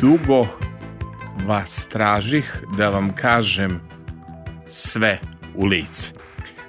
dugo 0.00 0.46
vas 1.46 1.86
tražih 1.90 2.62
da 2.76 2.90
vam 2.90 3.14
kažem 3.14 3.80
sve 4.68 5.18
u 5.54 5.66
lice. 5.66 6.12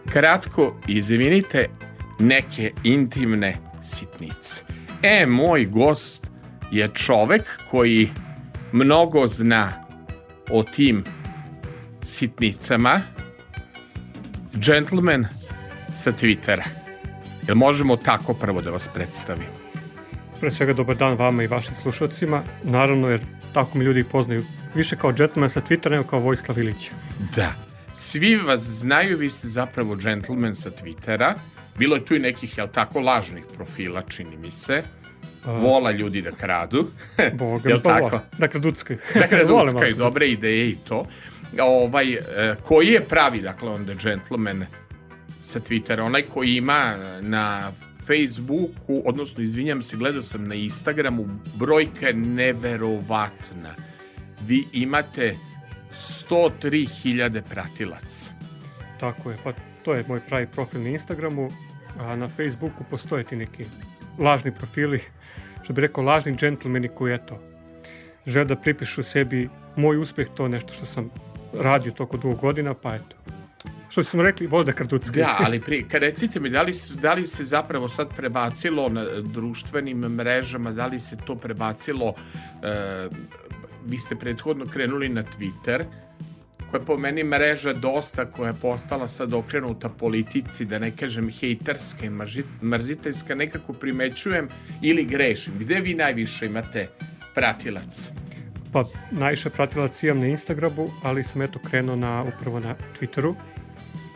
Kratko, 0.09 0.75
izvinite 0.87 1.69
neke 2.19 2.71
intimne 2.83 3.57
sitnice. 3.81 4.63
E, 5.03 5.25
moj 5.25 5.65
gost 5.65 6.31
je 6.71 6.87
čovek 6.87 7.59
koji 7.71 8.09
mnogo 8.71 9.27
zna 9.27 9.85
o 10.51 10.63
tim 10.63 11.03
sitnicama. 12.01 13.01
Gentleman 14.53 15.25
sa 15.93 16.11
Twittera. 16.11 16.63
Jel 17.47 17.55
možemo 17.55 17.95
tako 17.95 18.33
prvo 18.33 18.61
da 18.61 18.71
vas 18.71 18.89
predstavimo? 18.93 19.58
Pre 20.39 20.51
svega 20.51 20.73
dobar 20.73 20.95
dan 20.95 21.17
vama 21.17 21.43
i 21.43 21.47
vašim 21.47 21.75
slušalcima. 21.75 22.43
Naravno, 22.63 23.09
jer 23.09 23.21
tako 23.53 23.77
mi 23.77 23.85
ljudi 23.85 24.03
poznaju 24.03 24.45
više 24.75 24.95
kao 24.95 25.11
gentleman 25.11 25.49
sa 25.49 25.61
Twittera 25.61 25.91
nego 25.91 26.03
kao 26.03 26.19
Vojislav 26.19 26.59
Ilić. 26.59 26.91
Da. 27.35 27.53
Svi 27.93 28.35
vas 28.35 28.61
znaju, 28.61 29.17
vi 29.17 29.29
ste 29.29 29.47
zapravo 29.47 29.95
gentleman 29.95 30.55
sa 30.55 30.69
Twittera. 30.69 31.33
Bilo 31.77 31.95
je 31.95 32.05
tu 32.05 32.15
i 32.15 32.19
nekih, 32.19 32.57
jel 32.57 32.67
tako, 32.67 32.99
lažnih 32.99 33.43
profila, 33.55 34.01
čini 34.01 34.37
mi 34.37 34.51
se. 34.51 34.83
Vola 35.45 35.91
ljudi 35.91 36.21
da 36.21 36.31
kradu. 36.31 36.87
Boga, 37.39 37.69
jel 37.69 37.81
pa 37.81 37.89
tako? 37.89 38.05
vola. 38.05 38.23
Da 38.37 38.47
kraduckaju. 38.47 38.99
Da 39.13 39.27
kraduckaju, 39.27 39.95
dobre 40.05 40.27
ideje 40.27 40.69
i 40.69 40.75
to. 40.75 41.07
Ovaj, 41.61 42.13
e, 42.13 42.55
koji 42.63 42.87
je 42.87 43.01
pravi, 43.01 43.41
dakle, 43.41 43.69
onda 43.69 43.93
gentleman 43.93 44.65
sa 45.41 45.59
Twittera? 45.59 46.01
Onaj 46.01 46.21
koji 46.21 46.55
ima 46.55 46.95
na 47.21 47.71
Facebooku, 48.09 49.01
odnosno, 49.05 49.43
izvinjam 49.43 49.81
se, 49.81 49.97
gledao 49.97 50.21
sam 50.21 50.47
na 50.47 50.55
Instagramu, 50.55 51.25
brojka 51.55 52.11
neverovatna. 52.13 53.75
Vi 54.41 54.67
imate 54.73 55.35
103.000 55.91 57.41
pratilaca. 57.49 58.31
Tako 58.99 59.31
je, 59.31 59.37
pa 59.43 59.53
to 59.83 59.93
je 59.93 60.05
moj 60.07 60.21
pravi 60.27 60.47
profil 60.47 60.81
na 60.81 60.89
Instagramu, 60.89 61.51
a 61.99 62.15
na 62.15 62.27
Facebooku 62.27 62.83
postoje 62.89 63.23
ti 63.23 63.35
neki 63.35 63.65
lažni 64.19 64.51
profili, 64.51 64.99
što 65.63 65.73
bi 65.73 65.81
rekao 65.81 66.03
lažni 66.03 66.35
džentlmeni 66.35 66.87
koji 66.87 67.13
eto, 67.13 67.39
žele 68.25 68.45
da 68.45 68.55
pripišu 68.55 69.03
sebi 69.03 69.49
moj 69.75 69.97
uspeh, 69.97 70.27
to 70.35 70.47
nešto 70.47 70.73
što 70.73 70.85
sam 70.85 71.09
radio 71.53 71.91
toko 71.91 72.17
dugo 72.17 72.35
godina, 72.35 72.73
pa 72.73 72.95
eto, 72.95 73.15
što 73.89 74.03
smo 74.03 74.23
rekli, 74.23 74.47
vole 74.47 74.65
da 74.65 74.71
kraducki. 74.71 75.19
Da, 75.19 75.37
ali 75.39 75.59
pri, 75.59 75.85
recite 75.91 76.39
mi, 76.39 76.49
da 76.49 76.61
li, 76.61 76.73
su, 76.73 76.95
da 76.95 77.13
li 77.13 77.27
se 77.27 77.43
zapravo 77.43 77.89
sad 77.89 78.15
prebacilo 78.15 78.89
na 78.89 79.05
društvenim 79.21 79.97
mrežama, 79.97 80.71
da 80.71 80.87
li 80.87 80.99
se 80.99 81.17
to 81.25 81.35
prebacilo, 81.35 82.13
e, 82.63 83.09
vi 83.85 83.97
ste 83.97 84.15
prethodno 84.15 84.65
krenuli 84.65 85.09
na 85.09 85.23
Twitter, 85.23 85.83
koja 86.71 86.79
je 86.79 86.85
po 86.85 86.97
meni 86.97 87.23
mreža 87.23 87.73
dosta, 87.73 88.25
koja 88.25 88.47
je 88.47 88.59
postala 88.61 89.07
sad 89.07 89.33
okrenuta 89.33 89.89
politici, 89.89 90.65
da 90.65 90.79
ne 90.79 90.91
kažem 90.91 91.29
hejterska 91.29 92.05
i 92.05 92.09
mrziteljska, 92.63 93.35
nekako 93.35 93.73
primećujem 93.73 94.49
ili 94.81 95.05
grešim. 95.05 95.53
Gde 95.59 95.79
vi 95.79 95.93
najviše 95.93 96.45
imate 96.45 96.87
pratilac? 97.35 98.11
Pa 98.73 98.83
najviše 99.11 99.49
pratilac 99.49 100.03
imam 100.03 100.19
na 100.19 100.27
Instagramu, 100.27 100.89
ali 101.03 101.23
sam 101.23 101.41
eto 101.41 101.59
krenuo 101.59 101.95
na, 101.95 102.23
upravo 102.23 102.59
na 102.59 102.75
Twitteru 102.99 103.35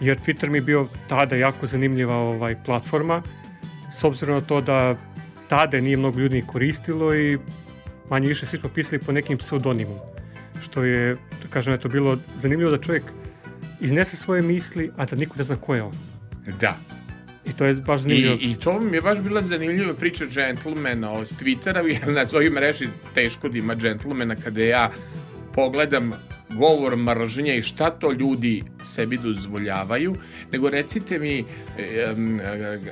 jer 0.04 0.18
Twitter 0.18 0.50
mi 0.50 0.58
je 0.58 0.62
bio 0.62 0.88
tada 1.08 1.36
jako 1.36 1.68
zanimljiva 1.68 2.16
ovaj, 2.16 2.56
platforma, 2.66 3.22
s 3.92 4.04
obzirom 4.04 4.36
na 4.36 4.42
to 4.42 4.62
da 4.62 4.96
tada 5.48 5.82
nije 5.82 5.98
mnogo 5.98 6.20
ljudi 6.20 6.44
koristilo 6.48 7.16
i 7.16 7.38
manje 8.10 8.28
više 8.28 8.46
svi 8.46 8.58
smo 8.58 8.70
pisali 8.70 9.02
po 9.02 9.12
nekim 9.12 9.38
pseudonimom, 9.38 9.98
što 10.62 10.84
je, 10.84 11.16
da 11.16 11.48
kažem, 11.50 11.74
eto, 11.74 11.90
bilo 11.90 12.18
zanimljivo 12.36 12.72
da 12.72 12.82
čovjek 12.82 13.04
iznese 13.80 14.18
svoje 14.18 14.42
misli, 14.42 14.92
a 14.98 15.06
da 15.06 15.16
niko 15.16 15.36
ne 15.38 15.44
zna 15.44 15.56
ko 15.56 15.76
je 15.76 15.84
on. 15.84 15.94
Da. 16.60 16.78
I 17.46 17.54
to 17.54 17.66
je 17.66 17.74
baš 17.74 18.02
zanimljivo. 18.02 18.36
I, 18.42 18.52
i 18.52 18.56
to 18.56 18.80
mi 18.80 18.98
je 18.98 19.02
baš 19.02 19.20
bila 19.20 19.42
zanimljiva 19.42 19.94
priča 19.94 20.26
džentlmena 20.26 21.26
s 21.26 21.38
Twittera, 21.38 21.86
jer 21.94 22.08
na 22.08 22.26
toj 22.26 22.50
mreži 22.50 22.88
teško 23.14 23.50
da 23.50 23.58
ima 23.58 23.76
džentlmena 23.76 24.36
kada 24.36 24.62
ja 24.62 24.92
pogledam 25.54 26.14
govor 26.50 26.98
mržnje 26.98 27.58
i 27.58 27.62
šta 27.62 27.90
to 27.92 28.12
ljudi 28.12 28.64
sebi 28.82 29.18
dozvoljavaju, 29.18 30.16
nego 30.52 30.70
recite 30.70 31.20
mi 31.20 31.46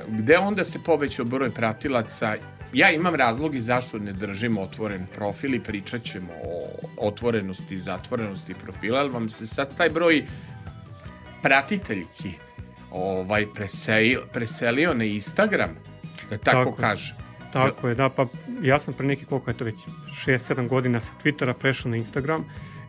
gde 0.08 0.38
onda 0.38 0.64
se 0.64 0.78
povećao 0.84 1.24
broj 1.24 1.50
pratilaca 1.50 2.36
ja 2.72 2.90
imam 2.90 3.14
razlogi 3.14 3.60
zašto 3.60 3.98
ne 3.98 4.12
držimo 4.12 4.60
otvoren 4.60 5.06
profil 5.14 5.54
i 5.54 5.60
pričat 5.60 6.02
ćemo 6.02 6.32
o 6.44 6.68
otvorenosti 6.96 7.74
i 7.74 7.78
zatvorenosti 7.78 8.54
profila, 8.54 8.98
ali 8.98 9.10
vam 9.10 9.28
se 9.28 9.46
sad 9.46 9.76
taj 9.76 9.90
broj 9.90 10.24
pratiteljki 11.42 12.30
ovaj 12.92 13.46
preselio, 13.54 14.22
preselio 14.32 14.94
na 14.94 15.04
Instagram, 15.04 15.76
da 16.30 16.38
tako, 16.38 16.64
tako 16.64 16.72
kažem. 16.72 17.16
Tako 17.52 17.88
je, 17.88 17.94
da, 17.94 18.08
pa 18.08 18.26
ja 18.62 18.78
sam 18.78 18.94
pre 18.94 19.06
neki 19.06 19.24
koliko 19.24 19.50
je 19.50 19.56
to 19.56 19.64
već 19.64 19.74
6-7 20.26 20.68
godina 20.68 21.00
sa 21.00 21.12
Twittera 21.24 21.52
prešao 21.52 21.90
na 21.90 21.96
Instagram 21.96 22.44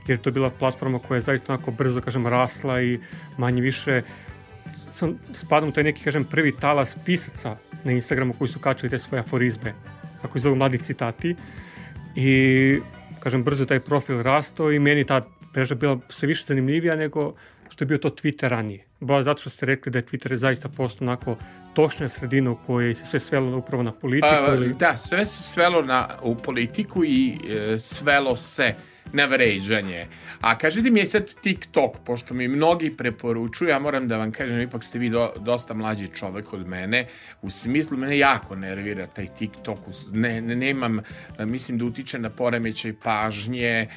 jer 0.07 0.17
to 0.17 0.29
je 0.29 0.33
bila 0.33 0.49
platforma 0.49 0.99
koja 0.99 1.17
je 1.17 1.21
zaista 1.21 1.53
onako 1.53 1.71
brzo, 1.71 2.01
kažem, 2.01 2.27
rasla 2.27 2.81
i 2.81 2.99
manje 3.37 3.61
više 3.61 4.01
sam 4.93 5.19
spadam 5.33 5.69
u 5.69 5.71
taj 5.71 5.83
neki, 5.83 6.03
kažem, 6.03 6.23
prvi 6.23 6.55
talas 6.59 6.97
pisaca 7.05 7.57
na 7.83 7.91
Instagramu 7.91 8.33
koji 8.33 8.47
su 8.47 8.59
kačali 8.59 8.89
te 8.89 8.99
svoje 8.99 9.19
aforizme, 9.19 9.73
ako 10.21 10.39
zovu 10.39 10.55
mladi 10.55 10.77
citati. 10.77 11.35
I, 12.15 12.79
kažem, 13.19 13.43
brzo 13.43 13.65
taj 13.65 13.79
profil 13.79 14.21
rastao 14.21 14.71
i 14.71 14.79
meni 14.79 15.05
ta 15.05 15.25
mreža 15.55 15.75
bila 15.75 15.99
sve 16.09 16.27
više 16.27 16.45
zanimljivija 16.47 16.95
nego 16.95 17.33
što 17.69 17.83
je 17.83 17.87
bio 17.87 17.97
to 17.97 18.09
Twitter 18.09 18.47
ranije. 18.47 18.85
Ba 19.03 19.23
zato 19.23 19.41
što 19.41 19.49
ste 19.49 19.65
rekli 19.65 19.91
da 19.91 19.99
je 19.99 20.05
Twitter 20.05 20.35
zaista 20.35 20.69
postao 20.69 21.07
onako 21.07 21.37
točna 21.73 22.09
sredina 22.09 22.51
u 22.51 22.57
kojoj 22.65 22.95
se 22.95 23.05
sve 23.05 23.19
svelo 23.19 23.57
upravo 23.57 23.83
na 23.83 23.91
politiku? 23.91 24.35
A, 24.35 24.55
ili... 24.55 24.73
Da, 24.73 24.97
sve 24.97 25.25
se 25.25 25.43
svelo 25.43 25.81
na, 25.81 26.09
u 26.21 26.35
politiku 26.35 27.03
i 27.05 27.37
e, 27.49 27.79
svelo 27.79 28.35
se 28.35 28.73
na 29.11 29.25
vređanje. 29.25 30.07
A 30.41 30.57
kažite 30.57 30.89
mi 30.89 30.99
je 30.99 31.05
sad 31.05 31.33
TikTok, 31.41 31.97
pošto 32.05 32.33
mi 32.33 32.47
mnogi 32.47 32.97
preporučuju, 32.97 33.69
ja 33.69 33.79
moram 33.79 34.07
da 34.07 34.17
vam 34.17 34.31
kažem, 34.31 34.61
ipak 34.61 34.83
ste 34.83 34.99
vi 34.99 35.09
do, 35.09 35.33
dosta 35.39 35.73
mlađi 35.73 36.07
čovek 36.07 36.53
od 36.53 36.67
mene, 36.67 37.07
u 37.41 37.49
smislu 37.49 37.97
mene 37.97 38.17
jako 38.17 38.55
nervira 38.55 39.07
taj 39.07 39.27
TikTok, 39.27 39.79
ne, 40.11 40.41
ne 40.41 40.55
nemam, 40.55 40.99
mislim 41.39 41.77
da 41.77 41.85
utiče 41.85 42.19
na 42.19 42.29
poremećaj 42.29 42.93
pažnje, 43.03 43.87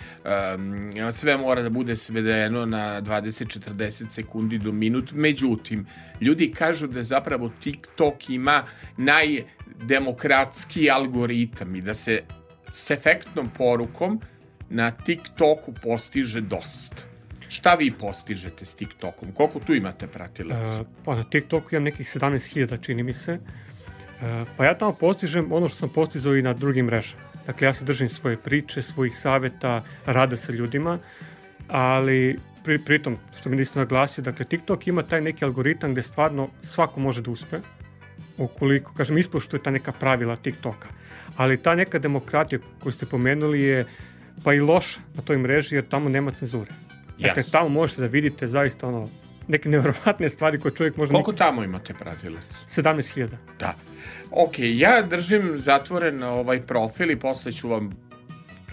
um, 0.55 1.13
sve 1.13 1.37
mora 1.37 1.63
da 1.63 1.71
bude 1.71 1.97
svedeno 1.97 2.67
na 2.67 3.03
20-40 3.03 4.11
sekundi 4.11 4.59
do 4.59 4.73
minut, 4.73 5.13
međutim, 5.13 5.87
ljudi 6.21 6.53
kažu 6.53 6.87
da 6.87 7.03
zapravo 7.03 7.51
TikTok 7.61 8.31
ima 8.31 8.65
najdemokratski 8.97 10.91
algoritam 10.91 11.77
i 11.77 11.81
da 11.81 11.95
se 11.95 12.23
s 12.73 12.91
efektnom 12.91 13.51
porukom 13.59 14.21
na 14.71 14.91
TikToku 14.91 15.73
postiže 15.83 16.41
dosta. 16.41 17.03
Šta 17.49 17.75
vi 17.75 17.91
postižete 17.91 18.65
s 18.65 18.75
TikTokom? 18.75 19.33
Koliko 19.33 19.61
tu 19.61 19.75
imate 19.75 20.07
pratilaca? 20.07 20.81
Uh, 20.81 20.87
pa 21.05 21.15
na 21.15 21.25
TikToku 21.25 21.69
imam 21.75 21.85
nekih 21.85 22.07
17.000, 22.07 22.83
čini 22.83 23.03
mi 23.03 23.15
se. 23.15 23.33
Uh, 23.33 24.49
pa 24.57 24.65
ja 24.65 24.75
tamo 24.79 24.93
postižem 24.93 25.53
ono 25.53 25.69
što 25.69 25.79
sam 25.79 25.89
postizao 25.89 26.37
i 26.37 26.43
na 26.43 26.53
drugim 26.53 26.87
mrežama. 26.87 27.23
Dakle, 27.47 27.67
ja 27.67 27.73
se 27.73 27.85
držim 27.85 28.09
svoje 28.09 28.37
priče, 28.37 28.83
svojih 28.83 29.17
saveta, 29.17 29.83
rada 30.07 30.37
sa 30.37 30.53
ljudima, 30.53 30.99
ali 31.69 32.39
pri, 32.65 32.79
pritom, 32.79 33.17
što 33.39 33.51
mi 33.51 33.57
niste 33.57 33.79
naglasio, 33.79 34.25
dakle, 34.25 34.45
TikTok 34.45 34.87
ima 34.87 35.03
taj 35.03 35.21
neki 35.21 35.45
algoritam 35.45 35.93
gde 35.93 36.03
stvarno 36.03 36.49
svako 36.63 37.01
može 37.01 37.23
da 37.23 37.31
uspe, 37.31 37.61
ukoliko, 38.39 38.93
kažem, 38.95 39.19
ispoštuje 39.19 39.63
ta 39.63 39.71
neka 39.71 39.93
pravila 39.93 40.37
TikToka. 40.37 40.89
Ali 41.37 41.63
ta 41.63 41.75
neka 41.75 41.99
demokratija 41.99 42.59
koju 42.83 42.93
ste 42.93 43.07
pomenuli 43.07 43.61
je 43.61 43.85
pa 44.45 44.55
i 44.55 44.61
loša 44.61 45.01
na 45.15 45.23
toj 45.23 45.39
mreži 45.39 45.77
jer 45.77 45.89
tamo 45.89 46.09
nema 46.09 46.31
cenzure. 46.31 46.73
Dakle, 47.19 47.43
yes. 47.43 47.53
tamo 47.53 47.69
možete 47.69 48.01
da 48.01 48.07
vidite 48.07 48.47
zaista 48.47 48.89
ono, 48.89 49.09
neke 49.49 49.69
nevjerovatne 49.69 50.29
stvari 50.29 50.61
koje 50.61 50.75
čovjek 50.75 50.97
može... 50.97 51.13
Koliko 51.13 51.33
tamo 51.33 51.65
imate 51.65 51.95
pratilaca? 51.95 52.65
17.000. 52.69 53.29
Da. 53.59 53.75
Ok, 54.31 54.55
ja 54.59 55.03
držim 55.03 55.55
zatvoren 55.57 56.23
ovaj 56.23 56.61
profil 56.61 57.11
i 57.11 57.19
posle 57.19 57.53
ću 57.53 57.69
vam 57.69 57.91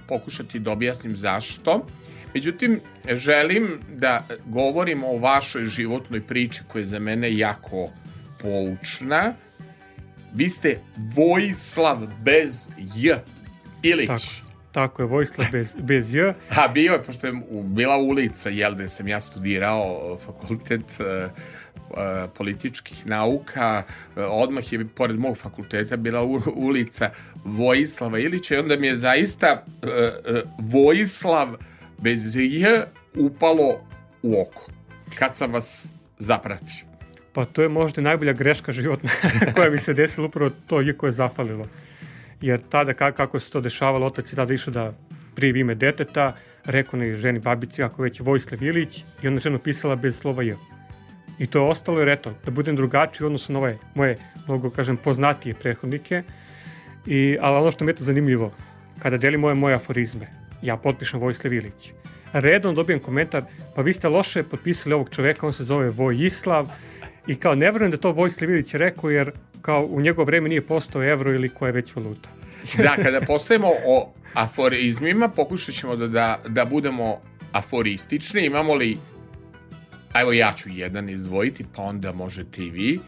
pokušati 0.08 0.60
da 0.60 0.72
objasnim 0.72 1.16
zašto. 1.16 1.88
Međutim, 2.34 2.80
želim 3.10 3.80
da 3.96 4.28
govorim 4.46 5.04
o 5.04 5.18
vašoj 5.18 5.66
životnoj 5.66 6.22
priči 6.22 6.62
koja 6.68 6.80
je 6.80 6.86
za 6.86 7.00
mene 7.00 7.38
jako 7.38 7.90
poučna. 8.42 9.34
Vi 10.34 10.50
ste 10.50 10.80
Vojislav 11.16 12.08
bez 12.24 12.70
J. 12.96 13.16
Ilić. 13.84 14.08
Tako. 14.08 14.53
Tako 14.74 15.02
je, 15.02 15.06
Vojslav 15.06 15.48
bez, 15.52 15.76
bez 15.80 16.16
J. 16.16 16.34
A 16.64 16.68
bio 16.68 16.94
je, 16.94 17.04
pošto 17.04 17.28
je 17.28 17.34
bila 17.64 17.98
ulica, 17.98 18.50
jel, 18.50 18.76
da 18.76 18.88
sam 18.88 19.08
ja 19.08 19.22
studirao 19.22 20.18
fakultet 20.26 21.00
uh, 21.00 21.32
uh, 21.90 21.98
političkih 22.34 23.08
nauka, 23.08 23.84
odmah 24.16 24.74
je, 24.74 24.88
pored 24.88 25.20
mog 25.20 25.38
fakulteta, 25.38 25.98
bila 25.98 26.24
u, 26.24 26.42
ulica 26.56 27.10
Vojislava 27.44 28.20
Ilića 28.20 28.56
i 28.56 28.58
onda 28.58 28.76
mi 28.76 28.88
je 28.88 28.96
zaista 28.96 29.64
Vojislav 30.58 31.56
bez 31.98 32.36
J 32.36 32.82
upalo 33.16 33.80
u 34.24 34.42
oko, 34.42 34.72
kad 35.16 35.38
sam 35.38 35.52
vas 35.54 35.94
zapratio. 36.18 36.86
Pa 37.34 37.46
to 37.46 37.62
je 37.62 37.70
možda 37.70 38.02
najbolja 38.02 38.34
greška 38.34 38.72
životna 38.72 39.10
koja 39.56 39.70
mi 39.70 39.80
se 39.80 39.94
desila 39.94 40.28
upravo 40.28 40.52
to 40.68 40.82
je 40.82 40.98
koje 40.98 41.08
je 41.08 41.12
zafalilo 41.12 41.68
jer 42.44 42.62
tada 42.70 42.94
kako 42.94 43.40
se 43.40 43.52
to 43.52 43.62
dešavalo, 43.62 44.06
otac 44.06 44.32
je 44.32 44.36
tada 44.36 44.54
išao 44.54 44.74
da 44.74 44.94
prijevi 45.36 45.60
ime 45.60 45.76
deteta, 45.76 46.36
rekao 46.66 47.00
ne 47.00 47.14
ženi 47.16 47.40
babici 47.40 47.84
ako 47.84 48.04
već 48.04 48.20
Vojslav 48.20 48.64
Ilić 48.64 49.04
i 49.22 49.28
onda 49.28 49.40
žena 49.40 49.60
pisala 49.60 49.96
bez 49.96 50.20
slova 50.20 50.44
J. 50.44 50.56
I 51.40 51.48
to 51.48 51.60
je 51.60 51.70
ostalo 51.70 52.00
jer 52.00 52.10
eto, 52.10 52.34
da 52.46 52.52
budem 52.52 52.76
drugačiji 52.76 53.26
odnosno 53.26 53.54
na 53.54 53.60
ove 53.60 53.78
moje, 53.96 54.18
mnogo 54.48 54.70
kažem, 54.70 54.98
poznatije 54.98 55.56
prethodnike. 55.56 56.24
I, 57.06 57.38
ali 57.42 57.58
ono 57.58 57.72
što 57.72 57.86
mi 57.86 57.92
je 57.92 57.96
to 57.96 58.04
zanimljivo, 58.04 58.52
kada 59.00 59.18
delim 59.18 59.40
moje 59.40 59.56
moje 59.56 59.76
aforizme, 59.76 60.28
ja 60.62 60.78
potpišem 60.78 61.20
Vojslav 61.20 61.54
Ilić. 61.54 61.94
Redom 62.34 62.76
dobijem 62.76 63.00
komentar, 63.00 63.44
pa 63.76 63.82
vi 63.82 63.94
ste 63.94 64.10
loše 64.10 64.44
potpisali 64.44 64.94
ovog 64.94 65.10
čoveka, 65.10 65.48
on 65.48 65.54
se 65.54 65.64
zove 65.64 65.90
Vojislav, 65.90 66.68
i 67.28 67.36
kao 67.36 67.56
ne 67.56 67.72
verujem 67.72 67.92
da 67.92 67.98
to 67.98 68.12
Vojislav 68.12 68.50
Ilić 68.50 68.74
rekao, 68.74 69.10
jer 69.10 69.32
kao 69.64 69.86
u 69.86 70.02
njegovo 70.02 70.26
vreme 70.26 70.50
nije 70.50 70.62
postao 70.62 71.04
evro 71.04 71.34
ili 71.34 71.50
koja 71.50 71.68
je 71.68 71.74
već 71.74 71.96
valuta. 71.96 72.30
da, 72.84 72.96
kada 73.04 73.22
postavimo 73.22 73.72
o 73.86 74.14
aforizmima, 74.34 75.28
pokušat 75.30 75.76
ćemo 75.76 75.96
da, 75.96 76.08
da, 76.08 76.40
da 76.48 76.66
budemo 76.66 77.22
aforistični. 77.52 78.46
Imamo 78.46 78.74
li, 78.74 78.98
evo 80.22 80.34
ja 80.34 80.54
ću 80.58 80.70
jedan 80.70 81.10
izdvojiti, 81.10 81.66
pa 81.76 81.82
onda 81.82 82.12
možete 82.12 82.64
i 82.64 82.70
vi. 82.70 83.00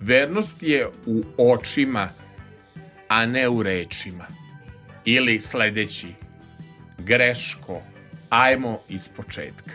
Vernost 0.00 0.62
je 0.62 0.88
u 1.06 1.22
očima, 1.38 2.08
a 3.08 3.26
ne 3.26 3.48
u 3.48 3.62
rečima. 3.62 4.26
Ili 5.04 5.40
sledeći, 5.40 6.08
greško, 6.98 7.82
ajmo 8.30 8.80
iz 8.88 9.08
početka. 9.08 9.72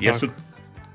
Jesu 0.00 0.28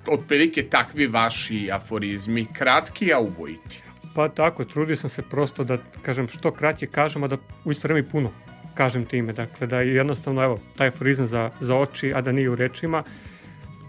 otprilike 0.08 0.64
takvi 0.64 1.08
vaši 1.08 1.70
aforizmi 1.72 2.48
kratki, 2.54 3.14
a 3.14 3.20
ubojiti? 3.20 3.89
Pa 4.16 4.30
tako, 4.30 4.66
trudio 4.66 4.96
sam 4.96 5.10
se 5.10 5.22
prosto 5.22 5.64
da, 5.64 5.78
kažem, 6.02 6.28
što 6.28 6.52
kraće 6.52 6.88
kažem, 6.88 7.24
a 7.24 7.28
da 7.28 7.38
u 7.66 7.72
isto 7.72 7.88
vreme 7.88 8.10
puno 8.10 8.32
kažem 8.74 9.06
time. 9.06 9.34
Dakle, 9.34 9.68
da 9.68 9.82
je 9.82 9.96
jednostavno, 9.96 10.44
evo, 10.44 10.60
taj 10.78 10.88
aforizam 10.88 11.28
za, 11.28 11.50
za 11.60 11.76
oči, 11.76 12.14
a 12.16 12.22
da 12.22 12.32
nije 12.32 12.50
u 12.50 12.56
rečima. 12.56 13.04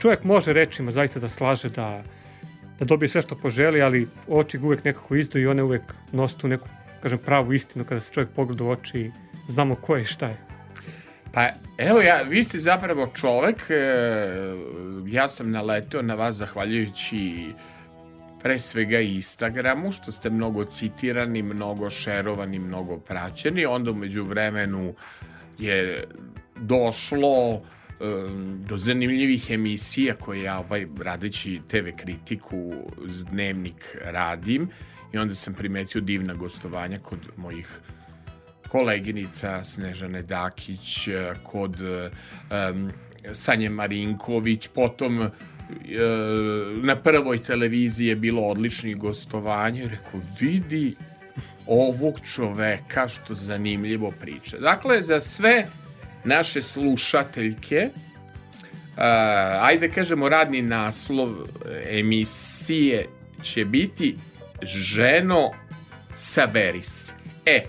Čovjek 0.00 0.24
može 0.24 0.52
rečima 0.52 0.90
zaista 0.90 1.20
da 1.20 1.28
slaže, 1.28 1.68
da, 1.68 2.02
da 2.78 2.84
dobije 2.84 3.08
sve 3.08 3.22
što 3.22 3.36
poželi, 3.36 3.82
ali 3.82 4.08
oči 4.28 4.58
ga 4.58 4.66
uvek 4.66 4.84
nekako 4.84 5.16
izdaju 5.16 5.44
i 5.44 5.48
one 5.48 5.62
uvek 5.62 5.82
nose 6.12 6.38
tu 6.38 6.48
neku, 6.48 6.68
kažem, 7.02 7.18
pravu 7.18 7.52
istinu 7.52 7.84
kada 7.84 8.00
se 8.00 8.12
čovjek 8.12 8.30
pogleda 8.30 8.64
u 8.64 8.70
oči 8.70 9.00
i 9.00 9.10
znamo 9.48 9.74
ko 9.74 9.96
je 9.96 10.02
i 10.02 10.04
šta 10.04 10.28
je. 10.28 10.36
Pa 11.32 11.48
evo 11.78 12.00
ja, 12.00 12.22
vi 12.22 12.44
ste 12.44 12.58
zapravo 12.58 13.06
čovek, 13.14 13.70
e, 13.70 13.76
ja 15.06 15.28
sam 15.28 15.50
naleteo 15.50 16.02
na 16.02 16.14
vas 16.14 16.34
zahvaljujući 16.34 17.52
pre 18.42 18.58
svega 18.58 19.00
Instagramu, 19.00 19.92
što 19.92 20.12
ste 20.12 20.30
mnogo 20.30 20.64
citirani, 20.64 21.42
mnogo 21.42 21.90
šerovani, 21.90 22.58
mnogo 22.58 22.98
praćeni, 22.98 23.66
onda 23.66 23.90
umeđu 23.90 24.24
vremenu 24.24 24.94
je 25.58 26.04
došlo 26.56 27.60
do 28.68 28.76
zanimljivih 28.76 29.50
emisija 29.50 30.14
koje 30.14 30.42
ja 30.42 30.58
ovaj, 30.58 30.86
radeći 30.98 31.60
TV 31.68 31.88
kritiku 31.96 32.72
dnevnik 33.30 33.96
radim 34.04 34.68
i 35.12 35.18
onda 35.18 35.34
sam 35.34 35.54
primetio 35.54 36.00
divna 36.00 36.34
gostovanja 36.34 36.98
kod 36.98 37.18
mojih 37.36 37.80
koleginica 38.68 39.64
Snežane 39.64 40.22
Dakić, 40.22 41.08
kod 41.42 41.76
um, 41.80 42.90
Sanje 43.32 43.68
Marinković, 43.68 44.68
potom 44.68 45.30
na 46.82 46.96
prvoj 46.96 47.42
televiziji 47.42 48.06
je 48.06 48.16
bilo 48.16 48.42
odličnih 48.42 48.96
gostovanja 48.96 49.82
rekao 49.82 50.20
vidi 50.40 50.94
ovog 51.66 52.20
čoveka 52.34 53.08
što 53.08 53.34
zanimljivo 53.34 54.12
priča. 54.20 54.58
Dakle, 54.58 55.02
za 55.02 55.20
sve 55.20 55.66
naše 56.24 56.62
slušateljke 56.62 57.90
uh, 57.94 59.02
ajde 59.62 59.90
kažemo 59.90 60.28
radni 60.28 60.62
naslov 60.62 61.28
emisije 61.90 63.06
će 63.42 63.64
biti 63.64 64.16
Ženo 64.62 65.50
saberi. 66.14 66.82
E, 67.46 67.64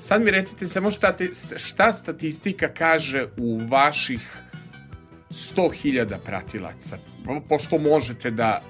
sad 0.00 0.22
mi 0.22 0.30
recite 0.30 0.68
samo 0.68 0.90
šta, 0.90 1.16
te, 1.16 1.30
šta 1.56 1.92
statistika 1.92 2.68
kaže 2.68 3.26
u 3.36 3.60
vaših 3.68 4.45
100.000 5.30 6.18
pratilaca 6.24 6.98
pošto 7.48 7.78
možete 7.78 8.30
da 8.30 8.62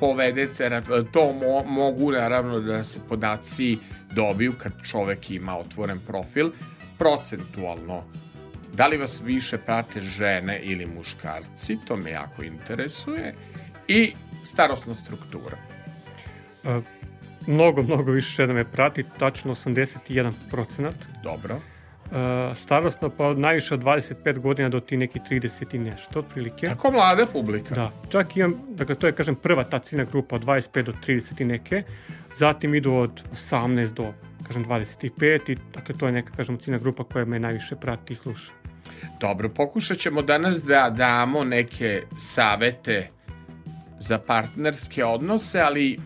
povedete, 0.00 0.82
to 1.12 1.32
mo, 1.32 1.64
mogu 1.66 2.12
naravno 2.12 2.60
da 2.60 2.84
se 2.84 3.00
podaci 3.08 3.78
dobiju 4.12 4.52
kad 4.58 4.72
čovek 4.90 5.30
ima 5.30 5.58
otvoren 5.58 6.00
profil, 6.06 6.50
procentualno 6.98 8.04
da 8.72 8.86
li 8.86 8.96
vas 8.96 9.22
više 9.24 9.58
prate 9.58 10.00
žene 10.00 10.60
ili 10.62 10.86
muškarci, 10.86 11.78
to 11.86 11.96
me 11.96 12.10
jako 12.10 12.42
interesuje, 12.42 13.34
i 13.88 14.12
starosna 14.42 14.94
struktura. 14.94 15.56
A, 16.64 16.80
mnogo, 17.46 17.82
mnogo 17.82 18.12
više 18.12 18.42
žena 18.42 18.54
me 18.54 18.64
prati, 18.64 19.04
tačno 19.18 19.54
81 19.54 20.32
procenat. 20.50 20.94
Dobro. 21.22 21.60
Uh, 22.04 22.56
starostno 22.56 23.10
pa 23.10 23.34
najviše 23.34 23.74
od 23.74 23.80
25 23.80 24.38
godina 24.38 24.68
do 24.68 24.80
ti 24.80 24.96
neki 24.96 25.18
30 25.18 25.74
i 25.74 25.78
nešto 25.78 26.18
otprilike. 26.18 26.66
Tako 26.66 26.90
mlada 26.90 27.26
publika. 27.26 27.74
Da, 27.74 27.92
čak 28.08 28.36
imam, 28.36 28.54
dakle 28.68 28.94
to 28.94 29.06
je 29.06 29.12
kažem 29.12 29.34
prva 29.34 29.64
ta 29.64 29.78
ciljna 29.78 30.04
grupa 30.04 30.36
od 30.36 30.44
25 30.44 30.82
do 30.82 30.92
30 31.06 31.40
i 31.40 31.44
neke, 31.44 31.82
zatim 32.36 32.74
idu 32.74 32.92
od 32.92 33.22
18 33.32 33.92
do 33.92 34.12
kažem 34.46 34.64
25 34.64 35.50
i 35.50 35.56
dakle 35.74 35.94
to 35.98 36.06
je 36.06 36.12
neka 36.12 36.32
kažem 36.36 36.58
ciljna 36.58 36.78
grupa 36.78 37.04
koja 37.04 37.24
me 37.24 37.38
najviše 37.38 37.76
prati 37.76 38.12
i 38.12 38.16
sluša. 38.16 38.52
Dobro, 39.20 39.48
pokušat 39.48 39.98
ćemo 39.98 40.22
danas 40.22 40.62
da 40.62 40.90
damo 40.90 41.44
neke 41.44 42.02
savete 42.16 43.08
za 43.98 44.18
partnerske 44.18 45.04
odnose, 45.04 45.60
ali 45.60 45.98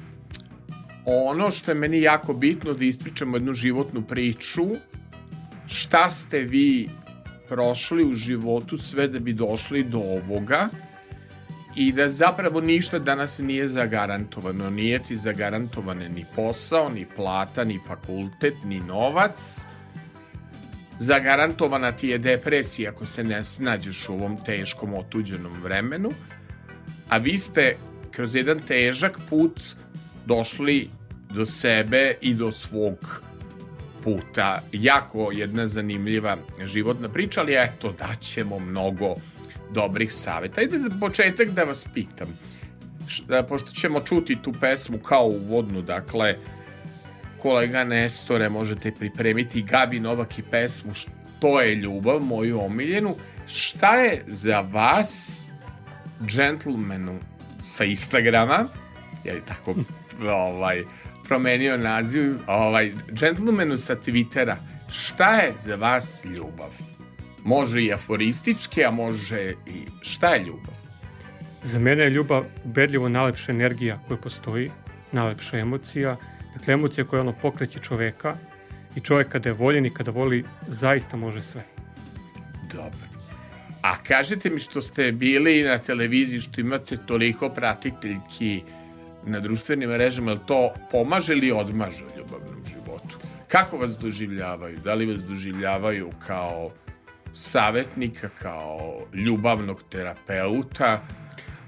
ono 1.05 1.51
što 1.51 1.71
je 1.71 1.75
meni 1.75 2.03
jako 2.03 2.33
bitno 2.33 2.73
da 2.73 2.85
ispričamo 2.85 3.37
jednu 3.37 3.53
životnu 3.53 4.03
priču, 4.03 4.67
šta 5.69 6.11
ste 6.11 6.39
vi 6.39 6.91
prošli 7.49 8.05
u 8.05 8.13
životu 8.13 8.79
sve 8.79 9.09
da 9.09 9.19
bi 9.19 9.33
došli 9.33 9.85
do 9.85 9.99
ovoga 9.99 10.69
i 11.77 11.93
da 11.93 12.09
zapravo 12.09 12.61
ništa 12.61 12.99
danas 12.99 13.39
nije 13.39 13.69
zagarantovano. 13.69 14.71
Nije 14.71 14.99
ti 14.99 15.17
zagarantovane 15.17 16.09
ni 16.09 16.25
posao, 16.37 16.89
ni 16.89 17.07
plata, 17.17 17.65
ni 17.65 17.81
fakultet, 17.87 18.55
ni 18.65 18.81
novac. 18.81 19.67
Zagarantovana 20.99 21.93
ti 21.93 22.09
je 22.09 22.19
depresija 22.19 22.91
ako 22.91 23.07
se 23.07 23.25
ne 23.25 23.45
snađeš 23.45 24.09
u 24.09 24.13
ovom 24.13 24.37
teškom 24.45 24.95
otuđenom 24.95 25.63
vremenu. 25.63 26.11
A 27.09 27.19
vi 27.19 27.39
ste 27.39 27.77
kroz 28.11 28.35
jedan 28.35 28.61
težak 28.61 29.19
put 29.31 29.61
došli 30.27 30.91
do 31.35 31.47
sebe 31.47 32.15
i 32.21 32.35
do 32.35 32.51
svog 32.51 33.23
puta. 34.09 34.63
Jako 34.73 35.33
jedna 35.33 35.67
zanimljiva 35.67 36.37
životna 36.65 37.09
priča, 37.09 37.41
ali 37.41 37.55
eto, 37.55 37.93
daćemo 37.99 38.59
mnogo 38.59 39.15
dobrih 39.71 40.13
saveta. 40.13 40.61
Ajde 40.61 40.79
za 40.79 40.91
početak 41.01 41.51
da 41.51 41.65
vas 41.65 41.87
pitam, 41.95 42.39
pošto 43.49 43.71
ćemo 43.71 44.01
čuti 44.01 44.39
tu 44.43 44.53
pesmu 44.61 44.99
kao 44.99 45.25
uvodnu, 45.27 45.83
dakle, 45.83 46.37
kolega 47.39 47.85
Nestore, 47.85 48.49
možete 48.49 48.93
pripremiti 48.93 49.63
Gabi 49.63 50.01
Novak 50.01 50.39
i 50.39 50.43
pesmu 50.43 50.95
Što 50.95 51.61
je 51.61 51.75
ljubav, 51.75 52.21
moju 52.21 52.61
omiljenu. 52.61 53.17
Šta 53.47 53.97
je 53.97 54.25
za 54.27 54.61
vas 54.61 55.45
džentlmenu 56.27 57.19
sa 57.63 57.85
Instagrama, 57.85 58.69
je 59.25 59.41
tako 59.45 59.75
ovaj, 60.29 60.85
promenio 61.29 61.77
naziv, 61.77 62.37
ovaj, 62.47 62.93
džentlmenu 63.13 63.77
sa 63.77 63.95
Twittera, 63.95 64.57
šta 64.89 65.37
je 65.37 65.53
za 65.57 65.77
vas 65.77 66.25
ljubav? 66.25 66.79
Može 67.45 67.83
i 67.83 67.93
aforističke, 67.93 68.85
a 68.85 68.91
može 68.91 69.55
i 69.67 69.85
šta 70.03 70.35
je 70.35 70.45
ljubav? 70.45 70.75
Za 71.63 71.79
mene 71.79 72.05
je 72.05 72.11
ljubav 72.11 72.45
ubedljivo 72.65 73.09
najlepša 73.09 73.53
energija 73.53 73.99
koja 74.09 74.17
postoji, 74.19 74.71
najlepša 75.13 75.59
emocija, 75.59 76.17
dakle 76.55 76.75
emocija 76.75 77.05
koja 77.05 77.21
ono 77.21 77.33
pokreće 77.33 77.79
čoveka 77.79 78.37
i 78.97 79.01
čovek 79.01 79.29
kada 79.29 79.49
je 79.49 79.53
voljen 79.53 79.87
i 79.87 79.95
kada 79.95 80.11
voli 80.11 80.45
zaista 80.69 81.17
može 81.17 81.43
sve. 81.43 81.65
Dobro. 82.73 83.09
A 83.83 83.97
kažete 84.03 84.51
mi 84.51 84.59
što 84.59 84.81
ste 84.81 85.13
bili 85.13 85.63
na 85.63 85.79
televiziji, 85.79 86.41
što 86.41 86.61
imate 86.61 86.97
toliko 86.97 87.49
pratiteljki 87.49 88.63
na 89.29 89.41
društvenim 89.41 89.91
mrežama, 89.91 90.33
li 90.33 90.39
to 90.47 90.75
pomaže 90.91 91.33
ili 91.33 91.53
odmaže 91.53 92.05
u 92.05 92.19
ljubavnom 92.19 92.65
životu? 92.67 93.19
Kako 93.49 93.79
vas 93.79 93.99
doživljavaju? 93.99 94.79
Da 94.85 94.95
li 94.95 95.07
vas 95.07 95.25
doživljavaju 95.25 96.11
kao 96.27 96.71
savetnika, 97.33 98.29
kao 98.29 99.07
ljubavnog 99.15 99.83
terapeuta? 99.91 101.01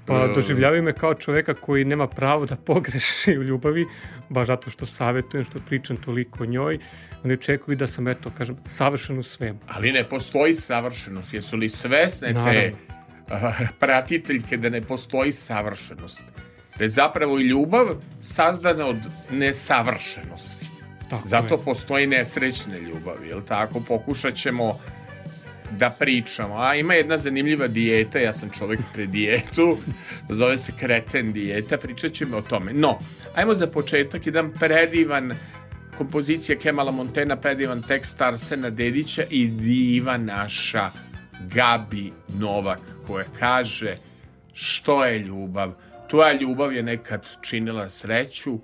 Pa 0.05 0.27
doživljavaju 0.27 0.83
me 0.83 0.93
kao 0.93 1.13
čoveka 1.13 1.53
koji 1.53 1.85
nema 1.85 2.07
pravo 2.07 2.45
da 2.45 2.55
pogreši 2.55 3.37
u 3.37 3.43
ljubavi, 3.43 3.85
baš 4.29 4.47
zato 4.47 4.69
što 4.69 4.85
savetujem, 4.85 5.45
što 5.45 5.59
pričam 5.59 5.97
toliko 5.97 6.43
o 6.43 6.45
njoj. 6.45 6.79
Oni 7.23 7.33
očekuju 7.33 7.77
da 7.77 7.87
sam, 7.87 8.07
eto, 8.07 8.31
kažem, 8.37 8.57
savršen 8.65 9.19
u 9.19 9.23
svemu. 9.23 9.59
Ali 9.67 9.91
ne 9.91 10.09
postoji 10.09 10.53
savršenost. 10.53 11.33
Jesu 11.33 11.57
li 11.57 11.69
svesne 11.69 12.33
Naravno. 12.33 12.51
te 12.51 12.73
pratiteljke 13.79 14.57
da 14.57 14.69
ne 14.69 14.81
postoji 14.81 15.31
savršenost? 15.31 16.23
Da 16.77 16.83
je 16.83 16.89
zapravo 16.89 17.39
i 17.39 17.43
ljubav 17.43 17.87
sazdana 18.21 18.87
od 18.87 18.97
nesavršenosti. 19.31 20.67
Tako 21.09 21.27
Zato 21.27 21.53
je. 21.55 21.61
postoji 21.65 22.07
nesrećne 22.07 22.79
ljubavi, 22.79 23.27
jel 23.27 23.41
tako? 23.41 23.81
Pokušat 23.87 24.33
ćemo 24.35 24.79
da 25.77 25.89
pričamo. 25.89 26.55
A 26.57 26.75
ima 26.75 26.93
jedna 26.93 27.17
zanimljiva 27.17 27.67
dijeta, 27.67 28.19
ja 28.19 28.33
sam 28.33 28.49
čovek 28.49 28.79
pre 28.93 29.05
dijetu, 29.05 29.77
zove 30.39 30.57
se 30.57 30.71
kreten 30.79 31.33
dijeta, 31.33 31.77
pričat 31.77 32.11
ćemo 32.11 32.37
o 32.37 32.41
tome. 32.41 32.73
No, 32.73 32.99
ajmo 33.35 33.55
za 33.55 33.67
početak 33.67 34.25
jedan 34.25 34.51
predivan 34.59 35.33
kompozicija 35.97 36.57
Kemala 36.57 36.91
Montena, 36.91 37.35
predivan 37.35 37.83
tekst 37.87 38.21
Arsena 38.21 38.69
Dedića 38.69 39.23
i 39.29 39.47
diva 39.47 40.17
naša 40.17 40.91
Gabi 41.41 42.11
Novak 42.27 42.79
koja 43.07 43.25
kaže 43.39 43.97
što 44.53 45.05
je 45.05 45.19
ljubav. 45.19 45.73
Tvoja 46.11 46.33
ljubav 46.33 46.73
je 46.73 46.83
nekad 46.83 47.27
činila 47.41 47.89
sreću, 47.89 48.57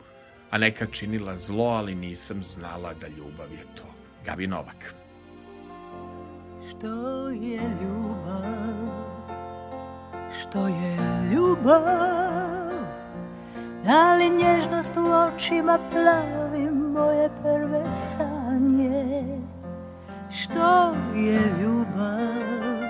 a 0.49 0.57
nekad 0.57 0.91
činila 0.91 1.37
zlo, 1.37 1.65
ali 1.65 1.95
nisam 1.95 2.43
znala 2.43 2.93
da 2.93 3.07
ljubav 3.07 3.51
je 3.51 3.63
to. 3.75 3.83
Gabi 4.25 4.47
Novak. 4.47 4.93
Što 6.69 7.29
je 7.29 7.61
ljubav? 7.81 8.87
Što 10.39 10.67
je 10.67 10.97
ljubav? 11.33 12.71
Da 13.85 14.15
li 14.15 14.29
nježnost 14.29 14.97
u 14.97 15.35
očima 15.35 15.79
plavi 15.91 16.71
moje 16.71 17.29
prve 17.41 17.91
sanje? 17.91 19.23
Što 20.31 20.95
je 21.15 21.39
ljubav? 21.61 22.87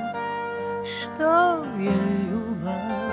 Što 0.85 1.63
je 1.79 1.93
ljubav? 2.31 3.06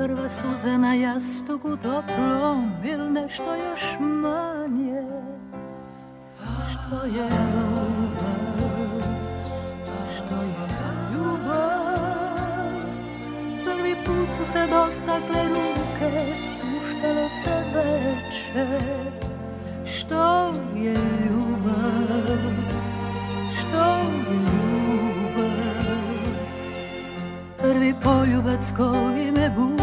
Prva 0.00 0.28
suza 0.28 0.78
na 0.78 0.94
jastuku 0.94 1.76
toplom 1.76 2.72
ili 2.84 3.10
nešto 3.10 3.54
još 3.54 3.82
manje? 4.00 5.02
Što 6.72 7.04
je 7.06 7.24
ljubav? 7.28 8.50
su 14.32 14.44
se 14.44 14.66
dotakle 14.66 15.48
ruke, 15.48 16.36
spuštalo 16.36 17.28
se 17.28 17.62
veče. 17.74 18.80
Što 19.84 20.54
je 20.76 20.94
ljubav? 21.26 22.52
Što 23.58 23.84
je 24.30 24.40
ljubav? 24.52 26.00
Prvi 27.58 27.94
poljubac 28.02 28.72
koji 28.76 29.32
me 29.32 29.50
budi 29.56 29.79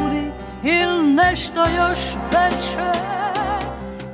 ili 0.63 1.13
nešto 1.13 1.59
još 1.59 1.99
veće. 2.31 2.91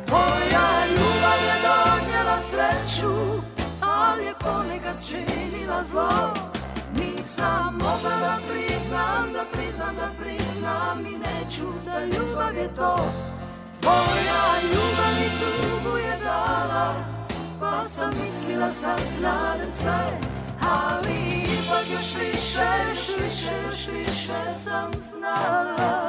Tvoja 0.08 0.86
ljubav 0.88 1.40
je 1.48 1.56
donijela 1.64 2.40
sreću, 2.40 3.42
ali 3.82 4.26
je 4.26 4.34
ponekad 4.40 5.08
činila 5.08 5.84
zlo. 5.84 6.54
Nisam 7.00 7.74
mogla 7.74 8.18
da 8.20 8.38
priznam, 8.50 9.32
da 9.34 9.46
priznam, 9.52 9.96
da 9.96 10.10
priznam 10.24 11.00
I 11.00 11.18
neću 11.18 11.66
da 11.86 12.06
ljubav 12.06 12.56
je 12.56 12.76
to 12.76 12.98
Tvoja 13.82 14.44
ljubav 14.64 15.14
mi 15.20 15.30
tugu 15.40 15.98
je 15.98 16.18
dala 16.24 16.94
Pa 17.60 17.84
sam 17.90 18.14
mislila 18.24 18.70
sad 18.74 19.00
znadem 19.20 19.72
sve 19.72 20.20
Ali 20.62 21.44
ipak 21.44 21.86
još 21.92 22.16
više, 22.16 22.68
još 22.90 23.24
više, 23.24 23.52
još 23.70 23.88
više 23.88 24.52
sam 24.64 24.92
znala 24.94 26.03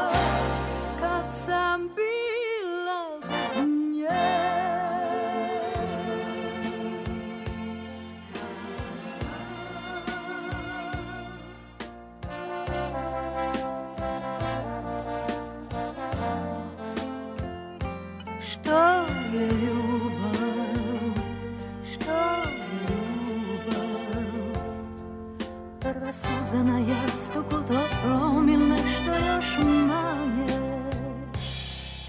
suza 26.54 26.62
na 26.62 26.78
jastuku 26.78 27.56
toplom 27.66 28.48
ili 28.48 28.68
nešto 28.68 29.12
još 29.26 29.58
manje? 29.58 30.46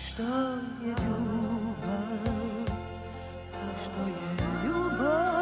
Što 0.06 0.24
je 0.86 0.96
ljubav? 1.08 2.26
Što 3.84 4.02
je 4.08 4.48
ljubav? 4.66 5.36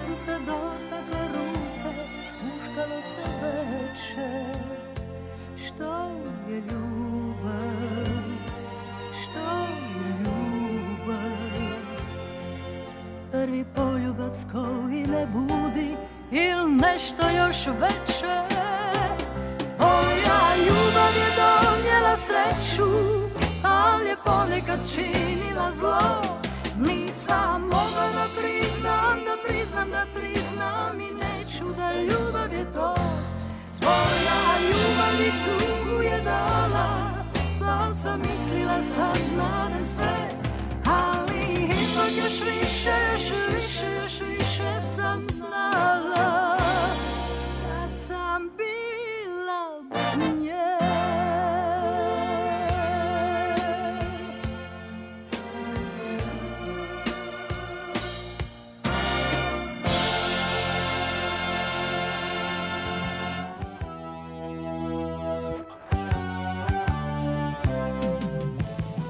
su 0.00 0.14
se 0.14 0.38
dotakle 0.46 1.28
ruke, 1.28 2.06
spuštalo 2.14 3.02
se 3.02 3.24
veče. 3.42 4.44
Što 5.56 6.10
je 6.48 6.60
ljubav? 6.60 8.20
Što 9.22 9.40
je 9.96 10.08
ljubav? 10.20 11.80
Prvi 13.30 13.64
poljubac 13.74 14.46
koji 14.52 15.06
me 15.06 15.26
budi 15.26 16.13
ili 16.34 16.72
nešto 16.72 17.22
još 17.38 17.66
veće. 17.66 18.36
Tvoja 19.76 20.40
ljubav 20.66 21.14
je 21.22 21.30
donijela 21.40 22.16
sreću, 22.16 22.90
ali 23.62 24.08
je 24.08 24.16
ponekad 24.24 24.80
činila 24.94 25.70
zlo. 25.70 26.22
Nisam 26.78 27.60
mogla 27.60 28.06
da 28.14 28.26
priznam, 28.40 29.18
da 29.26 29.36
priznam, 29.46 29.90
da 29.90 30.06
priznam 30.14 31.00
i 31.00 31.14
neću 31.14 31.64
da 31.76 31.92
ljubav 31.92 32.52
je 32.52 32.72
to. 32.72 32.94
Tvoja 33.80 34.42
ljubav 34.66 35.12
mi 35.18 35.30
tugu 35.44 36.02
je 36.02 36.20
dala, 36.20 37.10
pa 37.60 37.94
sam 37.94 38.18
mislila 38.20 38.82
sad 38.82 39.18
znam 39.34 39.84
sve. 39.84 40.28
Ali 40.86 41.33
još 42.08 42.40
više, 42.40 42.90
još 43.12 43.30
više, 43.54 43.86
još 44.02 44.20
više 44.20 44.80
sam 44.96 45.22
znala 45.22 46.56
kad 47.62 47.98
sam 48.06 48.42
bila 48.56 49.82
bez 49.90 50.28
nje. 50.38 50.54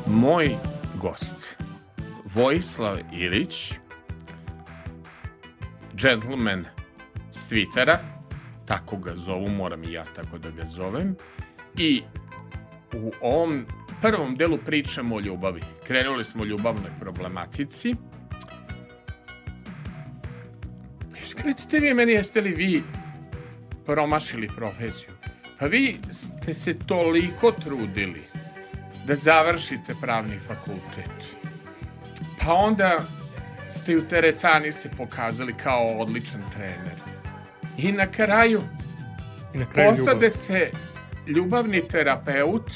Moj 0.06 0.56
gost, 0.94 1.63
Vojislav 2.34 2.98
Ilić, 3.12 3.72
gentleman 5.92 6.64
s 7.32 7.50
Twittera, 7.50 7.98
tako 8.66 8.96
ga 8.96 9.14
zovu, 9.14 9.48
moram 9.48 9.84
i 9.84 9.92
ja 9.92 10.04
tako 10.04 10.38
da 10.38 10.50
ga 10.50 10.64
zovem, 10.64 11.16
i 11.76 12.02
u 12.92 13.12
ovom 13.20 13.66
prvom 14.02 14.36
delu 14.36 14.58
pričamo 14.58 15.16
o 15.16 15.20
ljubavi. 15.20 15.62
Krenuli 15.86 16.24
smo 16.24 16.42
o 16.42 16.46
ljubavnoj 16.46 16.90
problematici. 17.00 17.94
Recite 21.44 21.78
vi 21.78 21.94
meni, 21.94 22.12
jeste 22.12 22.40
li 22.40 22.50
vi 22.50 22.82
promašili 23.86 24.48
profesiju? 24.56 25.10
Pa 25.58 25.66
vi 25.66 25.98
ste 26.10 26.54
se 26.54 26.78
toliko 26.78 27.52
trudili 27.52 28.22
da 29.06 29.14
završite 29.14 29.94
pravni 30.00 30.38
fakultet. 30.38 31.43
Pa 32.44 32.54
onda 32.54 33.04
ste 33.68 33.96
u 33.96 34.08
teretani 34.08 34.72
se 34.72 34.90
pokazali 34.96 35.54
kao 35.62 35.86
odličan 35.86 36.42
trener. 36.52 36.98
I 37.78 37.92
na 37.92 38.06
kraju 38.06 38.62
I 39.54 39.58
na 39.58 39.70
kraju 39.70 39.90
postade 39.90 40.14
ljubav. 40.14 40.30
ste 40.30 40.70
ljubavni 41.26 41.88
terapeut, 41.88 42.72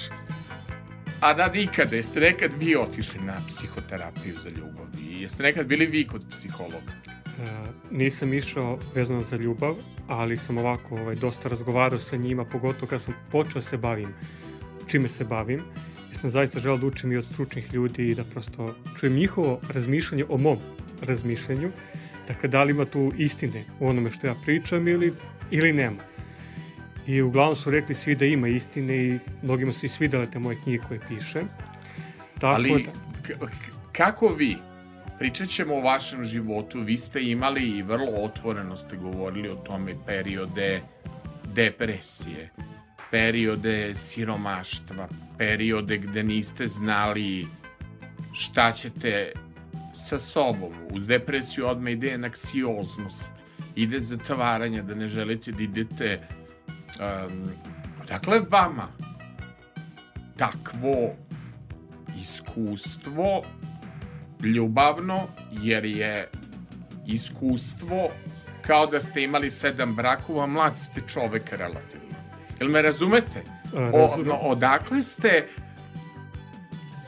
a 1.20 1.34
da 1.34 1.48
nikada, 1.48 1.96
jeste 1.96 2.20
nekad 2.20 2.52
vi 2.58 2.76
otišli 2.76 3.20
na 3.20 3.40
psihoterapiju 3.48 4.38
za 4.40 4.48
ljubav? 4.48 4.86
I 5.00 5.22
jeste 5.22 5.42
nekad 5.42 5.66
bili 5.66 5.86
vi 5.86 6.06
kod 6.06 6.22
psihologa? 6.30 6.92
E, 7.06 7.22
nisam 7.90 8.34
išao 8.34 8.78
vezano 8.94 9.22
za 9.22 9.36
ljubav, 9.36 9.74
ali 10.08 10.36
sam 10.36 10.58
ovako 10.58 10.94
ovaj, 10.94 11.14
dosta 11.14 11.48
razgovarao 11.48 11.98
sa 11.98 12.16
njima, 12.16 12.44
pogotovo 12.44 12.86
kad 12.86 13.02
sam 13.02 13.14
počeo 13.30 13.62
se 13.62 13.76
bavim, 13.76 14.14
čime 14.86 15.08
se 15.08 15.24
bavim. 15.24 15.64
Jer 16.08 16.18
sam 16.18 16.30
zaista 16.30 16.60
želeo 16.60 16.78
da 16.78 16.86
učim 16.86 17.12
i 17.12 17.16
od 17.16 17.24
stručnih 17.24 17.74
ljudi 17.74 18.10
i 18.10 18.14
da 18.14 18.24
prosto 18.24 18.74
čujem 19.00 19.14
njihovo 19.14 19.60
razmišljanje 19.68 20.24
o 20.28 20.36
mom 20.36 20.58
razmišljanju. 21.02 21.70
Dakle, 22.28 22.48
da 22.48 22.62
li 22.64 22.70
ima 22.70 22.84
tu 22.84 23.12
istine 23.18 23.64
u 23.80 23.88
onome 23.88 24.10
što 24.10 24.26
ja 24.26 24.34
pričam 24.44 24.88
ili, 24.88 25.12
ili 25.50 25.72
nema. 25.72 26.02
I 27.06 27.22
uglavnom 27.22 27.56
su 27.56 27.70
rekli 27.70 27.94
svi 27.94 28.14
da 28.14 28.24
ima 28.24 28.48
istine 28.48 28.96
i 28.96 29.18
mnogima 29.42 29.72
su 29.72 29.86
i 29.86 29.88
svidele 29.88 30.30
te 30.30 30.38
moje 30.38 30.58
knjige 30.62 30.82
koje 30.88 31.00
pišem. 31.08 31.48
Tako 32.40 32.54
Ali 32.54 32.82
da, 32.82 33.46
kako 33.92 34.28
vi, 34.28 34.56
pričat 35.18 35.48
ćemo 35.48 35.74
o 35.74 35.80
vašem 35.80 36.24
životu, 36.24 36.80
vi 36.80 36.96
ste 36.96 37.22
imali 37.22 37.62
i 37.78 37.82
vrlo 37.82 38.12
otvoreno 38.12 38.76
ste 38.76 38.96
govorili 38.96 39.48
o 39.48 39.54
tome 39.54 39.94
periode 40.06 40.80
depresije, 41.54 42.50
periode 43.10 43.94
siromaštva, 43.94 45.08
periode 45.38 45.98
gde 45.98 46.22
niste 46.22 46.68
znali 46.68 47.46
šta 48.32 48.72
ćete 48.72 49.32
sa 49.92 50.18
sobom. 50.18 50.72
Uz 50.90 51.06
depresiju 51.06 51.66
odmah 51.66 51.92
ide 51.92 52.14
anaksioznost, 52.14 53.30
ide 53.76 54.00
zatvaranje, 54.00 54.82
da 54.82 54.94
ne 54.94 55.08
želite 55.08 55.52
da 55.52 55.62
idete... 55.62 56.28
Um, 56.98 57.50
dakle, 58.08 58.40
vama 58.50 58.88
takvo 60.36 61.16
iskustvo 62.20 63.42
ljubavno, 64.42 65.26
jer 65.52 65.84
je 65.84 66.28
iskustvo 67.06 68.10
kao 68.62 68.86
da 68.86 69.00
ste 69.00 69.22
imali 69.22 69.50
sedam 69.50 69.94
brakova, 69.94 70.46
mlad 70.46 70.78
ste 70.78 71.00
čovek 71.08 71.52
relativno. 71.52 72.07
Jel 72.60 72.68
me 72.68 72.82
razumete? 72.82 73.42
O, 73.92 74.16
no, 74.24 74.34
odakle 74.34 75.02
ste 75.02 75.48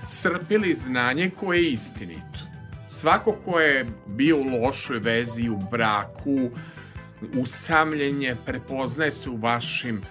crpili 0.09 0.75
znanje 0.75 1.31
koje 1.31 1.63
je 1.63 1.73
istinito? 1.73 2.39
Svako 2.89 3.33
ko 3.45 3.61
je 3.61 3.87
bio 4.07 4.37
u 4.37 4.45
lošoj 4.45 4.99
vezi, 4.99 5.49
u 5.49 5.57
braku, 5.71 6.51
usamljenje, 7.35 8.37
prepoznaje 8.47 9.11
se 9.11 9.31
u 9.31 9.37
vašim... 9.37 10.03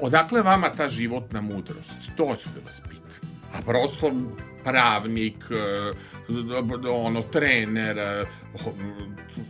Odakle 0.00 0.42
vama 0.42 0.72
ta 0.72 0.88
životna 0.88 1.40
mudrost? 1.40 1.96
To 2.16 2.36
ću 2.36 2.48
da 2.54 2.64
vas 2.64 2.80
pitam. 2.80 3.30
A 3.54 3.62
prosto 3.66 4.12
pravnik, 4.68 5.44
e, 5.50 5.92
ono, 6.90 7.22
trener, 7.24 7.98
e, 7.98 8.24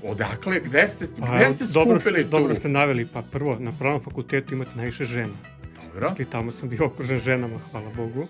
odakle, 0.04 0.60
gde 0.60 0.88
ste, 0.88 1.06
Pa, 1.18 1.36
gde 1.36 1.52
ste 1.52 1.64
dobro, 1.66 2.00
skupili 2.00 2.20
ste, 2.20 2.24
tu? 2.24 2.30
dobro 2.30 2.54
ste 2.54 2.68
naveli, 2.70 3.06
pa 3.06 3.22
prvo, 3.22 3.56
na 3.58 3.72
pravnom 3.72 4.00
fakultetu 4.00 4.54
imate 4.54 4.70
najviše 4.74 5.04
žena. 5.04 5.34
Dobro. 5.84 6.14
I 6.18 6.24
tamo 6.24 6.50
sam 6.50 6.68
bio 6.68 6.86
okružen 6.86 7.18
ženama, 7.18 7.58
hvala 7.70 7.90
Bogu. 7.90 8.26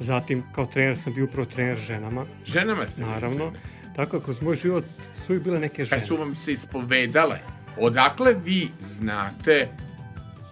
Zatim, 0.00 0.42
kao 0.54 0.66
trener 0.66 0.98
sam 0.98 1.14
bio 1.14 1.24
upravo 1.24 1.46
trener 1.46 1.78
ženama, 1.78 2.26
Ženama 2.46 2.88
ste 2.88 3.02
naravno. 3.02 3.50
trener. 3.50 3.60
Tako 3.96 4.18
da 4.18 4.24
kroz 4.24 4.42
moj 4.42 4.56
život 4.56 4.84
su 5.16 5.22
uvijek 5.28 5.42
bile 5.44 5.58
neke 5.60 5.82
Pa 5.82 5.84
žene. 5.86 6.00
su 6.00 6.16
vam 6.16 6.34
se 6.34 6.52
ispovedale. 6.52 7.38
Odakle 7.78 8.34
vi 8.34 8.68
znate 8.80 9.68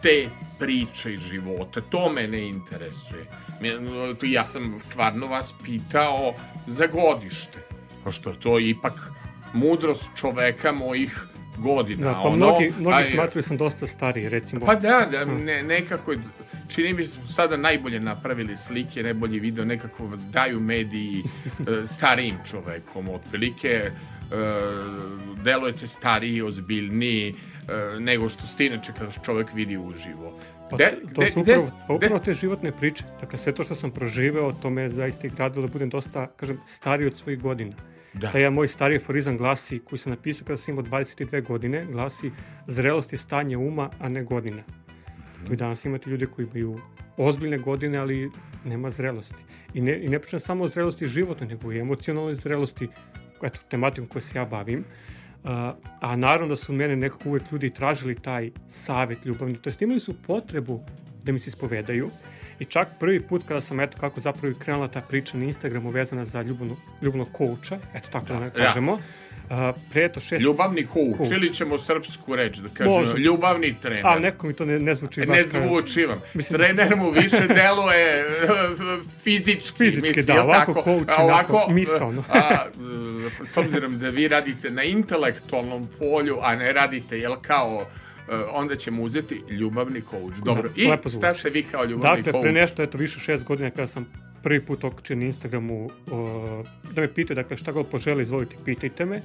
te 0.02 0.28
priče 0.58 1.14
iz 1.14 1.20
života? 1.20 1.80
To 1.82 2.08
mene 2.08 2.40
interesuje. 2.40 3.26
Ja 4.22 4.44
sam 4.44 4.76
stvarno 4.80 5.26
vas 5.26 5.54
pitao 5.64 6.34
za 6.66 6.86
godište. 6.86 7.58
Pošto 8.04 8.32
to 8.32 8.58
je 8.58 8.70
ipak 8.70 9.12
mudrost 9.52 10.10
čoveka 10.16 10.72
mojih 10.72 11.26
godina. 11.58 12.06
Da, 12.06 12.12
pa 12.12 12.20
Ono, 12.20 12.36
mnogi, 12.36 12.72
mnogi 12.78 12.96
aj, 12.96 13.04
smatruju 13.04 13.42
sam 13.42 13.56
dosta 13.56 13.86
stariji, 13.86 14.28
recimo. 14.28 14.66
Pa 14.66 14.74
da, 14.74 15.08
da 15.10 15.24
Hmm. 15.24 15.44
ne, 15.44 15.62
nekako, 15.62 16.14
čini 16.68 16.92
mi 16.92 17.06
se 17.06 17.18
da 17.20 17.26
sada 17.26 17.56
najbolje 17.56 18.00
napravili 18.00 18.56
slike, 18.56 19.02
najbolji 19.02 19.40
video, 19.40 19.64
nekako 19.64 20.06
vas 20.06 20.26
daju 20.28 20.60
mediji 20.60 21.22
e, 21.22 21.86
starijim 21.96 22.36
čovekom, 22.50 23.08
otprilike 23.08 23.68
e, 23.68 23.90
delujete 25.44 25.86
stariji, 25.86 26.42
ozbiljniji 26.42 27.34
e, 27.68 28.00
nego 28.00 28.28
što 28.28 28.46
ste 28.46 28.66
inače 28.66 28.92
kada 28.98 29.10
čovek 29.24 29.52
vidi 29.54 29.76
uživo. 29.76 30.38
Pa, 30.70 30.76
Gde- 30.76 31.14
to 31.14 31.22
gde- 31.22 31.30
su 31.32 31.40
upravo, 31.40 31.70
pa 31.88 31.94
gde- 31.94 31.96
upravo 31.96 32.18
te 32.18 32.34
životne 32.34 32.72
priče. 32.72 33.04
Dakle, 33.20 33.38
sve 33.38 33.54
to 33.54 33.64
što 33.64 33.74
sam 33.74 33.90
proživeo, 33.90 34.52
to 34.52 34.70
me 34.70 34.90
zaista 34.90 35.26
i 35.26 35.30
gradilo 35.30 35.66
da 35.66 35.72
budem 35.72 35.88
dosta, 35.90 36.26
kažem, 36.26 36.60
stariji 36.66 37.06
od 37.06 37.16
svojih 37.16 37.40
godina. 37.40 37.76
Da. 38.14 38.30
Taj 38.30 38.42
ja 38.42 38.50
moj 38.50 38.68
stariji 38.68 38.96
aforizam 38.96 39.36
glasi, 39.36 39.78
koji 39.78 39.98
sam 39.98 40.10
napisao 40.10 40.46
kada 40.46 40.56
sam 40.56 40.72
imao 40.74 40.84
22 40.84 41.46
godine, 41.46 41.86
glasi 41.86 42.30
zrelost 42.66 43.12
je 43.12 43.18
stanje 43.18 43.56
uma, 43.56 43.90
a 43.98 44.08
ne 44.08 44.24
godina. 44.24 44.62
Tu 45.46 45.52
i 45.52 45.56
danas 45.56 45.84
imate 45.84 46.10
ljude 46.10 46.26
koji 46.26 46.46
imaju 46.46 46.80
ozbiljne 47.16 47.58
godine, 47.58 47.98
ali 47.98 48.30
nema 48.64 48.90
zrelosti. 48.90 49.44
I 49.74 49.80
ne, 49.80 50.04
i 50.04 50.08
ne 50.08 50.18
pričam 50.18 50.40
samo 50.40 50.64
o 50.64 50.68
zrelosti 50.68 51.08
životnoj, 51.08 51.48
nego 51.48 51.72
i 51.72 51.78
emocionalnoj 51.78 52.34
zrelosti, 52.34 52.88
eto, 53.42 53.60
tematikom 53.70 54.06
koje 54.08 54.22
se 54.22 54.38
ja 54.38 54.44
bavim. 54.44 54.80
Uh, 54.80 55.15
a 56.00 56.16
naravno 56.16 56.48
da 56.48 56.56
su 56.56 56.72
mene 56.72 56.96
nekako 56.96 57.28
uvek 57.28 57.52
ljudi 57.52 57.70
tražili 57.70 58.14
taj 58.14 58.50
savet 58.68 59.24
ljubavni, 59.24 59.54
to 59.54 59.68
jest 59.68 59.82
imali 59.82 60.00
su 60.00 60.14
potrebu 60.22 60.80
da 61.22 61.32
mi 61.32 61.38
se 61.38 61.48
ispovedaju 61.48 62.10
i 62.58 62.64
čak 62.64 62.88
prvi 63.00 63.20
put 63.20 63.42
kada 63.48 63.60
sam, 63.60 63.80
eto 63.80 63.98
kako 63.98 64.20
zapravo 64.20 64.54
krenula 64.58 64.88
ta 64.88 65.00
priča 65.00 65.38
na 65.38 65.44
Instagramu 65.44 65.90
vezana 65.90 66.24
za 66.24 66.42
ljubavno, 66.42 66.76
ljubavnog 67.02 67.28
kouča, 67.32 67.78
eto 67.94 68.08
tako 68.12 68.26
da, 68.26 68.40
ne 68.40 68.50
da. 68.50 68.64
kažemo, 68.64 68.98
A, 69.50 69.72
pre 69.90 70.04
eto 70.04 70.20
šest... 70.20 70.44
Ljubavni 70.44 70.82
coach, 70.84 71.16
Coach. 71.18 71.32
ili 71.32 71.52
ćemo 71.52 71.78
srpsku 71.78 72.36
reč 72.36 72.56
da 72.56 72.68
kažemo, 72.68 72.98
Može. 73.00 73.16
ljubavni 73.16 73.74
trener. 73.74 74.06
A, 74.06 74.18
neko 74.18 74.46
mi 74.46 74.52
to 74.52 74.64
ne, 74.64 74.78
ne 74.78 74.94
zvuči 74.94 75.20
Ne 75.20 75.26
baš 75.26 75.38
kao- 75.52 75.62
zvuči 75.62 76.04
vam. 76.04 76.20
Mislim- 76.34 76.58
Trener 76.58 76.96
mu 76.96 77.10
više 77.10 77.40
deluje 77.54 78.24
fizički, 79.16 79.78
Fizički, 79.78 80.08
mislim, 80.08 80.26
da, 80.26 80.42
ovako 80.44 80.74
tako? 80.74 80.82
coach, 80.84 81.18
A 81.18 81.24
onako, 81.24 81.66
misaono. 81.70 82.22
a, 82.30 82.64
s 83.42 83.56
obzirom 83.56 83.98
da 83.98 84.10
vi 84.10 84.28
radite 84.28 84.70
na 84.70 84.82
intelektualnom 84.84 85.88
polju, 85.98 86.38
a 86.42 86.56
ne 86.56 86.72
radite, 86.72 87.18
jel 87.18 87.36
kao, 87.36 87.86
eh, 88.28 88.32
onda 88.50 88.76
ćemo 88.76 89.02
uzeti 89.02 89.42
ljubavni 89.50 90.00
coach. 90.00 90.38
Dobro, 90.38 90.68
Da, 90.68 90.82
i 91.06 91.10
šta 91.10 91.34
ste 91.34 91.50
vi 91.50 91.62
kao 91.62 91.84
ljubavni 91.84 92.16
Dakle, 92.16 92.32
coach? 92.32 92.42
pre 92.42 92.52
nešto, 92.52 92.82
eto, 92.82 92.98
više 92.98 93.18
šest 93.20 93.44
godina 93.44 93.70
kada 93.70 93.86
sam 93.86 94.06
prvi 94.46 94.60
put 94.60 94.84
okačio 94.84 95.16
na 95.16 95.24
Instagramu 95.24 95.76
o, 96.06 96.64
da 96.92 97.00
me 97.00 97.14
pitaju, 97.14 97.34
dakle, 97.34 97.56
šta 97.56 97.72
god 97.72 97.86
požele, 97.86 98.22
izvolite, 98.22 98.56
pitajte 98.64 99.04
me. 99.04 99.22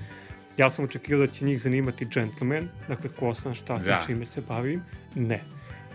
Ja 0.58 0.70
sam 0.70 0.86
očekivao 0.86 1.26
da 1.26 1.32
će 1.32 1.46
njih 1.46 1.62
zanimati 1.62 2.06
gentleman, 2.06 2.70
dakle, 2.88 3.10
ko 3.10 3.34
sam, 3.34 3.54
šta 3.56 3.80
sam, 3.80 3.86
Da. 3.86 4.00
čime 4.06 4.26
se 4.26 4.42
bavim. 4.42 4.82
Ne. 5.16 5.42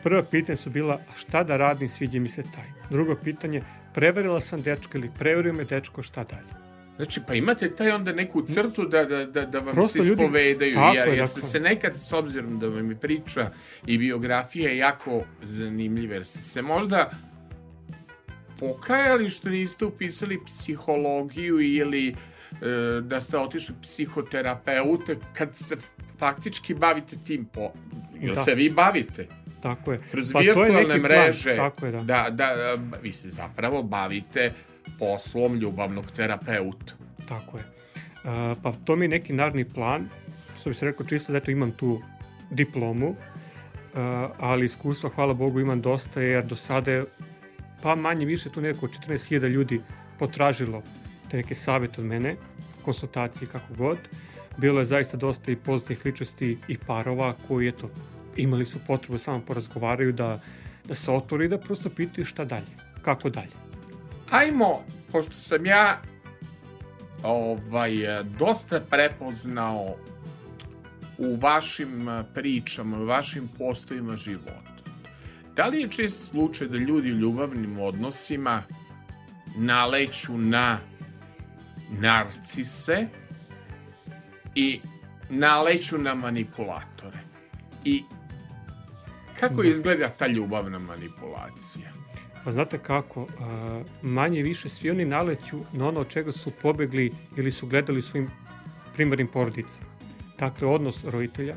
Prva 0.02 0.22
pitanja 0.22 0.56
su 0.56 0.70
bila, 0.70 1.00
šta 1.16 1.42
da 1.44 1.56
radim, 1.56 1.88
sviđa 1.88 2.20
mi 2.20 2.28
se 2.28 2.42
taj. 2.44 2.68
Drugo 2.90 3.14
pitanje, 3.16 3.62
preverila 3.94 4.40
sam 4.40 4.62
dečko 4.62 4.98
ili 4.98 5.10
preverio 5.18 5.52
me 5.52 5.64
dečko, 5.64 6.02
šta 6.02 6.24
dalje. 6.24 6.54
Znači, 6.96 7.20
pa 7.26 7.34
imate 7.34 7.70
taj 7.70 7.90
onda 7.90 8.12
neku 8.12 8.42
crtu 8.44 8.84
da, 8.84 9.04
da, 9.04 9.24
da, 9.26 9.46
da 9.46 9.58
vam 9.58 9.74
Prosto 9.74 9.92
se 9.92 10.08
ljudi- 10.08 10.22
ispovedaju. 10.22 10.74
tako 10.74 10.94
ja, 10.94 11.04
je, 11.04 11.16
ja 11.16 11.24
dakle. 11.24 11.42
se 11.42 11.60
nekad, 11.60 11.98
s 11.98 12.12
obzirom 12.12 12.58
da 12.58 12.68
vam 12.68 12.90
je 12.90 12.96
priča 12.96 13.50
i 13.86 13.98
biografija 13.98 14.72
jako 14.72 15.24
zanimljiva, 15.42 16.14
jer 16.14 16.26
ste 16.26 16.40
se 16.40 16.62
možda 16.62 17.10
pokajali 18.60 19.28
što 19.28 19.48
niste 19.48 19.84
upisali 19.84 20.40
psihologiju 20.44 21.60
ili 21.60 22.08
e, 22.08 22.14
da 23.00 23.20
ste 23.20 23.38
otišli 23.38 23.74
psihoterapeute 23.82 25.16
kad 25.32 25.56
se 25.56 25.76
faktički 26.18 26.74
bavite 26.74 27.16
tim 27.24 27.44
po... 27.44 27.70
Jel 28.20 28.34
Da. 28.34 28.42
se 28.42 28.54
vi 28.54 28.70
bavite? 28.70 29.26
Tako 29.62 29.92
je. 29.92 30.00
Kroz 30.10 30.32
Pa 30.32 30.38
to 30.38 30.42
je 30.42 30.46
virtualne 30.46 30.72
neki 30.72 31.00
plan, 31.00 31.02
mreže 31.02 31.56
tako 31.56 31.86
je, 31.86 31.92
da. 31.92 32.02
da, 32.02 32.30
da, 32.30 32.78
vi 33.02 33.12
se 33.12 33.30
zapravo 33.30 33.82
bavite 33.82 34.52
poslom 34.98 35.54
ljubavnog 35.54 36.10
terapeuta. 36.10 36.92
Tako 37.28 37.58
je. 37.58 37.64
Uh, 37.64 38.58
pa 38.62 38.72
to 38.84 38.96
mi 38.96 39.04
je 39.04 39.08
neki 39.08 39.32
naredni 39.32 39.64
plan, 39.64 40.08
što 40.60 40.70
bi 40.70 40.74
se 40.74 40.86
rekao 40.86 41.06
čisto 41.06 41.32
da 41.32 41.38
eto 41.38 41.50
imam 41.50 41.72
tu 41.72 42.00
diplomu, 42.50 43.08
uh, 43.08 43.16
ali 44.38 44.66
iskustva, 44.66 45.10
hvala 45.14 45.34
Bogu, 45.34 45.60
imam 45.60 45.80
dosta, 45.80 46.20
jer 46.20 46.44
do 46.44 46.56
sada 46.56 46.90
je, 46.90 47.04
pa 47.82 47.94
manje 47.94 48.26
više 48.26 48.50
tu 48.50 48.60
neko 48.60 48.86
14.000 48.86 49.48
ljudi 49.48 49.80
potražilo 50.18 50.82
te 51.30 51.36
neke 51.36 51.54
savjete 51.54 52.00
od 52.00 52.06
mene, 52.06 52.36
konsultacije, 52.84 53.48
kako 53.48 53.74
god. 53.74 53.98
Bilo 54.56 54.80
je 54.80 54.84
zaista 54.84 55.16
dosta 55.16 55.50
i 55.50 55.56
poznatih 55.56 56.04
ličnosti 56.04 56.58
i 56.68 56.78
parova 56.78 57.34
koji, 57.48 57.68
eto, 57.68 57.90
imali 58.36 58.66
su 58.66 58.78
potrebu 58.86 59.18
samo 59.18 59.40
porazgovaraju, 59.40 60.12
da, 60.12 60.40
da 60.84 60.94
se 60.94 61.10
otvore 61.10 61.44
i 61.44 61.48
da 61.48 61.58
prosto 61.58 61.90
pitaju 61.90 62.24
šta 62.24 62.44
dalje, 62.44 62.76
kako 63.02 63.30
dalje. 63.30 63.56
Ajmo, 64.30 64.82
pošto 65.12 65.32
sam 65.32 65.66
ja 65.66 66.02
ovaj, 67.22 67.92
dosta 68.38 68.80
prepoznao 68.90 69.96
u 71.18 71.36
vašim 71.36 72.08
pričama, 72.34 72.98
u 72.98 73.04
vašim 73.04 73.48
postojima 73.58 74.16
života. 74.16 74.75
Da 75.56 75.66
li 75.66 75.80
je 75.80 75.88
čest 75.90 76.28
slučaj 76.30 76.68
da 76.68 76.76
ljudi 76.76 77.12
u 77.12 77.16
ljubavnim 77.16 77.78
odnosima 77.78 78.62
naleću 79.56 80.38
na 80.38 80.78
narcise 81.90 83.06
i 84.54 84.80
naleću 85.30 85.98
na 85.98 86.14
manipulatore? 86.14 87.18
I 87.84 88.02
kako 89.40 89.62
Da. 89.62 89.68
izgleda 89.68 90.08
ta 90.08 90.26
ljubavna 90.26 90.78
manipulacija? 90.78 91.90
Pa 92.44 92.52
znate 92.52 92.78
kako, 92.78 93.26
manje 94.02 94.42
više 94.42 94.68
svi 94.68 94.90
oni 94.90 95.04
naleću 95.04 95.60
na 95.72 95.88
ono 95.88 96.00
od 96.00 96.08
čega 96.08 96.32
su 96.32 96.50
pobegli 96.62 97.12
ili 97.36 97.50
su 97.50 97.66
gledali 97.66 98.02
svojim 98.02 98.30
primarnim 98.94 99.26
porodicama. 99.28 99.86
Dakle, 100.38 100.68
odnos 100.68 101.04
roditelja, 101.04 101.54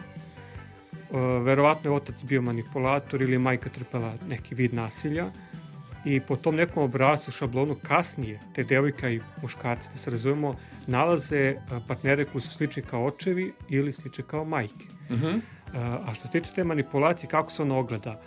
verovatno 1.44 1.92
je 1.92 1.96
otac 1.96 2.16
bio 2.24 2.42
manipulator 2.42 3.22
ili 3.22 3.38
majka 3.38 3.70
trpela 3.70 4.14
neki 4.28 4.56
vid 4.56 4.74
nasilja 4.74 5.32
i 6.06 6.20
po 6.20 6.36
tom 6.36 6.56
nekom 6.56 6.84
obrazcu, 6.84 7.32
šablonu 7.32 7.76
kasnije, 7.84 8.40
te 8.56 8.64
devojka 8.64 9.10
i 9.10 9.22
muškarci, 9.42 9.90
da 9.92 9.98
se 9.98 10.10
razumemo, 10.10 10.56
nalaze 10.88 11.56
a, 11.72 11.80
partnere 11.88 12.26
koji 12.26 12.42
su 12.42 12.50
slični 12.50 12.84
kao 12.84 13.06
očevi 13.06 13.54
ili 13.70 13.94
slični 13.94 14.24
kao 14.28 14.46
majke. 14.46 14.86
Mhm. 15.10 15.38
A 15.76 16.14
što 16.14 16.28
se 16.28 16.32
tiče 16.32 16.52
te 16.56 16.64
manipulacije, 16.64 17.30
kako 17.30 17.52
se 17.52 17.62
ona 17.62 17.76
ogleda? 17.76 18.22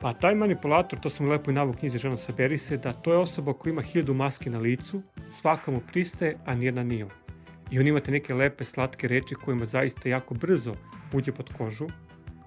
Pa 0.00 0.12
taj 0.12 0.34
manipulator, 0.34 0.98
to 1.00 1.10
sam 1.10 1.28
lepo 1.28 1.50
i 1.50 1.54
navuk 1.54 1.76
knjizi 1.76 1.98
žena 1.98 2.16
saberi 2.16 2.58
se, 2.58 2.76
da 2.76 2.92
to 2.92 3.12
je 3.12 3.18
osoba 3.18 3.52
koja 3.52 3.72
ima 3.72 3.82
hiljadu 3.82 4.14
maski 4.14 4.50
na 4.50 4.58
licu, 4.58 5.02
svaka 5.30 5.70
mu 5.70 5.80
pristaje, 5.80 6.36
a 6.46 6.54
nijedna 6.54 6.82
nije 6.82 7.04
on. 7.04 7.10
I 7.70 7.80
on 7.80 7.86
imate 7.86 8.10
neke 8.10 8.34
lepe, 8.34 8.64
slatke 8.64 9.08
reči 9.08 9.34
kojima 9.34 9.64
zaista 9.64 10.08
jako 10.08 10.34
brzo 10.34 10.74
uđe 11.12 11.32
pod 11.32 11.52
kožu. 11.58 11.86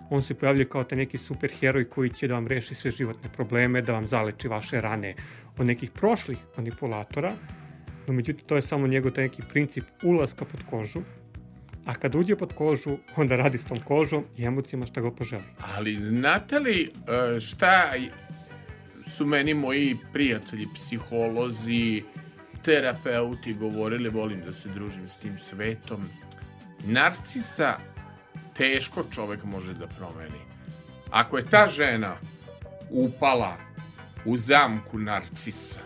On 0.10 0.22
se 0.22 0.34
pojavljuje 0.34 0.70
kao 0.70 0.84
taj 0.84 0.98
neki 0.98 1.18
super 1.18 1.52
heroj 1.60 1.90
koji 1.90 2.10
će 2.10 2.28
da 2.28 2.34
vam 2.34 2.48
reši 2.48 2.76
sve 2.76 2.92
životne 2.92 3.30
probleme, 3.34 3.82
da 3.82 3.94
vam 3.94 4.08
zaleči 4.08 4.48
vaše 4.48 4.82
rane 4.82 5.16
od 5.58 5.66
nekih 5.66 5.92
prošlih 5.92 6.38
manipulatora, 6.58 7.34
no 8.08 8.14
međutim 8.14 8.48
to 8.48 8.56
je 8.56 8.62
samo 8.62 8.88
njegov 8.88 9.12
taj 9.12 9.24
neki 9.24 9.42
princip 9.50 9.84
ulaska 10.04 10.46
pod 10.46 10.62
kožu, 10.70 11.02
a 11.86 11.94
kad 11.94 12.16
uđe 12.16 12.36
pod 12.36 12.54
kožu, 12.54 12.98
onda 13.16 13.36
radi 13.36 13.58
s 13.58 13.66
tom 13.66 13.78
kožom 13.78 14.24
i 14.38 14.46
emocijama 14.46 14.86
šta 14.86 15.02
god 15.02 15.16
poželi. 15.16 15.44
Ali 15.76 15.98
znate 15.98 16.60
li 16.60 16.82
e, 16.84 17.40
šta 17.40 17.94
su 19.08 19.26
meni 19.26 19.54
moji 19.54 19.98
prijatelji, 20.14 20.68
psiholozi, 20.76 22.04
terapeuti 22.64 23.54
govorili, 23.54 24.10
volim 24.10 24.42
da 24.46 24.54
se 24.54 24.70
družim 24.70 25.08
s 25.08 25.18
tim 25.18 25.38
svetom. 25.38 26.10
Narcisa 26.84 27.78
teško 28.60 29.04
čovek 29.06 29.44
može 29.44 29.74
da 29.74 29.88
promeni. 29.88 30.42
Ako 31.12 31.38
je 31.38 31.46
ta 31.46 31.68
žena 31.68 32.16
upala 32.92 33.58
u 34.26 34.38
zamku 34.38 35.00
narcisa 35.00 35.80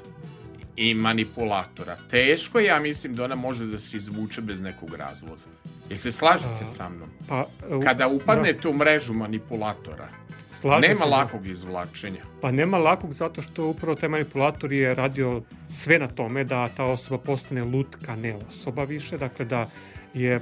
i 0.75 0.93
manipulatora, 0.93 1.97
teško 2.09 2.59
ja 2.59 2.79
mislim 2.79 3.15
da 3.15 3.23
ona 3.23 3.35
može 3.35 3.65
da 3.65 3.79
se 3.79 3.97
izvuče 3.97 4.41
bez 4.41 4.61
nekog 4.61 4.95
razloga. 4.95 5.41
Jel 5.89 5.97
se 5.97 6.11
slažete 6.11 6.61
A, 6.61 6.65
sa 6.67 6.89
mnom? 6.89 7.09
Pa, 7.27 7.45
u- 7.69 7.79
Kada 7.81 8.07
upadnete 8.07 8.67
u 8.67 8.73
mrežu 8.73 9.13
manipulatora, 9.13 10.07
da, 10.29 10.55
slažem 10.55 10.81
nema 10.81 10.95
se 10.95 11.09
da- 11.09 11.11
lakog 11.11 11.47
izvlačenja. 11.47 12.23
Pa 12.41 12.51
nema 12.51 12.77
lakog 12.79 13.13
zato 13.13 13.41
što 13.41 13.67
upravo 13.67 13.95
taj 13.95 14.09
manipulator 14.09 14.73
je 14.73 14.95
radio 14.95 15.41
sve 15.71 15.99
na 15.99 16.07
tome 16.07 16.43
da 16.43 16.69
ta 16.69 16.83
osoba 16.85 17.17
postane 17.17 17.63
lutka, 17.63 18.15
ne 18.15 18.35
osoba 18.37 18.83
više, 18.83 19.17
dakle 19.17 19.45
da 19.45 19.69
je, 20.13 20.35
e, 20.35 20.41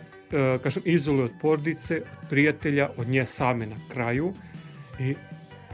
kažem, 0.63 0.83
izoluje 0.85 1.23
od 1.23 1.31
porodice, 1.41 1.95
od 1.95 2.29
prijatelja, 2.29 2.89
od 2.97 3.07
nje 3.07 3.25
same 3.25 3.65
na 3.65 3.75
kraju 3.89 4.33
i 4.99 5.15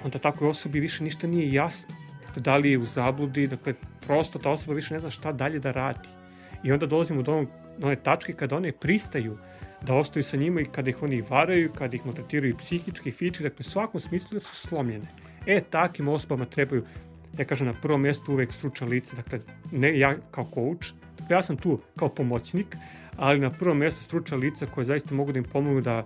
onda 0.03 0.19
takvoj 0.19 0.49
osobi 0.49 0.79
više 0.79 1.03
ništa 1.03 1.27
nije 1.27 1.53
jasno. 1.53 1.95
Dakle, 2.25 2.41
da 2.41 2.57
li 2.57 2.71
je 2.71 2.77
u 2.77 2.85
zabludi, 2.85 3.47
dakle, 3.47 3.73
prosto 4.07 4.39
ta 4.39 4.49
osoba 4.49 4.73
više 4.73 4.93
ne 4.93 4.99
zna 4.99 5.09
šta 5.09 5.31
dalje 5.31 5.59
da 5.59 5.71
radi. 5.71 6.09
I 6.63 6.71
onda 6.71 6.85
dolazimo 6.85 7.21
do, 7.21 7.33
onog, 7.33 7.47
one 7.83 7.95
tačke 7.95 8.33
kada 8.33 8.55
one 8.55 8.71
pristaju 8.71 9.37
da 9.81 9.93
ostaju 9.93 10.23
sa 10.23 10.37
njima 10.37 10.61
i 10.61 10.65
kada 10.65 10.89
ih 10.89 11.03
oni 11.03 11.21
varaju, 11.29 11.71
kada 11.77 11.95
ih 11.95 12.05
maltretiraju 12.05 12.57
psihički, 12.57 13.11
fizički, 13.11 13.43
dakle 13.43 13.57
u 13.59 13.69
svakom 13.69 14.01
smislu 14.01 14.29
da 14.31 14.39
su 14.39 14.55
slomljene. 14.55 15.07
E, 15.45 15.61
takim 15.61 16.07
osobama 16.07 16.45
trebaju, 16.45 16.85
ja 17.37 17.45
kažem, 17.45 17.67
na 17.67 17.73
prvom 17.73 18.01
mjestu 18.01 18.31
uvek 18.31 18.53
stručan 18.53 18.89
lice, 18.89 19.15
dakle, 19.15 19.39
ne 19.71 19.99
ja 19.99 20.15
kao 20.31 20.49
coach, 20.53 20.93
dakle, 21.17 21.35
ja 21.35 21.41
sam 21.41 21.57
tu 21.57 21.79
kao 21.95 22.09
pomoćnik, 22.09 22.75
ali 23.17 23.39
na 23.39 23.49
prvom 23.49 23.79
mjestu 23.79 24.03
stručna 24.03 24.37
lica 24.37 24.65
koje 24.65 24.85
zaista 24.85 25.15
mogu 25.15 25.31
da 25.31 25.39
im 25.39 25.45
pomognu 25.45 25.81
da 25.81 26.05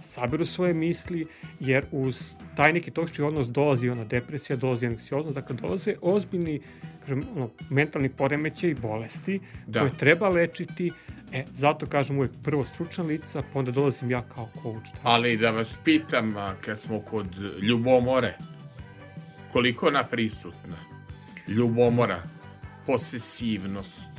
saberu 0.00 0.44
svoje 0.44 0.74
misli, 0.74 1.26
jer 1.60 1.84
uz 1.92 2.34
taj 2.56 2.72
neki 2.72 2.90
toksični 2.90 3.24
odnos 3.24 3.46
dolazi 3.48 3.88
ona 3.88 4.04
depresija, 4.04 4.56
dolazi 4.56 4.86
anksioznost, 4.86 5.34
dakle 5.34 5.56
dolaze 5.56 5.94
ozbiljni 6.02 6.60
kažem, 7.00 7.24
ono, 7.36 7.50
mentalni 7.70 8.08
poremećaj 8.08 8.70
i 8.70 8.74
bolesti 8.74 9.40
Da. 9.66 9.80
koje 9.80 9.96
treba 9.98 10.28
lečiti. 10.28 10.92
E, 11.32 11.44
zato 11.52 11.86
kažem 11.86 12.18
uvek 12.18 12.30
prvo 12.42 12.64
stručna 12.64 13.04
lica, 13.04 13.42
pa 13.52 13.58
onda 13.58 13.70
dolazim 13.70 14.10
ja 14.10 14.22
kao 14.24 14.48
coach. 14.54 14.92
Da. 14.92 14.98
Ali 15.02 15.36
da 15.36 15.50
vas 15.50 15.78
pitam, 15.84 16.34
kad 16.60 16.80
smo 16.80 17.00
kod 17.00 17.26
ljubomore, 17.62 18.34
koliko 19.52 19.86
ona 19.86 20.04
prisutna? 20.04 20.76
Ljubomora, 21.48 22.22
posesivnost. 22.86 24.10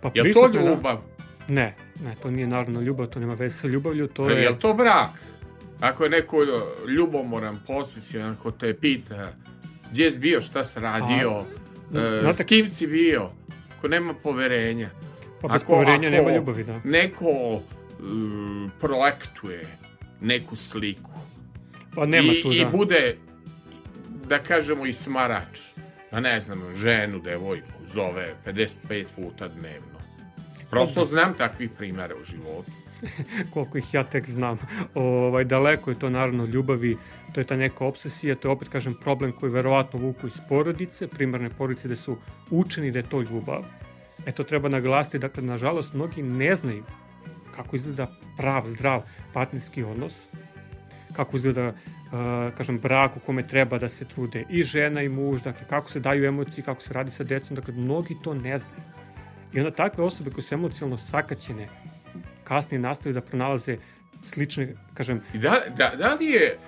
Pa 0.00 0.08
Je 0.08 0.14
to 0.14 0.22
prisutno 0.22 0.60
je 0.60 0.64
na- 0.64 0.70
ljubav? 0.70 1.00
Ne, 1.48 1.74
ne, 1.96 2.14
to 2.22 2.30
nije 2.30 2.46
naravno 2.46 2.80
ljubav, 2.80 3.06
to 3.06 3.20
nema 3.20 3.34
veze 3.34 3.58
sa 3.58 3.66
ljubavlju, 3.68 4.06
to 4.08 4.30
Je 4.30 4.42
je... 4.42 4.50
li 4.50 4.58
to 4.58 4.74
brak? 4.74 5.10
Ako 5.80 6.04
je 6.04 6.10
neko 6.10 6.36
ljubomoran, 6.88 7.58
posesivan, 7.66 8.30
ako 8.30 8.50
te 8.50 8.74
pita 8.74 9.32
gdje 9.90 10.12
si 10.12 10.18
bio, 10.18 10.40
šta 10.40 10.64
si 10.64 10.80
radio, 10.80 11.44
e, 11.94 12.20
znate- 12.20 12.34
s 12.34 12.44
kim 12.44 12.68
si 12.68 12.86
bio, 12.86 13.30
ako 13.78 13.88
nema 13.88 14.14
poverenja. 14.14 14.90
Pa 15.42 15.48
bez 15.48 15.62
ako- 15.62 15.72
poverenja 15.72 16.08
ako- 16.08 16.16
nema 16.16 16.30
ljubavi, 16.30 16.64
da. 16.64 16.80
neko 16.84 17.60
projektuje 18.80 19.66
neku 20.20 20.56
sliku. 20.56 21.10
Pa 21.94 22.06
nema 22.06 22.32
I, 22.32 22.42
tu, 22.42 22.52
I 22.52 22.58
da. 22.58 22.70
bude, 22.70 23.16
da 24.24 24.38
kažemo, 24.38 24.86
i 24.86 24.92
smarač. 24.92 25.60
A 26.10 26.20
ne 26.20 26.40
znam, 26.40 26.74
ženu, 26.74 27.20
devojku, 27.20 27.66
zove 27.86 28.34
55 28.44 29.06
puta 29.16 29.48
dnevno. 29.48 29.96
Prosto 30.70 31.04
znam 31.04 31.34
takvih 31.34 31.70
primjera 31.70 32.14
u 32.20 32.24
životu. 32.24 32.70
koliko 33.52 33.78
ih 33.78 33.94
ja 33.94 34.04
tek 34.04 34.30
znam. 34.30 34.58
Ovaj, 34.94 35.44
daleko 35.44 35.90
je 35.90 35.98
to 35.98 36.10
naravno 36.10 36.44
ljubavi, 36.44 36.96
to 37.32 37.40
je 37.40 37.46
ta 37.46 37.56
neka 37.56 37.84
obsesija, 37.84 38.34
to 38.34 38.48
je 38.48 38.52
opet 38.52 38.68
kažem 38.68 38.94
problem 38.94 39.32
koji 39.32 39.52
verovatno 39.52 40.00
vuku 40.00 40.26
iz 40.26 40.40
porodice, 40.48 41.08
primarne 41.08 41.50
porodice 41.50 41.88
gde 41.88 41.96
su 41.96 42.16
učeni 42.50 42.90
da 42.90 42.98
je 42.98 43.08
to 43.08 43.20
ljubav. 43.20 43.64
E 44.26 44.32
to 44.32 44.44
treba 44.44 44.68
naglasiti, 44.68 45.18
dakle, 45.18 45.42
nažalost, 45.42 45.94
mnogi 45.94 46.22
ne 46.22 46.54
znaju 46.54 46.84
kako 47.56 47.76
izgleda 47.76 48.06
prav, 48.36 48.66
zdrav 48.66 49.02
partnerski 49.32 49.82
odnos, 49.82 50.28
kako 51.12 51.36
izgleda 51.36 51.68
uh, 51.68 51.72
kažem, 52.56 52.78
brak 52.78 53.16
u 53.16 53.20
kome 53.20 53.46
treba 53.46 53.78
da 53.78 53.88
se 53.88 54.04
trude 54.04 54.44
i 54.50 54.62
žena 54.62 55.02
i 55.02 55.08
muž, 55.08 55.42
dakle, 55.42 55.66
kako 55.68 55.90
se 55.90 56.00
daju 56.00 56.24
emocije, 56.24 56.64
kako 56.64 56.82
se 56.82 56.94
radi 56.94 57.10
sa 57.10 57.24
decom, 57.24 57.56
dakle, 57.56 57.74
mnogi 57.74 58.16
to 58.24 58.34
ne 58.34 58.58
znaju. 58.58 58.95
I 59.52 59.58
onda 59.58 59.70
takve 59.70 60.04
osobe 60.04 60.30
koje 60.30 60.42
su 60.42 60.54
emocionalno 60.54 60.98
sakaćene, 60.98 61.68
kasnije 62.44 62.80
nastavljaju 62.80 63.14
da 63.14 63.26
pronalaze 63.26 63.76
slične, 64.22 64.74
kažem, 64.94 65.22
da, 65.34 65.62
da, 65.76 65.92
da 65.96 66.14
li 66.14 66.26
je 66.26 66.58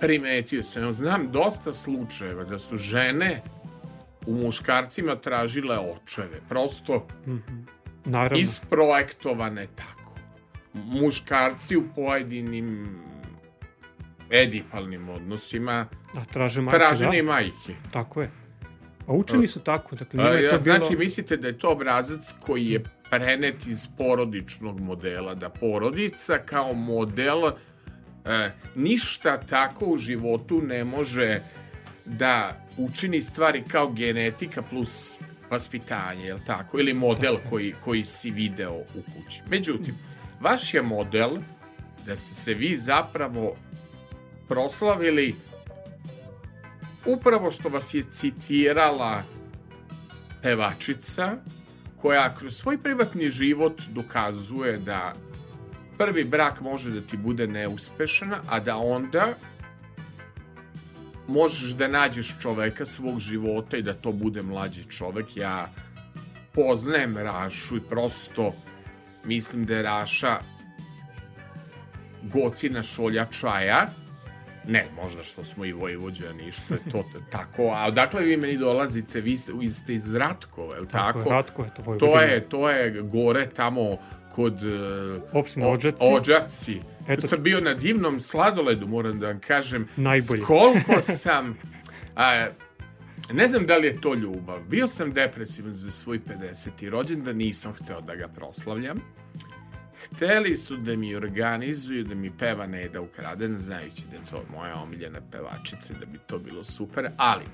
primetio 0.00 0.62
sam, 0.62 0.92
znam 0.92 1.32
dosta 1.32 1.72
slučajeva 1.72 2.44
da 2.44 2.58
su 2.58 2.76
žene 2.76 3.42
u 4.26 4.34
muškarcima 4.34 5.16
tražile 5.16 5.78
očeve. 5.78 6.40
Prosto 6.48 7.06
mhm, 7.26 7.60
naravno, 8.04 8.38
isprojektovane 8.38 9.66
tako. 9.74 10.14
Muškarci 10.74 11.76
u 11.76 11.82
pojedinim 11.94 12.98
edipalnim 14.30 15.08
odnosima 15.08 15.86
da, 16.14 16.24
traže 16.24 16.60
majke, 16.60 16.78
tražene 16.78 17.18
i 17.18 17.22
da, 17.22 17.26
majke. 17.26 17.74
tako 17.92 18.22
je. 18.22 18.30
A 19.08 19.12
učeni 19.12 19.46
su 19.46 19.60
tako, 19.60 19.96
dakle, 19.96 20.24
A, 20.24 20.28
je 20.28 20.44
ja, 20.44 20.50
to 20.50 20.64
bilo... 20.64 20.76
znači, 20.78 20.96
mislite 20.96 21.36
da 21.36 21.48
je 21.48 21.58
to 21.58 21.70
obrazac 21.70 22.34
koji 22.40 22.66
je 22.66 22.84
prenet 23.10 23.66
iz 23.66 23.88
porodičnog 23.98 24.80
modela, 24.80 25.34
da 25.34 25.48
porodica 25.48 26.38
kao 26.38 26.74
model 26.74 27.48
e, 27.48 28.50
ništa 28.74 29.40
tako 29.40 29.86
u 29.86 29.96
životu 29.96 30.62
ne 30.62 30.84
može 30.84 31.40
da 32.04 32.66
učini 32.76 33.22
stvari 33.22 33.64
kao 33.68 33.92
genetika 33.92 34.62
plus 34.62 35.18
vaspitanje, 35.50 36.24
je 36.24 36.36
tako? 36.46 36.80
Ili 36.80 36.94
model 36.94 37.36
koji, 37.50 37.74
koji 37.84 38.04
si 38.04 38.30
video 38.30 38.74
u 38.74 39.02
kući. 39.02 39.42
Međutim, 39.50 39.94
vaš 40.40 40.74
je 40.74 40.82
model 40.82 41.38
da 42.06 42.16
ste 42.16 42.34
se 42.34 42.54
vi 42.54 42.76
zapravo 42.76 43.56
proslavili 44.48 45.34
upravo 47.06 47.50
što 47.50 47.68
vas 47.68 47.94
je 47.94 48.02
citirala 48.02 49.22
pevačica 50.42 51.36
koja 51.96 52.34
kroz 52.34 52.54
svoj 52.54 52.78
privatni 52.78 53.30
život 53.30 53.82
dokazuje 53.88 54.78
da 54.78 55.12
prvi 55.98 56.24
brak 56.24 56.60
može 56.60 56.90
da 56.90 57.00
ti 57.00 57.16
bude 57.16 57.46
neuspešan, 57.46 58.34
a 58.48 58.60
da 58.60 58.76
onda 58.76 59.34
možeš 61.28 61.70
da 61.70 61.88
nađeš 61.88 62.34
čoveka 62.40 62.86
svog 62.86 63.20
života 63.20 63.76
i 63.76 63.82
da 63.82 63.94
to 63.94 64.12
bude 64.12 64.42
mlađi 64.42 64.84
čovek. 64.84 65.36
Ja 65.36 65.68
poznajem 66.52 67.16
Rašu 67.16 67.76
i 67.76 67.80
prosto 67.80 68.54
mislim 69.24 69.66
da 69.66 69.74
je 69.74 69.82
Raša 69.82 70.38
gocina 72.22 72.82
šolja 72.82 73.26
čaja. 73.26 73.86
Ne, 74.68 74.84
možda 74.96 75.22
što 75.22 75.44
smo 75.44 75.64
i 75.64 75.72
Vojvođani, 75.72 76.52
što 76.52 76.74
je 76.74 76.80
to 76.92 77.04
tako. 77.30 77.62
A 77.66 77.86
odakle 77.86 78.22
vi 78.22 78.36
meni 78.36 78.56
dolazite? 78.56 79.20
Vi 79.20 79.36
ste, 79.36 79.52
vi 79.52 79.70
ste 79.70 79.94
iz 79.94 80.14
Ratkova, 80.14 80.74
je 80.74 80.80
li 80.80 80.88
tako? 80.88 81.18
Tako, 81.18 81.30
je, 81.30 81.36
Ratko 81.36 81.62
je 81.62 81.68
to 81.68 81.76
To 81.76 81.82
Vojvodina. 81.82 82.22
je, 82.22 82.40
to 82.42 82.70
je 82.70 83.02
gore 83.02 83.46
tamo 83.46 83.96
kod 84.32 84.54
uh, 84.54 85.22
Opština 85.32 85.66
o- 85.66 85.70
Odžaci. 85.70 85.96
Odžaci. 86.02 86.80
Eto. 87.08 87.26
Sam 87.26 87.42
bio 87.42 87.60
na 87.60 87.74
divnom 87.74 88.20
sladoledu, 88.20 88.86
moram 88.86 89.20
da 89.20 89.26
vam 89.26 89.40
kažem. 89.40 89.88
Najbolji. 89.96 90.40
S 90.40 90.44
koliko 90.44 91.02
sam... 91.22 91.58
A, 92.16 92.46
ne 93.32 93.48
znam 93.48 93.66
da 93.66 93.76
li 93.76 93.86
je 93.86 94.00
to 94.00 94.14
ljubav. 94.14 94.60
Bio 94.60 94.86
sam 94.86 95.12
depresivan 95.12 95.72
za 95.72 95.90
svoj 95.90 96.20
50. 96.20 96.88
rođendan, 96.90 97.36
nisam 97.36 97.72
hteo 97.74 98.00
da 98.00 98.14
ga 98.14 98.28
proslavljam. 98.28 99.00
Hteli 100.04 100.54
su 100.54 100.76
da 100.76 100.96
mi 100.96 101.16
organizuju, 101.16 102.04
da 102.04 102.14
mi 102.14 102.30
peva 102.38 102.66
Neda 102.66 103.00
Ukraden, 103.00 103.58
znajući 103.58 104.02
da 104.10 104.16
je 104.16 104.22
to 104.30 104.44
moja 104.52 104.76
omiljena 104.76 105.20
pevačica, 105.30 105.94
da 106.00 106.06
bi 106.06 106.18
to 106.26 106.38
bilo 106.38 106.64
super, 106.64 107.10
ali 107.16 107.44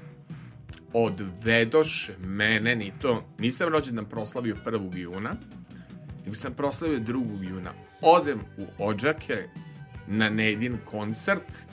odvedoše 0.93 2.19
mene, 2.19 2.77
ni 2.77 2.93
to, 3.01 3.25
nisam 3.39 3.69
rođendan 3.69 4.05
proslavio 4.05 4.57
1. 4.67 4.97
juna, 4.97 5.37
nego 6.25 6.35
sam 6.35 6.55
proslavio 6.55 6.99
2. 6.99 7.49
juna. 7.51 7.73
Odem 8.01 8.41
u 8.57 8.67
Odžake 8.79 9.49
na 10.07 10.31
Nedin 10.31 10.79
koncert, 10.85 11.67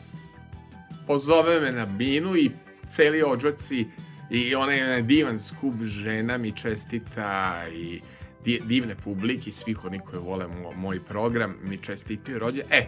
pozove 1.07 1.60
me 1.60 1.71
na 1.71 1.86
binu 1.86 2.36
i 2.38 2.51
celi 2.88 3.23
Odžaci 3.23 3.86
i 4.29 4.55
onaj 4.55 5.01
divan 5.01 5.39
skup 5.39 5.84
žena 5.84 6.38
mi 6.38 6.51
čestita 6.51 7.63
i 7.73 8.01
divne 8.43 8.95
publike 8.95 9.49
i 9.49 9.54
svih 9.54 9.86
oni 9.86 9.99
koji 9.99 10.21
vole 10.21 10.45
mo- 10.47 10.75
moj 10.75 10.99
program 10.99 11.56
mi 11.63 11.77
čestitaju 11.77 12.39
rođe. 12.39 12.62
E, 12.71 12.86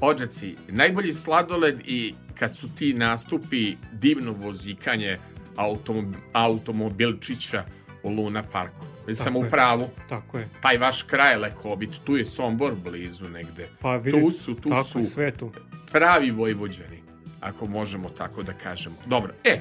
Odžaci, 0.00 0.56
najbolji 0.68 1.12
sladoled 1.12 1.80
i 1.86 2.14
kad 2.34 2.56
su 2.56 2.68
ti 2.68 2.94
nastupi 2.94 3.76
divno 3.92 4.32
vozikanje 4.32 5.18
automob 5.56 6.04
automobilčića 6.32 7.64
u 8.02 8.10
Luna 8.10 8.42
Parku. 8.42 8.84
Mislim 9.06 9.24
sam 9.24 9.36
u 9.36 9.50
pravu. 9.50 9.88
Tako 10.08 10.38
je. 10.38 10.48
Taj 10.60 10.78
vaš 10.78 11.02
kraj 11.02 11.36
Lekobit, 11.36 11.90
tu 12.04 12.16
je 12.16 12.24
Sombor 12.24 12.74
blizu 12.74 13.28
negde. 13.28 13.68
Pa 13.80 13.96
vidite, 13.96 14.22
Tu 14.22 14.30
su, 14.30 14.54
tu 14.54 14.68
tako 14.68 14.84
su 14.84 15.04
sve 15.06 15.30
tu. 15.30 15.52
pravi 15.92 16.30
vojvođani, 16.30 17.02
ako 17.40 17.66
možemo 17.66 18.08
tako 18.08 18.42
da 18.42 18.52
kažemo. 18.52 18.96
Dobro, 19.06 19.32
e, 19.44 19.60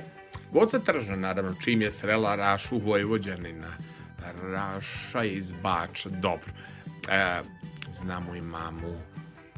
Goca 0.51 0.79
Tržna, 0.79 1.15
naravno, 1.15 1.55
čim 1.55 1.81
je 1.81 1.91
srela 1.91 2.35
Rašu 2.35 2.77
Vojvođanina, 2.77 3.67
Raša 4.43 5.23
iz 5.23 5.51
Bača, 5.51 6.09
dobro. 6.09 6.51
E, 7.09 7.41
znamo 7.91 8.35
i 8.35 8.41
mamu 8.41 8.95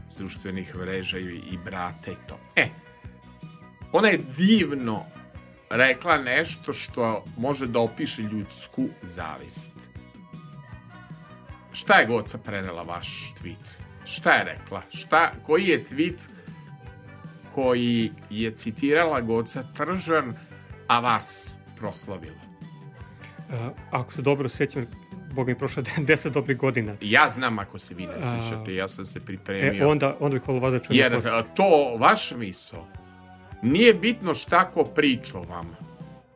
s 0.09 0.15
društvenih 0.15 0.75
mreža 0.75 1.19
i, 1.19 1.41
i 1.51 1.57
brata 1.65 2.11
i 2.11 2.15
to. 2.27 2.39
E, 2.55 2.69
ona 3.91 4.07
je 4.07 4.21
divno 4.37 5.05
rekla 5.69 6.17
nešto 6.17 6.73
što 6.73 7.25
može 7.37 7.67
da 7.67 7.79
opiše 7.79 8.21
ljudsku 8.21 8.87
zavist. 9.01 9.71
Šta 11.71 11.99
je 11.99 12.05
Goca 12.05 12.37
prenela 12.37 12.83
vaš 12.83 13.33
tweet? 13.41 13.79
Šta 14.05 14.31
je 14.31 14.43
rekla? 14.43 14.81
Šta, 14.89 15.31
koji 15.43 15.67
je 15.67 15.83
tweet 15.83 16.17
koji 17.55 18.11
je 18.29 18.51
citirala 18.51 19.21
Goca 19.21 19.63
Tržan, 19.73 20.35
a 20.87 20.99
vas 20.99 21.59
proslavila? 21.77 22.50
Uh, 23.51 23.57
ako 23.91 24.11
se 24.13 24.21
dobro 24.21 24.49
sećam, 24.49 24.85
Boga 25.31 25.49
mi 25.49 25.57
prošlo 25.57 25.83
10 25.97 26.29
dobrih 26.29 26.57
godina. 26.57 26.95
Ja 27.01 27.29
znam 27.29 27.59
ako 27.59 27.79
se 27.79 27.95
vi 27.95 28.03
ne 28.03 28.13
A. 28.13 28.21
sjećate, 28.23 28.75
ja 28.75 28.87
sam 28.87 29.05
se 29.05 29.19
E, 29.19 29.21
pripremio. 29.21 29.89
onda, 29.89 30.15
onda 30.19 30.33
bih 30.33 30.47
volio 30.47 30.61
vas 30.61 30.73
da 30.73 30.79
čujem. 30.79 30.99
Jer 30.99 31.13
posle. 31.13 31.31
a, 31.31 31.41
to, 31.43 31.63
vaš 31.97 32.31
misao, 32.31 32.87
nije 33.63 33.93
bitno 33.93 34.33
šta 34.33 34.65
ko 34.65 34.83
priča 34.85 35.37
o 35.37 35.43
vama, 35.43 35.75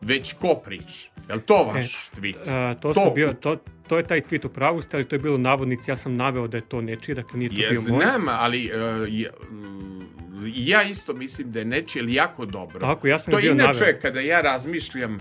već 0.01 0.33
ko 0.33 0.55
priča. 0.55 1.09
Je 1.29 1.35
li 1.35 1.41
to 1.41 1.63
vaš 1.65 2.09
tweet? 2.11 2.37
Uh, 2.71 2.79
to, 2.79 2.93
to- 2.93 2.93
sam 2.95 3.13
bio, 3.15 3.33
to, 3.33 3.57
to 3.87 3.97
je 3.97 4.03
taj 4.03 4.21
tweet 4.21 4.45
u 4.45 4.49
pravu 4.49 4.81
ste, 4.81 4.97
ali 4.97 5.07
to 5.07 5.15
je 5.15 5.19
bilo 5.19 5.37
navodnici, 5.37 5.91
ja 5.91 5.95
sam 5.95 6.15
naveo 6.15 6.47
da 6.47 6.57
je 6.57 6.63
to 6.63 6.81
nečije, 6.81 7.15
dakle 7.15 7.39
nije 7.39 7.49
to 7.49 7.55
Ja 7.55 7.69
bio 7.69 7.81
moj. 7.81 7.87
znam, 8.05 8.25
ali 8.29 8.65
uh, 8.65 8.79
ja, 9.09 9.29
mm, 9.51 10.05
ja 10.45 10.83
isto 10.83 11.13
mislim 11.13 11.51
da 11.51 11.59
je 11.59 11.65
nečije 11.65 11.99
ili 11.99 12.13
jako 12.13 12.45
dobro. 12.45 12.79
Tako, 12.79 13.07
ja 13.07 13.19
sam 13.19 13.31
To 13.31 13.37
bio 13.37 13.51
inače, 13.51 13.79
naveo. 13.79 13.99
kada 14.01 14.19
ja 14.19 14.41
razmišljam 14.41 15.19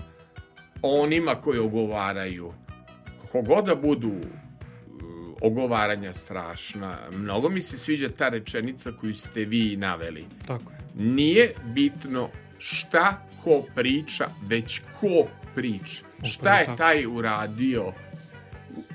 onima 0.81 1.35
koji 1.35 1.59
ogovaraju, 1.59 2.53
kogod 3.31 3.65
da 3.65 3.75
budu 3.75 4.09
uh, 4.09 4.25
ogovaranja 5.41 6.13
strašna, 6.13 6.97
mnogo 7.11 7.49
mi 7.49 7.61
se 7.61 7.77
sviđa 7.77 8.09
ta 8.09 8.29
rečenica 8.29 8.91
koju 8.91 9.13
ste 9.15 9.45
vi 9.45 9.77
naveli. 9.77 10.25
Tako 10.47 10.71
je. 10.71 10.77
Nije 10.95 11.53
bitno 11.65 12.29
šta 12.57 13.27
ko 13.43 13.63
priča, 13.75 14.27
već 14.47 14.81
ko 14.99 15.27
priča. 15.55 16.05
Šta 16.23 16.57
je 16.57 16.65
tako. 16.65 16.77
taj 16.77 17.05
uradio 17.05 17.93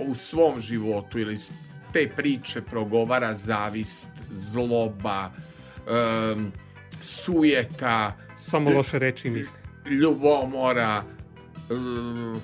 u, 0.01 0.15
svom 0.15 0.61
životu 0.61 1.19
ili 1.19 1.37
te 1.93 2.11
priče 2.17 2.63
progovara 2.63 3.35
zavist, 3.35 4.09
zloba, 4.31 5.31
em, 5.89 6.53
sujeta, 7.01 8.17
Samo 8.39 8.71
loše 8.71 8.99
reči 8.99 9.31
misli. 9.31 9.59
ljubomora, 9.91 11.03
em, 11.71 12.41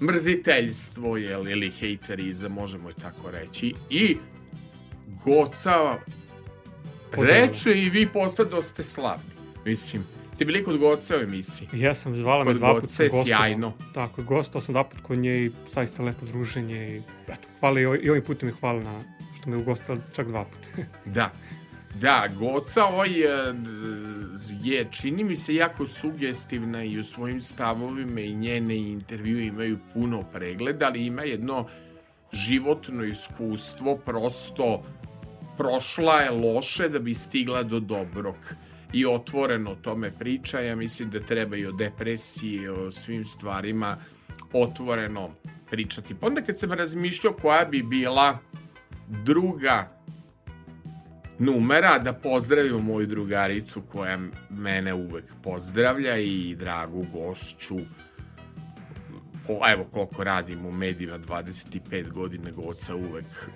mrziteljstvo 0.00 1.16
jel, 1.16 1.48
ili 1.48 1.70
hejterizam, 1.70 2.52
možemo 2.52 2.88
je 2.88 2.94
tako 2.94 3.30
reći. 3.30 3.74
I 3.90 4.16
Goca 5.24 5.98
reče 7.12 7.82
i 7.82 7.90
vi 7.90 8.08
postadoste 8.08 8.82
slavni. 8.82 9.30
Mislim, 9.64 10.04
ste 10.34 10.44
bili 10.44 10.64
kod 10.64 10.78
Goca 10.78 11.16
u 11.16 11.20
emisiji? 11.20 11.68
Ja 11.72 11.94
sam 11.94 12.16
zvala 12.16 12.44
me 12.44 12.50
Kod 12.50 12.56
dva 12.56 12.74
puta. 12.74 12.80
Goce 12.80 13.04
je 13.04 13.10
sjajno. 13.24 13.72
Tako, 13.94 14.22
gostao 14.22 14.60
sam 14.60 14.72
dva 14.72 14.84
puta 14.84 15.02
kod 15.02 15.18
nje 15.18 15.44
i 15.44 15.50
zaista 15.74 16.02
lepo 16.02 16.26
druženje 16.26 16.96
i 16.96 17.02
eto, 17.28 17.48
hvala 17.60 17.80
i, 17.80 17.82
i 17.82 18.10
ovim 18.10 18.22
putem 18.22 18.48
mi 18.48 18.54
hvala 18.60 18.82
na 18.82 19.00
što 19.40 19.50
me 19.50 19.56
ugostila 19.56 19.98
čak 20.14 20.28
dva 20.28 20.44
puta. 20.44 20.88
Da. 21.14 21.32
Da, 22.00 22.28
Goca 22.38 22.84
ovaj 22.84 23.08
e, 23.08 23.54
je, 24.62 24.88
čini 24.90 25.24
mi 25.24 25.36
se, 25.36 25.54
jako 25.54 25.86
sugestivna 25.86 26.84
i 26.84 26.98
u 26.98 27.02
svojim 27.04 27.40
stavovima 27.40 28.20
i 28.20 28.34
njene 28.34 28.76
intervju 28.76 29.40
imaju 29.40 29.78
puno 29.94 30.22
pregleda, 30.32 30.86
ali 30.86 31.06
ima 31.06 31.22
jedno 31.22 31.66
životno 32.32 33.04
iskustvo, 33.04 33.96
prosto 33.96 34.82
prošla 35.56 36.20
je 36.20 36.30
loše 36.30 36.88
da 36.88 36.98
bi 36.98 37.14
stigla 37.14 37.62
do 37.62 37.80
dobrog 37.80 38.36
i 38.92 39.06
otvoreno 39.06 39.70
o 39.70 39.74
tome 39.74 40.10
priča. 40.18 40.60
Ja 40.60 40.76
mislim 40.76 41.10
da 41.10 41.20
treba 41.20 41.56
i 41.56 41.66
o 41.66 41.72
depresiji, 41.72 42.68
o 42.68 42.92
svim 42.92 43.24
stvarima 43.24 43.96
otvoreno 44.52 45.30
pričati. 45.70 46.14
Pa 46.14 46.26
onda 46.26 46.42
kad 46.42 46.58
sam 46.58 46.72
razmišljao 46.72 47.32
koja 47.32 47.64
bi 47.64 47.82
bila 47.82 48.38
druga 49.08 49.95
numera 51.38 51.98
da 51.98 52.12
pozdravimo 52.12 52.78
moju 52.78 53.06
drugaricu 53.06 53.82
koja 53.92 54.18
mene 54.50 54.94
uvek 54.94 55.24
pozdravlja 55.42 56.16
i 56.16 56.54
dragu 56.54 57.06
gošću 57.12 57.76
ko, 59.46 59.60
evo 59.72 59.84
koliko 59.84 60.24
radim 60.24 60.66
u 60.66 60.72
medijima 60.72 61.18
25 61.18 62.10
godina 62.10 62.50
goca 62.50 62.94
uvek 62.94 63.50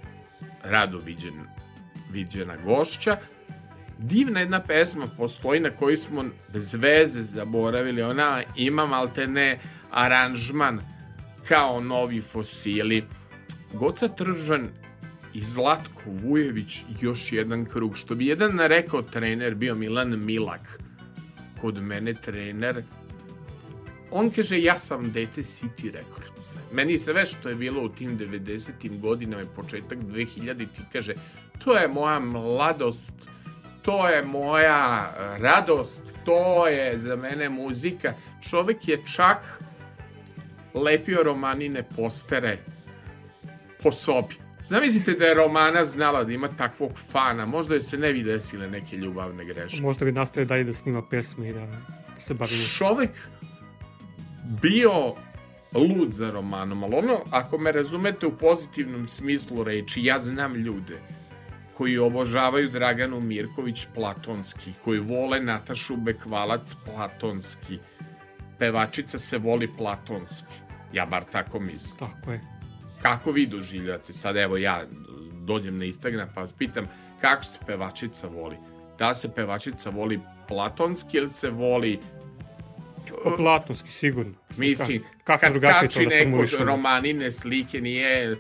rado 0.65 0.99
viđen, 0.99 1.35
viđena 2.11 2.57
gošća. 2.57 3.17
Divna 3.99 4.41
jedna 4.41 4.63
pesma 4.63 5.07
postoji 5.17 5.61
na 5.61 5.71
koju 5.71 5.97
smo 5.97 6.25
bez 6.53 6.75
veze 6.75 7.23
zaboravili. 7.23 8.03
Ona 8.03 8.43
ima 8.57 8.87
maltene 8.87 9.59
aranžman 9.91 10.81
kao 11.49 11.81
novi 11.81 12.21
fosili. 12.21 13.05
Goca 13.73 14.09
Tržan 14.09 14.69
i 15.35 15.41
Zlatko 15.41 16.03
Vujević 16.07 16.85
još 17.01 17.33
jedan 17.33 17.65
krug. 17.65 17.97
Što 17.97 18.15
bi 18.15 18.27
jedan 18.27 18.59
rekao 18.59 19.03
trener, 19.03 19.55
bio 19.55 19.75
Milan 19.75 20.25
Milak, 20.25 20.81
kod 21.61 21.83
mene 21.83 22.15
trener, 22.15 22.83
on 24.11 24.31
kaže, 24.31 24.63
ja 24.63 24.79
sam 24.79 25.13
dete 25.13 25.43
City 25.43 25.93
Records. 25.93 26.55
Meni 26.73 26.99
sve 26.99 27.27
što 27.27 27.49
je 27.49 27.55
bilo 27.55 27.83
u 27.83 27.89
tim 27.89 28.19
90. 28.19 29.01
godinama 29.01 29.43
i 29.43 29.55
početak 29.57 29.99
2000 29.99 30.57
ti 30.57 30.83
kaže, 30.93 31.15
to 31.65 31.77
je 31.77 31.89
moja 31.89 32.19
mladost, 32.19 33.13
to 33.83 34.09
je 34.09 34.25
moja 34.25 35.15
radost, 35.39 36.17
to 36.25 36.69
je 36.69 36.99
za 36.99 37.17
mene 37.17 37.49
muzika. 37.49 38.15
Čovek 38.51 38.89
je 38.89 39.03
čak 39.15 39.63
lepio 40.75 41.23
romanine 41.23 41.83
postere 41.97 42.59
po 43.83 43.93
sobi. 43.93 44.50
Zamislite 44.63 45.13
da 45.13 45.25
je 45.25 45.35
Romana 45.35 45.85
znala 45.85 46.25
da 46.25 46.33
ima 46.33 46.49
takvog 46.49 46.99
fana, 47.11 47.47
možda 47.47 47.75
joj 47.75 47.83
se 47.83 47.99
ne 47.99 48.13
bi 48.13 48.23
desile 48.23 48.71
neke 48.71 48.97
ljubavne 48.97 49.45
greške. 49.45 49.83
Možda 49.83 50.05
bi 50.05 50.13
nastavio 50.13 50.47
dalje 50.47 50.65
da 50.65 50.73
snima 50.73 51.03
pesme 51.11 51.49
i 51.49 51.53
da, 51.53 51.67
da 52.15 52.21
se 52.21 52.35
bavi. 52.35 52.51
Čovek 52.79 53.11
bio 54.63 55.15
lud 55.73 56.13
za 56.13 56.31
romanom, 56.31 56.85
ali 56.85 56.95
ono, 56.95 57.21
ako 57.31 57.59
me 57.59 57.73
razumete 57.73 58.27
u 58.27 58.39
pozitivnom 58.39 59.07
smislu 59.07 59.65
reči, 59.65 60.05
ja 60.05 60.19
znam 60.19 60.55
ljude 60.55 61.01
koji 61.75 61.99
obožavaju 61.99 62.69
Draganu 62.69 63.21
Mirković 63.21 63.87
platonski, 63.95 64.73
koji 64.85 65.01
vole 65.01 65.41
Natašu 65.41 65.97
Bekvalac 65.97 66.75
platonski, 66.85 67.79
pevačica 68.59 69.19
se 69.19 69.39
voli 69.39 69.69
platonski. 69.79 70.55
Ja 70.93 71.07
bar 71.07 71.25
tako 71.25 71.61
mislim. 71.61 71.99
Tako 71.99 72.33
je. 72.33 72.60
Kako 73.03 73.33
vi 73.33 73.47
doživljate? 73.47 74.13
Sad 74.13 74.37
evo 74.37 74.57
ja 74.57 74.85
dođem 75.33 75.79
na 75.79 75.85
Instagram 75.85 76.29
pa 76.35 76.41
vas 76.41 76.53
pitam 76.53 76.89
kako 77.21 77.45
se 77.45 77.59
pevačica 77.67 78.27
voli? 78.27 78.57
Da 78.99 79.15
se 79.15 79.35
pevačica 79.35 79.91
voli 79.91 80.21
platonski 80.49 81.17
ili 81.17 81.31
se 81.31 81.51
voli 81.51 81.99
Pa 83.25 83.31
platonski, 83.37 83.91
sigurno. 83.91 84.33
Mislim, 84.57 84.99
Ka- 84.99 85.25
kako 85.25 85.41
kad 85.41 85.53
drugačije 85.53 85.81
kači 85.81 86.07
da 86.07 86.09
neko 86.09 86.65
romanine 86.65 87.31
slike, 87.31 87.81
nije 87.81 88.37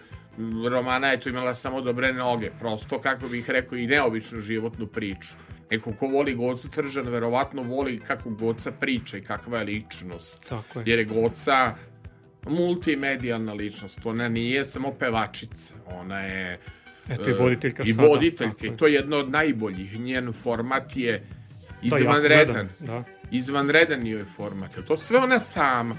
Romana 0.70 1.08
je 1.08 1.20
tu 1.20 1.28
imala 1.28 1.54
samo 1.54 1.80
dobre 1.80 2.12
noge, 2.12 2.50
prosto, 2.60 3.00
kako 3.00 3.28
bih 3.28 3.50
rekao, 3.50 3.78
i 3.78 3.86
neobičnu 3.86 4.40
životnu 4.40 4.86
priču. 4.86 5.34
Neko 5.70 5.92
ko 5.92 6.06
voli 6.06 6.34
Gocu 6.34 6.68
Tržan, 6.68 7.08
verovatno 7.08 7.62
voli 7.62 7.98
kako 8.06 8.30
Goca 8.30 8.72
priča 8.72 9.16
i 9.16 9.20
kakva 9.20 9.58
je 9.58 9.64
ličnost. 9.64 10.48
Tako 10.48 10.78
je. 10.78 10.84
Jer 10.86 10.98
je 10.98 11.04
Goca 11.04 11.74
multimedijalna 12.48 13.52
ličnost, 13.52 14.06
ona 14.06 14.28
nije 14.28 14.64
samo 14.64 14.92
pevačica, 14.92 15.74
ona 15.86 16.20
je 16.20 16.58
Eto 17.08 17.30
i 17.30 17.32
voditeljka 17.32 17.82
i 17.82 17.92
sada. 17.92 18.08
voditeljka, 18.08 18.66
i 18.66 18.76
to 18.76 18.86
je 18.86 18.94
jedno 18.94 19.16
od 19.16 19.30
najboljih. 19.30 20.00
Njen 20.00 20.32
format 20.32 20.96
je 20.96 21.26
izvanredan 21.82 22.46
gledan, 22.46 22.68
Da. 22.78 23.04
izvanredan 23.30 24.06
joj 24.06 24.24
format. 24.24 24.70
To 24.86 24.96
sve 24.96 25.18
ona 25.18 25.38
sama. 25.38 25.96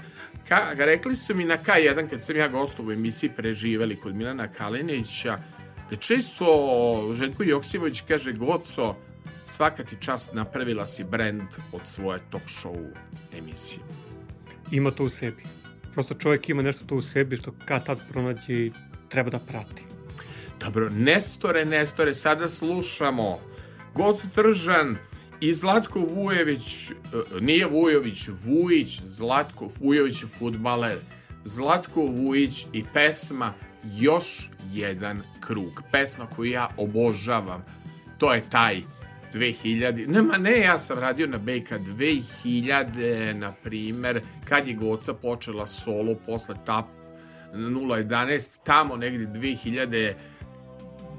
Ka, 0.48 0.72
rekli 0.76 1.16
su 1.16 1.34
mi 1.34 1.44
na 1.44 1.58
K1 1.58 2.10
kad 2.10 2.24
sam 2.24 2.36
ja 2.36 2.48
gostov 2.48 2.86
u 2.88 2.92
emisiji 2.92 3.30
Preživeli 3.36 3.96
kod 3.96 4.14
Milana 4.14 4.48
Kalinića 4.48 5.38
da 5.90 5.96
često 5.96 6.46
Željko 7.14 7.42
Joksimović 7.42 8.00
kaže 8.08 8.32
Goco, 8.32 8.96
svaka 9.44 9.84
ti 9.84 9.96
čast 10.00 10.32
napravila 10.34 10.86
si 10.86 11.04
brand 11.04 11.48
od 11.72 11.80
svoje 11.84 12.20
talk 12.30 12.42
show 12.44 12.86
emisije. 13.38 13.78
Ima 14.70 14.90
to 14.90 15.04
u 15.04 15.08
sebi. 15.08 15.42
Prosto 15.94 16.14
čovjek 16.14 16.48
ima 16.48 16.62
nešto 16.62 16.84
to 16.84 16.94
u 16.94 17.02
sebi 17.02 17.36
što 17.36 17.52
kad 17.64 17.86
tad 17.86 17.98
pronađe 18.10 18.54
i 18.54 18.72
treba 19.08 19.30
da 19.30 19.38
prati. 19.38 19.82
Dobro, 20.60 20.90
Nestore, 20.90 21.64
Nestore, 21.64 22.14
sada 22.14 22.48
slušamo 22.48 23.40
Gocu 23.94 24.28
Tržan 24.34 24.96
i 25.40 25.54
Zlatko 25.54 26.00
Vujević, 26.00 26.90
e, 26.90 26.94
nije 27.40 27.66
Vujović, 27.66 28.28
Vujić, 28.44 29.00
Zlatko 29.02 29.68
Vujović 29.80 30.22
je 30.22 30.28
futbaler, 30.28 30.98
Zlatko 31.44 32.00
Vujić 32.00 32.66
i 32.72 32.84
pesma 32.94 33.54
Još 33.84 34.50
jedan 34.72 35.22
krug. 35.40 35.82
Pesma 35.92 36.26
koju 36.26 36.50
ja 36.50 36.68
obožavam. 36.76 37.64
To 38.18 38.34
je 38.34 38.50
taj 38.50 38.82
2000, 39.32 40.06
nema 40.08 40.38
ne, 40.38 40.60
ja 40.60 40.78
sam 40.78 40.98
radio 40.98 41.26
na 41.26 41.38
BK 41.38 41.70
2000, 41.70 43.32
na 43.32 43.52
primer, 43.52 44.20
kad 44.44 44.68
je 44.68 44.74
Goca 44.74 45.14
počela 45.14 45.66
solo 45.66 46.14
posle 46.26 46.54
tap 46.66 46.84
011, 47.54 48.58
tamo 48.64 48.96
negde 48.96 49.26
2000, 49.26 50.14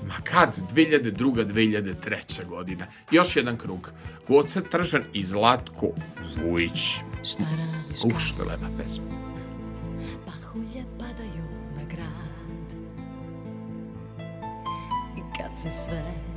Ma 0.08 0.14
kad? 0.24 0.58
2002. 0.76 1.46
2003. 1.46 2.46
godina. 2.46 2.86
Još 3.12 3.36
jedan 3.36 3.58
krug. 3.58 3.92
Goca 4.28 4.62
Tržan 4.62 5.04
i 5.14 5.24
Zlatko 5.24 5.88
Vujić. 6.44 6.96
Šta 7.24 7.44
radiš 7.44 8.04
Uh, 8.04 8.12
kad 8.12 8.22
što 8.22 8.44
lepa 8.44 8.68
pesma. 8.78 9.06
pahulje 10.26 10.84
padaju 11.00 11.44
na 11.76 11.84
grad 11.84 12.78
I 15.18 15.22
kad 15.38 15.60
se 15.60 15.72
sve 15.72 16.33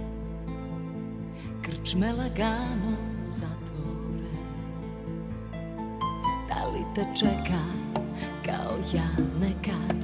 krčme 1.67 2.13
lagano 2.13 2.97
zatvore. 3.27 4.39
Da 6.49 6.67
li 6.67 6.85
te 6.95 7.07
čeka 7.15 7.63
kao 8.45 8.77
ja 8.95 9.09
nekad 9.41 9.97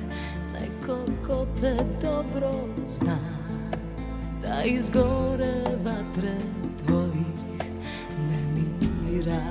Neko 0.52 0.98
ko 1.26 1.46
te 1.60 1.76
dobro 2.02 2.50
zna? 2.86 3.18
Da 4.46 4.62
izgore 4.64 5.64
vatre 5.84 6.36
tvojih 6.86 7.26
nemira 8.18 9.42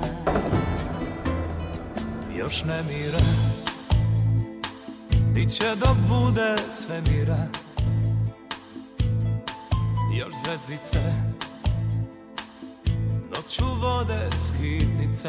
još 2.38 2.64
ne 2.64 2.82
mira. 2.82 3.18
Biće 5.34 5.74
dok 5.74 5.96
bude 6.08 6.56
sve 6.72 7.00
mira. 7.00 7.48
Još 10.18 10.32
zvezdice 10.44 11.00
Noću 13.32 13.64
vode 13.80 14.28
skitnice. 14.32 15.28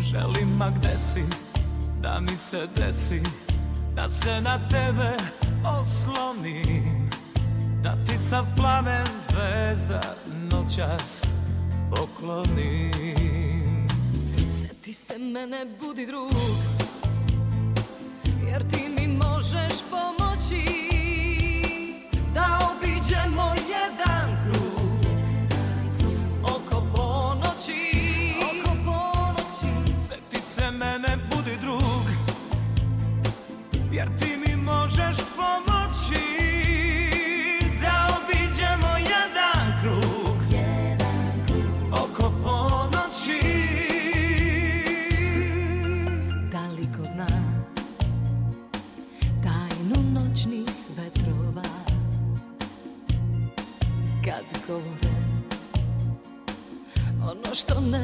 Želim 0.00 0.48
ma 0.58 0.70
gde 0.70 0.96
si 1.12 1.22
Da 2.02 2.20
mi 2.20 2.36
se 2.36 2.66
desi 2.76 3.22
Da 3.96 4.08
se 4.08 4.40
na 4.40 4.68
tebe 4.68 5.16
oslonim 5.80 7.10
Da 7.82 7.94
ti 8.06 8.22
sa 8.22 8.44
plamen 8.56 9.06
zvezda 9.24 10.00
Noćas 10.50 11.24
poklonim. 11.90 13.88
Seti 14.60 14.92
se 14.92 15.18
mene, 15.18 15.66
budi 15.80 16.06
drug 16.06 16.32
Jer 18.46 18.70
ti 18.70 18.88
mi 18.88 19.08
možeš 19.08 19.72
pomoći 19.90 20.17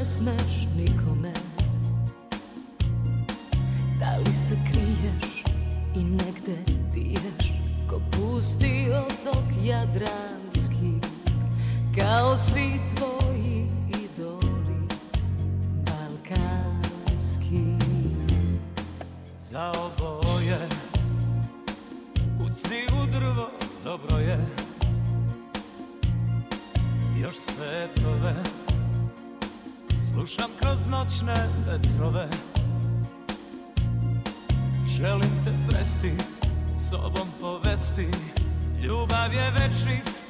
smeš 0.05 0.67
nikome. 0.77 1.33
Da 3.99 4.17
li 4.17 4.33
se 4.33 4.55
kriješ 4.71 5.43
i 5.95 6.03
negde 6.03 6.73
piješ 6.93 7.53
Ko 7.89 8.01
pusti 8.11 8.85
otok 8.91 9.43
jadranski 9.63 11.07
Kao 11.97 12.37
svi 12.37 12.79
tvoji 12.95 13.14
Ljubav 39.75 40.24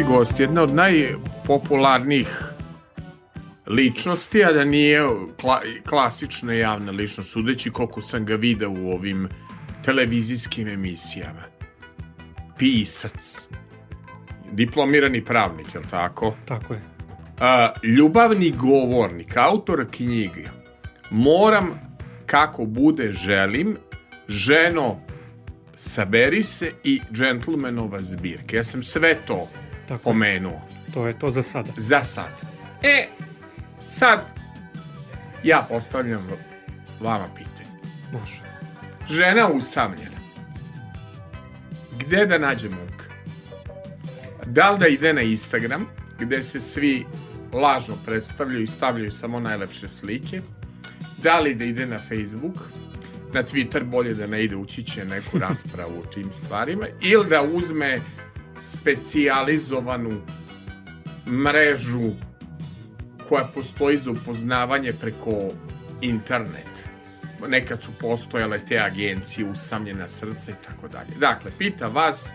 Moj 0.00 0.08
gost, 0.08 0.40
jedna 0.40 0.62
od 0.62 0.74
najpopularnijih 0.74 2.28
ličnosti, 3.66 4.44
a 4.44 4.52
da 4.52 4.64
nije 4.64 5.02
kla, 5.40 5.60
klasična 5.88 6.52
javna 6.52 6.92
ličnost, 6.92 7.30
sudeći 7.30 7.70
koliko 7.70 8.00
sam 8.00 8.24
ga 8.24 8.34
video 8.34 8.70
u 8.70 8.92
ovim 8.92 9.28
televizijskim 9.84 10.68
emisijama. 10.68 11.42
Pisac. 12.58 13.48
Diplomirani 14.52 15.24
pravnik, 15.24 15.74
je 15.74 15.80
li 15.80 15.86
tako? 15.90 16.34
Tako 16.44 16.74
je. 16.74 16.80
A, 17.38 17.72
ljubavni 17.82 18.50
govornik, 18.50 19.36
autor 19.36 19.86
knjige. 19.90 20.48
Moram 21.10 21.98
kako 22.26 22.64
bude 22.64 23.12
želim, 23.12 23.76
ženo 24.28 25.00
saberi 25.74 26.42
se 26.42 26.72
i 26.84 27.00
džentlmenova 27.12 28.02
zbirka. 28.02 28.56
Ja 28.56 28.64
sam 28.64 28.82
sve 28.82 29.14
to 29.26 29.48
Tako 29.90 30.02
pomenuo. 30.02 30.60
To 30.94 31.06
je 31.06 31.18
to 31.18 31.30
za 31.30 31.42
sada. 31.42 31.72
Za 31.76 32.02
sad. 32.02 32.42
E, 32.82 33.08
sad 33.80 34.20
ja 35.44 35.66
postavljam 35.68 36.28
vama 37.00 37.28
pitanje. 37.34 37.70
Može. 38.12 38.40
Žena 39.08 39.48
usamljena. 39.48 40.20
Gde 41.98 42.26
da 42.26 42.38
nađe 42.38 42.68
momka? 42.68 43.04
Da 44.46 44.70
li 44.70 44.78
da 44.78 44.86
ide 44.86 45.12
na 45.12 45.22
Instagram, 45.22 45.86
gde 46.18 46.42
se 46.42 46.60
svi 46.60 47.06
lažno 47.52 47.96
predstavljaju 48.04 48.62
i 48.62 48.66
stavljaju 48.66 49.10
samo 49.10 49.40
najlepše 49.40 49.88
slike? 49.88 50.40
Da 51.22 51.40
li 51.40 51.54
da 51.54 51.64
ide 51.64 51.86
na 51.86 51.98
Facebook? 51.98 52.56
Na 53.32 53.42
Twitter 53.42 53.84
bolje 53.84 54.14
da 54.14 54.26
ne 54.26 54.44
ide, 54.44 54.56
ući 54.56 54.82
će 54.82 55.04
neku 55.04 55.38
raspravu 55.48 56.00
o 56.00 56.06
tim 56.06 56.32
stvarima. 56.32 56.86
Ili 57.00 57.28
da 57.28 57.42
uzme 57.42 58.00
specijalizovanu 58.58 60.22
mrežu 61.26 62.10
koja 63.28 63.44
postoji 63.54 63.96
za 63.96 64.10
upoznavanje 64.10 64.92
preko 64.92 65.50
internet. 66.00 66.88
Nekad 67.48 67.82
su 67.82 67.90
postojale 68.00 68.58
te 68.58 68.78
agencije, 68.78 69.50
usamljena 69.50 70.08
srca 70.08 70.50
i 70.50 70.54
tako 70.66 70.88
dalje. 70.88 71.14
Dakle, 71.20 71.50
pita 71.58 71.88
vas, 71.88 72.32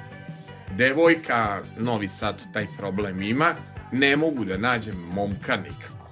devojka, 0.78 1.62
Novi 1.78 2.08
Sad 2.08 2.42
taj 2.54 2.68
problem 2.78 3.22
ima, 3.22 3.56
ne 3.92 4.16
mogu 4.16 4.46
da 4.46 4.58
nađem 4.58 4.96
momka 4.96 5.56
nikako. 5.56 6.12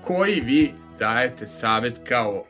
Koji 0.00 0.40
vi 0.40 0.72
dajete 0.98 1.46
savet 1.46 2.00
kao 2.08 2.44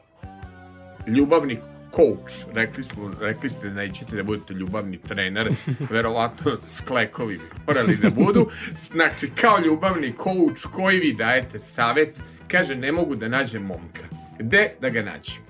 ljubavni 1.07 1.59
coach, 1.97 2.55
rekli, 2.55 2.85
smo, 2.85 3.13
rekli 3.21 3.51
ste 3.51 3.69
da 3.69 3.75
nećete 3.75 4.17
da 4.17 4.23
budete 4.23 4.55
ljubavni 4.55 4.99
trener, 4.99 5.51
verovatno 5.91 6.59
s 6.67 6.81
klekovi 6.81 7.39
bi 7.39 7.45
morali 7.67 7.97
da 7.97 8.11
budu. 8.11 8.49
Znači, 8.77 9.31
kao 9.41 9.59
ljubavni 9.61 10.13
coach 10.17 10.75
koji 10.75 10.99
vi 10.99 11.13
dajete 11.13 11.59
savet, 11.59 12.23
kaže 12.49 12.77
ne 12.77 12.93
mogu 12.93 13.17
da 13.17 13.29
nađem 13.29 13.63
momka. 13.63 14.03
Gde 14.39 14.75
da 14.81 14.89
ga 14.89 15.03
nađem? 15.03 15.43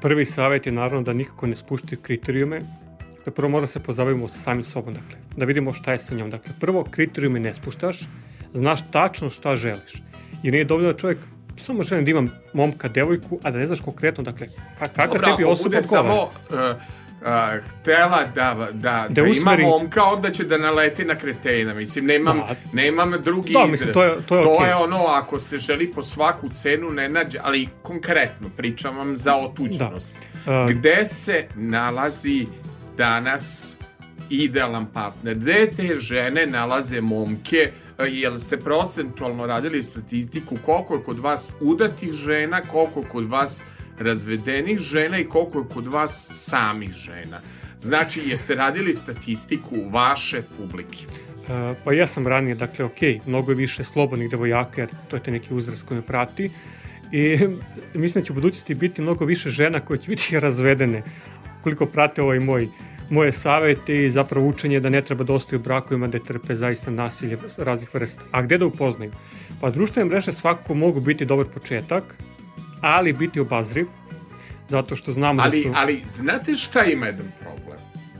Prvi 0.00 0.24
savjet 0.24 0.66
je 0.66 0.72
naravno 0.72 1.02
da 1.02 1.12
nikako 1.12 1.46
ne 1.46 1.54
spuštaju 1.54 2.00
kriterijume, 2.02 2.60
da 3.24 3.30
prvo 3.30 3.48
moramo 3.48 3.66
se 3.66 3.80
pozabavimo 3.80 4.28
sa 4.28 4.38
samim 4.38 4.64
sobom, 4.64 4.94
dakle, 4.94 5.16
da 5.36 5.44
vidimo 5.44 5.72
šta 5.72 5.92
je 5.92 5.98
sa 5.98 6.14
njom. 6.14 6.30
Dakle, 6.30 6.52
prvo, 6.60 6.84
kriterijume 6.90 7.40
ne 7.40 7.54
spuštaš, 7.54 8.00
znaš 8.54 8.90
tačno 8.90 9.30
šta 9.30 9.56
želiš. 9.56 10.02
I 10.42 10.50
nije 10.50 10.64
dovoljno 10.64 10.92
da 10.92 10.98
čovjek 10.98 11.18
samo 11.58 11.82
želim 11.82 12.04
da 12.04 12.10
imam 12.10 12.30
momka, 12.52 12.88
devojku, 12.88 13.38
a 13.42 13.50
da 13.50 13.58
ne 13.58 13.66
znaš 13.66 13.80
konkretno, 13.80 14.24
dakle, 14.24 14.46
ka, 14.78 14.84
kakva 14.86 15.06
Dobro, 15.06 15.26
tebi 15.26 15.44
osoba 15.44 15.64
bude 15.64 15.78
odgovara. 15.78 16.08
samo 16.08 16.22
uh, 16.22 16.76
uh, 17.20 17.28
htela 17.72 18.24
da, 18.26 18.68
da, 18.72 19.06
da, 19.08 19.20
ima 19.20 19.30
usmeri- 19.30 19.62
momka, 19.62 20.04
onda 20.04 20.30
će 20.30 20.44
da 20.44 20.58
naleti 20.58 21.04
na 21.04 21.14
kretena. 21.14 21.74
Mislim, 21.74 22.06
nemam, 22.06 22.36
Da. 22.38 22.54
nemam 22.72 23.12
drugi 23.18 23.52
Da, 23.52 23.58
izraz. 23.58 23.70
mislim, 23.72 23.92
to 23.92 24.02
je- 24.02 24.16
to 24.18 24.36
je 24.36 24.42
to 24.42 24.54
okej. 24.54 24.68
je 24.68 24.74
ono, 24.76 24.96
ako 24.98 25.38
se 25.38 25.58
želi 25.58 25.86
po 25.88 26.02
svaku 26.02 26.48
cenu 26.50 26.90
ne 26.90 27.08
nađe, 27.08 27.38
ali 27.42 27.68
konkretno 27.82 28.48
pričam 28.50 28.96
vam 28.96 29.16
za 29.16 29.36
otuđenost. 29.36 30.14
Da. 30.46 30.52
Uh, 30.54 30.70
Gde 30.70 31.04
se 31.04 31.46
nalazi 31.54 32.46
danas 32.96 33.76
idealan 34.30 34.86
partner? 34.86 35.34
Gde 35.34 35.70
te 35.70 35.94
žene 35.96 36.46
nalaze 36.46 37.00
momke? 37.00 37.56
E, 37.56 37.72
Jel 38.06 38.38
ste 38.38 38.56
procentualno 38.56 39.46
radili 39.46 39.82
statistiku 39.82 40.56
koliko 40.62 40.94
je 40.94 41.02
kod 41.02 41.18
vas 41.18 41.52
udatih 41.60 42.12
žena, 42.12 42.60
koliko 42.60 43.00
je 43.00 43.08
kod 43.08 43.30
vas 43.30 43.62
razvedenih 43.98 44.78
žena 44.78 45.18
i 45.18 45.24
koliko 45.24 45.58
je 45.58 45.64
kod 45.74 45.86
vas 45.86 46.28
samih 46.32 46.92
žena? 46.92 47.40
Znači, 47.80 48.22
jeste 48.26 48.54
radili 48.54 48.94
statistiku 48.94 49.76
vaše 49.90 50.42
publike? 50.56 50.98
Uh, 51.08 51.76
pa 51.84 51.92
ja 51.92 52.06
sam 52.06 52.26
ranije, 52.26 52.54
dakle, 52.54 52.84
ok, 52.84 53.26
mnogo 53.26 53.52
je 53.52 53.56
više 53.56 53.84
slobodnih 53.84 54.30
devojaka, 54.30 54.80
jer 54.80 54.90
to 55.08 55.16
je 55.16 55.22
te 55.22 55.30
neki 55.30 55.54
uzrast 55.54 55.86
koji 55.86 56.00
me 56.00 56.06
prati. 56.06 56.50
I 57.12 57.38
mislim 57.94 58.22
da 58.22 58.26
će 58.26 58.32
u 58.32 58.34
budućnosti 58.34 58.74
biti 58.74 59.02
mnogo 59.02 59.24
više 59.24 59.50
žena 59.50 59.80
koje 59.80 59.98
će 59.98 60.08
biti 60.08 60.40
razvedene. 60.40 61.02
Koliko 61.62 61.86
prate 61.86 62.22
ovaj 62.22 62.40
moj 62.40 62.68
moje 63.10 63.32
savete 63.32 64.06
i 64.06 64.10
zapravo 64.10 64.46
učenje 64.46 64.80
da 64.80 64.88
ne 64.88 65.02
treba 65.02 65.24
da 65.24 65.32
ostaju 65.32 65.60
u 65.60 65.62
brakovima 65.62 66.06
da 66.08 66.18
trpe 66.18 66.54
zaista 66.54 66.90
nasilje 66.90 67.38
raznih 67.56 67.94
vrsta. 67.94 68.22
A 68.30 68.42
gde 68.42 68.58
da 68.58 68.66
upoznaju? 68.66 69.12
Pa 69.60 69.70
društvene 69.70 70.08
mreže 70.08 70.32
svakako 70.32 70.74
mogu 70.74 71.00
biti 71.00 71.24
dobar 71.24 71.46
početak, 71.46 72.16
ali 72.80 73.12
biti 73.12 73.40
obazriv, 73.40 73.86
zato 74.68 74.96
što 74.96 75.12
znamo 75.12 75.42
Ali, 75.42 75.62
da 75.62 75.68
su... 75.68 75.74
ali 75.76 76.02
znate 76.04 76.54
šta 76.54 76.84
ima 76.84 77.06
jedan 77.06 77.32
problem? 77.40 77.78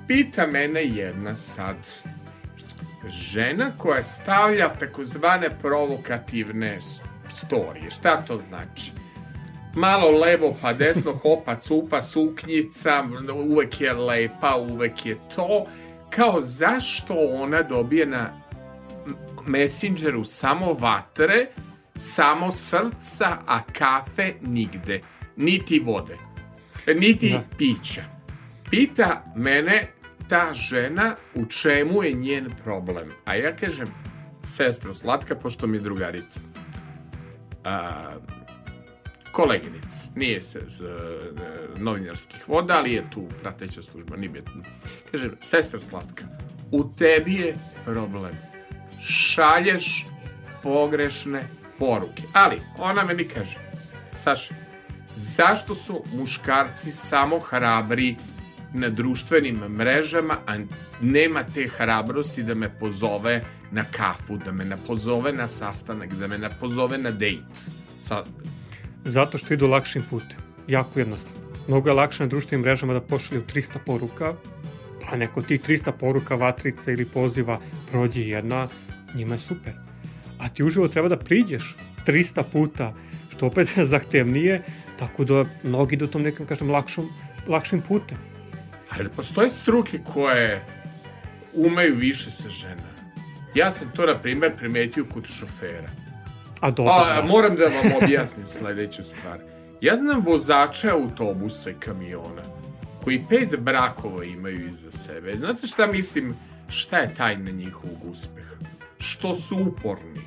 pita 0.08 0.46
mene 0.46 0.84
jedna 0.84 1.34
sad, 1.34 1.76
žena 3.08 3.70
koja 3.78 4.02
stavlja 4.02 4.68
takozvane 4.78 5.50
provokativne 5.62 6.78
storije, 7.30 7.90
šta 7.90 8.22
to 8.22 8.38
znači? 8.38 8.92
Malo 9.74 10.10
levo 10.10 10.56
pa 10.62 10.72
desno, 10.72 11.12
hopa, 11.12 11.56
cupa, 11.56 12.02
suknjica, 12.02 13.04
uvek 13.34 13.80
je 13.80 13.92
lepa, 13.92 14.56
uvek 14.56 15.06
je 15.06 15.16
to. 15.34 15.66
Kao 16.10 16.40
zašto 16.40 17.14
ona 17.14 17.62
dobije 17.62 18.06
na 18.06 18.40
Messengeru 19.46 20.24
samo 20.24 20.72
vatre, 20.72 21.46
samo 21.94 22.52
srca, 22.52 23.36
a 23.46 23.62
kafe 23.62 24.32
nigde. 24.40 25.00
Niti 25.36 25.78
vode. 25.78 26.16
Niti 26.94 27.30
Da. 27.30 27.42
pića. 27.58 28.02
Pita 28.70 29.32
mene 29.36 29.88
ta 30.28 30.52
žena 30.52 31.14
u 31.34 31.46
čemu 31.46 32.02
je 32.02 32.12
njen 32.12 32.50
problem. 32.64 33.12
A 33.24 33.34
ja 33.34 33.56
kažem, 33.56 33.88
sestro 34.44 34.94
slatka, 34.94 35.34
pošto 35.34 35.66
mi 35.66 35.76
je 35.76 35.80
drugarica. 35.80 36.40
A, 37.64 37.92
koleginica. 39.32 39.98
Nije 40.14 40.42
se 40.42 40.62
z 40.66 40.82
e, 40.82 40.88
novinarskih 41.76 42.48
voda, 42.48 42.74
ali 42.74 42.92
je 42.92 43.10
tu 43.10 43.28
prateća 43.42 43.82
služba, 43.82 44.16
nije 44.16 44.28
bitno. 44.28 44.62
Kažem, 45.10 45.36
sestra 45.42 45.80
slatka, 45.80 46.24
u 46.70 46.84
tebi 46.98 47.34
je 47.34 47.56
problem. 47.84 48.34
Šalješ 49.02 50.06
pogrešne 50.62 51.44
poruke. 51.78 52.22
Ali, 52.32 52.60
ona 52.78 53.04
meni 53.04 53.24
kaže, 53.24 53.58
Saša, 54.12 54.54
zašto 55.14 55.74
su 55.74 56.04
muškarci 56.12 56.90
samo 56.90 57.38
hrabri 57.38 58.16
na 58.72 58.88
društvenim 58.88 59.56
mrežama, 59.56 60.38
a 60.46 60.56
nema 61.00 61.44
te 61.54 61.68
hrabrosti 61.68 62.42
da 62.42 62.54
me 62.54 62.78
pozove 62.78 63.44
na 63.70 63.84
kafu, 63.84 64.36
da 64.36 64.52
me 64.52 64.64
ne 64.64 64.76
pozove 64.86 65.32
na 65.32 65.46
sastanak, 65.46 66.14
da 66.14 66.26
me 66.26 66.38
ne 66.38 66.50
pozove 66.60 66.98
na 66.98 67.10
dejt. 67.10 67.70
Sa, 68.00 68.22
Zato 69.04 69.38
što 69.38 69.54
idu 69.54 69.66
lakšim 69.66 70.04
putem. 70.10 70.38
Jako 70.68 70.98
jednostavno. 70.98 71.38
Mnogo 71.68 71.88
je 71.88 71.94
lakše 71.94 72.22
na 72.22 72.28
društvenim 72.28 72.62
mrežama 72.62 72.92
da 72.92 73.00
pošalju 73.00 73.42
300 73.54 73.78
poruka, 73.86 74.34
pa 75.00 75.16
neko 75.16 75.42
tih 75.42 75.60
300 75.60 75.92
poruka, 75.92 76.34
vatrica 76.34 76.90
ili 76.92 77.04
poziva 77.04 77.60
prođe 77.90 78.22
jedna, 78.22 78.68
njima 79.14 79.34
je 79.34 79.38
super. 79.38 79.72
A 80.38 80.48
ti 80.48 80.64
uživo 80.64 80.88
treba 80.88 81.08
da 81.08 81.16
priđeš 81.16 81.76
300 82.06 82.42
puta, 82.52 82.94
što 83.30 83.46
opet 83.46 83.76
je 83.76 83.84
zahtevnije, 83.94 84.62
tako 84.98 85.24
da 85.24 85.44
mnogi 85.62 85.94
idu 85.94 86.06
tom 86.06 86.22
nekom, 86.22 86.46
kažem, 86.46 86.70
lakšom, 86.70 87.08
lakšim 87.46 87.80
putem. 87.80 88.18
ali 88.88 89.08
postoje 89.08 89.50
struke 89.50 89.98
koje 90.04 90.64
umeju 91.54 91.94
više 91.96 92.30
sa 92.30 92.48
žena. 92.48 92.88
Ja 93.54 93.70
sam 93.70 93.90
to, 93.96 94.06
na 94.06 94.18
primjer, 94.18 94.56
primetio 94.56 95.04
kod 95.04 95.26
šofera. 95.26 95.90
A 96.60 96.70
dobro, 96.70 96.92
A, 96.92 97.22
moram 97.26 97.56
da 97.56 97.64
vam 97.64 97.92
objasnim 98.02 98.46
sledeću 98.46 99.04
stvar. 99.04 99.38
Ja 99.80 99.96
znam 99.96 100.24
vozače 100.24 100.90
autobusa 100.90 101.70
i 101.70 101.74
kamiona 101.74 102.42
koji 103.04 103.24
pet 103.28 103.60
brakova 103.60 104.24
imaju 104.24 104.68
iza 104.68 104.90
sebe. 104.90 105.36
Znate 105.36 105.66
šta 105.66 105.86
mislim, 105.86 106.36
šta 106.68 106.98
je 106.98 107.14
tajna 107.14 107.50
njihovog 107.50 108.04
uspeha? 108.10 108.54
Što 108.98 109.34
su 109.34 109.56
uporni. 109.56 110.20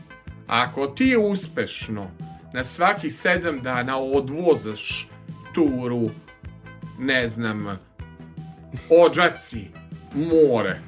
Ako 0.47 0.87
ti 0.87 1.17
uspešno 1.17 2.11
na 2.53 2.63
svakih 2.63 3.13
sedam 3.13 3.61
dana 3.61 3.97
odvozaš 3.97 5.07
turu, 5.53 6.09
ne 6.99 7.27
znam, 7.27 7.79
ođaci, 8.89 9.67
more, 10.13 10.79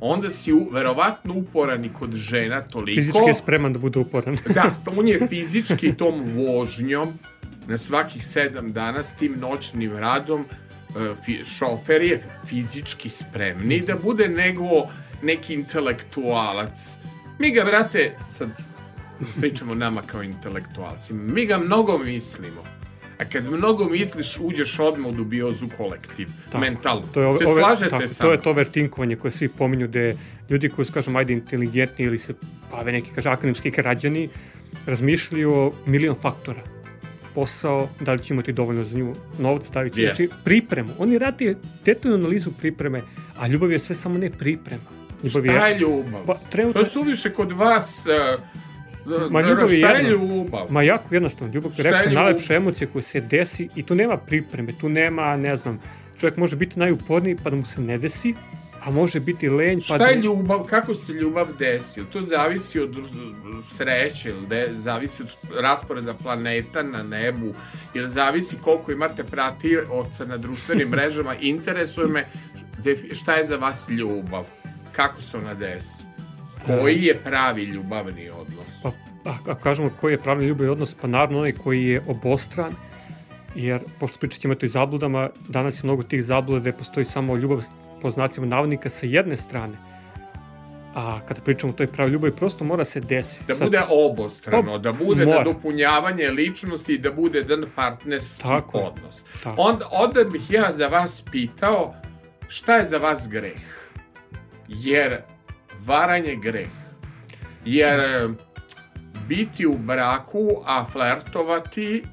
onda 0.00 0.30
si 0.30 0.52
u, 0.52 0.68
verovatno 0.72 1.34
uporan 1.34 1.84
i 1.84 1.92
kod 1.92 2.14
žena 2.14 2.60
toliko... 2.60 3.00
Fizički 3.00 3.28
je 3.28 3.34
spreman 3.34 3.72
da 3.72 3.78
bude 3.78 3.98
uporan. 3.98 4.38
Da, 4.54 4.74
on 4.98 5.08
je 5.08 5.26
fizički 5.28 5.94
tom 5.96 6.24
vožnjom 6.36 7.18
na 7.66 7.78
svakih 7.78 8.26
sedam 8.26 8.72
dana 8.72 9.02
s 9.02 9.14
tim 9.14 9.36
noćnim 9.40 9.96
radom 9.96 10.44
e, 10.44 11.44
šofer 11.44 12.02
je 12.02 12.22
fizički 12.46 13.08
spremni 13.08 13.80
da 13.80 13.96
bude 13.96 14.28
nego 14.28 14.64
neki 15.22 15.54
intelektualac. 15.54 16.98
Mi 17.38 17.50
ga, 17.50 17.64
brate, 17.64 18.16
sad 18.28 18.48
pričamo 19.40 19.74
nama 19.74 20.02
kao 20.02 20.22
intelektualcima, 20.22 21.22
mi 21.22 21.46
ga 21.46 21.58
mnogo 21.58 21.98
mislimo. 21.98 22.73
A 23.24 23.28
kad 23.32 23.50
mnogo 23.50 23.84
misliš, 23.88 24.38
uđeš 24.40 24.78
odmah 24.78 25.12
u 25.12 25.14
dubiozu 25.14 25.68
kolektiv, 25.76 26.28
Tako. 26.44 26.58
mentalno. 26.58 27.02
To 27.14 27.20
je 27.20 27.26
ove, 27.26 27.38
Se 27.38 27.44
slažete 27.46 27.90
tako, 27.90 28.08
sa 28.08 28.24
To 28.24 28.32
je 28.32 28.42
to 28.42 28.52
vertinkovanje 28.52 29.16
koje 29.16 29.32
svi 29.32 29.48
pominju, 29.48 29.88
gde 29.88 30.16
ljudi 30.50 30.68
koji 30.68 30.86
su, 30.86 30.92
kažem, 30.92 31.16
ajde 31.16 31.32
inteligentni 31.32 32.04
ili 32.04 32.18
se 32.18 32.34
bave 32.70 32.92
neki, 32.92 33.10
kaže, 33.14 33.28
akademski 33.28 33.70
građani, 33.70 34.28
razmišljaju 34.86 35.52
o 35.54 35.72
milion 35.86 36.16
faktora. 36.16 36.60
Posao, 37.34 37.88
da 38.00 38.12
li 38.12 38.22
će 38.22 38.34
imati 38.34 38.52
dovoljno 38.52 38.84
za 38.84 38.98
nju 38.98 39.14
novca, 39.38 39.70
da 39.72 39.80
li 39.80 39.90
će, 39.90 40.00
Yes. 40.00 40.04
znači, 40.16 40.28
pripremu. 40.44 40.92
Oni 40.98 41.18
radi 41.18 41.56
detaljnu 41.84 42.16
analizu 42.16 42.50
pripreme, 42.52 43.02
a 43.38 43.46
ljubav 43.46 43.72
je 43.72 43.78
sve 43.78 43.94
samo 43.96 44.18
ne 44.18 44.30
priprema. 44.30 44.82
Ljubav 45.22 45.42
Šta 45.42 45.66
je 45.66 45.78
ljubav? 45.78 46.26
Pa, 46.26 46.38
trenutno, 46.50 46.82
To 46.82 46.88
su 46.88 47.02
više 47.02 47.30
kod 47.32 47.52
vas... 47.52 48.06
Uh, 48.06 48.40
Ma, 49.30 49.40
ljubav 49.40 49.72
je 49.72 49.80
je 49.80 50.02
ljubav? 50.10 50.66
Ma 50.70 50.82
jako 50.82 51.14
jednostavno, 51.14 51.54
ljubav, 51.54 51.72
rekao 51.78 51.98
sam, 51.98 52.12
najlepša 52.12 52.54
emocija 52.54 52.88
koja 52.92 53.02
se 53.02 53.20
desi 53.20 53.68
i 53.76 53.82
tu 53.82 53.94
nema 53.94 54.16
pripreme, 54.16 54.72
tu 54.80 54.88
nema, 54.88 55.36
ne 55.36 55.56
znam, 55.56 55.80
čovjek 56.20 56.36
može 56.36 56.56
biti 56.56 56.78
najuporniji 56.78 57.36
pa 57.44 57.50
da 57.50 57.56
mu 57.56 57.64
se 57.64 57.80
ne 57.80 57.98
desi, 57.98 58.34
a 58.84 58.90
može 58.90 59.20
biti 59.20 59.48
lenj 59.48 59.78
pa 59.78 59.84
Šta 59.84 59.98
da... 59.98 60.04
je 60.04 60.20
ljubav? 60.20 60.64
Kako 60.64 60.94
se 60.94 61.12
ljubav 61.12 61.46
desi? 61.58 62.04
To 62.12 62.22
zavisi 62.22 62.80
od 62.80 62.96
sreće, 63.64 64.30
ili 64.30 64.46
de, 64.46 64.68
zavisi 64.72 65.22
od 65.22 65.28
rasporeda 65.60 66.14
planeta 66.14 66.82
na 66.82 67.02
nebu, 67.02 67.54
jer 67.94 68.06
zavisi 68.06 68.56
koliko 68.62 68.92
imate 68.92 69.24
pratioca 69.24 70.24
na 70.24 70.36
društvenim 70.36 70.88
mrežama. 70.94 71.34
Interesuje 71.36 72.08
me 72.08 72.26
šta 73.12 73.34
je 73.34 73.44
za 73.44 73.56
vas 73.56 73.88
ljubav? 73.88 74.44
Kako 74.92 75.20
se 75.20 75.36
ona 75.36 75.54
desi? 75.54 76.13
Koji 76.66 77.02
je 77.02 77.14
pravi 77.24 77.62
ljubavni 77.62 78.30
odnos? 78.30 78.82
Pa, 78.82 78.88
a, 79.30 79.36
a 79.46 79.54
kažemo 79.54 79.90
koji 80.00 80.12
je 80.12 80.18
pravilni 80.22 80.48
ljubavni 80.48 80.72
odnos, 80.72 80.94
pa 81.00 81.06
naravno 81.06 81.38
onaj 81.38 81.52
koji 81.52 81.84
je 81.84 82.02
obostran, 82.08 82.74
jer, 83.54 83.80
pošto 84.00 84.18
pričat 84.18 84.40
ćemo 84.40 84.54
to 84.54 84.66
i 84.66 84.68
zabludama, 84.68 85.30
danas 85.48 85.78
je 85.78 85.86
mnogo 85.86 86.02
tih 86.02 86.24
zabluda 86.24 86.60
gde 86.60 86.72
postoji 86.72 87.04
samo 87.04 87.36
ljubav 87.36 87.62
po 88.02 88.10
znacima 88.10 88.46
navodnika 88.46 88.88
sa 88.88 89.06
jedne 89.06 89.36
strane, 89.36 89.74
a 90.94 91.20
kada 91.28 91.40
pričamo 91.40 91.72
o 91.72 91.76
toj 91.76 91.86
pravi 91.86 92.12
ljubavi, 92.12 92.32
prosto 92.32 92.64
mora 92.64 92.84
se 92.84 93.00
desiti. 93.00 93.44
Da 93.48 93.54
Sad, 93.54 93.66
bude 93.66 93.80
obostrano, 93.90 94.72
Pa, 94.72 94.78
da 94.78 94.92
bude 94.92 95.24
mora. 95.26 95.38
nadopunjavanje 95.38 96.30
ličnosti 96.30 96.94
i 96.94 96.98
da 96.98 97.12
bude 97.12 97.38
jedan 97.38 97.64
partnerski 97.74 98.42
Tako 98.42 98.78
odnos. 98.78 99.24
Tako. 99.42 99.62
Onda, 99.62 99.88
onda 99.92 100.24
bih 100.24 100.50
ja 100.50 100.72
za 100.72 100.86
vas 100.86 101.24
pitao 101.32 101.94
šta 102.48 102.76
je 102.76 102.84
za 102.84 102.98
vas 102.98 103.28
greh? 103.30 103.62
Jer 104.68 105.22
varanje 105.84 106.28
je 106.28 106.36
greh. 106.36 106.68
Jer 107.64 108.00
e, 108.00 108.28
biti 109.28 109.66
u 109.66 109.78
braku, 109.78 110.62
a 110.66 110.84
flertovati, 110.84 112.04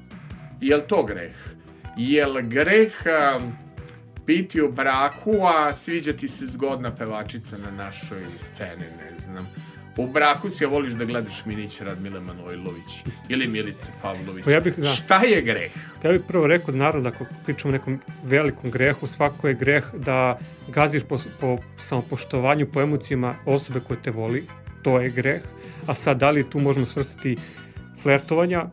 je 0.60 0.76
li 0.76 0.82
to 0.88 1.02
greh? 1.04 1.36
Je 1.96 2.26
li 2.26 2.42
greh 2.42 2.92
e, 3.06 3.38
biti 4.26 4.62
u 4.62 4.72
braku, 4.72 5.32
a 5.44 5.72
sviđa 5.72 6.12
ti 6.12 6.28
se 6.28 6.46
zgodna 6.46 6.94
pevačica 6.94 7.58
na 7.58 7.70
našoj 7.70 8.26
sceni, 8.38 8.86
ne 8.98 9.16
znam. 9.16 9.48
U 9.96 10.06
braku 10.06 10.50
si, 10.50 10.64
a 10.64 10.68
voliš 10.68 10.92
da 10.92 11.04
gledaš 11.04 11.44
Minić 11.44 11.80
Radmile 11.80 12.20
Manojlović 12.20 13.04
ili 13.28 13.46
Milice 13.46 13.92
Pavlović. 14.02 14.44
Pa 14.44 14.50
ja 14.50 14.60
bih- 14.60 14.76
da. 14.76 14.86
Šta 14.86 15.16
je 15.16 15.42
greh? 15.42 15.72
Ja 16.04 16.12
bih 16.12 16.20
prvo 16.28 16.46
rekao, 16.46 16.74
naravno, 16.74 17.08
ako 17.08 17.24
pričamo 17.44 17.68
o 17.68 17.78
nekom 17.78 18.00
velikom 18.24 18.70
grehu, 18.70 19.06
svako 19.06 19.48
je 19.48 19.54
greh 19.54 19.84
da 19.94 20.38
gaziš 20.68 21.02
po, 21.02 21.18
po 21.40 21.58
samopoštovanju, 21.78 22.66
po 22.66 22.80
emocijama 22.80 23.34
osobe 23.46 23.80
koje 23.80 24.02
te 24.02 24.10
voli, 24.10 24.46
to 24.82 25.00
je 25.00 25.10
greh. 25.10 25.42
A 25.86 25.94
sad, 25.94 26.18
da 26.18 26.30
li 26.30 26.50
tu 26.50 26.60
možemo 26.60 26.86
svrstati 26.86 27.36
flertovanja, 28.02 28.66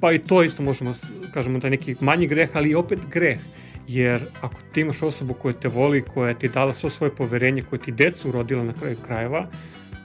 pa 0.00 0.12
i 0.12 0.18
to 0.18 0.42
isto 0.42 0.62
možemo, 0.62 0.94
kažemo 1.34 1.58
da 1.58 1.66
je 1.66 1.70
neki 1.70 1.96
manji 2.00 2.26
greh, 2.26 2.50
ali 2.54 2.70
i 2.70 2.74
opet 2.74 2.98
greh. 3.10 3.38
Jer 3.88 4.22
ako 4.40 4.54
ti 4.72 4.80
imaš 4.80 5.02
osobu 5.02 5.34
koja 5.34 5.52
te 5.52 5.68
voli, 5.68 6.02
koja 6.04 6.34
ti 6.34 6.46
je 6.46 6.50
dala 6.50 6.72
svo 6.72 6.90
svoje 6.90 7.14
poverenje, 7.14 7.62
koja 7.62 7.80
ti 7.80 7.92
decu 7.92 8.32
rodila 8.32 8.64
na 8.64 8.72
kraju 8.72 8.96
krajeva, 9.06 9.46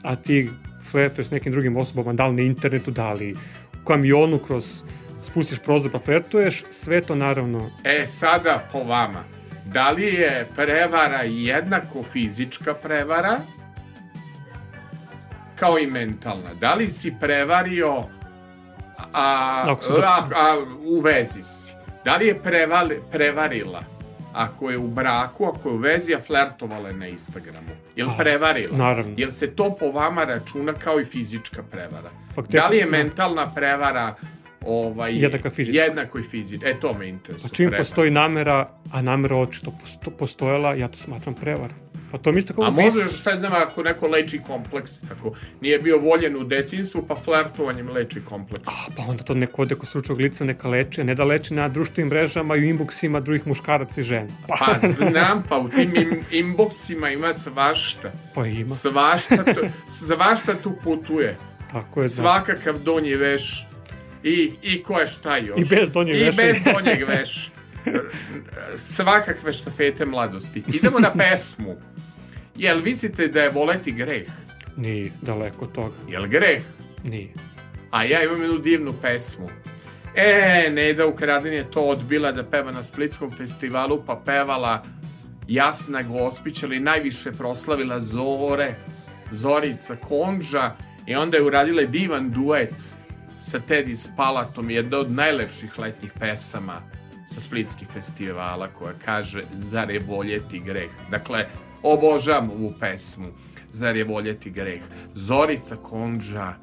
a 0.04 0.16
ti 0.16 0.50
flertuješ 0.92 1.28
s 1.28 1.32
nekim 1.32 1.52
drugim 1.52 1.78
osobama, 1.78 2.14
da 2.14 2.28
li 2.28 2.36
na 2.36 2.42
internetu, 2.42 2.92
da 2.92 3.14
li 3.14 3.34
u 3.82 3.86
kamionu 3.86 4.40
kroz 4.40 4.84
spustiš 5.24 5.60
prozor 5.60 5.92
pa 5.92 6.00
flertuješ, 6.00 6.64
sve 6.72 7.02
to 7.02 7.16
naravno 7.16 7.70
E, 7.84 8.06
sada 8.08 8.68
po 8.72 8.84
vama. 8.84 9.24
Da 9.66 9.92
li 9.92 10.06
je 10.06 10.48
prevara 10.56 11.22
jednako 11.22 12.04
fizička 12.04 12.74
prevara 12.74 13.40
kao 15.56 15.80
i 15.80 15.88
mentalna? 15.88 16.54
Da 16.60 16.74
li 16.74 16.90
si 16.90 17.14
prevario 17.20 17.98
a, 18.98 19.06
a, 19.14 19.66
dok- 19.68 20.34
a, 20.36 20.58
u 20.86 21.00
vezi 21.02 21.44
si? 21.44 21.74
Da 22.06 22.16
li 22.16 22.28
je 22.28 22.40
prevali, 22.40 23.02
prevarila 23.12 23.93
ako 24.34 24.72
je 24.72 24.78
u 24.78 24.88
braku, 24.88 25.46
ako 25.46 25.70
je 25.70 25.76
u 25.76 25.78
vezi, 25.78 26.16
a 26.16 26.22
flertovala 26.22 26.88
je 26.88 26.94
na 26.94 27.08
Instagramu? 27.08 27.70
Jel 27.96 28.08
prevarila? 28.18 28.78
naravno. 28.78 29.14
Jel 29.18 29.30
se 29.30 29.56
to 29.56 29.76
po 29.80 29.92
vama 29.92 30.24
računa 30.24 30.74
kao 30.74 31.00
i 31.00 31.06
fizička 31.06 31.64
prevara? 31.64 32.10
Pa 32.36 32.42
gde- 32.42 32.58
da 32.58 32.68
li 32.68 32.78
je 32.78 32.86
mentalna 32.86 33.54
prevara 33.56 34.16
ovaj, 34.66 35.16
Jednaka 35.16 35.50
fizička. 35.50 35.84
Jednako 35.84 36.20
i 36.20 36.24
fizička. 36.24 36.70
E, 36.70 36.80
to 36.80 36.94
me 36.94 37.08
interesuje. 37.10 37.50
Čim 37.50 37.66
prevara. 37.66 37.78
postoji 37.78 38.12
namera, 38.12 38.70
a 38.92 39.02
namera 39.02 39.36
očito 39.38 39.72
posto, 39.82 40.12
postojala, 40.12 40.74
ja 40.74 40.88
to 40.88 40.98
smatram 40.98 41.36
prevarom. 41.36 41.83
Pa 42.14 42.20
to 42.20 42.32
mi 42.32 42.40
isto 42.40 42.54
kao 42.54 42.64
A 42.64 42.70
može, 42.70 43.06
šta 43.08 43.36
znam, 43.36 43.54
ako 43.54 43.84
neko 43.84 44.08
leči 44.08 44.40
kompleks, 44.48 44.98
tako 44.98 45.34
nije 45.62 45.80
bio 45.80 45.98
voljen 45.98 46.36
u 46.36 46.44
detinstvu, 46.44 47.06
pa 47.08 47.16
flertovanjem 47.16 47.90
leči 47.90 48.22
kompleks. 48.26 48.68
A, 48.68 48.72
pa 48.98 49.04
onda 49.08 49.24
to 49.24 49.34
neko 49.34 49.62
ode 49.62 49.76
kod 49.76 49.90
stručnog 49.90 50.20
lica 50.20 50.44
neka 50.44 50.70
leče, 50.70 51.04
ne 51.04 51.16
da 51.16 51.24
leči 51.24 51.54
na 51.54 51.68
društvenim 51.68 52.10
mrežama 52.10 52.56
i 52.56 52.60
u 52.60 52.64
inboxima 52.64 53.20
drugih 53.20 53.48
muškaraca 53.48 54.02
i 54.02 54.04
žena. 54.04 54.30
Pa, 54.48 54.56
Pa 54.60 54.88
znam, 54.98 55.44
pa 55.50 55.58
u 55.58 55.70
tim 55.70 55.96
im, 55.96 56.24
inboxima 56.32 57.14
ima 57.14 57.34
svašta. 57.34 58.12
pa 58.36 58.46
ima. 58.46 58.70
Svašta, 58.70 59.44
tu, 59.44 59.62
svašta 59.88 60.54
tu 60.54 60.74
putuje. 60.84 61.38
Tako 61.72 62.02
je, 62.02 62.04
da. 62.04 62.10
Svakakav 62.10 62.80
donji 62.80 63.16
veš 63.16 63.68
i, 64.24 64.52
i 64.62 64.84
ko 64.84 65.00
je 65.00 65.08
šta 65.08 65.38
još. 65.38 65.60
I 65.62 65.66
bez 65.66 65.92
donjeg 65.92 66.22
I 66.22 66.24
veša. 66.24 66.38
bez 66.38 66.58
donjeg 66.74 67.08
veš. 67.08 67.52
Svakakve 68.76 69.54
štafete 69.54 70.06
mladosti. 70.06 70.64
Idemo 70.68 71.00
na 71.00 71.12
pesmu. 71.14 71.76
Jel 72.56 72.82
mislite 72.82 73.28
da 73.28 73.42
je 73.42 73.50
voleti 73.50 73.92
greh? 73.92 74.28
Nije 74.78 75.12
daleko 75.22 75.66
od 75.66 75.72
toga. 75.72 75.96
Jel 76.08 76.28
greh? 76.28 76.64
Nije. 77.04 77.34
A 77.92 78.04
ja 78.04 78.24
imam 78.24 78.42
jednu 78.42 78.58
divnu 78.58 78.94
pesmu. 79.02 79.50
E, 80.16 80.70
Neda 80.72 81.08
Ukradin 81.08 81.54
je 81.54 81.72
to 81.72 81.82
odbila 81.82 82.32
da 82.32 82.44
peva 82.44 82.72
na 82.72 82.84
Splitskom 82.84 83.32
festivalu, 83.32 84.04
pa 84.06 84.22
pevala 84.26 84.84
Jasna 85.48 86.02
Gospić, 86.02 86.64
ali 86.64 86.80
najviše 86.80 87.32
proslavila 87.32 88.00
Zore, 88.00 88.76
Zorica 89.32 89.96
Konđa 89.96 90.72
i 91.06 91.16
onda 91.16 91.38
je 91.38 91.44
uradila 91.44 91.84
divan 91.84 92.32
duet 92.32 92.74
sa 93.40 93.60
Teddy 93.60 93.96
Spalatom, 93.96 94.70
jedna 94.70 94.98
od 94.98 95.12
najlepših 95.12 95.80
letnjih 95.80 96.12
pesama 96.20 96.82
sa 97.28 97.40
Splitskih 97.40 97.88
festivala 97.88 98.68
koja 98.68 98.94
kaže 99.06 99.44
Zar 99.54 99.92
je 99.92 100.00
voljeti 100.00 100.60
greh? 100.60 100.90
Dakle, 101.12 101.46
obožavam 101.84 102.52
ovu 102.52 102.74
pesmu 102.80 103.28
Zar 103.74 103.96
je 103.96 104.04
voljeti 104.04 104.50
greh? 104.50 104.82
Zorica 105.14 105.76
Konđa 105.76 106.54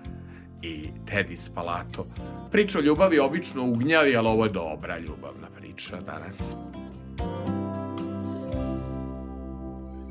i 0.62 0.88
Teddy 1.06 1.36
Spalato. 1.36 2.06
Priča 2.50 2.78
o 2.78 2.82
ljubavi 2.82 3.18
obično 3.18 3.64
ugnjavi, 3.64 4.16
ali 4.16 4.28
ovo 4.28 4.44
je 4.44 4.50
dobra 4.50 4.98
ljubavna 4.98 5.48
priča 5.56 6.00
danas. 6.00 6.56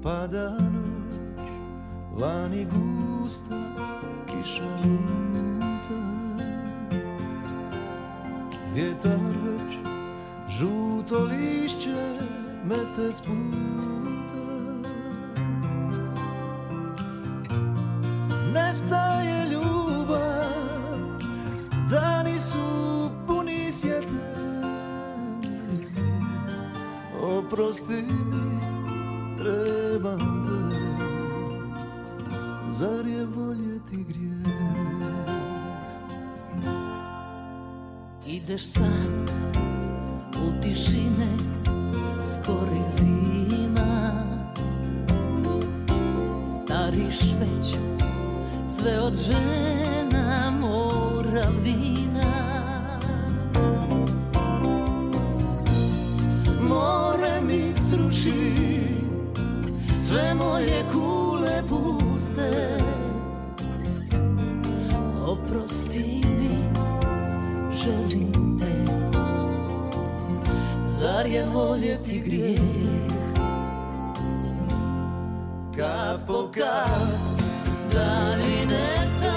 Pada 0.04 0.50
noć, 0.50 1.48
vani 2.22 2.66
gusta 2.66 3.60
kiša 4.28 4.64
luta 4.64 6.00
Vjetar 8.74 9.20
već 9.46 9.78
žuto 10.50 11.24
lišće 11.24 12.20
mete 12.66 13.12
s 13.12 13.22
Nestaje 18.54 19.46
ljubav, 19.50 21.00
dani 21.90 22.40
su 22.40 23.10
puni 23.28 23.72
sjete 23.72 24.08
Oprosti 27.22 28.04
mi, 28.26 28.60
trebam 29.38 30.20
te 30.20 30.80
Zar 32.68 33.08
je 33.08 33.26
voljeti 33.26 34.04
grijeh? 34.04 34.30
Ideš 38.28 38.72
sam 38.72 39.26
u 40.36 40.62
tišine 40.62 41.38
skori 42.26 42.82
zima. 42.98 44.14
Stariš 46.64 47.20
već 47.40 47.99
sve 48.82 49.00
od 49.00 49.14
žena 49.18 50.52
mora 50.60 51.48
vina 51.64 52.34
More 56.62 57.42
mi 57.42 57.74
sruši 57.74 58.70
sve 59.96 60.34
moje 60.34 60.84
kule 60.94 61.64
puste. 61.70 62.78
Oprosti 65.28 66.24
mi, 66.40 66.70
želim 67.74 68.60
te. 68.60 68.92
Zar 70.86 71.28
je 71.28 71.46
voljeti 71.54 72.20
grijeh? 72.20 72.60
Kap 75.78 76.28
po 76.28 76.52
kap 76.54 77.40
Dani 77.94 78.29
This. 78.70 79.29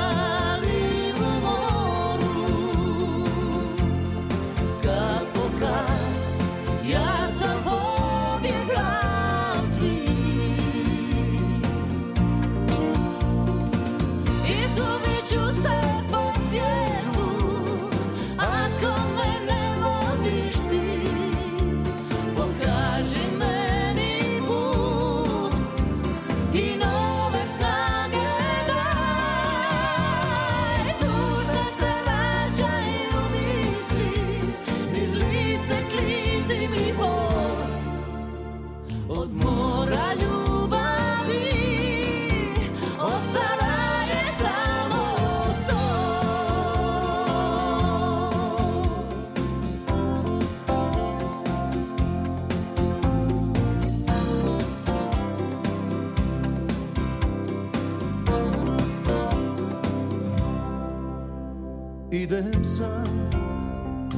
Idem 62.22 62.64
sam 62.64 63.30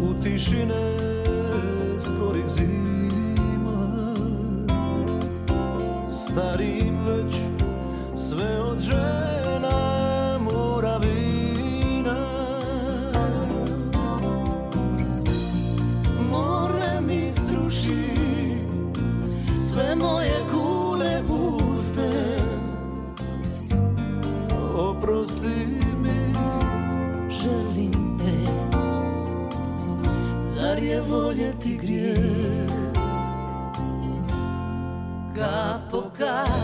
u 0.02 0.22
tišine 0.22 1.13
Kap 36.18 36.63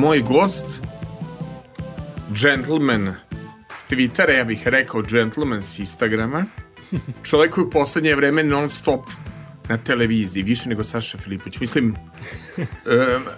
moj 0.00 0.20
gost, 0.20 0.82
gentleman 2.42 3.14
s 3.74 3.84
Twittera, 3.90 4.30
ja 4.30 4.44
bih 4.44 4.68
rekao 4.68 5.02
gentleman 5.02 5.62
s 5.62 5.78
Instagrama, 5.78 6.44
čovjek 7.22 7.54
koji 7.54 7.64
u 7.64 7.70
poslednje 7.70 8.14
vreme 8.14 8.42
non 8.42 8.70
stop 8.70 9.00
na 9.68 9.76
televiziji, 9.76 10.42
više 10.42 10.68
nego 10.68 10.84
Saša 10.84 11.18
Filipović. 11.18 11.60
Mislim, 11.60 11.94
e, 12.56 12.64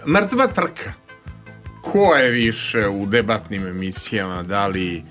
mrtva 0.07 0.47
trka. 0.47 0.93
Ko 1.81 2.15
je 2.15 2.31
više 2.31 2.87
u 2.87 3.05
debatnim 3.05 3.67
emisijama, 3.67 4.43
da 4.43 4.67
li 4.67 5.03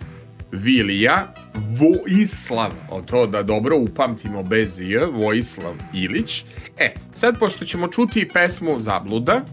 vi 0.53 0.77
ili 0.77 1.01
ja? 1.01 1.35
Vojislav, 1.55 2.73
o 2.91 3.03
to 3.03 3.27
da 3.27 3.43
dobro 3.43 3.77
upamtimo 3.77 4.43
bez 4.43 4.81
J, 4.81 5.07
Vojislav 5.07 5.75
Ilić. 5.95 6.45
E, 6.79 6.95
sad 7.13 7.39
pošto 7.39 7.65
ćemo 7.65 7.89
čuti 7.89 8.29
pesmu 8.35 8.79
Zabluda, 8.79 9.45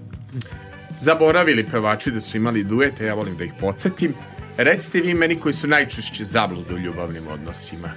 zaboravili 1.00 1.66
pevači 1.72 2.12
da 2.12 2.22
su 2.22 2.38
imali 2.38 2.64
duete, 2.64 3.06
ja 3.06 3.14
volim 3.14 3.38
da 3.38 3.44
ih 3.44 3.54
podsjetim. 3.60 4.14
Recite 4.58 5.02
vi 5.02 5.14
meni 5.14 5.36
koji 5.36 5.54
su 5.54 5.68
najčešće 5.68 6.24
zablude 6.26 6.74
u 6.74 6.78
ljubavnim 6.78 7.28
odnosima. 7.28 7.92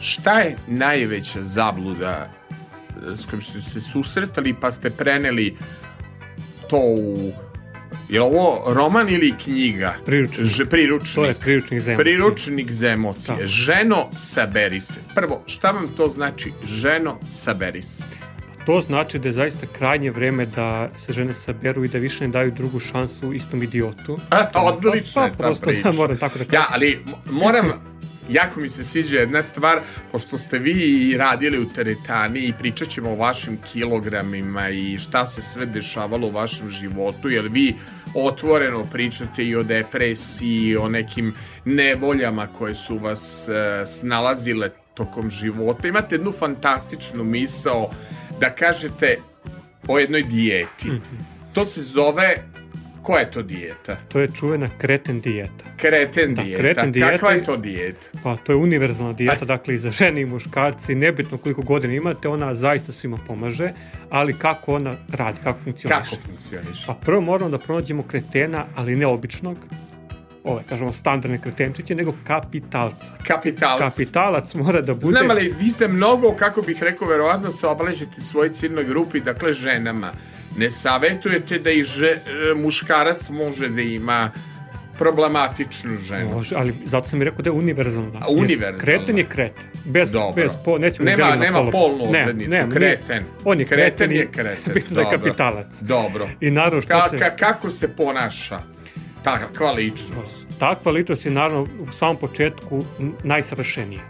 Šta 0.00 0.40
je 0.40 0.56
najveća 0.66 1.42
zabluda 1.42 2.30
e, 3.12 3.16
s 3.16 3.26
kojim 3.26 3.42
ste 3.42 3.60
se 3.60 3.80
susretali 3.80 4.54
pa 4.60 4.70
ste 4.70 4.90
preneli 4.90 5.56
to 6.68 6.78
u 6.78 7.32
je 8.08 8.20
li 8.20 8.26
ovo 8.26 8.72
roman 8.74 9.08
ili 9.08 9.34
knjiga? 9.44 9.94
Priručnik. 10.06 10.46
Ž, 10.46 10.64
priručnik. 10.64 11.14
To 11.14 11.24
je 11.24 11.34
priručnik 11.34 11.80
za 11.80 11.92
emocije. 11.92 12.04
Priručnik 12.04 12.72
za 12.72 12.88
emocije. 12.88 13.36
Da. 13.38 13.46
Ženo, 13.46 14.10
saberi 14.14 14.80
se. 14.80 15.00
Prvo, 15.14 15.42
šta 15.46 15.70
vam 15.70 15.88
to 15.96 16.08
znači 16.08 16.52
ženo, 16.64 17.20
saberi 17.30 17.82
se? 17.82 18.04
To 18.66 18.80
znači 18.80 19.18
da 19.18 19.28
je 19.28 19.32
zaista 19.32 19.66
krajnje 19.66 20.10
vreme 20.10 20.46
da 20.46 20.90
se 20.98 21.12
žene 21.12 21.34
saberu 21.34 21.84
i 21.84 21.88
da 21.88 21.98
više 21.98 22.24
ne 22.24 22.32
daju 22.32 22.50
drugu 22.50 22.80
šansu 22.80 23.32
istom 23.32 23.62
idiotu. 23.62 24.18
A, 24.30 24.46
odlična 24.54 25.22
Pa, 25.22 25.26
je 25.26 25.30
ta 25.30 25.36
prosto 25.36 25.66
priča. 25.66 25.88
ja 25.88 25.92
moram 26.02 26.16
tako 26.16 26.38
da 26.38 26.44
kažem. 26.44 26.60
Ja, 26.60 26.66
ali 26.70 27.04
moram, 27.30 27.72
jako 28.28 28.60
mi 28.60 28.68
se 28.68 28.84
sviđa 28.84 29.18
jedna 29.18 29.42
stvar, 29.42 29.80
pošto 30.12 30.38
ste 30.38 30.58
vi 30.58 31.14
radili 31.18 31.58
u 31.58 31.68
teretani 31.68 32.40
i 32.40 32.52
pričat 32.58 32.88
ćemo 32.88 33.10
o 33.10 33.16
vašim 33.16 33.58
kilogramima 33.72 34.68
i 34.68 34.98
šta 34.98 35.26
se 35.26 35.42
sve 35.42 35.66
dešavalo 35.66 36.26
u 36.26 36.30
vašem 36.30 36.68
životu, 36.68 37.28
jer 37.30 37.48
vi 37.48 37.74
otvoreno 38.14 38.86
pričate 38.92 39.44
i 39.44 39.56
o 39.56 39.62
depresiji, 39.62 40.76
o 40.76 40.88
nekim 40.88 41.34
nevoljama 41.64 42.46
koje 42.46 42.74
su 42.74 42.98
vas 42.98 43.48
e, 43.48 43.86
snalazile 43.86 44.70
tokom 44.94 45.30
života. 45.30 45.88
Imate 45.88 46.14
jednu 46.14 46.32
fantastičnu 46.32 47.24
misao 47.24 47.90
da 48.40 48.50
kažete 48.50 49.16
o 49.88 49.98
jednoj 49.98 50.22
dijeti. 50.22 50.88
Mhm. 50.88 51.16
To 51.54 51.64
se 51.64 51.82
zove, 51.82 52.42
koja 53.02 53.20
je 53.20 53.30
to 53.30 53.42
dijeta? 53.42 53.96
To 54.08 54.20
je 54.20 54.28
čuvena 54.34 54.68
kreten 54.78 55.20
dijeta. 55.20 55.64
Kreten 55.76 56.34
Da, 56.34 56.42
dijeta. 56.42 56.62
kreten 56.62 56.92
dijeta 56.92 57.10
Kakva 57.10 57.30
je 57.30 57.44
to 57.44 57.56
dijeta? 57.56 58.06
Pa 58.22 58.36
to 58.36 58.52
je 58.52 58.56
univerzalna 58.56 59.12
dijeta, 59.12 59.44
dakle 59.44 59.74
i 59.74 59.78
za 59.78 59.90
žene 59.90 60.20
i 60.20 60.26
muškarci, 60.26 60.94
nebitno 60.94 61.38
koliko 61.38 61.62
godina 61.62 61.94
imate, 61.94 62.28
ona 62.28 62.54
zaista 62.54 62.92
svima 62.92 63.18
pomaže, 63.26 63.72
ali 64.10 64.38
kako 64.38 64.74
ona 64.74 64.96
radi, 65.12 65.38
kako 65.44 65.58
funkcioniše. 65.64 66.10
Kako 66.10 66.22
funkcioniš? 66.26 66.86
Pa 66.86 66.94
prvo 66.94 67.20
moramo 67.20 67.50
da 67.50 67.58
pronađemo 67.58 68.02
kretena, 68.02 68.66
ali 68.74 68.96
ne 68.96 69.06
običnog, 69.06 69.56
ove, 70.44 70.62
kažemo, 70.68 70.92
standardne 70.92 71.38
kretenčiće, 71.38 71.94
nego 71.94 72.14
kapitalca. 72.24 73.14
Kapitalac. 73.26 73.80
Kapitalac 73.80 74.54
mora 74.54 74.80
da 74.80 74.94
bude... 74.94 75.06
Znam, 75.06 75.30
ali 75.30 75.54
vi 75.60 75.70
ste 75.70 75.88
mnogo, 75.88 76.32
kako 76.32 76.62
bih 76.62 76.82
rekao, 76.82 77.08
verovatno 77.08 77.50
se 77.50 77.66
obeležite 77.66 78.20
svoj 78.20 78.48
ciljnoj 78.50 78.84
grupi, 78.84 79.20
dakle 79.20 79.52
ženama. 79.52 80.12
Ne 80.56 80.70
savetujete 80.70 81.58
da 81.58 81.70
i 81.70 81.82
že, 81.82 82.06
e, 82.06 82.20
muškarac 82.56 83.28
može 83.30 83.68
da 83.68 83.82
ima 83.82 84.30
problematičnu 84.98 85.96
ženu. 85.98 86.30
Može, 86.30 86.54
ali 86.56 86.74
zato 86.84 87.08
sam 87.08 87.22
i 87.22 87.24
rekao 87.24 87.42
da 87.42 87.48
je 87.48 87.54
univerzalna. 87.54 88.18
A, 88.18 88.28
univerzalna. 88.30 88.78
Kreten 88.78 89.18
je 89.18 89.24
kreten. 89.24 89.64
Bez, 89.84 90.12
Dobro. 90.12 90.42
bez 90.42 90.52
po, 90.64 90.78
nećemo 90.78 91.06
Nema- 91.06 91.36
nema 91.36 91.70
polnu 91.70 91.98
Ne, 92.04 92.22
odrednicu, 92.22 92.50
ne, 92.50 92.66
kreten. 92.70 93.16
nije- 93.16 93.24
On 93.44 93.60
je 93.60 93.66
Kreten 93.66 93.86
kreten, 93.98 94.12
je 94.12 94.26
kreten, 94.54 94.74
Bitno 94.74 94.94
da 94.94 95.00
je 95.02 95.10
kapitalac. 95.10 95.80
Dobro. 95.82 96.28
I 96.40 96.50
naravno 96.50 96.80
što 96.80 96.88
Ka, 96.90 97.08
se... 97.10 97.18
ka, 97.18 97.36
kako 97.36 97.70
se 97.70 97.88
ponaša 97.88 98.58
takva 99.24 99.72
ličnost? 99.72 100.46
Takva 100.58 100.92
ličnost 100.92 101.24
je 101.26 101.32
naravno 101.32 101.62
u 101.62 101.92
samom 101.92 102.16
početku 102.16 102.84
n- 102.98 103.12
najsavršenija. 103.22 104.02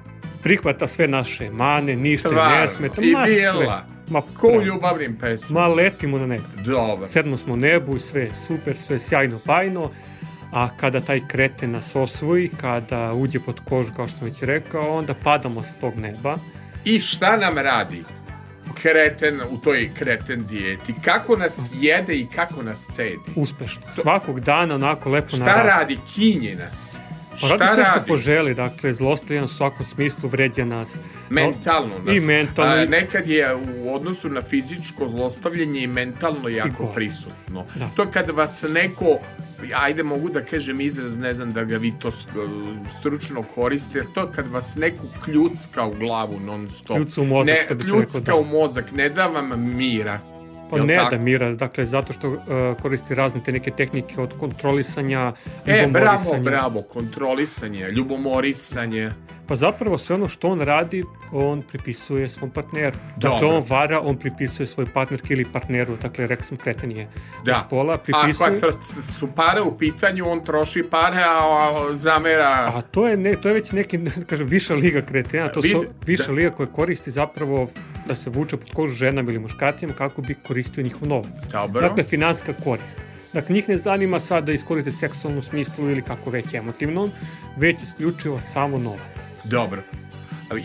Prihvata 0.42 0.86
sve 0.86 1.08
naše 1.08 1.50
mane, 1.50 1.96
ništa 1.96 2.28
Stvarno. 2.28 2.56
ne 2.56 2.68
smeta, 2.68 3.02
I 3.02 3.12
ma 3.12 3.24
sve. 3.26 3.34
bijela. 3.34 3.84
Ma, 4.08 4.22
Ko 4.34 4.48
u 4.48 4.62
ljubavnim 4.62 5.18
pesmama? 5.18 5.68
ma 5.68 5.74
letimo 5.74 6.18
na 6.18 6.26
nebo. 6.26 6.44
Dobro. 6.56 7.06
Sedmo 7.06 7.36
smo 7.36 7.56
nebu 7.56 7.96
i 7.96 8.00
sve 8.00 8.20
je 8.22 8.32
super, 8.36 8.76
sve 8.76 8.96
je 8.96 9.00
sjajno, 9.00 9.40
bajno, 9.44 9.90
a 10.52 10.68
kada 10.70 11.00
taj 11.00 11.20
kreten 11.28 11.70
nas 11.70 11.96
osvoji, 11.96 12.50
kada 12.50 13.12
uđe 13.12 13.40
pod 13.40 13.60
kožu, 13.60 13.92
kao 13.96 14.08
što 14.08 14.18
sam 14.18 14.26
već 14.26 14.42
rekao, 14.42 14.88
onda 14.88 15.14
padamo 15.14 15.62
sa 15.62 15.72
tog 15.72 15.96
neba. 15.96 16.36
I 16.84 17.00
šta 17.00 17.36
nam 17.36 17.58
radi 17.58 18.04
kreten 18.82 19.40
u 19.50 19.58
toj 19.58 19.90
kreten 19.98 20.46
dijeti? 20.46 20.94
Kako 21.04 21.36
nas 21.36 21.70
jede 21.74 22.14
i 22.14 22.26
kako 22.34 22.62
nas 22.62 22.86
cedi? 22.92 23.18
Uspešno. 23.36 23.82
Svakog 23.92 24.40
dana 24.40 24.74
onako 24.74 25.10
lepo 25.10 25.28
Šta 25.28 25.38
naradi. 25.44 25.68
radi? 25.68 25.98
Kinje 26.14 26.54
nas. 26.54 26.98
Pa 27.40 27.48
radi 27.48 27.74
sve 27.74 27.84
što 27.84 27.94
radi? 27.94 28.08
poželi, 28.08 28.54
dakle, 28.54 28.92
zlostavlja 28.92 29.40
nas 29.40 29.52
u 29.52 29.56
svakom 29.56 29.86
smislu, 29.86 30.28
vređa 30.28 30.64
nas. 30.64 30.98
Mentalno 31.30 31.98
nas. 31.98 32.16
I 32.16 32.26
mentalno. 32.26 32.72
A, 32.72 32.84
nekad 32.86 33.26
je 33.26 33.54
u 33.54 33.94
odnosu 33.94 34.28
na 34.28 34.42
fizičko 34.42 35.08
zlostavljanje 35.08 35.80
i 35.80 35.86
mentalno 35.86 36.48
jako 36.48 36.68
gore. 36.78 36.94
prisutno. 36.94 37.64
Da. 37.74 37.88
To 37.88 38.06
kad 38.06 38.30
vas 38.30 38.64
neko 38.64 39.18
ajde 39.74 40.02
mogu 40.02 40.28
da 40.28 40.40
kažem 40.42 40.80
izraz, 40.80 41.16
ne 41.16 41.34
znam 41.34 41.52
da 41.52 41.64
ga 41.64 41.76
vi 41.76 41.92
to 41.92 42.10
s- 42.10 42.26
stručno 42.98 43.42
koriste, 43.44 44.02
to 44.14 44.30
kad 44.30 44.46
vas 44.46 44.76
neko 44.76 45.02
kljucka 45.24 45.84
u 45.84 45.94
glavu 45.94 46.40
non 46.40 46.68
stop. 46.70 46.96
Kljuca 46.96 47.20
u 47.20 47.24
mozak, 47.24 47.46
ne, 47.48 47.62
što 47.62 47.74
bi 47.74 47.84
se 47.84 47.90
kljucka 47.90 48.18
reklo, 48.18 48.20
da. 48.22 48.34
u 48.36 48.44
mozak, 48.44 48.92
ne 48.92 49.08
da 49.08 49.26
vam 49.26 49.74
mira. 49.76 50.18
Pa 50.74 50.78
Jel 50.78 50.86
ne 50.86 50.96
tako? 50.96 51.10
da 51.10 51.22
mira, 51.22 51.52
dakle, 51.52 51.86
zato 51.86 52.12
što 52.12 52.28
uh, 52.28 52.38
koristi 52.82 53.14
razne 53.14 53.40
te 53.44 53.52
neke 53.52 53.70
tehnike 53.70 54.20
od 54.20 54.38
kontrolisanja, 54.38 55.32
E, 55.66 55.86
bravo, 55.86 56.06
ljubomorisanja. 56.16 56.42
bravo, 56.42 56.82
kontrolisanje, 56.82 57.90
ljubomorisanje. 57.90 59.10
Pa 59.46 59.54
zapravo 59.54 59.98
sve 59.98 60.14
ono 60.14 60.28
što 60.28 60.48
on 60.48 60.60
radi, 60.60 61.04
on 61.32 61.62
pripisuje 61.62 62.28
svom 62.28 62.50
partneru. 62.50 62.96
Dakle, 63.16 63.40
Dobro. 63.40 63.56
on 63.56 63.64
vara, 63.68 64.00
on 64.00 64.16
pripisuje 64.16 64.66
svoj 64.66 64.86
partnerki 64.94 65.32
ili 65.32 65.44
partneru, 65.52 65.96
dakle, 66.02 66.26
rekao 66.26 66.44
sam 66.44 66.56
kreten 66.56 66.90
je 66.90 67.08
Da. 67.44 67.52
iz 67.52 67.58
pola, 67.70 67.94
A 67.94 67.98
pripisuje... 67.98 68.60
kad 68.60 68.74
su 69.04 69.28
pare 69.36 69.60
u 69.60 69.78
pitanju, 69.78 70.28
on 70.28 70.44
troši 70.44 70.82
pare, 70.90 71.22
a, 71.26 71.88
zamera... 71.92 72.72
A 72.74 72.82
to 72.82 73.08
je, 73.08 73.16
ne, 73.16 73.36
to 73.36 73.48
je 73.48 73.54
već 73.54 73.72
neki, 73.72 73.98
kažem, 74.30 74.46
viša 74.48 74.74
liga 74.74 75.00
kretena, 75.00 75.48
to 75.48 75.62
su 75.62 75.84
viša 76.06 76.26
da. 76.26 76.32
liga 76.32 76.50
koja 76.50 76.66
koristi 76.66 77.10
zapravo 77.10 77.68
da 78.06 78.14
se 78.14 78.30
vuče 78.30 78.56
pod 78.56 78.70
kožu 78.74 78.94
ženama 78.94 79.30
ili 79.30 79.38
muškarcima 79.38 79.92
kako 79.92 80.22
bi 80.22 80.34
koristio 80.34 80.84
njihov 80.84 81.08
novac. 81.08 81.46
Dobro. 81.52 81.80
Dakle, 81.80 82.04
finanska 82.04 82.52
korist. 82.64 82.98
Dakle, 83.34 83.54
njih 83.54 83.68
ne 83.68 83.76
zanima 83.76 84.20
sad 84.20 84.44
da 84.44 84.52
iskoriste 84.52 84.90
seksualnu 84.92 85.42
smislu 85.42 85.90
ili 85.90 86.02
kako 86.02 86.30
već 86.30 86.54
emotivnom, 86.54 87.10
već 87.56 87.82
isključivo 87.82 88.40
samo 88.40 88.78
novac. 88.78 89.28
Dobro. 89.44 89.82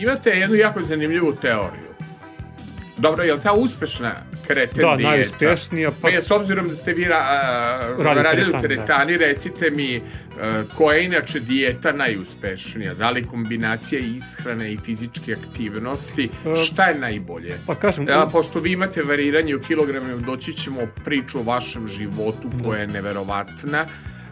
Imate 0.00 0.30
jednu 0.30 0.56
jako 0.56 0.82
zanimljivu 0.82 1.32
teoriju. 1.32 1.90
Dobro, 3.00 3.22
je 3.22 3.34
li 3.34 3.40
ta 3.40 3.52
uspešna 3.52 4.12
kreten 4.46 4.82
Da, 4.82 4.96
najuspešnija, 4.96 5.90
Pa 5.90 5.96
pa 6.02 6.08
je, 6.08 6.22
s 6.22 6.30
obzirom 6.30 6.68
da 6.68 6.76
ste 6.76 6.92
vi 6.92 7.04
ra, 7.04 7.16
a, 7.18 7.94
Radi 7.98 8.22
radili 8.22 8.48
u 8.48 8.60
teretani, 8.60 8.68
teretani, 8.68 9.16
recite 9.16 9.70
mi 9.70 10.02
a, 10.40 10.62
koja 10.76 10.96
je 10.96 11.04
inače 11.04 11.40
dijeta 11.40 11.92
najuspešnija? 11.92 12.94
Da 12.94 13.10
li 13.10 13.26
kombinacija 13.26 14.00
ishrane 14.00 14.72
i 14.72 14.78
fizičke 14.84 15.36
aktivnosti? 15.46 16.30
E, 16.46 16.56
Šta 16.56 16.84
je 16.84 16.98
najbolje? 16.98 17.58
pa 17.66 17.74
kažem, 17.74 18.06
A, 18.10 18.26
pošto 18.32 18.60
vi 18.60 18.72
imate 18.72 19.02
variranje 19.02 19.56
u 19.56 19.60
kilogramima, 19.60 20.16
doći 20.16 20.52
ćemo 20.52 20.80
priču 21.04 21.38
o 21.38 21.42
vašem 21.42 21.88
životu 21.88 22.50
koja 22.64 22.80
je 22.80 22.86
neverovatna. 22.86 23.86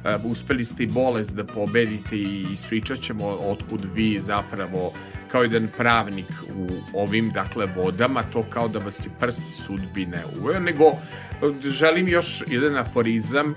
E, 0.05 0.16
uspeli 0.25 0.64
ste 0.64 0.83
i 0.83 0.87
bolest 0.87 1.35
da 1.35 1.45
pobedite 1.45 2.16
i 2.16 2.47
ispričat 2.53 3.01
ćemo 3.01 3.27
otkud 3.27 3.87
vi 3.95 4.21
zapravo 4.21 4.93
kao 5.29 5.43
jedan 5.43 5.68
pravnik 5.76 6.26
u 6.57 6.68
ovim 6.93 7.31
dakle 7.31 7.66
vodama, 7.76 8.22
to 8.22 8.45
kao 8.51 8.68
da 8.68 8.79
vas 8.79 9.07
je 9.07 9.11
prst 9.20 9.43
sudbine 9.66 10.24
uveo, 10.41 10.61
nego 10.61 10.85
e, 10.85 11.70
želim 11.70 12.09
još 12.09 12.43
jedan 12.47 12.76
aforizam 12.76 13.55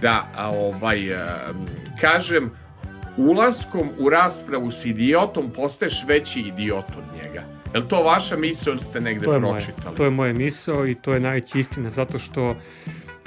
da 0.00 0.32
a, 0.36 0.50
ovaj 0.50 1.08
e, 1.08 1.18
kažem 2.00 2.50
ulaskom 3.16 3.90
u 3.98 4.10
raspravu 4.10 4.70
s 4.70 4.84
idiotom 4.84 5.50
postaješ 5.56 6.04
veći 6.06 6.40
idiot 6.40 6.84
od 6.98 7.04
njega. 7.22 7.44
Je 7.74 7.80
li 7.80 7.88
to 7.88 8.02
vaša 8.02 8.36
misla 8.36 8.72
ili 8.72 8.80
ste 8.80 9.00
negde 9.00 9.24
to 9.24 9.32
je, 9.32 9.38
moje, 9.38 9.52
pročitali? 9.52 9.96
to 9.96 10.04
je 10.04 10.10
moje 10.10 10.32
misao 10.32 10.86
i 10.86 10.94
to 10.94 11.14
je 11.14 11.20
najveća 11.20 11.58
istina, 11.58 11.90
zato 11.90 12.18
što 12.18 12.56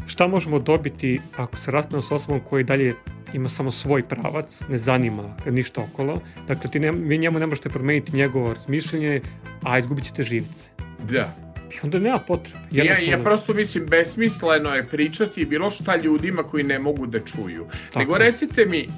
šta 0.08 0.28
možemo 0.28 0.60
dobiti 0.60 1.22
ako 1.38 1.58
se 1.58 1.72
raspravimo 1.72 2.02
s 2.02 2.12
osobom 2.12 2.42
koji 2.50 2.64
dalje 2.64 2.96
ima 3.34 3.50
samo 3.50 3.72
svoj 3.72 4.04
pravac, 4.04 4.62
ne 4.70 4.78
zanima 4.78 5.36
ništa 5.46 5.82
okolo. 5.82 6.22
Dakle, 6.48 6.72
ti 6.72 6.80
ne, 6.80 6.92
vi 6.92 7.18
njemu 7.18 7.40
ne 7.40 7.46
možete 7.48 7.70
promeniti 7.70 8.16
njegovo 8.16 8.54
razmišljanje, 8.54 9.22
a 9.64 9.80
izgubit 9.80 10.06
ćete 10.06 10.24
živce. 10.24 10.70
Da. 11.10 11.36
I 11.74 11.76
onda 11.84 12.00
nema 12.00 12.20
potrebe. 12.20 12.60
Ja, 12.72 13.00
ja 13.00 13.18
prosto 13.24 13.54
mislim, 13.54 13.86
besmisleno 13.86 14.76
je 14.76 14.88
pričati 14.88 15.46
bilo 15.46 15.72
šta 15.72 15.96
ljudima 15.96 16.44
koji 16.44 16.64
ne 16.64 16.80
mogu 16.80 17.08
da 17.08 17.20
čuju. 17.20 17.68
Tako 17.86 18.00
Nego 18.00 18.18
recite 18.18 18.66
mi, 18.66 18.90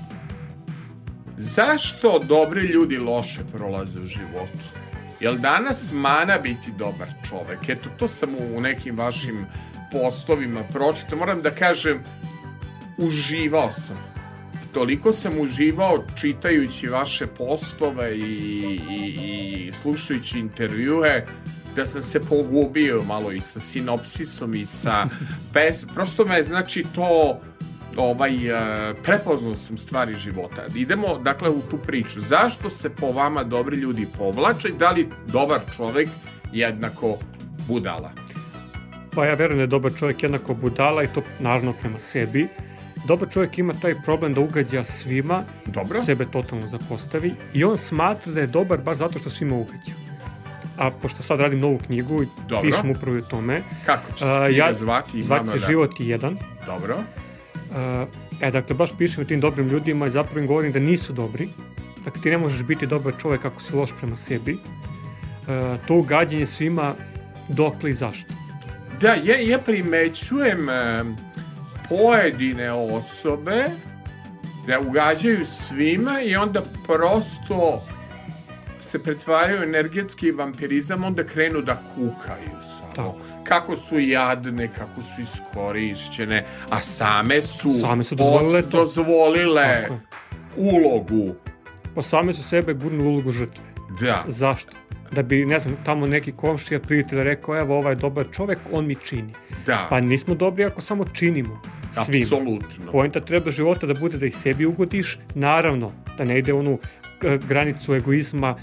zašto 1.38 2.20
dobri 2.20 2.62
ljudi 2.62 2.98
loše 2.98 3.42
prolaze 3.54 4.00
u 4.00 4.08
životu? 4.08 4.66
Jel 5.20 5.36
danas 5.36 5.92
mana 5.94 6.38
biti 6.38 6.72
dobar 6.78 7.08
čovek? 7.30 7.70
Eto, 7.70 7.90
to 7.98 8.08
sam 8.08 8.36
u 8.56 8.62
nekim 8.62 8.98
vašim 8.98 9.46
postovima 9.92 10.64
pročitao. 10.64 11.20
Moram 11.20 11.42
da 11.42 11.52
kažem, 11.52 12.04
uživao 12.98 13.72
sam. 13.72 14.15
Toliko 14.76 15.12
sam 15.12 15.40
uživao 15.40 16.04
čitajući 16.16 16.88
vaše 16.88 17.28
postove 17.28 18.18
i, 18.18 18.22
i, 18.90 19.14
i 19.68 19.72
slušajući 19.74 20.40
intervjue 20.40 21.26
da 21.76 21.86
sam 21.86 22.02
se 22.02 22.20
pogubio 22.20 23.04
malo 23.04 23.32
i 23.32 23.42
sa 23.42 23.60
sinopsisom 23.60 24.56
i 24.56 24.66
sa 24.66 25.08
pes... 25.54 25.86
Prosto 25.94 26.26
me, 26.26 26.44
znači, 26.44 26.86
to 26.96 27.40
ovaj, 27.98 28.48
e, 28.48 28.94
prepoznao 29.04 29.56
sam 29.56 29.78
stvari 29.78 30.16
života. 30.16 30.66
Idemo, 30.76 31.18
dakle, 31.18 31.50
u 31.50 31.62
tu 31.62 31.78
priču. 31.78 32.20
Zašto 32.20 32.70
se 32.70 32.90
po 32.90 33.12
vama 33.12 33.44
dobri 33.44 33.78
ljudi 33.78 34.08
povlače 34.18 34.68
i 34.68 34.78
da 34.80 34.92
li 34.92 35.10
dobar 35.28 35.62
čovek 35.78 36.10
jednako 36.54 37.18
budala? 37.68 38.12
Pa 39.12 39.26
ja 39.26 39.34
verujem 39.34 39.58
da 39.58 39.64
je 39.64 39.68
dobar 39.68 39.92
čovjek 40.00 40.24
jednako 40.24 40.54
budala 40.54 41.04
i 41.04 41.14
to 41.14 41.22
naravno 41.40 41.74
prema 41.74 42.00
sebi. 42.00 42.48
Dobar 43.08 43.30
čovjek 43.30 43.58
ima 43.58 43.74
taj 43.74 43.96
problem 44.02 44.34
da 44.34 44.42
ugađa 44.42 44.84
svima, 44.84 45.44
Dobro? 45.66 46.02
sebe 46.02 46.26
totalno 46.26 46.68
zapostavi 46.68 47.34
i 47.54 47.64
on 47.64 47.78
smatra 47.78 48.34
da 48.34 48.40
je 48.40 48.48
dobar 48.48 48.78
baš 48.80 48.98
zato 48.98 49.20
što 49.20 49.30
svima 49.30 49.56
ugađa. 49.56 49.94
A 50.78 50.92
pošto 50.92 51.24
sad 51.24 51.40
radim 51.40 51.60
novu 51.60 51.80
knjigu 51.86 52.24
i 52.24 52.28
Dobro. 52.48 52.62
pišem 52.62 52.92
upravo 52.92 53.18
i 53.18 53.20
o 53.20 53.24
tome, 53.24 53.62
Kako 53.86 54.12
će 54.12 54.18
se 54.18 54.26
A, 54.26 54.46
knjiga 54.48 54.66
ja- 54.66 54.74
zvati? 54.74 55.24
zvat 55.24 55.42
Imamo 55.42 55.52
se 55.52 55.60
da- 55.60 55.68
Život 55.68 56.00
je 56.00 56.08
jedan. 56.08 56.38
Dobro. 56.66 56.98
Uh, 56.98 58.08
e, 58.42 58.52
dakle, 58.52 58.76
baš 58.76 58.90
pišem 58.98 59.22
o 59.24 59.28
tim 59.28 59.40
dobrim 59.40 59.68
ljudima 59.70 60.08
i 60.08 60.12
zapravo 60.12 60.40
im 60.40 60.48
govorim 60.48 60.72
da 60.72 60.80
nisu 60.80 61.14
dobri. 61.14 61.50
Dakle, 62.06 62.22
ti 62.22 62.30
ne 62.30 62.38
možeš 62.38 62.64
biti 62.64 62.88
dobar 62.88 63.14
čovjek 63.18 63.46
ako 63.46 63.62
si 63.62 63.76
loš 63.76 63.90
prema 63.98 64.16
sebi. 64.16 64.54
Uh, 64.54 64.60
to 65.88 65.96
ugađanje 65.96 66.46
svima 66.46 66.96
dokle 67.50 67.90
i 67.90 67.94
zašto. 67.94 68.34
Da, 69.02 69.14
ja, 69.14 69.40
ja 69.40 69.60
primećujem 69.60 70.68
pojedine 71.90 72.72
osobe 72.72 73.66
da 74.68 74.80
ugađaju 74.80 75.46
svima 75.46 76.22
i 76.22 76.36
onda 76.36 76.62
prosto 76.86 77.84
se 78.80 79.04
pretvaraju 79.04 79.64
energetski 79.64 80.32
vampirizam, 80.32 81.04
onda 81.04 81.24
krenu 81.24 81.62
da 81.62 81.76
kukaju 81.76 82.50
samo. 82.70 82.92
Tako. 82.96 83.16
Kako 83.44 83.76
su 83.76 84.00
jadne, 84.00 84.68
kako 84.70 85.02
su 85.02 85.22
iskorišćene, 85.22 86.46
a 86.70 86.82
same 86.82 87.42
su, 87.42 87.74
Same 87.74 88.04
su 88.04 88.16
dozvolile 88.16 88.60
os- 88.60 88.70
dozvolile 88.70 89.88
ulogu. 90.58 91.36
Pa 91.96 92.02
same 92.02 92.34
su 92.34 92.44
sebe 92.44 92.74
gurnuli 92.74 93.08
u 93.08 93.12
ulogu 93.12 93.32
žrtve. 93.32 93.64
Da. 94.02 94.24
Zašto? 94.28 94.72
Da 95.12 95.22
bi, 95.22 95.46
ne 95.46 95.60
znam, 95.60 95.76
tamo 95.84 96.08
neki 96.08 96.32
komšija 96.32 96.80
prijatelj 96.80 97.24
rekao, 97.24 97.58
evo, 97.58 97.78
ovaj 97.78 97.92
je 97.92 97.96
dobar 97.96 98.26
čovjek, 98.32 98.60
on 98.72 98.86
mi 98.86 98.96
čini. 98.96 99.34
Da, 99.66 99.86
Pa 99.90 100.00
nismo 100.00 100.36
dobri 100.36 100.66
ako 100.66 100.82
samo 100.82 101.06
činimo 101.06 101.62
svima. 101.96 102.24
apsolutno. 102.24 102.92
Poenta 102.92 103.20
treba 103.20 103.52
života 103.52 103.88
da 103.88 103.94
bude 103.94 104.18
da 104.18 104.26
i 104.26 104.32
sebi 104.32 104.66
ugodiš, 104.66 105.20
naravno, 105.36 105.92
da 106.18 106.24
ne 106.24 106.40
ide 106.40 106.54
onu 106.54 106.78
k- 107.20 107.38
granicu 107.40 107.96
egoizma 107.96 108.56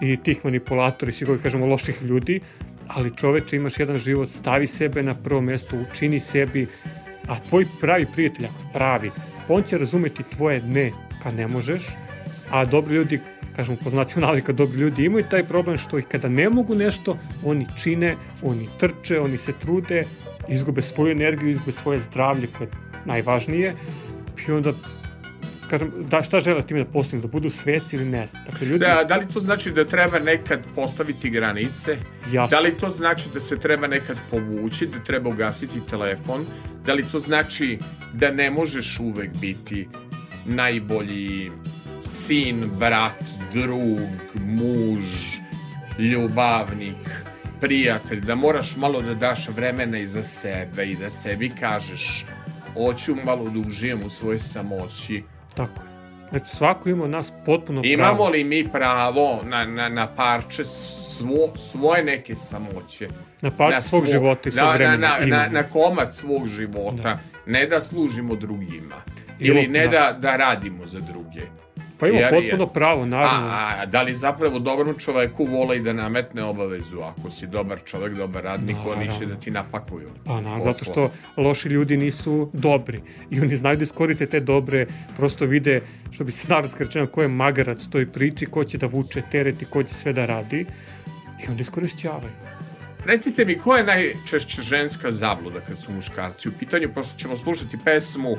i 0.00 0.16
tih 0.16 0.44
manipulatora 0.44 1.08
i 1.08 1.12
svi 1.12 1.26
koji 1.26 1.38
kažemo 1.38 1.66
loših 1.66 2.02
ljudi, 2.02 2.40
ali 2.88 3.16
čoveče 3.16 3.56
imaš 3.56 3.78
jedan 3.78 3.98
život, 3.98 4.30
stavi 4.30 4.66
sebe 4.66 5.02
na 5.02 5.14
prvo 5.14 5.40
mjesto, 5.40 5.76
učini 5.78 6.20
sebi, 6.20 6.66
a 7.28 7.38
tvoj 7.40 7.66
pravi 7.80 8.06
prijatelj, 8.06 8.46
pravi, 8.72 9.10
pa 9.48 9.54
on 9.54 9.62
će 9.62 9.78
razumeti 9.78 10.22
tvoje 10.24 10.62
ne 10.62 10.90
kad 11.22 11.34
ne 11.34 11.46
možeš, 11.48 11.82
a 12.50 12.64
dobri 12.64 12.94
ljudi, 12.94 13.20
kažemo 13.60 13.78
po 13.84 13.90
znacima 13.90 14.26
navika, 14.26 14.52
dobri 14.52 14.78
ljudi 14.80 15.04
imaju 15.04 15.24
taj 15.30 15.44
problem 15.44 15.76
što 15.76 15.98
i 15.98 16.02
kada 16.02 16.28
ne 16.28 16.48
mogu 16.48 16.74
nešto, 16.74 17.18
oni 17.44 17.66
čine, 17.82 18.16
oni 18.42 18.68
trče, 18.78 19.20
oni 19.20 19.36
se 19.36 19.52
trude, 19.52 20.04
izgube 20.48 20.82
svoju 20.82 21.12
energiju, 21.12 21.50
izgube 21.50 21.72
svoje 21.72 21.98
zdravlje 21.98 22.48
koje 22.58 22.66
je 22.66 22.72
najvažnije 23.04 23.74
i 24.48 24.52
onda 24.52 24.72
kažem, 25.70 25.92
da, 26.10 26.22
šta 26.22 26.40
žele 26.40 26.62
time 26.66 26.80
da 26.80 26.90
postignu, 26.90 27.20
da 27.22 27.28
budu 27.28 27.50
sveci 27.50 27.96
ili 27.96 28.04
ne 28.04 28.26
znam. 28.26 28.44
Dakle, 28.44 28.66
ljudi, 28.66 28.84
Da, 28.84 29.04
da 29.04 29.16
li 29.16 29.28
to 29.34 29.40
znači 29.40 29.70
da 29.70 29.84
treba 29.84 30.18
nekad 30.18 30.64
postaviti 30.74 31.30
granice? 31.30 31.98
jasno, 32.32 32.56
Da 32.56 32.60
li 32.60 32.72
to 32.78 32.90
znači 32.90 33.28
da 33.34 33.40
se 33.40 33.58
treba 33.58 33.86
nekad 33.86 34.20
povući, 34.30 34.86
da 34.86 35.04
treba 35.04 35.30
ugasiti 35.30 35.80
telefon? 35.90 36.46
Da 36.86 36.94
li 36.94 37.04
to 37.12 37.20
znači 37.20 37.78
da 38.12 38.30
ne 38.30 38.50
možeš 38.50 38.98
uvek 39.00 39.36
biti 39.40 39.88
najbolji 40.46 41.50
sin, 42.02 42.70
brat, 42.78 43.22
drug, 43.52 44.00
muž, 44.36 45.04
ljubavnik, 46.00 47.24
prijatelj, 47.60 48.20
da 48.20 48.34
moraš 48.34 48.76
malo 48.76 49.02
da 49.02 49.14
daš 49.14 49.48
vremena 49.48 49.98
i 49.98 50.06
za 50.06 50.22
sebe 50.22 50.86
i 50.86 50.96
da 50.96 51.10
sebi 51.10 51.48
kažeš 51.50 52.24
hoću 52.74 53.16
malo 53.16 53.50
da 53.50 53.58
užijem 53.60 54.02
u 54.04 54.08
svojoj 54.08 54.38
samoći. 54.38 55.22
tako 55.54 55.72
je. 55.74 55.90
Znači, 56.30 56.56
svako 56.56 56.88
ima 56.88 57.04
od 57.04 57.10
nas 57.10 57.32
potpuno 57.46 57.82
Imamo 57.84 58.14
pravo. 58.14 58.28
li 58.28 58.44
mi 58.44 58.68
pravo 58.68 59.40
na, 59.44 59.64
na, 59.64 59.88
na 59.88 60.06
parče 60.08 60.64
svo, 60.64 61.56
svoje 61.56 62.04
neke 62.04 62.36
samoće? 62.36 63.08
Na 63.40 63.50
par 63.50 63.70
na 63.70 63.80
svog 63.80 64.02
svo- 64.02 64.12
života 64.12 64.48
i 64.48 64.52
svog 64.52 64.64
na, 64.64 64.72
vremena. 64.72 64.96
Na, 64.98 65.08
na, 65.10 65.18
na, 65.18 65.26
imamo. 65.26 65.52
na 65.52 65.62
komad 65.62 66.14
svog 66.14 66.46
života. 66.48 67.02
Da. 67.02 67.18
Ne 67.46 67.66
da 67.66 67.80
služimo 67.80 68.36
drugima. 68.36 68.96
Ili- 69.38 69.58
Ili 69.58 69.68
ne 69.68 69.82
da. 69.82 69.90
da, 69.90 70.18
da 70.20 70.36
radimo 70.36 70.86
za 70.86 71.00
druge. 71.00 71.40
Pa 72.00 72.08
ima 72.08 72.18
jer 72.18 72.34
je- 72.34 72.40
potpuno 72.40 72.66
pravo, 72.66 73.06
naravno. 73.06 73.48
A, 73.48 73.74
a 73.78 73.86
da 73.86 74.02
li 74.02 74.14
zapravo 74.14 74.58
dobrom 74.58 74.94
čoveku 74.94 75.44
vola 75.46 75.74
i 75.74 75.80
da 75.80 75.92
nametne 75.92 76.42
obavezu? 76.42 77.00
Ako 77.00 77.30
si 77.30 77.46
dobar 77.46 77.78
čovek, 77.80 78.14
dobar 78.14 78.44
radnik, 78.44 78.76
oni 78.86 79.04
će 79.04 79.12
Naravno. 79.12 79.26
da 79.28 79.40
ti 79.40 79.50
napakuju. 79.50 80.08
Pa 80.24 80.40
naravno, 80.40 80.72
zato 80.72 80.84
što 80.84 81.10
loši 81.36 81.68
ljudi 81.68 81.96
nisu 81.96 82.50
dobri 82.52 83.00
i 83.30 83.40
oni 83.40 83.56
znaju 83.56 83.76
da 83.76 83.82
iskoriste 83.82 84.26
te 84.26 84.40
dobre, 84.40 84.86
prosto 85.16 85.46
vide, 85.46 85.80
što 86.10 86.24
bi 86.24 86.32
se 86.32 86.48
narodski 86.48 86.84
rečeno, 86.84 87.06
ko 87.06 87.22
je 87.22 87.28
magarac 87.28 87.78
toj 87.82 88.06
priči, 88.06 88.46
ko 88.46 88.64
će 88.64 88.78
da 88.78 88.86
vuče 88.86 89.22
teret 89.30 89.62
i 89.62 89.66
ko 89.66 89.82
će 89.82 89.94
sve 89.94 90.12
da 90.12 90.26
radi 90.26 90.66
i 91.38 91.48
onda 91.48 91.60
iskorišćavaju. 91.60 92.49
Recite 93.04 93.44
mi, 93.44 93.58
koja 93.58 93.78
je 93.78 93.84
najčešće 93.84 94.62
ženska 94.62 95.12
zabluda 95.12 95.60
kad 95.60 95.82
su 95.82 95.92
muškarci 95.92 96.48
u 96.48 96.52
pitanju, 96.52 96.88
pošto 96.94 97.18
ćemo 97.18 97.36
slušati 97.36 97.78
pesmu 97.84 98.36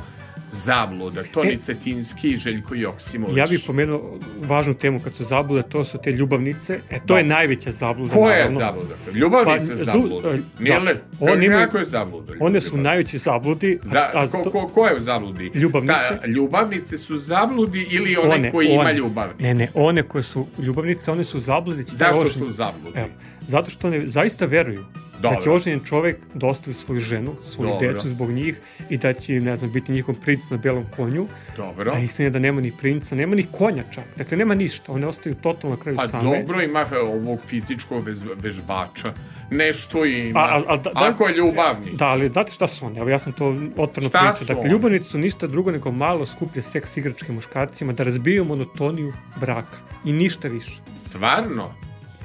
Zabluda, 0.53 1.23
Toni 1.23 1.53
E. 1.53 1.57
Cetinski 1.57 2.27
i 2.29 2.37
Željko 2.37 2.75
Joksimović. 2.75 3.37
Ja 3.37 3.45
bih 3.49 3.63
pomenuo 3.67 4.19
važnu 4.39 4.73
temu 4.73 4.99
kad 4.99 5.13
su 5.13 5.23
zablude, 5.25 5.63
to 5.63 5.85
su 5.85 5.97
te 5.97 6.11
ljubavnice. 6.11 6.79
E, 6.89 6.99
to 6.99 7.05
Da. 7.05 7.17
je 7.17 7.23
najveća 7.23 7.71
zabluda. 7.71 8.13
Koja 8.13 8.33
je 8.33 8.49
naravno. 8.49 8.59
zabluda? 8.81 8.95
Ljubavnica 9.13 9.69
Pa, 9.69 9.75
zabluda. 9.75 10.29
e, 10.29 10.37
da. 10.59 10.77
li? 10.77 10.95
Oni 11.21 11.45
imaju- 11.45 11.65
Kako 11.65 11.77
je 11.77 11.85
zabluda? 11.85 12.33
One 12.39 12.61
su 12.61 12.77
najveći 12.77 13.17
zabludi. 13.17 13.79
a- 13.81 13.85
Za, 13.85 14.09
a 14.13 14.27
ko, 14.27 14.43
to- 14.43 14.51
ko, 14.51 14.67
ko 14.67 14.87
je 14.87 14.95
u 14.95 14.99
zabludi? 14.99 15.51
Ljubavnice. 15.53 16.17
Ta, 16.21 16.27
ljubavnice 16.27 16.97
su 16.97 17.17
zabludi 17.17 17.87
ili 17.89 18.17
one, 18.17 18.51
koji 18.51 18.67
ima 18.67 18.91
ljubavnice? 18.91 19.43
Ne, 19.43 19.53
ne, 19.53 19.67
one 19.73 20.03
koje 20.03 20.23
su 20.23 20.47
ljubavnice, 20.59 21.11
one 21.11 21.23
su 21.23 21.39
zabludice. 21.39 21.95
Zašto 21.95 22.27
su 22.27 22.49
zabludi? 22.49 22.99
Evo, 22.99 23.09
zato 23.47 23.69
što 23.71 23.87
one 23.87 24.07
zaista 24.07 24.45
veruju 24.45 24.85
da 25.21 25.29
će 25.29 25.35
Dobro. 25.35 25.53
oženjen 25.55 25.79
čovek 25.85 26.17
da 26.33 26.47
ostavi 26.47 26.73
svoju 26.73 26.99
ženu, 26.99 27.35
svoju 27.45 27.69
Dobro. 27.69 27.93
decu 27.93 28.07
zbog 28.07 28.31
njih 28.31 28.59
i 28.89 28.97
da 28.97 29.13
će, 29.13 29.33
ne 29.39 29.55
znam, 29.55 29.71
biti 29.71 29.91
njihov 29.91 30.15
princ 30.15 30.49
na 30.49 30.57
belom 30.57 30.85
konju, 30.95 31.27
Dobro. 31.57 31.91
a 31.95 31.99
istina 31.99 32.25
je 32.25 32.29
da 32.29 32.39
nema 32.39 32.61
ni 32.61 32.71
princa, 32.81 33.15
nema 33.15 33.35
ni 33.35 33.45
konja 33.51 33.83
čak. 33.91 34.03
Dakle, 34.17 34.37
nema 34.37 34.55
ništa, 34.55 34.91
one 34.91 35.07
ostaju 35.07 35.35
totalno 35.35 35.75
na 35.75 35.81
kraju 35.81 35.97
Pa 35.97 36.07
same. 36.07 36.23
dobro 36.37 36.61
ima 36.61 36.85
ovog 37.03 37.39
fizičkog 37.47 38.03
vežbača. 38.35 39.13
Nešto 39.51 40.05
ima. 40.05 40.39
A- 40.39 40.43
a- 40.43 40.63
a 40.67 40.77
da- 40.77 40.83
da- 40.93 41.05
Ako 41.09 41.27
je 41.27 41.35
ljubavnica. 41.35 41.95
Da, 41.97 42.05
ali 42.05 42.29
znate 42.29 42.51
šta 42.51 42.67
su 42.67 42.85
one? 42.85 42.99
Evo 42.99 43.09
ja 43.09 43.19
sam 43.19 43.33
to 43.33 43.45
otvorno 43.77 44.09
Šta 44.09 44.31
pričao. 44.39 44.55
Dakle, 44.55 44.71
ljubavnice 44.71 45.05
su 45.05 45.17
ništa 45.17 45.47
drugo 45.47 45.71
nego 45.71 45.91
malo 45.91 46.25
skuplje 46.25 46.61
seks 46.61 46.97
igračke 46.97 47.31
muškarcima 47.31 47.93
da 47.93 48.03
razbiju 48.03 48.45
monotoniju 48.45 49.13
braka. 49.39 49.77
I 50.05 50.13
ništa 50.13 50.47
više. 50.47 50.81
Stvarno? 51.01 51.73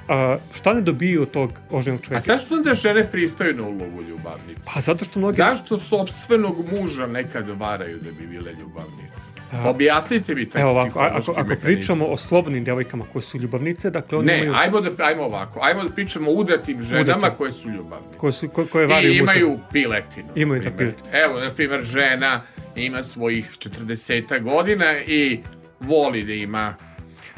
A, 0.09 0.36
šta 0.52 0.72
ne 0.72 0.80
dobiju 0.80 1.22
od 1.22 1.30
tog 1.30 1.50
oženog 1.70 2.00
A 2.00 2.02
čoveka? 2.02 2.20
zašto 2.22 2.54
onda 2.54 2.74
žene 2.74 3.07
pristaju 3.07 3.54
na 3.54 3.62
ulogu 3.62 4.02
ljubavnice? 4.02 4.70
Pa 4.74 4.80
zato 4.80 5.04
što 5.04 5.18
mnogi... 5.18 5.34
Zašto 5.34 5.78
sobstvenog 5.78 6.57
muža 6.72 7.07
nekad 7.07 7.48
varaju 7.50 7.98
da 7.98 8.11
bi 8.12 8.26
bile 8.26 8.52
ljubavnice? 8.52 9.30
A- 9.52 9.68
Objasnite 9.70 10.34
mi 10.34 10.48
taj 10.48 10.62
Evo 10.62 10.70
ovako, 10.70 10.98
a- 10.98 11.02
ako, 11.04 11.18
ako 11.30 11.40
mehanizam. 11.40 11.61
pričamo 11.62 12.07
o 12.07 12.16
slobodnim 12.16 12.64
devojkama 12.64 13.04
koje 13.07 13.22
su 13.22 13.38
ljubavnice, 13.38 13.90
dakle 13.90 14.18
one 14.18 14.26
Ne, 14.26 14.38
imaju... 14.38 14.54
ajmo 14.54 14.80
da 14.80 15.04
ajmo 15.04 15.22
ovako. 15.22 15.61
Ajmo 15.62 15.84
da 15.84 15.90
pričamo 15.90 16.30
o 16.30 16.34
udatim 16.34 16.82
ženama 16.82 17.02
Udatim. 17.16 17.36
koje 17.38 17.52
su 17.52 17.70
ljubavne. 17.70 18.07
Koje, 18.16 18.32
su, 18.32 18.48
ko, 18.48 18.66
koje 18.66 18.86
varaju 18.86 19.07
I 19.07 19.20
muža. 19.20 19.32
imaju 19.32 19.59
piletinu. 19.72 20.26
na 20.26 20.32
Imaju 20.36 20.62
da 20.62 20.70
piletinu. 20.70 21.09
Evo, 21.14 21.40
na 21.40 21.52
primjer, 21.52 21.82
žena 21.84 22.42
ima 22.76 23.02
svojih 23.02 23.50
40 23.50 24.42
godina 24.42 24.98
i 24.98 25.40
voli 25.80 26.24
da 26.24 26.32
ima 26.32 26.74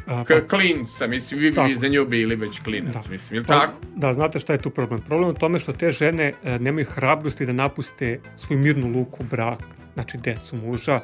A, 0.08 0.24
K 0.24 0.46
klinca, 0.48 1.06
mislim, 1.06 1.40
vi 1.40 1.50
bi 1.50 1.74
za 1.76 1.88
nju 1.88 2.06
bili 2.06 2.36
već 2.36 2.60
klinac, 2.60 2.92
Da. 2.92 3.00
mislim, 3.10 3.34
je 3.36 3.40
li 3.40 3.46
Pa, 3.46 3.58
tako? 3.58 3.78
Da, 3.96 4.12
znate 4.14 4.38
šta 4.38 4.52
je 4.52 4.62
tu 4.62 4.70
problem? 4.70 5.00
Problem 5.00 5.28
je 5.28 5.32
u 5.32 5.38
tome 5.38 5.58
što 5.58 5.72
te 5.72 5.90
žene 5.92 6.32
e, 6.44 6.58
nemaju 6.58 6.86
hrabrosti 6.90 7.46
da 7.46 7.52
napuste 7.52 8.20
svoju 8.36 8.60
mirnu 8.60 8.88
luku, 8.98 9.24
brak, 9.30 9.58
znači 9.94 10.18
decu, 10.18 10.56
muža, 10.56 11.00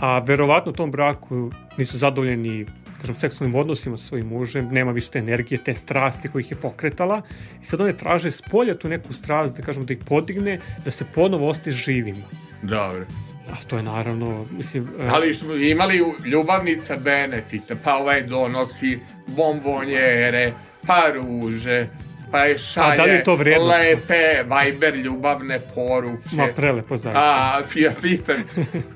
a 0.00 0.18
verovatno 0.18 0.72
u 0.72 0.74
tom 0.74 0.90
braku 0.90 1.50
nisu 1.78 1.98
zadovoljeni 1.98 2.66
kažem, 3.00 3.16
seksualnim 3.16 3.60
odnosima 3.60 3.96
sa 3.96 4.02
svojim 4.02 4.26
mužem, 4.26 4.68
nema 4.72 4.92
više 4.92 5.10
te 5.10 5.18
energije, 5.18 5.64
te 5.64 5.74
strasti 5.74 6.28
koje 6.28 6.40
ih 6.40 6.50
je 6.50 6.56
pokretala 6.56 7.22
i 7.62 7.64
sad 7.64 7.80
one 7.80 7.96
traže 7.96 8.30
s 8.30 8.42
polja 8.42 8.78
tu 8.78 8.88
neku 8.88 9.12
strast, 9.12 9.56
da 9.56 9.62
kažemo 9.62 9.86
da 9.86 9.92
ih 9.92 9.98
podigne, 10.08 10.60
da 10.84 10.90
se 10.90 11.04
ponovo 11.14 11.48
ostaje 11.48 11.72
živima. 11.72 12.24
Dobro. 12.62 13.04
A 13.52 13.56
to 13.66 13.76
je 13.76 13.82
naravno, 13.82 14.46
mislim... 14.50 14.88
e, 15.00 15.08
Ali 15.08 15.34
što 15.34 15.56
imali 15.56 16.02
ljubavnica 16.24 16.96
benefita, 16.96 17.74
pa 17.84 17.96
ovaj 17.96 18.22
donosi 18.22 18.98
bombonjere, 19.26 20.52
pa 20.86 21.02
ruže, 21.14 21.86
pa 22.30 22.38
je 22.44 22.58
šalje 22.58 22.96
da 22.96 23.02
je 23.02 23.24
to 23.24 23.34
vredno? 23.34 23.66
lepe 23.66 24.42
Viber 24.42 24.96
ljubavne 24.96 25.60
poruke. 25.74 26.28
Ma 26.32 26.46
prelepo 26.56 26.96
zaista. 26.96 27.20
A, 27.20 27.62
ja 27.74 27.92
pitam, 28.02 28.36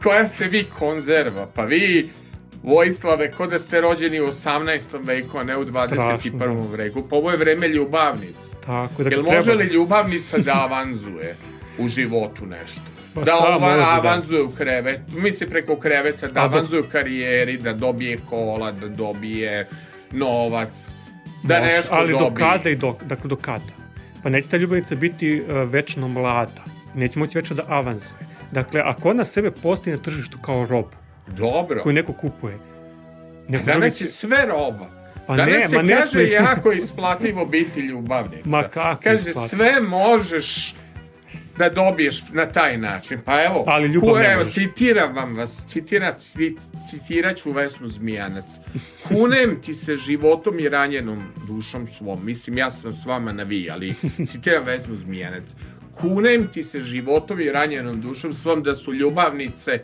koja 0.02 0.26
ste 0.26 0.44
vi 0.44 0.64
konzerva? 0.78 1.46
Pa 1.54 1.64
vi, 1.64 2.10
Vojislave, 2.62 3.32
ko 3.32 3.46
da 3.46 3.58
ste 3.58 3.80
rođeni 3.80 4.20
u 4.20 4.26
18. 4.26 5.06
veku, 5.06 5.38
a 5.38 5.42
ne 5.42 5.56
u 5.56 5.64
21. 5.64 5.86
Strašno, 5.86 6.38
da. 6.70 6.76
veku. 6.76 7.08
Pa 7.08 7.16
ovo 7.16 7.30
je 7.30 7.36
vreme 7.36 7.68
ljubavnica. 7.68 8.56
Tako 8.66 9.02
da 9.02 9.10
Jel 9.10 9.22
može 9.22 9.54
li 9.54 9.64
ljubavnica 9.64 10.38
da 10.38 10.52
avanzuje 10.54 11.36
u 11.78 11.88
životu 11.88 12.46
nešto? 12.46 12.97
Pa 13.14 13.20
da 13.20 13.32
može, 13.60 13.76
da. 13.76 13.94
avanzuje 13.94 14.42
u 14.42 14.50
krevet, 14.50 15.00
misli 15.08 15.48
preko 15.48 15.76
kreveta, 15.76 16.26
da 16.28 16.40
A 16.40 16.48
do- 16.48 16.54
avanzuje 16.54 16.80
u 16.80 16.88
karijeri, 16.88 17.56
da 17.58 17.72
dobije 17.72 18.18
kola, 18.30 18.72
da 18.72 18.88
dobije 18.88 19.68
novac, 20.12 20.94
da 21.42 21.58
Može, 21.58 21.66
nešto 21.66 21.88
ali 21.90 22.12
do 22.12 22.18
dobije. 22.18 22.46
kada 22.46 22.70
i 22.70 22.76
do, 22.76 22.96
dakle 23.02 23.28
do 23.28 23.36
kada? 23.36 23.64
Pa 24.22 24.28
neće 24.28 24.48
ta 24.48 24.56
ljubavnica 24.56 24.94
biti 24.94 25.40
uh, 25.40 25.70
večno 25.70 26.08
mlada. 26.08 26.64
Neće 26.94 27.18
moći 27.18 27.38
večno 27.38 27.56
da 27.56 27.64
avanzuje. 27.68 28.10
Dakle, 28.52 28.80
ako 28.84 29.10
ona 29.10 29.24
sebe 29.24 29.50
postaje 29.52 29.96
na 29.96 30.02
tržištu 30.02 30.38
kao 30.38 30.66
robu, 30.66 30.88
Dobro. 31.28 31.82
koju 31.82 31.92
neko 31.92 32.12
kupuje, 32.12 32.58
neko 33.48 33.64
Danas 33.64 33.92
drugi 33.92 34.04
je 34.04 34.08
sve 34.08 34.46
roba. 34.46 34.86
Pa 35.26 35.36
Danas 35.36 35.54
ne, 35.54 35.68
se 35.68 35.76
ma 35.76 35.82
ne 35.82 35.94
kaže 35.94 36.22
jako 36.24 36.72
isplativo 36.72 37.46
biti 37.46 37.80
ljubavnica. 37.80 38.48
Ma 38.50 38.62
kako 38.64 39.02
Kaže, 39.02 39.16
isplativo? 39.16 39.46
sve 39.48 39.80
možeš 39.80 40.74
da 41.58 41.68
dobiješ 41.70 42.22
na 42.32 42.46
taj 42.46 42.78
način. 42.78 43.18
Pa 43.24 43.44
evo, 43.44 43.64
Ali 43.66 43.88
ljubav 43.88 44.10
ku- 44.10 44.20
evo 44.22 44.44
citiram 44.44 45.14
vam 45.14 45.36
vas, 45.36 45.66
citira, 45.66 46.14
ci- 46.14 46.56
citirat 46.90 47.36
ću 47.36 47.52
Vesnu 47.52 47.88
Zmijanac. 47.88 48.44
Kunem 49.04 49.58
ti 49.62 49.74
se 49.74 49.96
životom 49.96 50.58
i 50.58 50.68
ranjenom 50.68 51.22
dušom 51.46 51.86
svom. 51.88 52.24
Mislim, 52.24 52.58
ja 52.58 52.70
sam 52.70 52.94
s 52.94 53.04
vama 53.04 53.32
na 53.32 53.42
vi, 53.42 53.70
ali 53.70 53.94
citiram 54.26 54.64
Vesnu 54.64 54.96
Zmijanac. 54.96 55.54
Kunem 55.92 56.48
ti 56.48 56.62
se 56.62 56.80
životom 56.80 57.40
i 57.40 57.50
ranjenom 57.50 58.00
dušom 58.00 58.34
svom 58.34 58.62
da 58.62 58.74
su 58.74 58.94
ljubavnice 58.94 59.80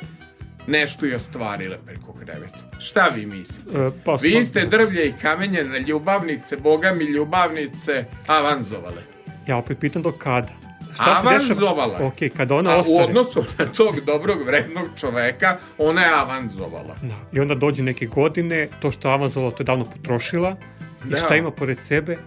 nešto 0.66 1.06
i 1.06 1.14
ostvarile 1.14 1.78
preko 1.86 2.12
kreveta. 2.14 2.58
Šta 2.78 3.08
vi 3.08 3.26
mislite? 3.26 3.78
E, 3.78 3.90
pa 4.04 4.14
Vi 4.14 4.44
ste 4.44 4.66
drvlje 4.66 5.08
i 5.08 5.12
kamenje 5.12 5.64
na 5.64 5.78
ljubavnice, 5.78 6.56
boga 6.56 6.92
mi 6.92 7.04
ljubavnice 7.04 8.04
avanzovale. 8.26 9.02
Ja 9.46 9.56
opet 9.56 9.78
pitam 9.78 10.02
do 10.02 10.12
kada? 10.12 10.52
Šta 10.94 11.20
se 11.22 11.28
Avanzovala 11.28 11.98
je. 11.98 12.06
Ok, 12.06 12.36
kada 12.36 12.54
ona 12.54 12.70
A 12.70 12.82
u 12.88 12.96
odnosu 12.96 13.44
na 13.58 13.66
tog 13.66 14.00
dobrog, 14.00 14.42
vrednog 14.46 14.86
čoveka, 14.96 15.56
ona 15.78 16.02
je 16.02 16.14
avanzovala. 16.14 16.94
Da. 17.02 17.14
I 17.32 17.40
onda 17.40 17.54
dođe 17.54 17.82
neke 17.82 18.06
godine, 18.06 18.68
to 18.80 18.92
što 18.92 19.08
je 19.08 19.14
avanzovala, 19.14 19.52
to 19.52 19.62
je 19.62 19.64
davno 19.64 19.84
potrošila. 19.84 20.56
Da. 21.04 21.16
I 21.16 21.20
šta 21.20 21.36
ima 21.36 21.50
pored 21.50 21.80
sebe? 21.80 22.18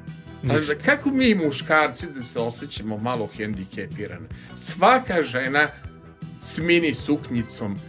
Ništa. 0.43 0.55
Ali 0.55 0.79
kako 0.85 1.09
mi 1.09 1.35
muškarci 1.35 2.07
da 2.07 2.23
se 2.23 2.39
osjećamo 2.39 2.97
malo 2.97 3.29
hendikepirane? 3.37 4.27
Svaka 4.55 5.21
žena 5.21 5.67
s 6.41 6.57
mini 6.57 6.93
suknjicom 6.93 7.79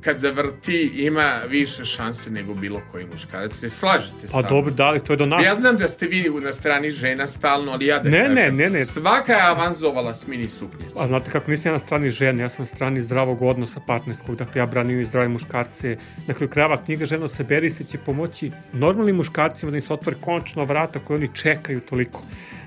kad 0.00 0.18
zavrti 0.18 0.90
ima 0.94 1.40
više 1.48 1.84
šanse 1.84 2.30
nego 2.30 2.54
bilo 2.54 2.80
koji 2.92 3.06
muškarac. 3.12 3.54
Se 3.54 3.68
slažete 3.68 4.28
sa 4.28 4.42
Pa 4.42 4.48
dobro, 4.48 4.70
da 4.70 4.90
li, 4.90 5.00
to 5.00 5.12
je 5.12 5.16
do 5.16 5.26
nas. 5.26 5.46
Ja 5.46 5.54
znam 5.54 5.76
da 5.76 5.88
ste 5.88 6.06
vi 6.06 6.30
na 6.42 6.52
strani 6.52 6.90
žena 6.90 7.26
stalno, 7.26 7.72
ali 7.72 7.86
ja 7.86 7.98
da 7.98 8.10
Ne, 8.10 8.18
kažem. 8.18 8.34
ne, 8.34 8.50
ne, 8.50 8.70
ne. 8.70 8.84
Svaka 8.84 9.32
je 9.32 9.42
avanzovala 9.42 10.14
s 10.14 10.26
mini 10.26 10.48
suknjicom. 10.48 11.02
A 11.02 11.06
znate 11.06 11.30
kako 11.30 11.50
nisam 11.50 11.70
ja 11.70 11.72
na 11.72 11.78
strani 11.78 12.10
žene, 12.10 12.42
ja 12.42 12.48
sam 12.48 12.62
na 12.62 12.66
strani 12.66 13.02
zdravog 13.02 13.42
odnosa 13.42 13.80
partnerskog, 13.80 14.36
dakle 14.36 14.60
ja 14.60 14.66
branim 14.66 15.00
i 15.00 15.04
zdrave 15.04 15.28
muškarce. 15.28 15.96
Na 16.26 16.34
kraju 16.34 16.48
krajeva 16.50 16.84
knjiga 16.84 17.04
Ženo 17.04 17.28
saberi 17.28 17.70
se 17.70 17.84
će 17.84 17.98
pomoći 17.98 18.50
normalnim 18.72 19.16
muškarcima 19.16 19.70
da 19.70 19.76
im 19.76 19.82
se 19.82 19.92
otvore 19.92 20.16
končno 20.20 20.64
vrata 20.64 20.98
koje 20.98 21.16
oni 21.16 21.28
čekaju 21.34 21.80
toliko. 21.80 22.22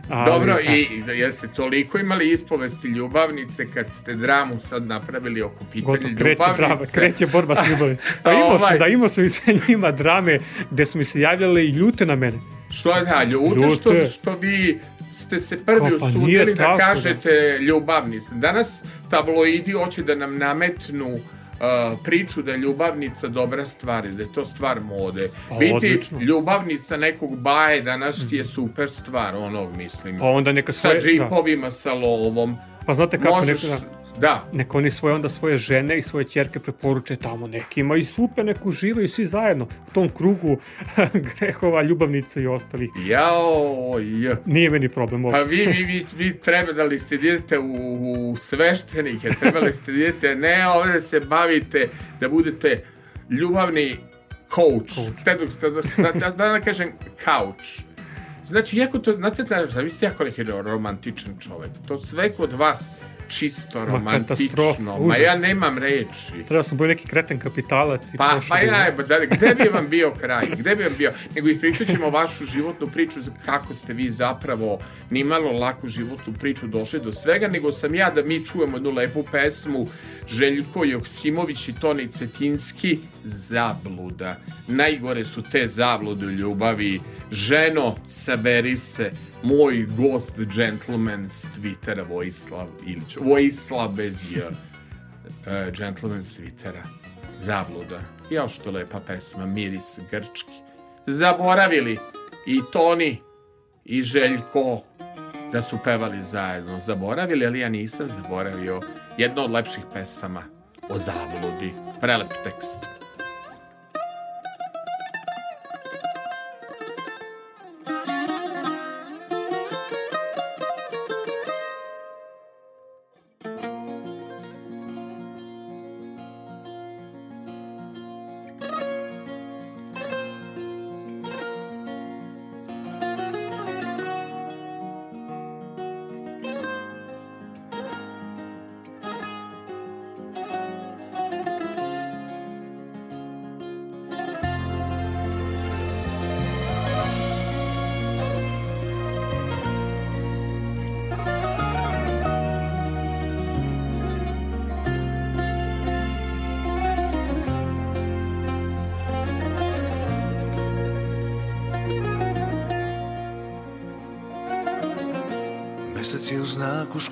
Ali, 0.10 0.32
Dobro, 0.32 0.54
da. 0.54 0.62
i 0.74 1.04
jeste 1.20 1.48
toliko 1.48 1.98
imali 1.98 2.32
ispovesti 2.32 2.88
ljubavnice 2.88 3.66
kad 3.74 3.94
ste 3.94 4.14
dramu 4.16 4.60
sad 4.60 4.88
napravili 4.88 5.42
oko 5.42 5.66
pitanja 5.72 5.98
Gotovo, 5.98 6.14
kreće 6.18 6.34
ljubavnice? 6.34 6.62
drama, 6.62 6.82
kreće 6.94 7.28
borba 7.28 7.56
s 7.56 7.70
ljubavim. 7.70 7.98
Pa 8.24 8.32
imao 8.34 8.48
Ovaj. 8.48 8.60
sam, 8.60 8.78
da 8.78 8.88
imao 8.88 9.10
sam 9.10 9.26
i 9.26 9.30
sa 9.30 9.42
njima 9.68 9.92
drame 9.92 10.40
gde 10.72 10.86
su 10.86 10.98
mi 10.98 11.06
se 11.06 11.20
javljale 11.20 11.66
i 11.66 11.70
ljute 11.70 12.06
na 12.06 12.16
mene. 12.16 12.38
Što 12.70 12.96
je 12.96 13.06
da, 13.06 13.24
ljute, 13.24 13.70
što, 13.76 13.94
Ljute. 13.94 14.06
što 14.06 14.36
vi 14.36 14.80
ste 15.12 15.40
se 15.40 15.66
prvi 15.66 15.80
Kao, 15.80 16.00
pa 16.00 16.06
usudili 16.06 16.56
da 16.56 16.64
da. 16.64 16.76
kažete 16.78 17.58
ljubavnice. 17.62 18.36
Danas 18.36 18.84
tabloidi 19.10 19.72
hoće 19.72 20.04
da 20.04 20.16
nam 20.16 20.38
nametnu 20.38 21.08
uh, 21.08 21.22
priču 22.04 22.42
da 22.42 22.52
je 22.52 22.58
ljubavnica 22.58 23.28
dobra 23.28 23.66
stvar 23.66 24.08
da 24.08 24.24
je 24.24 24.34
to 24.34 24.46
stvar 24.46 24.80
mode. 24.82 25.30
Pa, 25.50 25.56
Biti 25.56 25.74
odlično. 25.76 26.20
ljubavnica 26.22 26.98
nekog 26.98 27.38
baje 27.38 27.82
danas 27.82 28.30
ti 28.30 28.36
je 28.36 28.46
super 28.46 28.90
stvar, 28.90 29.36
onog 29.36 29.76
mislim. 29.76 30.20
Pa 30.20 30.26
onda 30.26 30.52
neka 30.52 30.72
sa 30.72 30.80
svoje... 30.80 30.94
Da. 30.96 31.02
džipovima, 31.02 31.72
sa 31.72 31.94
lovom. 31.94 32.58
Pa 32.86 32.94
znate 32.94 33.20
kako, 33.20 33.36
Možeš, 33.36 33.64
neka, 33.64 34.03
da, 34.20 34.50
neka 34.54 34.78
oni 34.78 34.92
svoje 34.92 35.16
onda 35.16 35.30
svoje 35.30 35.58
žene 35.58 35.98
i 35.98 36.02
svoje 36.02 36.26
ćerke 36.26 36.60
preporuče 36.60 37.16
tamo 37.16 37.48
nekima 37.48 37.96
i 37.96 38.04
super, 38.04 38.46
neko 38.46 38.70
uživaju 38.70 39.08
svi 39.08 39.26
zajedno 39.26 39.66
u 39.90 39.94
tom 39.94 40.10
krugu 40.10 40.58
grehova, 41.40 41.82
ljubavnica 41.82 42.42
i 42.42 42.48
ostalih. 42.48 42.90
jao, 43.08 44.00
j. 44.00 44.36
Nije 44.46 44.70
meni 44.70 44.90
problem 44.90 45.22
Pa 45.24 45.28
uopšte. 45.28 45.46
vi, 45.46 45.66
vi, 45.66 45.84
vi, 45.84 46.06
vi 46.18 46.38
trebali 46.38 47.00
ste 47.00 47.18
da 47.18 47.28
idete 47.28 47.60
u, 47.60 47.74
u 48.32 48.38
sveštenike, 48.38 49.30
trebali 49.30 49.74
ste 49.74 49.92
da 49.92 49.98
idete, 49.98 50.36
ne 50.36 50.68
ovde 50.70 51.00
se 51.02 51.20
bavite, 51.20 51.90
da 52.20 52.30
budete 52.30 52.84
ljubavni 53.32 53.98
coach. 54.56 54.96
Coach. 54.96 55.24
Te 55.26 55.52
ste- 55.52 55.70
da, 55.70 56.12
da, 56.12 56.30
da, 56.30 56.50
da 56.50 56.60
kažem 56.60 56.88
couch. 57.18 57.86
Znači, 58.44 58.78
jako 58.78 59.00
to, 59.00 59.14
znate, 59.14 59.44
znaš, 59.44 59.72
da 59.72 59.82
vi 59.82 59.90
ste 59.90 60.06
jako 60.06 60.24
neki 60.24 60.44
romantičan 60.44 61.36
čovek. 61.40 61.70
To 61.88 61.98
sve 61.98 62.30
kod 62.30 62.54
vas 62.54 62.92
čisto 63.28 63.86
romantično. 63.86 64.76
Ma 64.80 64.96
užas. 64.98 65.20
ja 65.20 65.36
nemam 65.36 65.78
reči. 65.78 66.44
Treba 66.48 66.64
sam 66.64 66.78
bio 66.78 66.88
neki 66.88 67.08
kreten 67.08 67.40
kapitalac 67.40 68.14
i 68.14 68.18
Pa, 68.18 68.40
pa 68.50 68.60
ja, 68.60 68.92
da, 68.92 69.26
gde 69.26 69.56
bi 69.56 69.70
vam 69.74 69.90
bio 69.90 70.12
kraj? 70.20 70.48
Gde 70.58 70.76
bi 70.76 70.84
vam 70.84 70.94
bio? 70.98 71.12
Nego 71.36 71.50
ispričat 71.50 71.88
ćemo 71.88 72.10
vašu 72.10 72.46
životnu 72.46 72.88
priču 72.88 73.22
za 73.22 73.32
kako 73.46 73.76
ste 73.76 73.94
vi 73.94 74.12
zapravo 74.12 74.80
nimalo 75.10 75.52
laku 75.52 75.88
životnu 75.88 76.34
priču 76.40 76.68
došli 76.68 77.00
do 77.00 77.12
svega, 77.12 77.48
nego 77.48 77.72
sam 77.72 77.96
ja 77.96 78.12
da 78.12 78.24
mi 78.24 78.46
čujemo 78.46 78.78
jednu 78.78 78.92
lepu 78.92 79.24
pesmu 79.32 79.88
Željko 80.28 80.84
Joksimović 80.86 81.68
i 81.68 81.74
Toni 81.74 82.08
Cetinski 82.08 83.00
Zabluda. 83.24 84.36
Najgore 84.68 85.26
su 85.26 85.42
te 85.52 85.68
zablude 85.68 86.26
u 86.26 86.32
ljubavi. 86.32 87.02
Ženo, 87.32 87.96
saberi 88.08 88.78
se, 88.78 89.12
moj 89.44 89.86
gost 89.98 90.40
gentleman 90.56 91.30
s 91.30 91.46
Twittera 91.46 92.10
Vojislav 92.10 92.68
Ilić. 92.88 93.18
Vojislav 93.22 93.90
bez 93.90 94.22
J. 94.32 94.48
Uh, 94.48 94.54
gentleman 95.78 96.26
s 96.26 96.40
Twittera. 96.40 96.84
Zabluda. 97.40 98.02
Jao 98.32 98.50
što 98.50 98.72
lepa 98.72 99.00
pesma, 99.08 99.46
miris 99.46 100.00
grčki. 100.12 100.52
Zaboravili 101.08 101.98
i 102.48 102.62
Toni 102.72 103.22
i 103.86 104.02
Željko 104.02 104.82
da 105.52 105.62
su 105.62 105.78
pevali 105.84 106.24
zajedno. 106.24 106.80
Zaboravili, 106.80 107.46
ali 107.46 107.60
ja 107.60 107.70
nisam 107.70 108.08
zaboravio 108.10 108.82
jedno 109.18 109.44
od 109.44 109.52
lepših 109.52 109.84
pesama 109.94 110.44
o 110.90 110.98
zabludi. 110.98 111.74
Prelep 112.02 112.34
tekst. 112.44 113.03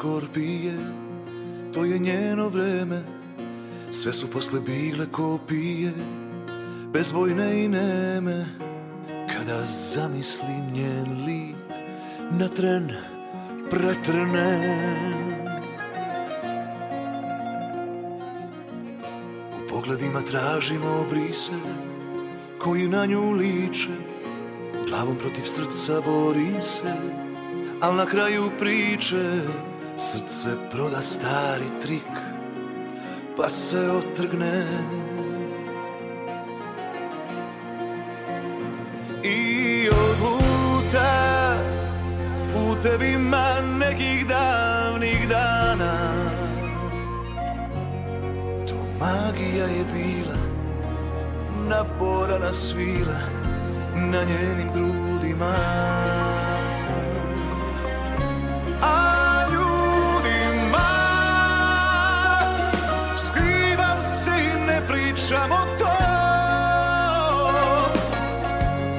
Škorpije, 0.02 0.78
to 1.74 1.86
je 1.86 1.99
njeno 1.99 2.49
vreme, 2.49 3.04
sve 3.91 4.14
su 4.14 4.32
posle 4.32 4.60
bile 4.62 5.06
kopije, 5.12 5.93
bezbojne 6.93 7.64
i 7.64 7.68
neme, 7.68 8.45
kada 9.08 9.66
zamislim 9.66 10.74
njen 10.74 11.26
lik 11.26 11.56
na 12.32 12.47
tren 12.47 12.89
pretrne. 13.70 14.78
U 19.58 19.70
pogledima 19.70 20.22
tražimo 20.22 21.06
obrise 21.08 21.52
koji 22.58 22.88
na 22.88 23.06
nju 23.06 23.32
liče, 23.32 23.95
glavom 24.88 25.16
protiv 25.16 25.43
srca 25.43 26.02
borim 26.06 26.62
se, 26.62 26.93
al 27.82 27.95
na 27.95 28.06
kraju 28.06 28.52
priče 28.60 29.41
srce 30.02 30.49
proda 30.72 31.02
stari 31.02 31.70
trik, 31.82 32.14
pa 33.38 33.49
se 33.49 33.89
otrgne. 33.89 34.64
I 39.24 39.89
odluta 39.89 41.56
putevima 42.54 43.45
nekih 43.80 44.28
davnih 44.28 45.30
dana 45.30 45.93
To 48.68 48.76
magija 48.99 49.66
je 49.66 49.86
bila 49.93 50.38
Naporana 51.68 52.54
svila 52.54 53.20
Na 53.95 54.24
njenim 54.24 54.70
grudima 54.74 55.56
A 58.82 59.20
i 64.96 65.02
ne 65.02 65.12
pričam 65.12 65.52
o 65.52 65.66
to. 65.80 65.92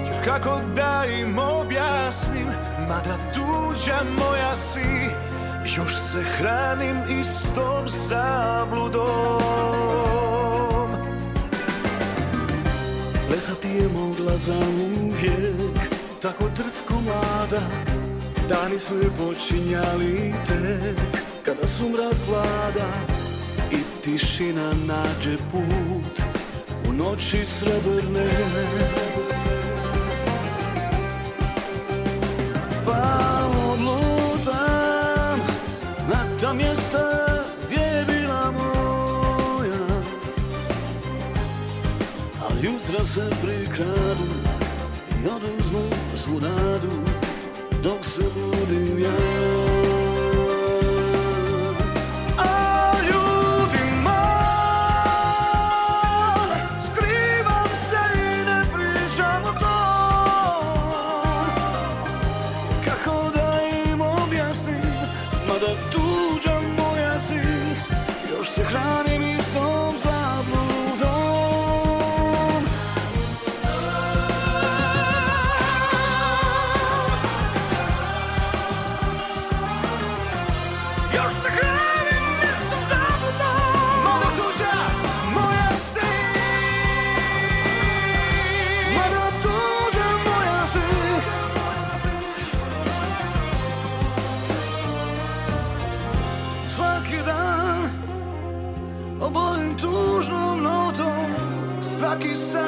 Jer 0.07 0.25
kako 0.25 0.61
da 0.77 1.05
im 1.21 1.39
objasnim 1.39 2.47
Mada 2.89 3.17
tuđa 3.35 4.01
moja 4.19 4.57
si 4.57 5.11
Još 5.77 5.95
se 5.95 6.23
hranim 6.23 6.97
istom 7.21 7.89
zabludom. 7.89 9.43
Plesati 13.29 13.69
je 13.69 13.89
mogla 13.89 14.37
za 14.37 14.59
uvijek 15.03 15.81
Tako 16.23 16.45
drsko 16.57 16.95
mlada 16.95 17.61
Dani 18.49 18.79
su 18.79 18.95
je 18.97 19.11
počinjali 19.19 20.35
tek 20.47 21.23
Kada 21.43 21.67
su 21.67 21.89
mrak 21.89 22.17
vlada 22.29 23.22
tišina 24.03 24.73
nađe 24.87 25.37
put 25.51 26.23
U 26.89 26.93
noći 26.93 27.45
srebrne. 27.45 28.31
Pa 32.85 33.51
odlutam 33.73 35.41
Na 36.09 36.39
ta 36.41 36.53
mjesta 36.53 37.25
gdje 37.67 37.81
je 37.81 38.05
bila 38.05 38.51
moja. 38.51 40.03
Al 42.43 42.65
jutra 42.65 43.05
se 43.05 43.31
prikradu 43.43 44.29
I 45.25 45.27
oduzmu 45.27 45.83
svu 46.15 46.41
nadu 46.41 46.93
Dok 47.83 48.05
se 48.05 48.23
budim 48.35 48.99
ja 48.99 49.62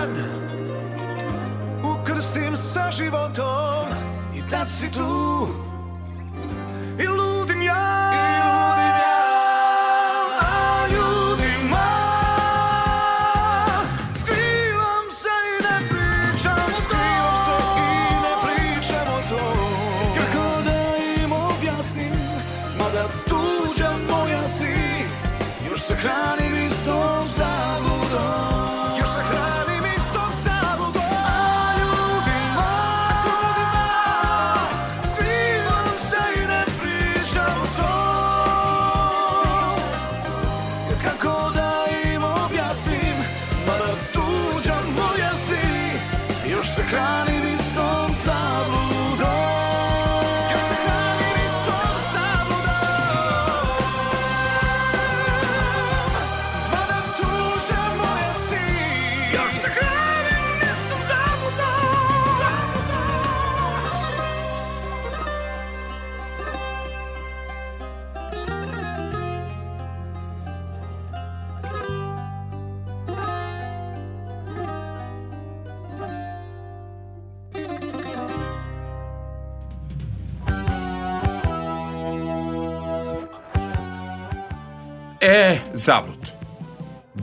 San 0.05 0.13
ukrstim 1.81 2.53
sa 2.53 2.93
životom 2.93 3.89
I 4.37 4.45
tad 4.53 4.69
si 4.69 4.93
tu 4.93 5.09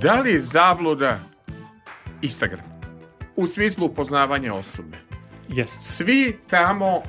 Da 0.01 0.19
li 0.19 0.31
je 0.31 0.39
zabluda 0.39 1.19
Instagram? 2.21 2.65
U 3.35 3.47
smislu 3.47 3.85
upoznavanja 3.85 4.53
osobe. 4.53 4.97
Yes. 5.49 5.67
Svi 5.79 6.37
tamo, 6.47 7.01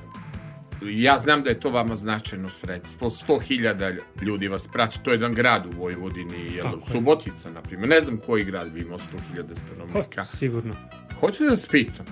ja 0.82 1.19
znam 1.19 1.43
da 1.43 1.51
je 1.51 1.60
to 1.60 1.70
vama 1.70 1.97
značajno 1.97 2.51
sredstvo, 2.51 3.10
100.000 3.10 3.98
ljudi 4.23 4.48
vas 4.48 4.69
prati, 4.69 4.98
to 5.02 5.10
je 5.10 5.14
jedan 5.14 5.35
grad 5.35 5.66
u 5.66 5.81
Vojvodini, 5.81 6.55
jel. 6.55 6.66
Subotica, 6.86 7.51
na 7.51 7.62
primjer. 7.62 7.89
Ne 7.89 8.01
znam 8.01 8.16
koji 8.27 8.44
grad 8.44 8.70
bi 8.70 8.81
imao 8.81 8.98
100.000 8.98 9.56
stanovnika. 9.56 10.09
Pa, 10.16 10.24
sigurno. 10.24 10.77
Hoću 11.20 11.44
da 11.44 11.51
vas 11.51 11.66
pitam, 11.66 12.06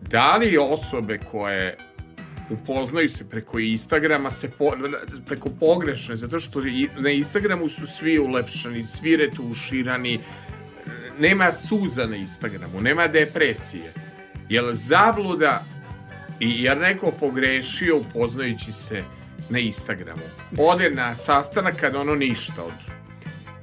da 0.00 0.36
li 0.36 0.58
osobe 0.58 1.18
koje 1.18 1.76
upoznaju 2.50 3.08
se 3.08 3.28
preko 3.28 3.58
Instagrama 3.58 4.30
se 4.30 4.50
po, 4.50 4.72
preko 5.26 5.50
pogrešne, 5.60 6.16
zato 6.16 6.40
što 6.40 6.62
na 6.98 7.10
Instagramu 7.10 7.68
su 7.68 7.86
svi 7.86 8.18
ulepšani, 8.18 8.82
svi 8.82 9.16
retuširani, 9.16 10.20
nema 11.18 11.52
suza 11.52 12.06
na 12.06 12.16
Instagramu, 12.16 12.80
nema 12.80 13.06
depresije. 13.06 13.92
Jel 14.48 14.70
zabluda 14.72 15.64
i 16.40 16.62
jer 16.62 16.78
neko 16.78 17.12
pogrešio 17.20 17.96
upoznajući 17.96 18.72
se 18.72 19.02
na 19.48 19.58
Instagramu. 19.58 20.22
Ode 20.58 20.90
na 20.90 21.14
sastanak 21.14 21.76
kada 21.80 22.00
ono 22.00 22.14
ništa 22.14 22.62
od... 22.62 23.03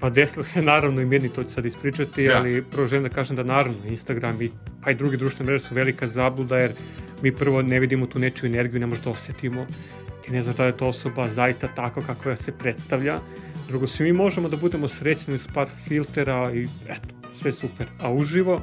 Pa 0.01 0.09
desilo 0.09 0.43
se 0.43 0.61
naravno 0.61 1.01
i 1.01 1.05
meni, 1.05 1.29
to 1.29 1.43
ću 1.43 1.49
sad 1.49 1.65
ispričati, 1.65 2.27
Da. 2.27 2.37
ali 2.37 2.63
prvo 2.71 2.87
želim 2.87 3.03
da 3.03 3.09
kažem 3.09 3.35
da 3.35 3.43
naravno 3.43 3.77
Instagram 3.87 4.41
i 4.41 4.51
pa 4.83 4.91
i 4.91 4.95
druge 4.95 5.17
društvene 5.17 5.51
mreže 5.51 5.63
su 5.63 5.75
velika 5.75 6.07
zabluda 6.07 6.57
jer 6.57 6.71
mi 7.21 7.31
prvo 7.31 7.61
ne 7.61 7.79
vidimo 7.79 8.05
tu 8.05 8.19
nečiju 8.19 8.47
energiju, 8.47 8.79
ne 8.79 8.85
možemo 8.85 9.05
da 9.05 9.11
osetimo. 9.11 9.65
Ti 10.25 10.31
ne 10.31 10.41
znaš 10.41 10.55
da 10.55 10.65
je 10.65 10.77
to 10.77 10.87
osoba 10.87 11.29
zaista 11.29 11.67
tako 11.67 12.01
kakva 12.01 12.35
se 12.35 12.51
predstavlja. 12.51 13.19
Drugo, 13.67 13.87
svi 13.87 14.05
mi 14.05 14.13
možemo 14.13 14.49
da 14.49 14.57
budemo 14.57 14.87
srećni 14.87 15.33
uz 15.33 15.47
par 15.53 15.67
filtera 15.87 16.51
i 16.53 16.67
eto, 16.87 17.15
sve 17.33 17.51
super. 17.51 17.87
A 17.99 18.13
uživo, 18.13 18.61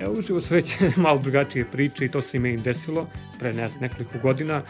e, 0.00 0.08
uživo 0.08 0.40
su 0.40 0.54
već 0.54 0.76
malo 0.96 1.18
drugačije 1.18 1.64
priče 1.64 2.04
i 2.04 2.08
to 2.08 2.20
se 2.20 2.36
i 2.36 2.40
meni 2.40 2.62
desilo 2.62 3.08
pre 3.38 3.52
ne 3.52 3.68
znam, 3.68 3.80
nekoliko 3.80 4.18
godina 4.22 4.62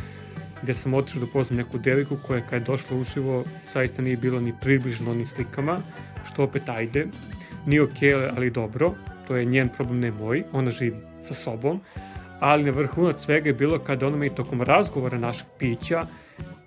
gde 0.63 0.75
sam 0.75 0.95
otišao 0.95 1.21
da 1.21 1.27
poznam 1.27 1.57
neku 1.57 1.79
devojku 1.79 2.17
koja 2.27 2.41
kad 2.47 2.63
je 2.63 2.67
došla 2.67 2.97
uživo 2.97 3.45
zaista 3.73 4.03
nije 4.03 4.17
bilo 4.17 4.41
ni 4.41 4.55
približno 4.61 5.15
ni 5.15 5.27
slikama, 5.27 5.79
što 6.27 6.45
opet 6.45 6.69
ajde, 6.69 7.07
nije 7.67 7.83
okej, 7.83 8.15
ali 8.15 8.51
dobro, 8.51 8.95
to 9.29 9.37
je 9.37 9.45
njen 9.45 9.69
problem, 9.69 10.01
ne 10.01 10.11
moj, 10.11 10.45
ona 10.53 10.71
živi 10.71 10.97
sa 11.23 11.35
sobom, 11.35 11.81
ali 12.41 12.65
na 12.65 12.71
vrhunac 12.71 13.21
svega 13.21 13.49
je 13.49 13.55
bilo 13.55 13.79
kada 13.79 14.07
ona 14.07 14.17
me 14.17 14.29
tokom 14.29 14.63
razgovora 14.63 15.19
našeg 15.19 15.47
pića 15.59 16.07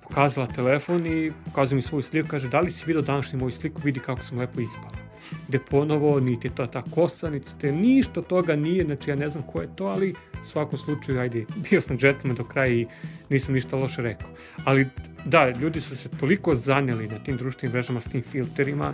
pokazala 0.03 0.47
telefon 0.47 1.05
i 1.05 1.31
pokazuje 1.45 1.75
mi 1.75 1.81
svoju 1.81 2.01
sliku, 2.01 2.27
kaže 2.29 2.49
da 2.49 2.59
li 2.59 2.71
si 2.71 2.83
vidio 2.85 3.01
današnju 3.01 3.39
moju 3.39 3.51
sliku, 3.51 3.81
vidi 3.83 3.99
kako 3.99 4.21
sam 4.21 4.39
lepo 4.39 4.61
ispala. 4.61 5.04
Gde 5.47 5.59
ponovo, 5.59 6.19
niti 6.19 6.49
to 6.49 6.67
ta 6.67 6.81
kosanica, 6.81 7.51
te 7.61 7.71
ništa 7.71 8.21
toga 8.21 8.55
nije, 8.55 8.85
znači 8.85 9.09
ja 9.09 9.15
ne 9.15 9.29
znam 9.29 9.43
ko 9.43 9.61
je 9.61 9.69
to, 9.75 9.85
ali 9.85 10.15
u 10.43 10.47
svakom 10.47 10.79
slučaju, 10.79 11.19
ajde, 11.19 11.45
bio 11.69 11.81
sam 11.81 11.97
džentlmen 11.97 12.35
do 12.35 12.43
kraja 12.43 12.73
i 12.73 12.87
nisam 13.29 13.53
ništa 13.53 13.77
loše 13.77 14.01
rekao. 14.01 14.29
Ali 14.65 14.87
da, 15.25 15.49
ljudi 15.49 15.81
su 15.81 15.97
se 15.97 16.09
toliko 16.09 16.55
zanjeli 16.55 17.07
na 17.07 17.19
tim 17.19 17.37
društvenim 17.37 17.73
mrežama 17.73 18.01
s 18.01 18.09
tim 18.09 18.21
filterima, 18.21 18.93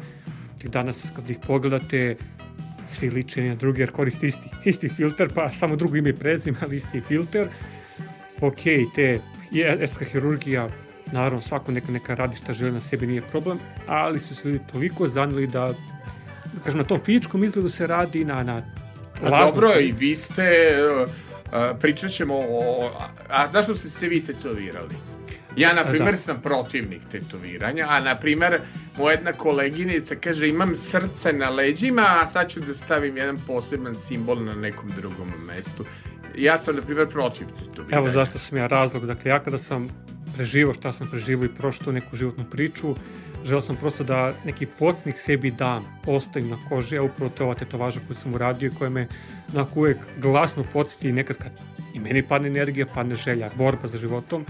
da 0.63 0.69
danas 0.69 1.11
kad 1.15 1.29
ih 1.29 1.37
pogledate, 1.47 2.15
svi 2.85 3.09
liče 3.09 3.43
na 3.43 3.55
drugi 3.55 3.81
jer 3.81 3.91
koriste 3.91 4.27
isti, 4.27 4.49
isti 4.65 4.89
filter, 4.89 5.29
pa 5.33 5.51
samo 5.51 5.75
drugo 5.75 5.95
ime 5.95 6.09
i 6.09 6.13
prezime, 6.13 6.57
ali 6.61 6.75
isti 6.75 7.01
filter. 7.01 7.49
Ok, 8.41 8.63
te 8.95 9.19
je 9.51 9.73
estetska 9.73 10.05
hirurgija, 10.05 10.69
naravno 11.11 11.41
svako 11.41 11.71
neka, 11.71 11.91
neka 11.91 12.15
radi 12.15 12.35
šta 12.35 12.53
želi 12.53 12.71
na 12.71 12.79
sebi, 12.79 13.07
nije 13.07 13.21
problem, 13.21 13.59
ali 13.87 14.19
su 14.19 14.35
se 14.35 14.49
ljudi 14.49 14.63
toliko 14.71 15.07
zanjeli 15.07 15.47
da, 15.47 15.73
da 16.53 16.59
kažem, 16.63 16.77
na 16.77 16.83
tom 16.83 16.99
fizičkom 17.05 17.43
izgledu 17.43 17.69
se 17.69 17.87
radi 17.87 18.25
na, 18.25 18.43
na 18.43 18.61
lažnom- 19.21 19.47
dobro, 19.47 19.79
i 19.79 19.91
vi 19.91 20.15
ste, 20.15 20.77
uh, 21.01 21.09
uh, 21.45 21.79
pričat 21.79 22.11
ćemo 22.11 22.35
o... 22.35 22.91
A, 23.29 23.47
zašto 23.47 23.75
ste 23.75 23.89
se 23.89 24.07
vi 24.07 24.23
tetovirali? 24.23 24.95
Ja, 25.55 25.73
na 25.73 25.81
A, 25.81 25.85
primer, 25.85 26.11
da. 26.11 26.17
sam 26.17 26.41
protivnik 26.41 27.01
tetoviranja, 27.11 27.85
a, 27.89 27.99
na 27.99 28.15
primer, 28.19 28.59
moja 28.97 29.11
jedna 29.11 29.33
koleginica 29.33 30.15
kaže 30.15 30.49
imam 30.49 30.75
srce 30.75 31.33
na 31.33 31.49
leđima, 31.49 32.19
a 32.21 32.27
sad 32.27 32.49
ću 32.49 32.59
da 32.59 32.73
stavim 32.73 33.17
jedan 33.17 33.39
poseban 33.47 33.95
simbol 33.95 34.43
na 34.43 34.55
nekom 34.55 34.91
drugom 34.95 35.33
mestu. 35.47 35.85
Ja 36.37 36.57
sam, 36.57 36.75
na 36.75 36.81
primer, 36.81 37.07
protiv 37.07 37.47
tetoviranja. 37.47 37.97
Evo 37.97 38.09
zašto 38.09 38.39
sam 38.39 38.57
ja 38.57 38.67
razlog. 38.67 39.05
Dakle, 39.05 39.31
ja 39.31 39.39
kada 39.39 39.57
sam 39.57 39.89
preživao 40.35 40.73
šta 40.73 40.91
sam 40.91 41.07
preživao 41.11 41.45
i 41.45 41.55
prošao 41.55 41.93
neku 41.93 42.15
životnu 42.15 42.45
priču, 42.51 42.95
želeo 43.43 43.61
sam 43.61 43.75
prosto 43.75 44.03
da 44.03 44.33
neki 44.45 44.65
podsnik 44.65 45.17
sebi 45.17 45.51
dam, 45.51 45.85
ostavim 46.05 46.49
na 46.49 46.57
koži, 46.69 46.97
a 46.97 47.03
upravo 47.03 47.29
to 47.29 47.43
je 47.43 47.45
ova 47.45 47.55
tetovaža 47.55 47.99
koju 48.07 48.15
sam 48.15 48.33
uradio 48.33 48.67
i 48.67 48.75
koja 48.75 48.89
me 48.89 49.07
onako 49.53 49.79
uvek 49.79 49.97
glasno 50.17 50.63
podsjeti 50.73 51.09
i 51.09 51.11
nekad 51.11 51.37
kad 51.37 51.51
i 51.93 51.99
meni 51.99 52.23
padne 52.23 52.47
energija, 52.47 52.85
padne 52.85 53.15
želja, 53.15 53.49
borba 53.57 53.87
za 53.87 53.97
životom, 53.97 54.45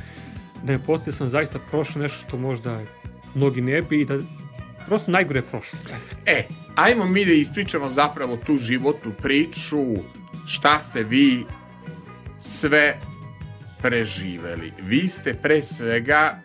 da 0.63 0.73
me 0.73 0.83
podsjeti 0.83 1.09
da 1.09 1.15
sam 1.15 1.29
zaista 1.29 1.59
prošao 1.59 2.01
nešto 2.01 2.27
što 2.27 2.37
možda 2.37 2.81
mnogi 3.35 3.61
ne 3.61 3.81
bi 3.81 4.01
i 4.01 4.05
da 4.05 4.19
prosto 4.87 5.11
najgore 5.11 5.39
je 5.39 5.43
prošlo. 5.43 5.79
E, 6.25 6.43
ajmo 6.75 7.05
mi 7.05 7.25
da 7.25 7.31
ispričamo 7.31 7.89
zapravo 7.89 8.37
tu 8.37 8.57
životnu 8.57 9.11
priču, 9.21 9.85
šta 10.47 10.79
ste 10.79 11.03
vi 11.03 11.45
sve 12.39 12.99
preživeli. 13.81 14.73
Vi 14.81 15.07
ste 15.07 15.33
pre 15.33 15.61
svega, 15.61 16.41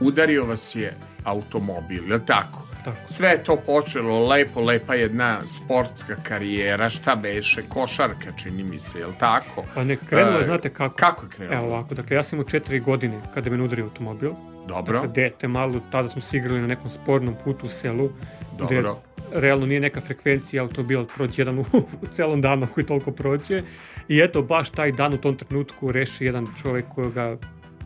udario 0.00 0.44
vas 0.44 0.74
je 0.74 1.09
automobil, 1.24 2.08
je 2.08 2.14
li 2.14 2.26
tako? 2.26 2.66
Tako. 2.84 2.96
Sve 3.04 3.28
je 3.28 3.44
to 3.44 3.56
počelo 3.56 4.26
lepo, 4.28 4.60
lepa 4.60 4.94
jedna 4.94 5.46
sportska 5.46 6.16
karijera, 6.22 6.88
šta 6.90 7.16
beše, 7.16 7.62
košarka 7.68 8.32
čini 8.42 8.62
mi 8.62 8.80
se, 8.80 8.98
je 8.98 9.06
li 9.06 9.14
tako? 9.18 9.64
Pa 9.74 9.84
ne, 9.84 9.96
krenulo 9.96 10.38
je, 10.38 10.42
E, 10.42 10.44
znate 10.44 10.68
kako? 10.70 10.94
Kako 10.96 11.26
je 11.26 11.30
krenulo? 11.30 11.56
Evo 11.58 11.66
ovako, 11.66 11.94
dakle, 11.94 12.16
ja 12.16 12.22
sam 12.22 12.36
imao 12.38 12.48
četiri 12.48 12.80
godine 12.80 13.20
kada 13.34 13.50
me 13.50 13.62
udario 13.62 13.84
automobil. 13.84 14.32
Dobro, 14.68 14.98
Dakle, 15.00 15.14
dete 15.14 15.48
malo, 15.48 15.80
tada 15.90 16.08
smo 16.08 16.20
se 16.22 16.36
igrali 16.36 16.60
na 16.60 16.66
nekom 16.66 16.90
spornom 16.90 17.34
putu 17.44 17.66
u 17.66 17.68
selu. 17.68 18.10
gde 18.56 18.74
dobro. 18.82 18.96
realno 19.32 19.66
nije 19.66 19.80
neka 19.80 20.00
frekvencija 20.00 20.62
automobila 20.62 21.06
prođe 21.16 21.42
jedan 21.42 21.58
u, 21.58 21.64
u 22.02 22.06
celom 22.12 22.40
danu 22.40 22.66
koji 22.74 22.86
toliko 22.86 23.10
prođe. 23.12 23.62
I 24.08 24.20
eto, 24.20 24.42
baš 24.42 24.70
taj 24.70 24.92
dan 24.92 25.14
u 25.14 25.18
tom 25.18 25.36
trenutku 25.36 25.92
reši 25.92 26.24
jedan 26.24 26.46
čovek 26.62 26.84
koga 26.94 27.36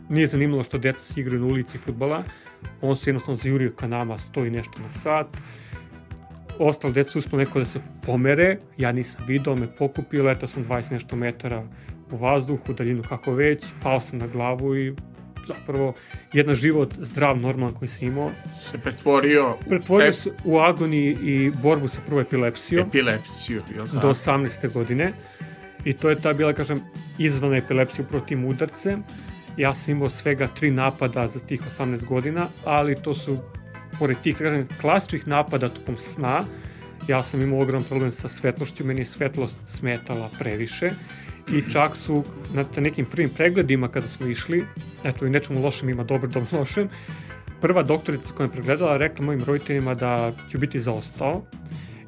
nije 0.09 0.27
zanimalo 0.27 0.63
što 0.63 0.77
deca 0.77 0.99
se 0.99 1.21
igraju 1.21 1.41
na 1.41 1.47
ulici 1.47 1.77
futbala. 1.77 2.23
On 2.81 2.97
se 2.97 3.09
jednostavno 3.09 3.35
zajurio 3.35 3.71
ka 3.71 3.87
nama, 3.87 4.17
stoji 4.17 4.51
nešto 4.51 4.81
na 4.81 4.91
sat. 4.91 5.27
Ostalo 6.59 6.93
deca 6.93 7.11
su 7.11 7.19
uspelo 7.19 7.41
neko 7.41 7.59
da 7.59 7.65
se 7.65 7.79
pomere, 8.05 8.57
ja 8.77 8.91
nisam 8.91 9.25
video, 9.27 9.55
me 9.55 9.75
pokupio, 9.75 10.23
letao 10.23 10.47
sam 10.47 10.65
20 10.65 10.91
nešto 10.91 11.15
metara 11.15 11.63
u 12.11 12.17
vazduhu, 12.17 12.73
daljinu 12.73 13.03
kako 13.09 13.33
već, 13.33 13.65
pao 13.83 13.99
sam 13.99 14.19
na 14.19 14.27
glavu 14.27 14.77
i 14.77 14.93
zapravo 15.47 15.93
jedan 16.33 16.55
život 16.55 16.93
zdrav, 16.99 17.37
normalan 17.37 17.73
koji 17.73 17.87
sam 17.87 18.07
imao, 18.07 18.31
Se 18.55 18.77
pretvorio 18.77 19.57
pretvorio 19.69 20.13
se 20.13 20.31
u 20.43 20.59
agoniji 20.59 21.17
i 21.21 21.51
borbu 21.61 21.87
sa 21.87 22.01
prvo 22.05 22.21
epilepsijom 22.21 22.87
epilepsiju, 22.87 23.61
je 23.75 23.81
li 23.81 23.89
do 23.89 23.95
tako? 23.95 24.07
18. 24.07 24.71
godine. 24.73 25.13
I 25.85 25.93
to 25.93 26.09
je 26.09 26.21
ta 26.21 26.33
bila, 26.33 26.53
kažem, 26.53 26.81
izvana 27.17 27.57
epilepsija 27.57 28.05
upravo 28.05 28.25
tim 28.25 28.45
udarcem. 28.45 29.03
Ja 29.57 29.73
sam 29.73 29.91
imao 29.91 30.09
svega 30.09 30.47
tri 30.47 30.71
napada 30.71 31.27
za 31.27 31.39
tih 31.39 31.61
18 31.79 32.05
godina, 32.05 32.47
ali 32.65 32.95
to 32.95 33.13
su, 33.13 33.37
pored 33.99 34.17
tih, 34.19 34.37
kažem, 34.37 34.67
klasičnih 34.81 35.27
napada 35.27 35.69
tokom 35.69 35.97
sna, 35.97 36.45
ja 37.07 37.23
sam 37.23 37.41
imao 37.41 37.61
ogroman 37.61 37.83
problem 37.83 38.11
sa 38.11 38.29
svetlošću, 38.29 38.85
meni 38.85 39.01
je 39.01 39.05
svetlost 39.05 39.57
smetala 39.65 40.29
previše 40.39 40.91
i 41.47 41.71
čak 41.71 41.95
su 41.95 42.23
na 42.53 42.65
nekim 42.77 43.05
prvim 43.05 43.29
pregledima 43.29 43.87
kada 43.87 44.07
smo 44.07 44.27
išli, 44.27 44.65
eto 45.03 45.25
i 45.25 45.29
nečemu 45.29 45.61
lošem 45.61 45.89
ima 45.89 46.03
dobro, 46.03 46.27
dobro 46.29 46.59
lošem, 46.59 46.89
prva 47.61 47.83
doktorica 47.83 48.33
koja 48.33 48.47
me 48.47 48.53
pregledala 48.53 48.97
rekla 48.97 49.25
mojim 49.25 49.43
roditeljima 49.43 49.93
da 49.93 50.31
ću 50.49 50.59
biti 50.59 50.79
zaostao 50.79 51.43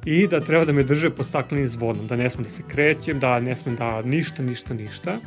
i 0.05 0.27
da 0.27 0.39
treba 0.39 0.65
da 0.65 0.71
me 0.73 0.83
drže 0.83 1.09
pod 1.09 1.25
staklenim 1.25 1.67
zvonom, 1.67 2.07
da 2.07 2.15
ne 2.15 2.29
smem 2.29 2.43
da 2.43 2.49
se 2.49 2.63
krećem, 2.67 3.19
da 3.19 3.39
ne 3.39 3.55
smem 3.55 3.75
da 3.75 4.01
ništa, 4.01 4.43
ništa, 4.43 4.73
ništa. 4.73 5.19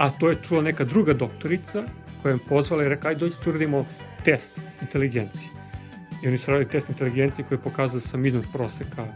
A 0.00 0.10
to 0.10 0.30
je 0.30 0.36
čula 0.42 0.62
neka 0.62 0.84
druga 0.84 1.12
doktorica 1.12 1.82
koja 2.22 2.34
me 2.34 2.40
pozvala 2.48 2.84
i 2.84 2.88
rekla, 2.88 3.10
ajde 3.10 3.20
dođi 3.20 3.34
tu 3.44 3.50
uradimo 3.50 3.84
test 4.24 4.60
inteligencije. 4.80 5.50
I 6.22 6.28
oni 6.28 6.38
su 6.38 6.50
radili 6.50 6.70
test 6.70 6.88
inteligencije 6.88 7.44
koji 7.48 7.58
je 7.58 7.62
pokazao 7.62 7.94
da 7.94 8.00
sam 8.00 8.26
iznad 8.26 8.44
proseka, 8.52 9.06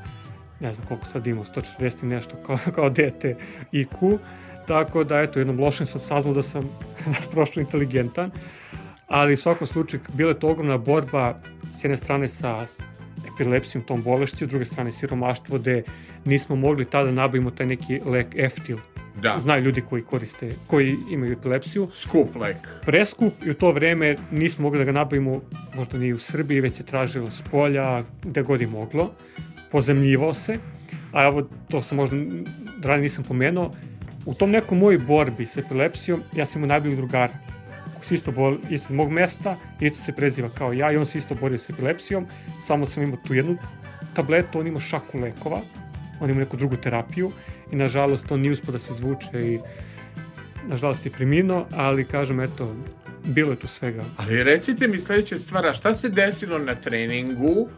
ne 0.61 0.73
znam 0.73 0.87
koliko 0.87 1.07
sad 1.07 1.27
imao, 1.27 1.45
140 1.45 2.03
i 2.03 2.07
nešto 2.07 2.37
kao, 2.47 2.59
kao 2.77 2.91
dete 2.91 3.37
IQ. 3.73 4.19
Tako 4.67 5.05
da, 5.05 5.21
eto, 5.21 5.39
jednom 5.39 5.61
lošem 5.61 5.87
sam 5.87 6.01
saznao 6.01 6.35
da 6.35 6.43
sam 6.43 6.69
prošlo 7.33 7.61
inteligentan. 7.61 8.31
Ali 9.07 9.35
u 9.35 9.37
svakom 9.37 9.67
slučaju, 9.67 10.03
bila 10.13 10.31
je 10.31 10.39
to 10.39 10.49
ogromna 10.49 10.79
borba 10.79 11.41
s 11.73 11.85
jedne 11.85 11.97
strane 11.97 12.29
sa 12.29 12.67
epilepsijom, 13.35 13.85
tom 13.85 14.03
bolešću, 14.03 14.47
s 14.47 14.49
druge 14.49 14.65
strane 14.65 14.93
siromaštvo, 14.93 15.59
gde 15.59 15.83
nismo 16.25 16.57
mogli 16.57 16.85
tada 16.85 17.05
da 17.05 17.13
nabavimo 17.13 17.51
taj 17.51 17.67
neki 17.67 18.01
lek 18.05 18.35
Eftil. 18.37 18.79
Da, 19.23 19.39
Znaju 19.39 19.65
ljudi 19.65 19.81
koji 19.81 20.03
koriste, 20.03 20.53
koji 20.67 20.97
imaju 21.11 21.33
epilepsiju. 21.33 21.89
skup 21.93 22.37
lek. 22.37 22.69
Preskup 22.87 23.33
i 23.47 23.51
u 23.51 23.55
to 23.55 23.73
vreme 23.73 24.17
nismo 24.31 24.63
mogli 24.63 24.79
da 24.79 24.85
ga 24.85 24.93
nabavimo, 24.93 25.41
možda 25.75 25.99
ni 25.99 26.13
u 26.13 26.19
Srbiji, 26.19 26.61
već 26.61 26.75
se 26.75 26.87
tražilo 26.87 27.31
s 27.31 27.43
polja, 27.43 28.03
gde 28.23 28.43
god 28.43 28.61
je 28.61 28.67
moglo. 28.67 29.11
Pozemljivao 29.71 30.35
se. 30.35 30.59
A 31.13 31.25
evo, 31.25 31.49
to 31.71 31.83
sam 31.83 31.97
možda 31.97 32.17
ranije 32.83 33.03
nisam 33.03 33.25
pomenuo, 33.25 33.71
u 34.27 34.35
tom 34.35 34.51
nekom 34.51 34.79
mojoj 34.79 34.99
borbi 34.99 35.47
sa 35.47 35.61
epilepsijom, 35.61 36.23
ja 36.37 36.47
sam 36.47 36.61
imao 36.61 36.69
najboljeg 36.69 36.97
drugara 36.97 37.33
se 38.05 38.15
isto, 38.15 38.33
bol, 38.33 38.59
isto 38.71 38.95
mog 38.95 39.11
mesta, 39.11 39.57
isto 39.81 39.99
se 39.99 40.13
preziva 40.13 40.49
kao 40.49 40.73
ja 40.73 40.93
i 40.93 40.97
on 40.97 41.07
se 41.07 41.19
isto 41.19 41.35
borio 41.35 41.59
sa 41.59 41.73
epilepsijom, 41.73 42.27
samo 42.61 42.87
sam 42.87 43.03
imao 43.03 43.19
tu 43.27 43.35
jednu 43.35 43.57
tabletu, 44.15 44.59
on 44.59 44.67
imao 44.67 44.81
šaku 44.81 45.19
lekova, 45.19 45.61
on 46.21 46.31
imao 46.31 46.41
neku 46.41 46.57
drugu 46.57 46.77
terapiju 46.77 47.33
i 47.71 47.77
nažalost 47.77 48.33
on 48.33 48.41
nije 48.41 48.53
uspio 48.53 48.73
da 48.73 48.79
se 48.79 48.93
izvuče 48.93 49.29
i 49.35 49.59
nažalost 50.65 51.07
je 51.07 51.13
preminuo, 51.13 51.67
ali 51.73 52.05
kažem 52.05 52.41
eto, 52.41 52.77
bilo 53.25 53.51
je 53.51 53.59
tu 53.59 53.67
svega. 53.67 54.05
Ali 54.17 54.45
recite 54.45 54.89
mi 54.89 54.99
sledeća 54.99 55.37
stvar, 55.39 55.75
šta 55.75 55.95
se 55.95 56.09
desilo 56.09 56.59
na 56.59 56.75
treningu 56.75 57.69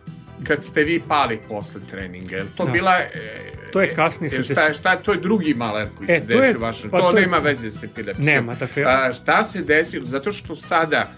kad 0.45 0.65
ste 0.65 0.85
vi 0.85 1.03
pali 1.09 1.39
posle 1.49 1.81
treninga? 1.91 2.37
Je 2.37 2.45
to 2.57 2.65
Da. 2.65 2.73
bila... 2.73 2.93
E, 2.95 3.53
To 3.73 3.81
je 3.81 3.95
kasnije 3.95 4.31
se 4.31 4.37
e, 4.37 4.43
šta, 4.45 4.73
šta, 4.73 4.97
to 4.97 5.13
je 5.13 5.21
drugi 5.21 5.55
maler 5.55 5.89
koji 5.97 6.07
E, 6.07 6.09
se 6.11 6.21
desio 6.21 6.59
vašem. 6.59 6.91
pa 6.91 6.99
to, 6.99 7.03
to 7.03 7.13
nema 7.13 7.39
veze 7.39 7.71
sa 7.71 7.87
epilepsijom. 7.87 8.27
Nema, 8.27 8.55
dakle, 8.55 8.85
A, 8.85 9.13
šta 9.13 9.45
se 9.45 9.63
desilo? 9.63 10.07
Zato 10.07 10.33
što 10.33 10.55
sada 10.55 11.13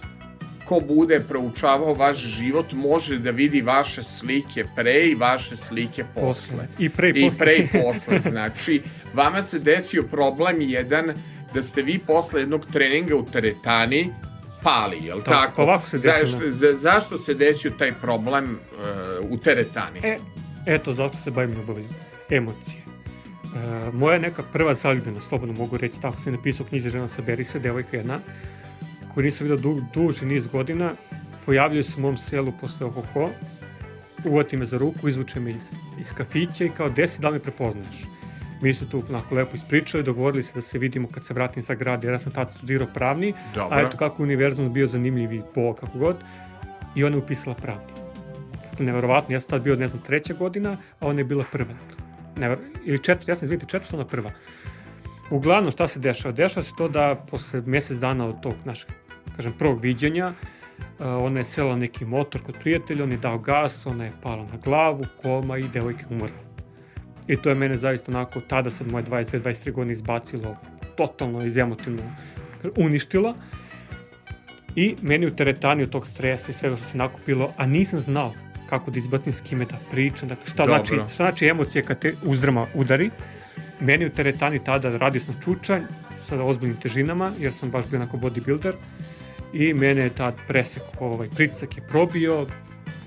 ko 0.69 0.81
bude 0.81 1.21
proučavao 1.21 1.95
vaš 1.95 2.17
život 2.19 2.73
može 2.73 3.19
da 3.19 3.31
vidi 3.31 3.61
vaše 3.63 4.03
slike 4.03 4.65
pre 4.77 5.07
i 5.07 5.15
vaše 5.15 5.57
slike 5.57 6.05
posle. 6.15 6.69
I 6.79 6.89
pre 6.89 7.09
i 7.09 7.13
I 7.21 7.25
posle. 7.25 7.39
pre 7.39 7.57
i 7.57 7.69
posle. 7.83 8.19
Znači, 8.19 8.83
vama 9.15 9.43
se 9.43 9.59
desio 9.59 10.03
problem 10.03 10.61
jedan 10.61 11.13
da 11.55 11.63
ste 11.63 11.83
vi 11.83 11.99
posle 11.99 12.41
jednog 12.41 12.67
treninga 12.73 13.17
u 13.17 13.25
teretani 13.25 14.11
pali, 14.63 14.99
jel 15.05 15.19
Da, 15.19 15.25
tako? 15.25 15.63
ovako 15.63 15.89
se 15.89 15.97
desilo, 15.97 16.27
Zašto, 16.27 16.49
za, 16.49 16.73
zašto 16.75 17.19
se 17.19 17.35
desio 17.35 17.71
taj 17.79 17.93
problem 17.93 18.59
uh, 19.23 19.31
u 19.31 19.39
teretani? 19.39 20.01
E, 20.03 20.19
eto, 20.67 20.95
zašto 20.95 21.17
se 21.19 21.31
bavim 21.31 21.55
ljubavlju. 21.55 21.85
Emocije. 22.31 22.83
E, 23.57 23.91
moja 23.93 24.19
neka 24.19 24.43
prva 24.53 24.75
zaljubljenost, 24.75 25.29
slobodno 25.29 25.55
mogu 25.55 25.77
reći, 25.77 26.01
tako 26.01 26.17
sam 26.17 26.33
napisao 26.33 26.67
knjizi 26.67 26.91
Žena 26.91 27.09
saberi 27.09 27.45
se, 27.45 27.59
devojka 27.59 27.97
jedna, 27.97 28.19
koju 29.19 29.25
nisam 29.25 29.47
vidio 29.47 29.63
du, 29.63 29.81
duži 29.95 30.27
niz 30.27 30.47
godina, 30.47 30.93
pojavljuje 31.47 31.83
se 31.83 31.95
u 31.99 32.03
mom 32.03 32.17
selu 32.17 32.53
posle 32.61 32.87
ohoho, 32.87 33.31
uvati 34.25 34.57
me 34.57 34.67
za 34.67 34.79
ruku, 34.79 35.09
izvuče 35.09 35.41
me 35.41 35.51
iz, 35.51 35.73
iz 36.01 36.13
kafića 36.13 36.65
i 36.65 36.71
kao, 36.77 36.91
desi, 36.91 37.21
da 37.21 37.29
li 37.29 37.35
me 37.35 37.43
prepoznaješ? 37.43 38.05
Mi 38.63 38.75
smo 38.75 38.87
tu 38.87 39.03
onako 39.09 39.35
lepo 39.35 39.57
ispričali, 39.57 40.05
dogovorili 40.05 40.43
se 40.43 40.55
da 40.55 40.61
se 40.61 40.79
vidimo 40.79 41.09
kad 41.09 41.27
se 41.27 41.35
vratim 41.35 41.63
sa 41.63 41.75
grada, 41.75 42.07
jer 42.07 42.15
ja 42.15 42.19
sam 42.19 42.33
tad 42.33 42.51
studirao 42.51 42.89
pravni, 42.95 43.35
Dobro. 43.55 43.77
a 43.77 43.81
eto 43.81 43.97
kako 43.97 44.23
univerzum 44.23 44.73
bio 44.73 44.87
zanimljiv 44.87 45.33
i 45.33 45.43
po 45.55 45.75
kako 45.75 45.99
god, 45.99 46.17
i 46.95 47.05
ona 47.05 47.17
je 47.17 47.23
upisala 47.23 47.57
pravni. 47.57 47.93
Dakle, 48.71 48.87
neverovatno, 48.87 49.35
ja 49.35 49.41
sam 49.41 49.51
tad 49.51 49.63
bio, 49.63 49.77
ne 49.77 49.89
znam, 49.89 50.03
treća 50.03 50.35
godina, 50.35 50.77
a 51.01 51.07
ona 51.07 51.21
je 51.21 51.25
bila 51.25 51.45
prva. 51.53 51.75
Dakle, 51.89 52.05
never, 52.37 52.59
ili 52.85 52.99
četvrta, 52.99 53.33
ja 53.33 53.37
sam 53.37 53.47
izvinite, 53.47 53.67
četvrta, 53.67 53.97
ona 53.97 54.07
prva. 54.07 54.31
Uglavnom, 55.31 55.73
šta 55.73 55.89
se 55.89 56.01
dešava? 56.01 56.33
Dešava 56.33 56.63
se 56.63 56.73
to 56.79 56.89
da 56.89 57.25
posle 57.31 57.63
mesec 57.67 57.99
dana 57.99 58.27
od 58.27 58.41
tog 58.43 58.55
našeg, 58.65 58.91
kažem, 59.39 59.53
prvog 59.59 59.81
viđenja, 59.81 60.29
uh, 60.29 61.07
ona 61.07 61.41
je 61.41 61.45
sela 61.45 61.77
neki 61.77 62.05
motor 62.05 62.43
kod 62.43 62.55
prijatelja, 62.61 63.05
on 63.05 63.13
je 63.13 63.19
dao 63.19 63.39
gas, 63.39 63.87
ona 63.87 64.05
je 64.05 64.13
pala 64.23 64.43
na 64.43 64.59
glavu, 64.65 65.05
koma 65.23 65.59
i 65.59 65.69
devojka 65.69 66.07
umrla. 66.11 66.43
I 67.29 67.37
to 67.37 67.49
je 67.49 67.55
mene 67.55 67.79
zaista 67.79 68.13
onako, 68.13 68.41
tada 68.41 68.71
sad 68.71 68.91
moje 68.91 69.05
22-23 69.05 69.73
godine 69.73 69.93
izbacilo 69.93 70.57
totalno 70.97 71.45
iz 71.47 71.57
emotivno 71.57 72.03
uništila. 72.77 73.35
I 74.77 74.95
meni 75.03 75.27
u 75.27 75.37
teretani 75.37 75.83
od 75.83 75.91
tog 75.91 76.07
stresa 76.07 76.51
i 76.51 76.55
svega 76.55 76.77
što 76.77 76.87
se 76.87 76.97
nakupilo, 76.97 77.53
a 77.57 77.67
nisam 77.67 78.01
znao 78.01 78.35
kako 78.69 78.91
da 78.91 78.99
izbacim 78.99 79.33
s 79.33 79.41
kime 79.41 79.65
da 79.65 79.79
pričam, 79.91 80.29
dakle 80.29 80.47
šta 80.47 80.67
Dobro. 80.67 80.85
znači, 80.85 81.15
šta 81.15 81.25
znači 81.25 81.47
emocije 81.47 81.83
kad 81.83 81.99
te 81.99 82.15
uzdrama 82.25 82.67
udari. 82.75 83.11
Meni 83.81 84.07
u 84.07 84.11
teretani 84.11 84.65
tada 84.65 84.97
radio 84.97 85.21
sam 85.21 85.35
čučanj 85.45 85.83
sa 86.27 86.43
ozbiljnim 86.43 86.81
težinama, 86.81 87.33
jer 87.39 87.53
sam 87.53 87.71
baš 87.71 87.87
bio 87.87 88.01
onako 88.01 88.17
bodybuilder 88.17 88.73
i 89.53 89.75
mene 89.75 90.03
je 90.03 90.11
tad 90.11 90.35
presek, 90.49 90.83
ovaj, 91.01 91.29
pritisak 91.29 91.77
je 91.77 91.83
probio, 91.89 92.47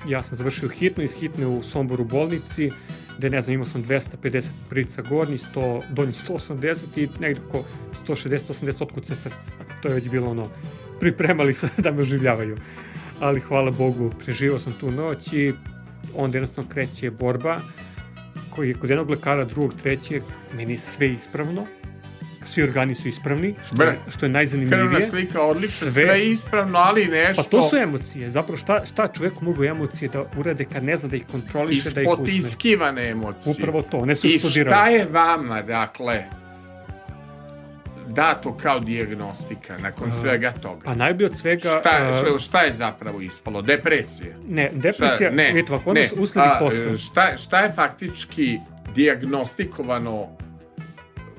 ja 0.07 0.23
sam 0.23 0.37
završio 0.37 0.69
hitno, 0.69 1.03
iz 1.03 1.13
hitne 1.13 1.47
u 1.47 1.63
Somboru 1.63 2.03
bolnici, 2.03 2.71
gde 3.17 3.29
ne 3.29 3.41
znam, 3.41 3.53
imao 3.53 3.65
sam 3.65 3.83
250 3.83 4.47
pritisak 4.69 5.09
gornji, 5.09 5.37
100, 5.37 5.81
donji 5.89 6.11
180 6.11 6.85
i 6.95 7.09
negde 7.19 7.41
oko 7.47 7.63
160-80 8.07 8.83
otkuce 8.83 9.15
srca. 9.15 9.51
Dakle, 9.57 9.75
to 9.81 9.87
je 9.87 9.93
već 9.93 10.09
bilo 10.09 10.29
ono, 10.29 10.47
pripremali 10.99 11.53
su 11.53 11.67
da 11.83 11.91
me 11.91 12.01
oživljavaju. 12.01 12.57
Ali 13.19 13.39
hvala 13.39 13.71
Bogu, 13.71 14.11
preživao 14.23 14.59
sam 14.59 14.73
tu 14.79 14.91
noć 14.91 15.33
i 15.33 15.53
onda 16.15 16.37
jednostavno 16.37 16.69
kreće 16.69 17.11
borba 17.11 17.61
koji 18.49 18.69
je 18.69 18.73
kod 18.73 18.89
jednog 18.89 19.09
lekara, 19.09 19.45
drugog, 19.45 19.73
trećeg, 19.73 20.23
meni 20.55 20.77
sve 20.77 21.13
ispravno, 21.13 21.65
svi 22.45 22.63
organi 22.63 22.95
su 22.95 23.07
ispravni, 23.07 23.55
što, 23.65 23.83
je, 23.83 23.99
što 24.07 24.15
je 24.15 24.19
Krvna 24.19 24.33
najzanimljivije. 24.33 25.01
slika 25.01 25.41
odlična, 25.41 25.89
Sve- 25.89 26.03
sve, 26.03 26.25
ispravno, 26.25 26.79
ali 26.79 27.05
nešto... 27.05 27.43
Pa 27.43 27.49
to 27.49 27.69
su 27.69 27.77
emocije. 27.77 28.29
Zapravo 28.31 28.57
šta, 28.57 28.85
šta 28.85 29.07
čoveku 29.07 29.45
mogu 29.45 29.63
emocije 29.63 30.09
da 30.09 30.23
urade 30.37 30.65
kad 30.65 30.83
ne 30.83 30.97
zna 30.97 31.09
da 31.09 31.15
ih 31.15 31.25
kontroliše, 31.31 31.89
da 31.89 32.01
ih 32.01 32.07
usme. 32.07 32.23
Ispotiskivane 32.23 33.09
emocije. 33.09 33.53
Upravo 33.53 33.81
to, 33.81 33.97
one 33.97 34.15
su 34.15 34.27
I 34.27 34.39
šta 34.39 34.87
je 34.87 35.05
vama, 35.05 35.61
dakle, 35.61 36.23
dato 38.07 38.57
kao 38.57 38.79
dijagnostika 38.79 39.77
nakon 39.77 40.09
A, 40.09 40.13
svega 40.13 40.51
toga? 40.51 40.81
Pa 40.85 40.95
najbolje 40.95 41.25
od 41.25 41.37
svega... 41.37 41.59
šta, 41.59 42.11
šta, 42.13 42.39
šta 42.39 42.61
je 42.61 42.71
zapravo 42.71 43.21
ispalo? 43.21 43.61
Depresija? 43.61 44.35
ne, 44.47 44.69
depresija, 44.73 45.09
Šta- 45.17 45.29
ne, 45.29 45.51
vidite, 45.51 45.75
ako 45.75 45.93
ne. 45.93 46.09
usledi 46.17 46.49
posle. 46.59 46.97
Šta, 46.97 47.37
šta 47.37 47.59
je 47.59 47.71
faktički 47.71 48.57
dijagnostikovano 48.95 50.27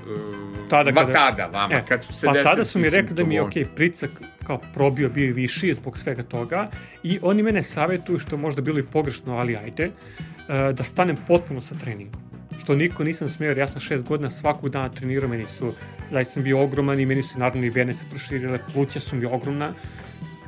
uh, 0.06 0.68
Tada 0.68 0.92
kada- 0.92 1.12
tada 1.12 1.46
vama, 1.46 1.74
E, 1.74 1.82
kad 1.88 2.04
su 2.04 2.12
se 2.12 2.26
pa 2.26 2.32
desili 2.32 2.50
tada 2.52 2.64
su 2.64 2.78
mi 2.78 2.90
rekli 2.90 3.14
da 3.14 3.24
mi 3.24 3.34
je 3.34 3.42
ok, 3.42 3.52
pricak 3.76 4.10
kao 4.46 4.60
probio 4.74 5.08
bio 5.08 5.24
i 5.24 5.32
viši 5.32 5.74
zbog 5.74 5.98
svega 5.98 6.22
toga 6.22 6.70
i 7.02 7.18
oni 7.22 7.42
mene 7.42 7.62
savjetuju, 7.62 8.18
što 8.18 8.36
možda 8.36 8.62
bilo 8.62 8.78
i 8.78 8.82
pogrešno, 8.82 9.36
ali 9.36 9.56
ajde, 9.56 9.84
e, 9.84 10.72
da 10.72 10.82
stanem 10.82 11.16
potpuno 11.28 11.60
sa 11.60 11.74
treningom. 11.74 12.20
Što 12.62 12.74
niko 12.74 13.04
nisam 13.04 13.28
smeo, 13.28 13.48
jer 13.48 13.58
ja 13.58 13.66
sam 13.66 13.80
šest 13.80 14.04
godina 14.04 14.30
svakog 14.30 14.70
dana 14.70 14.88
trenirao, 14.88 15.28
meni 15.28 15.46
su, 15.46 15.72
zaista 16.10 16.32
sam 16.34 16.42
bio 16.42 16.60
ogroman 16.62 17.00
i 17.00 17.06
meni 17.06 17.22
su 17.22 17.38
naravno 17.38 17.66
i 17.66 17.70
vene 17.70 17.94
se 17.94 18.04
proširile, 18.10 18.58
pluća 18.72 19.00
su 19.00 19.16
mi 19.16 19.24
ogromna. 19.24 19.72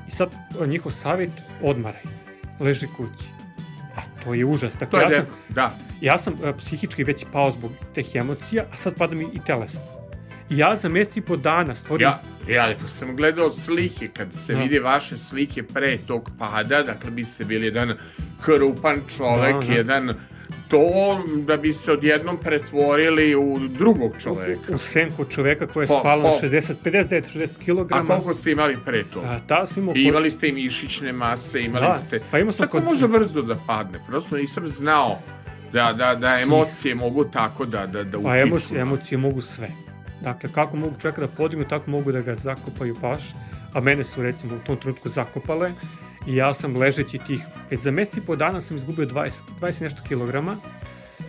I 0.09 0.11
sad 0.11 0.29
e, 0.63 0.67
njihov 0.67 0.93
savjet, 0.93 1.31
odmaraj, 1.63 2.03
leži 2.61 2.87
kući. 2.97 3.25
To 4.25 4.35
je 4.35 4.45
užas. 4.45 4.73
Dakle, 4.73 4.89
To 4.91 5.07
je 5.07 5.13
ja 5.13 5.23
sam, 5.23 5.27
da. 5.49 5.79
ja 6.01 6.19
sam 6.19 6.35
e, 6.45 6.53
psihički 6.59 7.05
već 7.05 7.25
pao 7.33 7.51
zbog 7.51 7.73
teh 7.95 8.15
emocija, 8.15 8.65
a 8.73 8.77
sad 8.77 8.95
pada 8.95 9.15
mi 9.15 9.25
i 9.25 9.41
telesno. 9.47 9.81
I 10.51 10.59
ja 10.59 10.77
za 10.77 10.89
mesec 10.89 11.17
i 11.17 11.21
po 11.21 11.37
dana 11.37 11.75
stvorim... 11.75 12.05
Ja, 12.05 12.23
ja 12.49 12.75
sam 12.87 13.17
gledao 13.17 13.51
slike, 13.51 14.09
kad 14.09 14.33
se 14.33 14.53
Da. 14.55 14.59
vidi 14.61 14.79
vaše 14.79 15.17
slike 15.17 15.63
pre 15.63 15.99
tog 16.07 16.31
pada, 16.39 16.83
dakle 16.83 17.11
biste 17.11 17.45
bili 17.45 17.67
jedan 17.67 17.93
krupan 18.43 19.01
čovek, 19.17 19.55
Da, 19.55 19.67
da. 19.67 19.73
jedan 19.73 20.15
to 20.77 21.15
da 21.39 21.57
bi 21.57 21.73
se 21.73 21.93
odjednom 21.93 22.37
pretvorili 22.37 23.35
u 23.35 23.59
drugog 23.61 24.13
čoveka. 24.19 24.75
u 24.75 24.79
senku 24.79 25.25
čoveka 25.25 25.67
koja 25.67 25.83
je 25.83 25.89
Po- 25.89 26.01
spala 26.01 26.23
na 26.23 26.31
po- 26.31 26.39
60, 26.39 26.75
59-60 26.77 27.57
kg. 27.57 27.93
A 27.93 28.05
koliko 28.07 28.35
ste 28.35 28.51
imali 28.51 28.77
pre 28.85 29.05
to? 29.05 29.21
A, 29.21 29.39
ta 29.41 29.65
imao... 29.77 29.95
I 29.97 30.03
imali 30.03 30.31
ste 30.31 30.49
i 30.49 30.53
mišićne 30.53 31.13
mase, 31.13 31.63
imali 31.63 31.87
Da, 31.87 31.95
ste... 31.95 32.21
pa 32.31 32.39
imao 32.39 32.53
sam 32.53 32.67
Tako 32.67 32.73
kod- 32.73 32.85
može 32.85 33.09
brzo 33.09 33.43
da 33.43 33.57
padne, 33.67 33.99
prosto 34.09 34.37
nisam 34.37 34.69
znao 34.69 35.19
da, 35.73 35.93
da, 35.93 36.15
da 36.15 36.41
emocije 36.41 36.95
mogu 36.95 37.25
tako 37.25 37.65
da, 37.65 37.87
da, 37.87 38.05
da 38.05 38.11
Pa 38.13 38.29
utiču. 38.29 38.43
emocije, 38.43 38.81
emocije 38.81 39.19
mogu 39.19 39.43
sve. 39.43 39.69
Dakle, 40.23 40.51
kako 40.53 40.77
mogu 40.77 40.95
čovjeka 41.01 41.21
da 41.21 41.29
podignu, 41.29 41.65
tako 41.65 41.91
mogu 41.91 42.13
da 42.13 42.21
ga 42.21 42.35
zakopaju 42.35 42.97
baš. 43.03 43.23
A 43.73 43.81
mene 43.81 44.05
su 44.05 44.23
recimo 44.23 44.55
u 44.55 44.59
tom 44.59 44.77
trenutku 44.77 45.09
zakopale 45.09 45.73
i 46.27 46.37
ja 46.37 46.55
sam 46.55 46.77
ležeći 46.77 47.19
tih, 47.19 47.43
već 47.71 47.81
za 47.81 47.91
mesec 47.91 48.17
i 48.17 48.21
po 48.21 48.37
dana 48.37 48.61
sam 48.61 48.77
izgubio 48.77 49.07
20, 49.07 49.31
20 49.61 49.81
i 49.81 49.85
nešto 49.85 50.03
kilograma, 50.09 50.57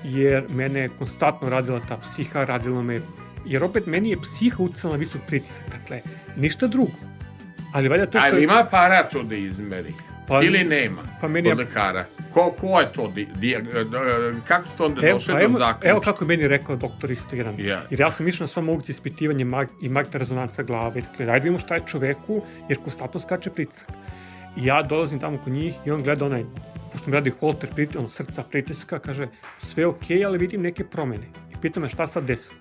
jer 0.04 0.46
mene 0.50 0.80
je 0.80 0.90
konstantno 0.90 1.50
radila 1.50 1.82
ta 1.88 1.98
psiha, 1.98 2.44
radilo 2.44 2.84
me, 2.84 3.02
jer 3.46 3.64
opet 3.64 3.86
meni 3.86 4.10
je 4.10 4.18
psiha 4.22 4.64
uticala 4.64 4.94
na 4.94 5.00
visok 5.00 5.22
pritisak, 5.28 5.64
dakle, 5.72 6.02
ništa 6.38 6.68
drugo. 6.68 6.92
Ali 7.74 7.88
valjda 7.90 8.06
to 8.06 8.20
što... 8.20 8.28
Ali 8.32 8.44
ima 8.44 8.60
aparat 8.60 9.12
to 9.12 9.24
da 9.24 9.36
izmeri? 9.36 9.94
Pa- 10.28 10.44
Ili 10.44 10.64
nema? 10.64 11.02
pa 11.22 11.28
meni 11.28 11.50
kod 11.50 11.58
lekara. 11.58 12.06
Ko, 12.34 12.52
ko 12.52 12.80
je 12.80 12.94
to? 12.94 13.08
Di, 13.08 13.28
di, 13.36 13.56
kako 14.48 14.68
ste 14.68 14.84
onda 14.84 15.08
Evo, 15.08 15.14
došli 15.18 15.34
pa 15.34 15.40
do 15.40 15.44
evo, 15.44 15.54
zaključka? 15.54 15.90
evo 15.90 16.02
kako 16.02 16.24
je 16.24 16.28
meni 16.28 16.48
rekao 16.48 16.76
doktor 16.76 17.12
isto 17.12 17.36
jedan. 17.36 17.56
Ja. 17.60 17.82
Jer 17.90 18.00
ja 18.00 18.12
sam 18.12 18.28
išao 18.28 18.44
na 18.44 18.48
sva 18.48 18.62
moguće 18.62 18.92
ispitivanje 18.92 19.46
mag, 19.46 19.68
i 19.82 19.90
magnetna 19.90 20.18
rezonanca 20.20 20.64
glave. 20.64 21.02
Dakle, 21.02 21.26
daj 21.26 21.40
da 21.40 21.44
vidimo 21.44 21.60
šta 21.60 21.76
je 21.76 21.82
čoveku, 21.88 22.42
jer 22.70 22.78
konstantno 22.84 23.20
skače 23.20 23.50
pritisak. 23.50 23.88
И 24.56 24.68
ја 24.68 24.84
долазим 24.88 25.20
таму 25.20 25.38
кон 25.38 25.54
нив 25.54 25.76
и 25.86 25.92
он 25.92 26.04
гледа 26.04 26.26
онај, 26.26 26.46
пошто 26.92 27.10
ми 27.10 27.18
ради 27.18 27.30
холтер, 27.30 27.70
притилно 27.76 28.10
срца, 28.10 28.44
притиска, 28.44 29.00
каже, 29.00 29.30
све 29.62 29.88
окей, 29.88 30.20
okay, 30.20 30.28
але 30.28 30.38
видим 30.38 30.62
неке 30.62 30.84
промени. 30.84 31.28
И 31.54 31.58
питаме 31.62 31.90
шта 31.90 32.08
се 32.08 32.22
десило. 32.22 32.58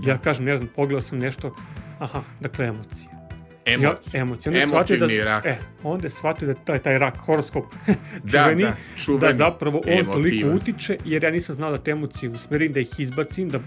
Да. 0.00 0.14
Ја 0.14 0.22
кажам, 0.22 0.44
не 0.46 0.56
знам, 0.56 0.68
погледал 0.68 1.00
сам 1.00 1.18
нешто, 1.18 1.54
аха, 2.00 2.24
дакле 2.40 2.72
емоција. 2.72 3.22
Емоци. 3.64 4.16
Емоци. 4.16 4.48
Онде 4.48 4.62
Емотивни 4.62 5.16
да, 5.16 5.24
рак. 5.24 5.44
Е, 5.44 5.58
онде 5.84 6.08
свати 6.08 6.46
да 6.46 6.54
тај, 6.54 6.82
тај 6.82 6.98
рак, 6.98 7.20
хороскоп, 7.22 7.70
да, 7.86 7.94
чувени, 8.26 8.62
да, 8.62 8.68
да, 8.68 8.76
чувени, 8.96 9.20
да 9.20 9.32
заправо 9.32 9.82
он 9.86 9.92
Емотива. 9.92 10.12
толико 10.12 10.48
утиче, 10.56 10.98
jer 11.04 11.22
ја 11.22 11.30
нисам 11.30 11.54
знал 11.54 11.70
да 11.70 11.78
те 11.78 11.94
емоции 11.94 12.28
усмерим, 12.28 12.72
да 12.72 12.80
их 12.80 12.98
избацим, 12.98 13.48
да 13.48 13.60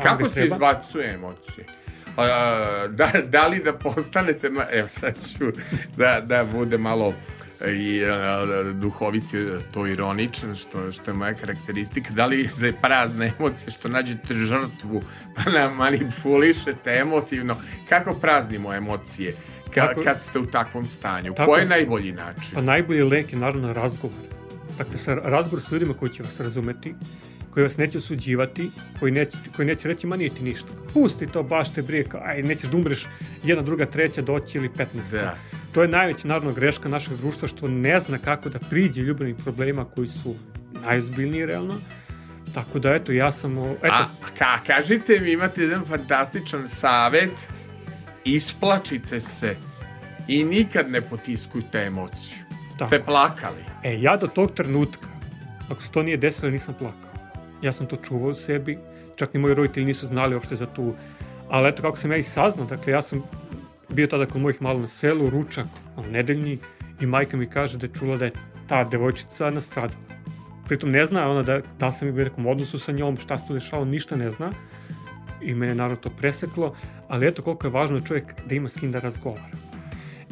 Како 0.00 0.28
се 0.28 0.46
избацува 0.46 1.04
емоција? 1.04 1.66
A, 2.16 2.26
da, 2.88 3.10
da 3.24 3.46
li 3.46 3.62
da 3.62 3.72
postanete, 3.72 4.50
ma, 4.50 4.64
evo 4.72 4.88
sad 4.88 5.14
ću 5.28 5.44
da, 5.96 6.20
da 6.20 6.44
bude 6.44 6.78
malo 6.78 7.14
i 7.68 8.04
a, 8.04 8.44
duhoviti, 8.72 9.46
to 9.72 9.86
ironičan, 9.86 10.54
što, 10.56 10.92
što 10.92 11.10
je 11.10 11.14
moja 11.14 11.34
karakteristika, 11.34 12.10
da 12.12 12.26
li 12.26 12.46
za 12.46 12.72
prazne 12.82 13.32
emocije, 13.38 13.70
što 13.70 13.88
nađete 13.88 14.34
žrtvu, 14.34 15.02
pa 15.36 15.50
nam 15.50 15.76
manipulišete 15.76 16.90
emotivno, 16.92 17.56
kako 17.88 18.14
praznimo 18.14 18.74
emocije 18.74 19.34
ka, 19.74 19.80
Tako- 19.86 20.02
kad 20.02 20.22
ste 20.22 20.38
u 20.38 20.46
takvom 20.46 20.86
stanju? 20.86 21.34
Tako- 21.34 21.50
Koji 21.50 21.60
je 21.62 21.66
najbolji 21.68 22.12
način? 22.12 22.50
Pa 22.54 22.60
najbolji 22.60 23.02
lek 23.02 23.32
je 23.32 23.38
naravno 23.38 23.72
razgovor. 23.72 24.16
Dakle, 24.78 24.98
sa 24.98 25.14
razgovor 25.14 25.60
sa 25.62 25.74
ljudima 25.74 25.94
koji 25.94 26.10
će 26.10 26.22
vas 26.22 26.40
razumeti, 26.40 26.94
koji 27.50 27.64
vas 27.64 27.76
neće 27.76 27.98
osuđivati, 27.98 28.70
koji 29.00 29.12
neće, 29.12 29.36
koji 29.56 29.66
neće 29.66 29.88
reći, 29.88 30.06
ma 30.06 30.16
nije 30.16 30.34
ti 30.34 30.42
ništa. 30.42 30.68
Pusti 30.94 31.26
to, 31.26 31.42
baš 31.42 31.72
te 31.72 31.82
brije, 31.82 32.04
kao, 32.04 32.20
aj, 32.24 32.42
nećeš 32.42 32.70
da 32.70 32.76
umreš 32.76 33.06
jedna, 33.44 33.62
druga, 33.62 33.86
treća, 33.86 34.22
doći 34.22 34.58
ili 34.58 34.68
15. 34.68 35.12
Da. 35.12 35.36
to 35.72 35.82
je 35.82 35.88
najveća 35.88 36.28
naravno 36.28 36.52
greška 36.52 36.88
našeg 36.88 37.16
društva 37.16 37.48
što 37.48 37.68
ne 37.68 38.00
zna 38.00 38.18
kako 38.18 38.48
da 38.48 38.58
priđe 38.58 39.02
ljubavnih 39.02 39.36
problema 39.44 39.84
koji 39.84 40.08
su 40.08 40.34
najozbiljniji 40.84 41.46
realno. 41.46 41.74
Tako 42.54 42.78
da 42.78 42.94
eto, 42.94 43.12
ja 43.12 43.32
sam... 43.32 43.58
Eto, 43.58 43.76
A 43.82 44.08
ka, 44.38 44.58
kažite 44.66 45.20
mi, 45.20 45.32
imate 45.32 45.62
jedan 45.62 45.84
fantastičan 45.84 46.68
savet, 46.68 47.50
isplačite 48.24 49.20
se 49.20 49.56
i 50.28 50.44
nikad 50.44 50.90
ne 50.90 51.00
potiskujte 51.00 51.78
emociju. 51.78 52.38
Tako. 52.78 52.88
Ste 52.88 53.04
plakali. 53.04 53.64
E, 53.84 54.00
ja 54.00 54.16
do 54.16 54.26
tog 54.26 54.54
trenutka, 54.54 55.08
ako 55.68 55.82
se 55.82 55.90
to 55.90 56.02
nije 56.02 56.16
desilo, 56.16 56.50
nisam 56.50 56.74
plakao. 56.78 57.09
Ja 57.62 57.72
sam 57.72 57.86
to 57.86 57.96
čuvao 57.96 58.30
u 58.30 58.34
sebi, 58.34 58.78
čak 59.16 59.34
ni 59.34 59.40
moji 59.40 59.54
roditelji 59.54 59.86
nisu 59.86 60.06
znali 60.06 60.34
uopšte 60.34 60.56
za 60.56 60.66
tu... 60.66 60.94
Ali 61.48 61.68
eto, 61.68 61.82
kako 61.82 61.96
sam 61.96 62.10
ja 62.10 62.16
i 62.16 62.22
saznao, 62.22 62.66
dakle, 62.66 62.92
ja 62.92 63.02
sam 63.02 63.22
bio 63.88 64.06
tada 64.06 64.26
kod 64.26 64.40
mojih 64.40 64.62
malo 64.62 64.78
na 64.78 64.86
selu, 64.86 65.30
ručak, 65.30 65.66
ono, 65.96 66.08
nedeljni, 66.08 66.58
i 67.00 67.06
majka 67.06 67.36
mi 67.36 67.46
kaže 67.46 67.78
da 67.78 67.86
je 67.86 67.92
čula 67.98 68.16
da 68.16 68.24
je 68.24 68.32
ta 68.68 68.84
devojčica 68.84 69.50
nastradala. 69.50 70.00
Pritom 70.66 70.90
ne 70.90 71.04
zna 71.06 71.30
ona 71.30 71.42
da, 71.42 71.60
da 71.78 71.92
sam 71.92 72.08
u 72.08 72.12
nekom 72.12 72.46
odnosu 72.46 72.78
sa 72.78 72.92
njom, 72.92 73.16
šta 73.16 73.38
se 73.38 73.46
tu 73.46 73.54
dešava, 73.54 73.84
ništa 73.84 74.16
ne 74.16 74.30
zna. 74.30 74.52
I 75.42 75.54
mene 75.54 75.72
je 75.72 75.74
naravno 75.74 75.96
to 75.96 76.10
preseklo, 76.10 76.74
ali 77.08 77.26
eto 77.26 77.42
koliko 77.42 77.66
je 77.66 77.70
važno 77.70 77.98
da 77.98 78.06
čovjek 78.06 78.24
da 78.46 78.54
ima 78.54 78.68
s 78.68 78.76
kim 78.76 78.92
da 78.92 79.00
razgovara. 79.00 79.48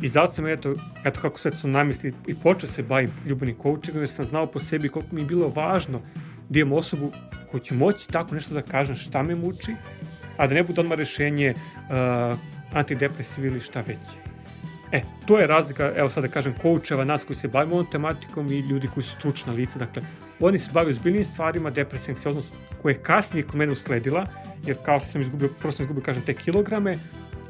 I 0.03 0.09
zato 0.09 0.33
sam, 0.33 0.47
eto, 0.47 0.75
eto 1.05 1.21
kako 1.21 1.39
sve 1.39 1.51
to 1.51 1.69
namisli 1.69 2.13
i 2.27 2.35
počeo 2.35 2.69
se 2.69 2.83
bavim 2.83 3.11
ljubavnim 3.27 3.57
coachingom, 3.63 4.03
jer 4.03 4.09
sam 4.09 4.25
znao 4.25 4.47
po 4.47 4.59
sebi 4.59 4.89
koliko 4.89 5.15
mi 5.15 5.21
je 5.21 5.27
bilo 5.27 5.49
važno 5.49 6.01
da 6.49 6.59
imam 6.59 6.73
osobu 6.73 7.13
koja 7.51 7.61
će 7.61 7.75
moći 7.75 8.09
tako 8.09 8.35
nešto 8.35 8.55
da 8.55 8.63
kažem 8.63 8.97
šta 8.97 9.23
me 9.23 9.35
muči, 9.35 9.75
a 10.37 10.47
da 10.47 10.55
ne 10.55 10.63
bude 10.63 10.81
odmah 10.81 10.99
rešenje 10.99 11.55
uh, 11.55 12.39
antidepresiv 12.73 13.45
ili 13.45 13.61
šta 13.61 13.81
već. 13.81 13.99
E, 14.93 15.03
to 15.27 15.39
je 15.39 15.47
razlika, 15.47 15.93
evo 15.97 16.09
sad 16.09 16.23
da 16.23 16.29
kažem, 16.29 16.55
koučeva, 16.63 17.05
nas 17.05 17.25
koji 17.25 17.37
se 17.37 17.49
bavimo 17.49 17.75
ovom 17.75 17.91
tematikom 17.91 18.53
i 18.53 18.61
ljudi 18.61 18.89
koji 18.95 19.05
su 19.05 19.17
stručna 19.19 19.53
lica, 19.53 19.79
dakle, 19.79 20.03
oni 20.41 20.59
se 20.59 20.71
bavaju 20.73 20.95
zbiljnim 20.95 21.25
stvarima, 21.25 21.71
depresija, 21.71 22.13
anksioznost, 22.13 22.53
koja 22.83 22.93
je 22.93 23.03
kasnije 23.03 23.47
kod 23.47 23.55
mene 23.55 23.73
usledila, 23.73 24.27
jer 24.67 24.77
kao 24.85 25.01
što 25.01 25.09
sam 25.09 25.23
izgubio, 25.23 25.51
prvo 25.61 25.73
sam 25.73 25.85
izgubio, 25.85 26.03
kažem, 26.03 26.23
te 26.23 26.35
kilograme, 26.35 26.99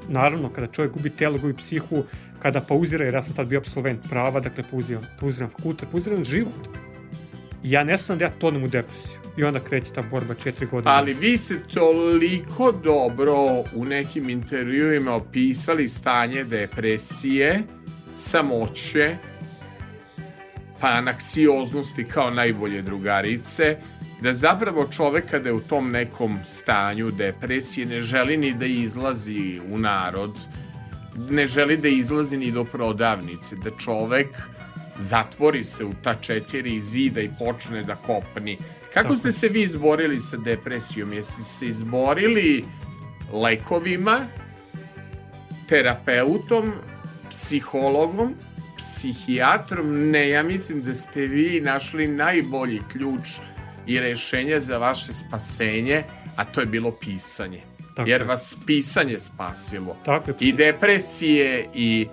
naravno, 0.09 0.49
kada 0.53 0.67
čovjek 0.67 0.93
gubi 0.93 1.11
telo, 1.11 1.39
gubi 1.39 1.57
psihu, 1.57 2.05
kada 2.43 2.61
pauzira, 2.61 3.05
jer 3.05 3.15
ja 3.15 3.23
sam 3.23 3.35
tad 3.35 3.47
bio 3.47 3.59
absolvent 3.59 4.09
prava, 4.09 4.41
dakle, 4.41 4.65
pauziram, 4.71 5.07
pauziram 5.21 5.51
fakultet, 5.51 5.89
pauziram 5.93 6.25
život. 6.25 6.78
Ja 7.63 7.85
ne 7.85 7.97
znam 7.97 8.19
da 8.19 8.25
ja 8.25 8.31
tonem 8.31 8.65
u 8.65 8.69
depresiju. 8.69 9.19
I 9.37 9.45
onda 9.45 9.61
kreće 9.61 9.93
ta 9.93 10.03
borba 10.03 10.35
četiri 10.35 10.67
godine. 10.67 10.95
Ali 10.95 11.15
vi 11.15 11.37
ste 11.37 11.59
toliko 11.75 12.73
dobro 12.73 13.65
u 13.75 13.85
nekim 13.85 14.31
intervjuima 14.31 15.15
opisali 15.15 15.89
stanje 15.89 16.45
depresije, 16.45 17.63
samoće, 18.13 19.17
pa 20.81 20.89
anaksioznosti 20.89 22.05
kao 22.05 22.31
najbolje 22.31 22.83
drugarice, 22.83 23.77
da 24.23 24.33
zapravo 24.33 24.89
čovek 24.93 25.31
kada 25.31 25.49
je 25.49 25.53
u 25.53 25.61
tom 25.61 25.91
nekom 25.91 26.39
stanju 26.45 27.11
depresije 27.11 27.87
ne 27.87 28.01
želi 28.01 28.37
ni 28.37 28.55
da 28.55 28.67
izlazi 28.67 29.61
u 29.71 29.79
narod, 29.79 30.41
ne 31.31 31.47
želi 31.47 31.77
da 31.77 31.89
izlazi 31.89 32.37
ni 32.37 32.51
do 32.51 32.65
prodavnice, 32.65 33.57
da 33.57 33.71
čovek 33.71 34.29
zatvori 34.99 35.65
se 35.65 35.85
u 35.85 35.93
ta 36.03 36.15
četiri 36.15 36.81
zida 36.81 37.21
i 37.21 37.31
počne 37.39 37.83
da 37.83 37.97
kopni. 37.97 38.59
Kako 38.95 39.17
ste 39.17 39.33
se 39.33 39.49
vi 39.49 39.63
izborili 39.63 40.21
sa 40.21 40.37
depresijom? 40.37 41.13
Jeste 41.13 41.43
se 41.43 41.67
izborili 41.67 42.65
lekovima, 43.33 44.27
terapeutom, 45.69 46.73
psihologom, 47.31 48.35
psihijatrom? 48.77 50.11
Ne, 50.11 50.29
ja 50.29 50.43
mislim 50.43 50.83
da 50.83 50.95
ste 50.95 51.27
vi 51.27 51.61
našli 51.61 52.07
najbolji 52.09 52.83
ključ 52.93 53.29
i 53.87 54.01
rešenje 54.01 54.61
za 54.61 54.79
vaše 54.79 55.13
spasenje, 55.13 56.03
a 56.37 56.45
to 56.45 56.61
je 56.61 56.67
bilo 56.67 56.91
pisanje. 56.91 57.61
Tako 57.97 58.11
Jer 58.11 58.21
je. 58.21 58.27
vas 58.27 58.59
pisanje 58.67 59.21
spasilo. 59.21 59.97
Tako 60.05 60.31
je, 60.31 60.37
I 60.41 60.53
depresije 60.53 61.69
i 61.75 62.07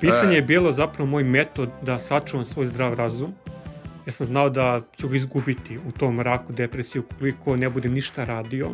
Pisanje 0.00 0.32
E. 0.32 0.36
je 0.36 0.42
bilo 0.42 0.72
zapravo 0.72 1.06
moj 1.06 1.24
metod 1.24 1.70
da 1.82 1.98
sačuvam 1.98 2.46
svoj 2.46 2.66
zdrav 2.66 2.94
razum. 2.94 3.32
Ja 4.06 4.12
sam 4.12 4.26
znao 4.26 4.50
da 4.50 4.80
ću 4.96 5.08
ga 5.08 5.16
izgubiti 5.16 5.78
u 5.78 5.92
tom 5.92 6.14
mraku 6.14 6.52
depresije 6.52 7.02
ukoliko 7.02 7.56
ne 7.56 7.68
budem 7.68 7.92
ništa 7.92 8.24
radio. 8.24 8.68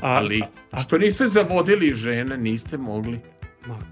A, 0.00 0.08
Ali, 0.08 0.42
a, 0.70 0.80
što 0.80 0.98
niste 0.98 1.26
zavodili 1.26 1.90
žene, 1.90 2.36
niste 2.36 2.76
mogli. 2.78 3.18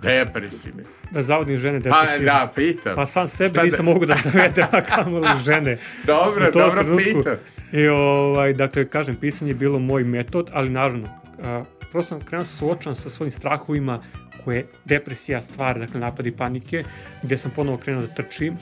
Depresivne. 0.03 0.83
da 1.11 1.23
zavodim 1.23 1.57
žene 1.57 1.81
Pa 1.81 1.89
depresije. 1.91 2.25
da, 2.25 2.53
pitam. 2.55 2.95
Pa 2.95 3.07
sam 3.07 3.29
sebe 3.29 3.49
Šta 3.49 3.57
da- 3.57 3.63
nisam 3.63 3.85
mogu 3.85 4.07
da 4.07 4.17
zavedem, 4.17 4.67
a 4.73 4.81
kamoli 4.83 5.27
žene. 5.41 5.79
Dobro, 6.07 6.51
dobro 6.53 6.83
trenutku. 6.83 7.05
pitam. 7.05 7.37
I 7.73 7.87
ovaj, 7.89 8.53
dakle, 8.53 8.85
kažem, 8.87 9.17
pisanje 9.17 9.51
je 9.51 9.55
bilo 9.55 9.79
moj 9.79 10.05
metod, 10.05 10.51
ali 10.53 10.71
naravno, 10.71 11.09
a, 11.43 11.63
prosto 11.93 12.09
sam 12.09 12.21
krenuo 12.21 12.45
se 12.45 12.57
suočan 12.57 12.95
sa 12.95 13.11
svojim 13.11 13.31
strahovima 13.31 14.03
koje 14.45 14.67
depresija 14.85 15.41
stvara, 15.41 15.79
dakle 15.79 16.01
napadi 16.01 16.33
panike, 16.33 16.85
gde 17.23 17.39
sam 17.39 17.51
ponovo 17.51 17.79
krenuo 17.79 18.03
da 18.03 18.15
trčim, 18.15 18.57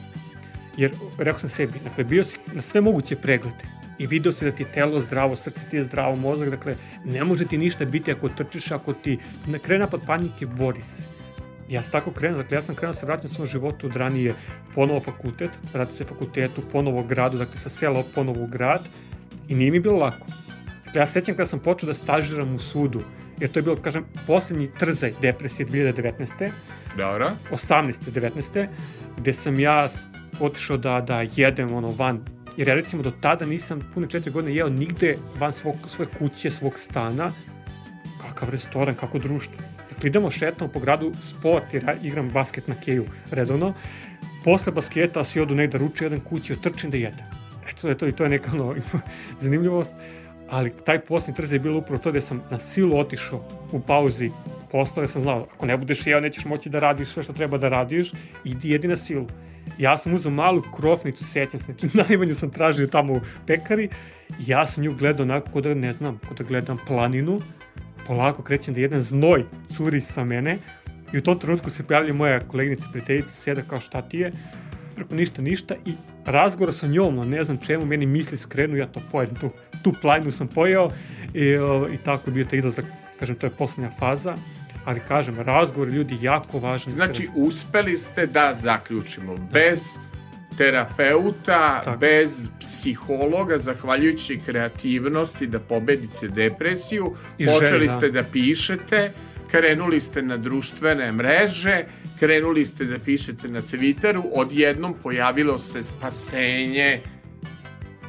jer 0.76 0.92
rekao 1.18 1.38
sam 1.38 1.48
sebi, 1.48 1.78
dakle, 1.84 2.05
bio 2.05 2.24
si 2.24 2.38
na 2.52 2.62
sve 2.62 2.80
moguće 2.80 3.16
preglede 3.16 3.78
i 3.98 4.06
video 4.06 4.32
si 4.32 4.44
da 4.44 4.52
ti 4.52 4.62
je 4.62 4.72
telo 4.72 5.00
zdravo, 5.00 5.36
srce 5.36 5.68
ti 5.70 5.76
je 5.76 5.82
zdravo, 5.82 6.16
mozak, 6.16 6.50
dakle, 6.50 6.76
ne 7.05 7.24
može 7.24 7.46
ti 7.46 7.59
ništa 7.59 7.84
biti 7.84 8.12
ako 8.12 8.28
trčiš, 8.28 8.70
ako 8.70 8.92
ti 8.92 9.18
ne 9.46 9.59
krene 9.59 9.84
napad 9.84 10.00
panike, 10.06 10.46
bori 10.46 10.82
se. 10.82 11.06
Ja 11.68 11.82
sam 11.82 11.92
tako 11.92 12.10
krenuo, 12.10 12.42
dakle 12.42 12.56
ja 12.56 12.62
sam 12.62 12.74
krenuo 12.74 12.92
da 12.92 12.98
se 12.98 13.06
vraćam 13.06 13.28
svom 13.28 13.46
životu 13.46 13.86
od 13.86 13.96
ranije 13.96 14.34
ponovo 14.74 15.00
fakultet, 15.00 15.50
vratio 15.72 15.94
se 15.94 16.05
fakultetu, 16.05 16.62
ponovo 16.72 17.02
gradu, 17.02 17.38
dakle 17.38 17.60
sa 17.60 17.68
sela 17.68 18.05
ponovo 18.14 18.42
u 18.42 18.46
grad 18.46 18.88
i 19.48 19.55
nije 19.55 19.70
mi 19.70 19.80
bilo 19.80 19.96
lako. 19.96 20.26
Dakle 20.84 21.00
ja 21.00 21.06
se 21.06 21.12
sećam 21.12 21.34
kada 21.34 21.46
sam 21.46 21.59
počeo 21.59 21.86
da 21.86 21.94
stažiram 21.94 22.55
u 22.55 22.59
sudu, 22.59 23.02
jer 23.40 23.51
to 23.51 23.59
je 23.59 23.62
bilo, 23.62 23.77
kažem, 23.77 24.05
poslednji 24.27 24.70
trzaj 24.78 25.15
depresije 25.23 25.66
2019. 25.66 26.51
Dobro. 26.97 27.31
18. 27.51 27.93
19. 28.15 28.66
gde 29.16 29.32
sam 29.32 29.60
ja 29.60 29.86
otišao 30.40 30.77
da, 30.77 31.01
da 31.01 31.24
jedem 31.36 31.74
ono 31.74 31.93
van 31.93 32.24
jer 32.59 32.69
ja 32.69 32.74
recimo 32.74 33.02
do 33.02 33.12
tada 33.20 33.47
nisam 33.47 33.90
pune 33.94 34.09
četiri 34.10 34.32
godine 34.32 34.56
jeo 34.56 34.69
nigde 34.69 35.16
van 35.39 35.52
svog, 35.52 35.77
svoje 35.86 36.09
kuće, 36.19 36.51
svog 36.51 36.78
stana 36.78 37.32
kakav 38.23 38.51
restoran, 38.51 38.94
kako 38.94 39.19
društvo. 39.19 39.62
Dakle, 39.89 40.09
idemo 40.09 40.31
šetamo 40.31 40.70
po 40.70 40.81
gradu, 40.81 41.12
sport, 41.20 41.74
jer 41.74 41.85
ja 41.85 41.94
igram 42.02 42.31
basket 42.31 42.69
na 42.69 42.74
keju 42.74 43.05
redovno. 43.31 43.74
Posle 44.44 44.73
basketa 44.73 45.24
svi 45.24 45.40
odu 45.40 45.55
negde 45.55 45.78
ruče, 45.78 46.05
jedan 46.05 46.20
kući, 46.20 46.52
otrčim 46.52 46.90
da 46.90 46.97
jedem. 46.97 47.27
Eto, 47.70 47.90
eto, 47.90 48.09
i 48.09 48.12
to 48.12 48.24
je 48.24 48.31
neka 48.31 48.51
ono, 48.52 48.74
zanimljivost. 49.40 49.94
Ali 50.50 50.72
taj 50.84 51.00
posljednji 51.00 51.36
trz 51.36 51.52
je 51.52 51.58
bilo 51.58 51.78
upravo 51.78 52.02
to 52.02 52.12
da 52.12 52.20
sam 52.20 52.42
na 52.50 52.58
silu 52.58 52.98
otišao 52.98 53.44
u 53.72 53.80
pauzi 53.80 54.30
posla, 54.70 55.02
jer 55.02 55.10
sam 55.10 55.22
znao, 55.22 55.46
ako 55.54 55.66
ne 55.66 55.76
budeš 55.76 56.06
jeo, 56.06 56.20
nećeš 56.20 56.44
moći 56.44 56.70
da 56.70 56.80
radiš 56.80 57.08
sve 57.08 57.22
što 57.22 57.32
treba 57.32 57.58
da 57.58 57.68
radiš, 57.68 58.12
idi 58.44 58.70
jedi 58.70 58.88
na 58.88 58.96
silu. 58.96 59.26
Ja 59.78 59.96
sam 59.96 60.14
uzao 60.14 60.32
malu 60.32 60.62
krofnicu, 60.76 61.24
sećam 61.24 61.60
se, 61.60 61.74
najmanju 62.08 62.34
sam 62.34 62.50
tražio 62.50 62.86
tamo 62.86 63.12
u 63.12 63.20
pekari, 63.46 63.88
ja 64.46 64.66
sam 64.66 64.84
nju 64.84 64.94
gledao 64.94 65.24
onako 65.24 65.50
kod 65.50 65.64
da, 65.64 65.74
ne 65.74 65.92
znam, 65.92 66.20
kod 66.28 66.36
da 66.36 66.44
gledam 66.44 66.78
planinu, 66.86 67.40
polako 68.06 68.42
krećem 68.42 68.74
da 68.74 68.80
jedan 68.80 69.00
znoj 69.00 69.44
curi 69.68 70.00
sa 70.00 70.24
mene 70.24 70.58
i 71.12 71.18
u 71.18 71.22
tom 71.22 71.38
trenutku 71.38 71.70
se 71.70 71.82
pojavlja 71.82 72.12
moja 72.12 72.40
koleginica 72.40 72.88
prijateljica, 72.92 73.34
seda 73.34 73.62
kao 73.62 73.80
šta 73.80 74.02
ti 74.02 74.18
je, 74.18 74.32
preko 74.98 75.14
ništa, 75.14 75.42
ništa 75.42 75.74
i 75.86 75.94
razgovor 76.24 76.74
sa 76.74 76.86
njom, 76.86 77.16
no 77.16 77.24
ne 77.24 77.42
znam 77.42 77.58
čemu, 77.58 77.86
meni 77.86 78.06
misli 78.06 78.36
skrenu, 78.36 78.76
ja 78.76 78.86
to 78.86 79.00
pojedem, 79.12 79.36
tu, 79.36 79.50
tu 79.82 79.94
planinu 80.02 80.30
sam 80.30 80.48
pojeo 80.48 80.90
i, 81.34 81.56
o, 81.56 81.88
i 81.92 81.98
tako 82.04 82.30
je 82.30 82.34
bio 82.34 82.44
taj 82.44 82.58
izlazak, 82.58 82.84
kažem, 83.18 83.36
to 83.36 83.46
je 83.46 83.50
poslednja 83.50 83.90
faza, 83.98 84.36
ali 84.84 85.00
kažem, 85.08 85.40
razgovor 85.40 85.88
ljudi 85.88 86.18
jako 86.20 86.58
važan. 86.58 86.90
Znači, 86.90 87.28
uspeli 87.34 87.96
ste 87.96 88.26
da 88.26 88.54
zaključimo. 88.54 89.36
Bez 89.52 89.98
terapeuta, 90.58 91.80
Tako. 91.84 91.98
bez 91.98 92.48
psihologa, 92.60 93.58
zahvaljujući 93.58 94.40
kreativnosti 94.46 95.46
da 95.46 95.60
pobedite 95.60 96.28
depresiju, 96.28 97.14
I 97.38 97.46
počeli 97.46 97.70
želji, 97.70 97.86
da. 97.86 97.92
ste 97.92 98.10
da 98.10 98.24
pišete, 98.32 99.12
krenuli 99.50 100.00
ste 100.00 100.22
na 100.22 100.36
društvene 100.36 101.12
mreže, 101.12 101.84
krenuli 102.18 102.66
ste 102.66 102.84
da 102.84 102.98
pišete 102.98 103.48
na 103.48 103.62
Twitteru, 103.62 104.22
odjednom 104.32 104.94
pojavilo 105.02 105.58
se 105.58 105.82
spasenje 105.82 107.00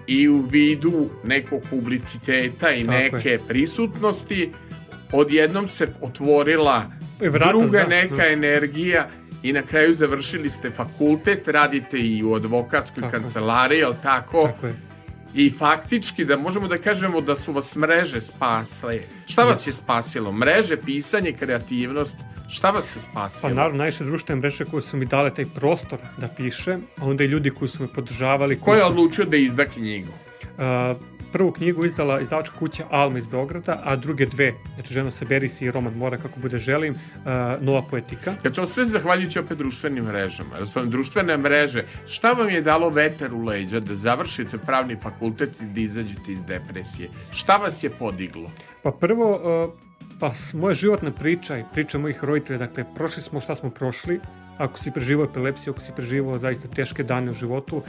i 0.07 0.29
u 0.29 0.41
vidu 0.41 1.09
nekog 1.23 1.61
publiciteta 1.69 2.71
i 2.71 2.83
Tako 2.83 2.97
je. 2.97 3.11
neke 3.11 3.39
prisutnosti, 3.47 4.51
odjednom 5.11 5.67
se 5.67 5.87
otvorila 6.01 6.85
vrata, 7.19 7.49
druga 7.51 7.79
da. 7.79 7.87
neka 7.87 8.27
energija 8.27 9.09
i 9.43 9.53
na 9.53 9.61
kraju 9.61 9.93
završili 9.93 10.49
ste 10.49 10.71
fakultet, 10.71 11.47
radite 11.47 11.99
i 11.99 12.23
u 12.23 12.33
advokatskoj 12.33 13.01
Tako 13.01 13.15
je. 13.15 13.21
kancelariji, 13.21 13.79
jel 13.79 13.93
tako? 14.03 14.43
Tako 14.43 14.67
je. 14.67 14.88
I 15.33 15.49
faktički 15.51 16.25
da 16.25 16.37
možemo 16.37 16.67
da 16.67 16.77
kažemo 16.77 17.21
da 17.21 17.35
su 17.35 17.53
vas 17.53 17.75
mreže 17.75 18.21
spasle. 18.21 18.99
Šta 19.25 19.43
vas 19.43 19.67
je 19.67 19.73
spasilo? 19.73 20.31
Mreže, 20.31 20.77
pisanje, 20.77 21.31
kreativnost. 21.33 22.17
Šta 22.49 22.69
vas 22.69 22.95
je 22.95 23.01
Pa 23.03 23.09
spasilo? 23.09 23.53
naravno, 23.53 23.77
najviše 23.77 24.03
društvene 24.03 24.39
mreže 24.39 24.65
koje 24.65 24.81
su 24.81 24.97
mi 24.97 25.05
dale 25.05 25.33
taj 25.33 25.45
prostor 25.45 25.99
da 26.17 26.27
pišem, 26.27 26.83
a 26.97 27.05
onda 27.05 27.23
i 27.23 27.27
ljudi 27.27 27.49
koji 27.49 27.69
su 27.69 27.83
me 27.83 27.89
podržavali. 27.89 28.59
Ko 28.59 28.73
je 28.73 28.79
su- 28.79 28.87
odlučio 28.87 29.25
da 29.25 29.37
izda 29.37 29.65
knjigu? 29.65 30.11
A, 30.57 30.95
prvu 31.31 31.51
knjigu 31.51 31.85
izdala 31.85 32.21
izdavačka 32.21 32.55
kuća 32.59 32.85
Alma 32.89 33.17
iz 33.17 33.27
Beograda, 33.27 33.81
a 33.83 33.95
druge 33.95 34.25
dve, 34.25 34.53
znači 34.75 34.93
Ženo 34.93 35.11
saberi 35.11 35.49
se 35.49 35.65
i 35.65 35.71
roman 35.71 35.93
Mora 35.93 36.17
kako 36.17 36.39
bude 36.39 36.57
želim, 36.57 36.95
a, 37.25 37.57
Nova 37.61 37.81
poetika. 37.81 38.33
Ja 38.45 38.51
to 38.51 38.67
sve 38.67 38.85
zahvaljujući 38.85 39.39
opet 39.39 39.57
društvenim 39.57 40.03
mrežama. 40.03 40.57
Jer 40.57 40.67
su 40.67 40.79
vam 40.79 40.89
društvene 40.89 41.37
mreže, 41.37 41.85
šta 42.07 42.31
vam 42.31 42.49
je 42.49 42.61
dalo 42.61 42.89
vetar 42.89 43.33
u 43.33 43.43
leđa 43.43 43.79
da 43.79 43.95
završite 43.95 44.57
pravni 44.57 44.95
fakultet 44.95 45.61
i 45.61 45.65
da 45.65 45.81
izađete 45.81 46.31
iz 46.31 46.45
depresije? 46.45 47.09
Šta 47.31 47.57
vas 47.57 47.83
je 47.83 47.89
podiglo? 47.89 48.51
Pa 48.83 48.91
prvo, 48.91 49.39
a, 49.43 49.67
pa 50.19 50.31
moja 50.53 50.73
životna 50.73 51.11
priča 51.11 51.57
i 51.57 51.63
priča 51.73 51.97
mojih 51.97 52.23
roditelja, 52.23 52.59
dakle, 52.59 52.85
prošli 52.95 53.23
smo 53.23 53.41
šta 53.41 53.55
smo 53.55 53.69
prošli, 53.69 54.19
ako 54.57 54.79
si 54.79 54.91
preživao 54.91 55.25
epilepsiju, 55.25 55.73
ako 55.73 55.81
si 55.81 55.91
preživao 55.95 56.39
zaista 56.39 56.67
teške 56.67 57.03
dane 57.03 57.31
u 57.31 57.33
životu, 57.33 57.81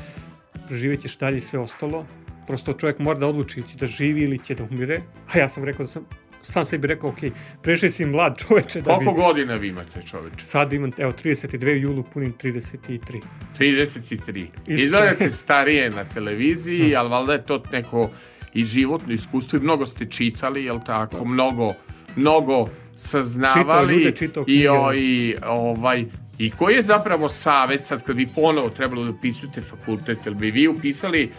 preživjet 0.68 1.00
ćeš 1.00 1.18
dalje 1.18 1.40
sve 1.40 1.58
ostalo. 1.58 2.04
Prosto 2.50 2.72
čovjek 2.72 2.98
mora 2.98 3.18
da 3.18 3.26
odluči 3.26 3.62
će 3.62 3.76
da 3.76 3.86
živi 3.86 4.22
ili 4.22 4.38
će 4.38 4.54
da 4.54 4.64
umire. 4.64 5.02
A 5.32 5.38
ja 5.38 5.48
sam 5.48 5.64
rekao 5.64 5.86
da 5.86 5.92
sam, 5.92 6.06
sam 6.42 6.64
sebi 6.64 6.86
rekao, 6.86 7.10
ok, 7.10 7.18
preživio 7.62 7.92
si 7.92 8.04
mlad 8.04 8.38
čoveče 8.38 8.80
da 8.80 8.90
bi... 8.98 9.04
Koliko 9.04 9.12
godina 9.12 9.54
vi 9.54 9.68
imate, 9.68 10.02
čoveče? 10.02 10.44
Sad 10.44 10.72
imam, 10.72 10.92
evo, 10.98 11.12
32 11.12 11.72
u 11.72 11.76
julu, 11.76 12.04
punim 12.14 12.34
33. 12.42 13.20
33. 13.58 14.46
Isuse. 14.66 14.84
Izgledate 14.84 15.30
starije 15.30 15.90
na 15.90 16.04
televiziji, 16.04 16.96
ali 16.96 17.10
valjda 17.10 17.32
je 17.32 17.46
to 17.46 17.62
neko 17.72 18.10
i 18.54 18.64
životno 18.64 19.12
iskustvo 19.12 19.56
i 19.56 19.62
mnogo 19.62 19.86
ste 19.86 20.04
čitali, 20.04 20.64
jel 20.64 20.80
tako? 20.86 21.24
Mnogo, 21.24 21.74
mnogo 22.16 22.68
saznavali 22.96 23.62
Čitao 23.62 23.84
ljude, 23.84 24.16
čitao 24.16 24.44
i, 24.46 24.68
o, 24.68 24.92
i 24.92 25.36
ovaj 25.46 26.04
i 26.40 26.50
koji 26.50 26.74
je 26.74 26.82
zapravo 26.82 27.28
savet 27.28 27.84
sad 27.84 28.02
kad 28.02 28.16
bi 28.16 28.26
ponovo 28.34 28.68
trebalo 28.70 29.04
da 29.04 29.10
upisujete 29.10 29.62
fakultet, 29.62 30.26
jel 30.26 30.34
bi 30.34 30.50
vi 30.50 30.68
upisali 30.68 31.32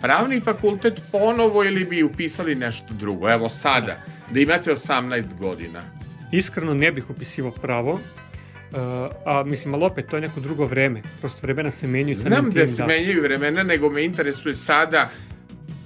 pravni 0.00 0.40
fakultet 0.40 1.02
ponovo 1.12 1.64
ili 1.64 1.84
bi 1.84 2.02
upisali 2.02 2.54
nešto 2.54 2.94
drugo? 2.94 3.30
Evo 3.30 3.48
sada, 3.48 3.96
da 4.30 4.40
imate 4.40 4.70
18 4.70 5.38
godina. 5.38 5.82
Iskreno 6.32 6.74
ne 6.74 6.92
bih 6.92 7.10
upisivao 7.10 7.50
pravo, 7.52 7.92
uh, 7.92 8.00
a 9.26 9.42
mislim, 9.46 9.74
ali 9.74 9.84
opet, 9.84 10.06
to 10.08 10.16
je 10.16 10.20
neko 10.20 10.40
drugo 10.40 10.66
vreme. 10.66 11.02
Prosto 11.20 11.38
vremena 11.42 11.70
se 11.70 11.86
menjaju. 11.86 12.14
Znam 12.14 12.50
da 12.50 12.64
tim 12.64 12.66
se 12.66 12.86
menjaju 12.86 13.22
vremena, 13.22 13.62
nego 13.62 13.90
me 13.90 14.04
interesuje 14.04 14.54
sada 14.54 15.10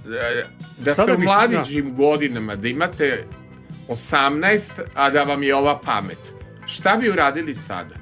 e, 0.07 0.45
da 0.79 0.95
ste 0.95 0.95
Sada 0.95 1.13
u 1.13 1.17
bih- 1.17 1.25
mladiđim 1.25 1.97
godinama, 1.97 2.57
da 2.57 2.69
imate 2.69 3.25
18, 3.89 4.71
a 4.95 5.11
da 5.11 5.23
vam 5.23 5.43
je 5.43 5.55
ova 5.55 5.81
pamet. 5.81 6.35
Šta 6.67 6.97
bi 6.97 7.11
uradili 7.11 7.55
sada? 7.55 7.95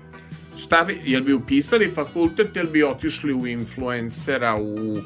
Šta 0.62 0.84
bi, 0.84 1.00
jel 1.04 1.22
bi 1.22 1.32
upisali 1.32 1.90
fakultet, 1.94 2.56
jel 2.56 2.66
bi 2.66 2.82
otišli 2.84 3.34
u 3.34 3.46
influencera, 3.46 4.56
u, 4.56 4.98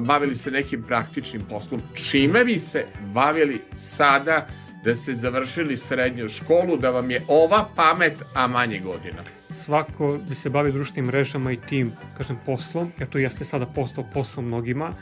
bavili 0.00 0.36
se 0.36 0.50
nekim 0.50 0.82
praktičnim 0.82 1.42
poslom? 1.50 1.82
Čime 1.94 2.44
bi 2.44 2.58
se 2.58 2.86
bavili 3.14 3.60
sada 3.72 4.46
da 4.84 4.96
ste 4.96 5.14
završili 5.14 5.76
srednju 5.76 6.28
školu, 6.28 6.76
da 6.76 6.90
vam 6.90 7.10
je 7.10 7.22
ova 7.28 7.68
pamet, 7.76 8.22
a 8.34 8.46
manje 8.46 8.80
godina? 8.80 9.22
Svako 9.50 10.18
bi 10.28 10.34
se 10.34 10.50
bavio 10.50 10.72
društvenim 10.72 11.06
mrežama 11.06 11.52
i 11.52 11.60
tim, 11.68 11.92
kažem, 12.16 12.38
poslom, 12.46 12.92
jer 12.98 13.08
to 13.08 13.18
jeste 13.18 13.44
sada 13.44 13.66
postao 13.66 14.04
posao 14.12 14.42
mnogima, 14.42 14.92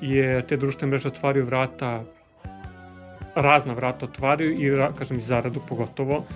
je 0.00 0.46
te 0.46 0.56
društvene 0.56 0.90
mreže 0.90 1.08
otvaraju 1.08 1.44
vrata, 1.44 2.04
razna 3.34 3.74
vrata 3.74 4.06
otvaraju 4.06 4.52
i, 4.52 4.94
kažem, 4.98 5.18
i 5.18 5.22
zaradu 5.22 5.60
pogotovo. 5.68 6.26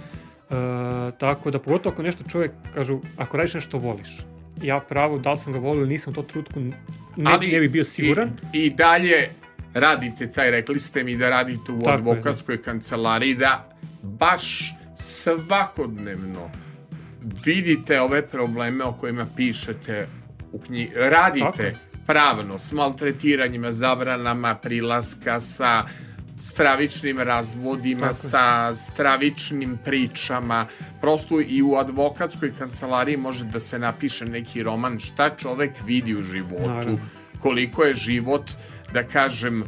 E, 0.50 1.18
tako 1.18 1.50
da, 1.50 1.58
pogotovo 1.58 1.92
ako 1.92 2.02
nešto 2.02 2.24
čovjek, 2.30 2.52
kažu, 2.74 3.00
ako 3.16 3.36
radiš 3.36 3.54
nešto 3.54 3.78
voliš, 3.78 4.08
ja 4.62 4.80
pravo, 4.80 5.18
da 5.18 5.32
li 5.32 5.38
sam 5.38 5.52
ga 5.52 5.58
volio 5.58 5.86
nisam 5.86 6.10
u 6.10 6.14
tom 6.14 6.24
trenutku, 6.24 6.60
ne, 6.60 7.38
ne 7.52 7.60
bi 7.60 7.68
bio 7.68 7.84
siguran. 7.84 8.30
I, 8.52 8.58
I 8.58 8.70
dalje 8.70 9.28
radite 9.74 10.30
taj, 10.30 10.50
rekli 10.50 10.80
ste 10.80 11.04
mi 11.04 11.16
da 11.16 11.30
radite 11.30 11.72
u 11.72 11.78
Tako 11.78 11.90
je, 11.90 11.94
advokatskoj 11.94 12.62
kancelariji, 12.62 13.34
da 13.34 13.76
baš 14.02 14.74
svakodnevno 14.96 16.50
vidite 17.44 18.00
ove 18.00 18.26
probleme 18.26 18.84
o 18.84 18.92
kojima 18.92 19.26
pišete 19.36 20.06
u 20.52 20.58
knjigi. 20.58 20.92
Tako 20.92 21.08
Radite 21.10 21.62
je. 21.62 21.76
pravno 22.06 22.58
s 22.58 22.72
maltretiranjima, 22.72 23.72
zabranama 23.72 24.54
prilaska 24.54 25.40
sa 25.40 25.84
stravičnim 26.40 27.18
razvodima, 27.18 28.00
Tako 28.00 28.14
sa 28.14 28.74
stravičnim 28.74 29.78
pričama. 29.84 30.66
Prosto 31.00 31.40
i 31.40 31.62
u 31.62 31.74
advokatskoj 31.76 32.52
kancelariji 32.58 33.16
može 33.16 33.44
da 33.44 33.60
se 33.60 33.78
napiše 33.78 34.26
neki 34.26 34.62
roman 34.62 34.98
šta 34.98 35.30
čovek 35.36 35.70
vidi 35.86 36.14
u 36.16 36.22
životu, 36.22 36.68
Naravno. 36.68 36.98
koliko 37.38 37.84
je 37.84 37.94
život, 37.94 38.50
da 38.92 39.02
kažem, 39.02 39.64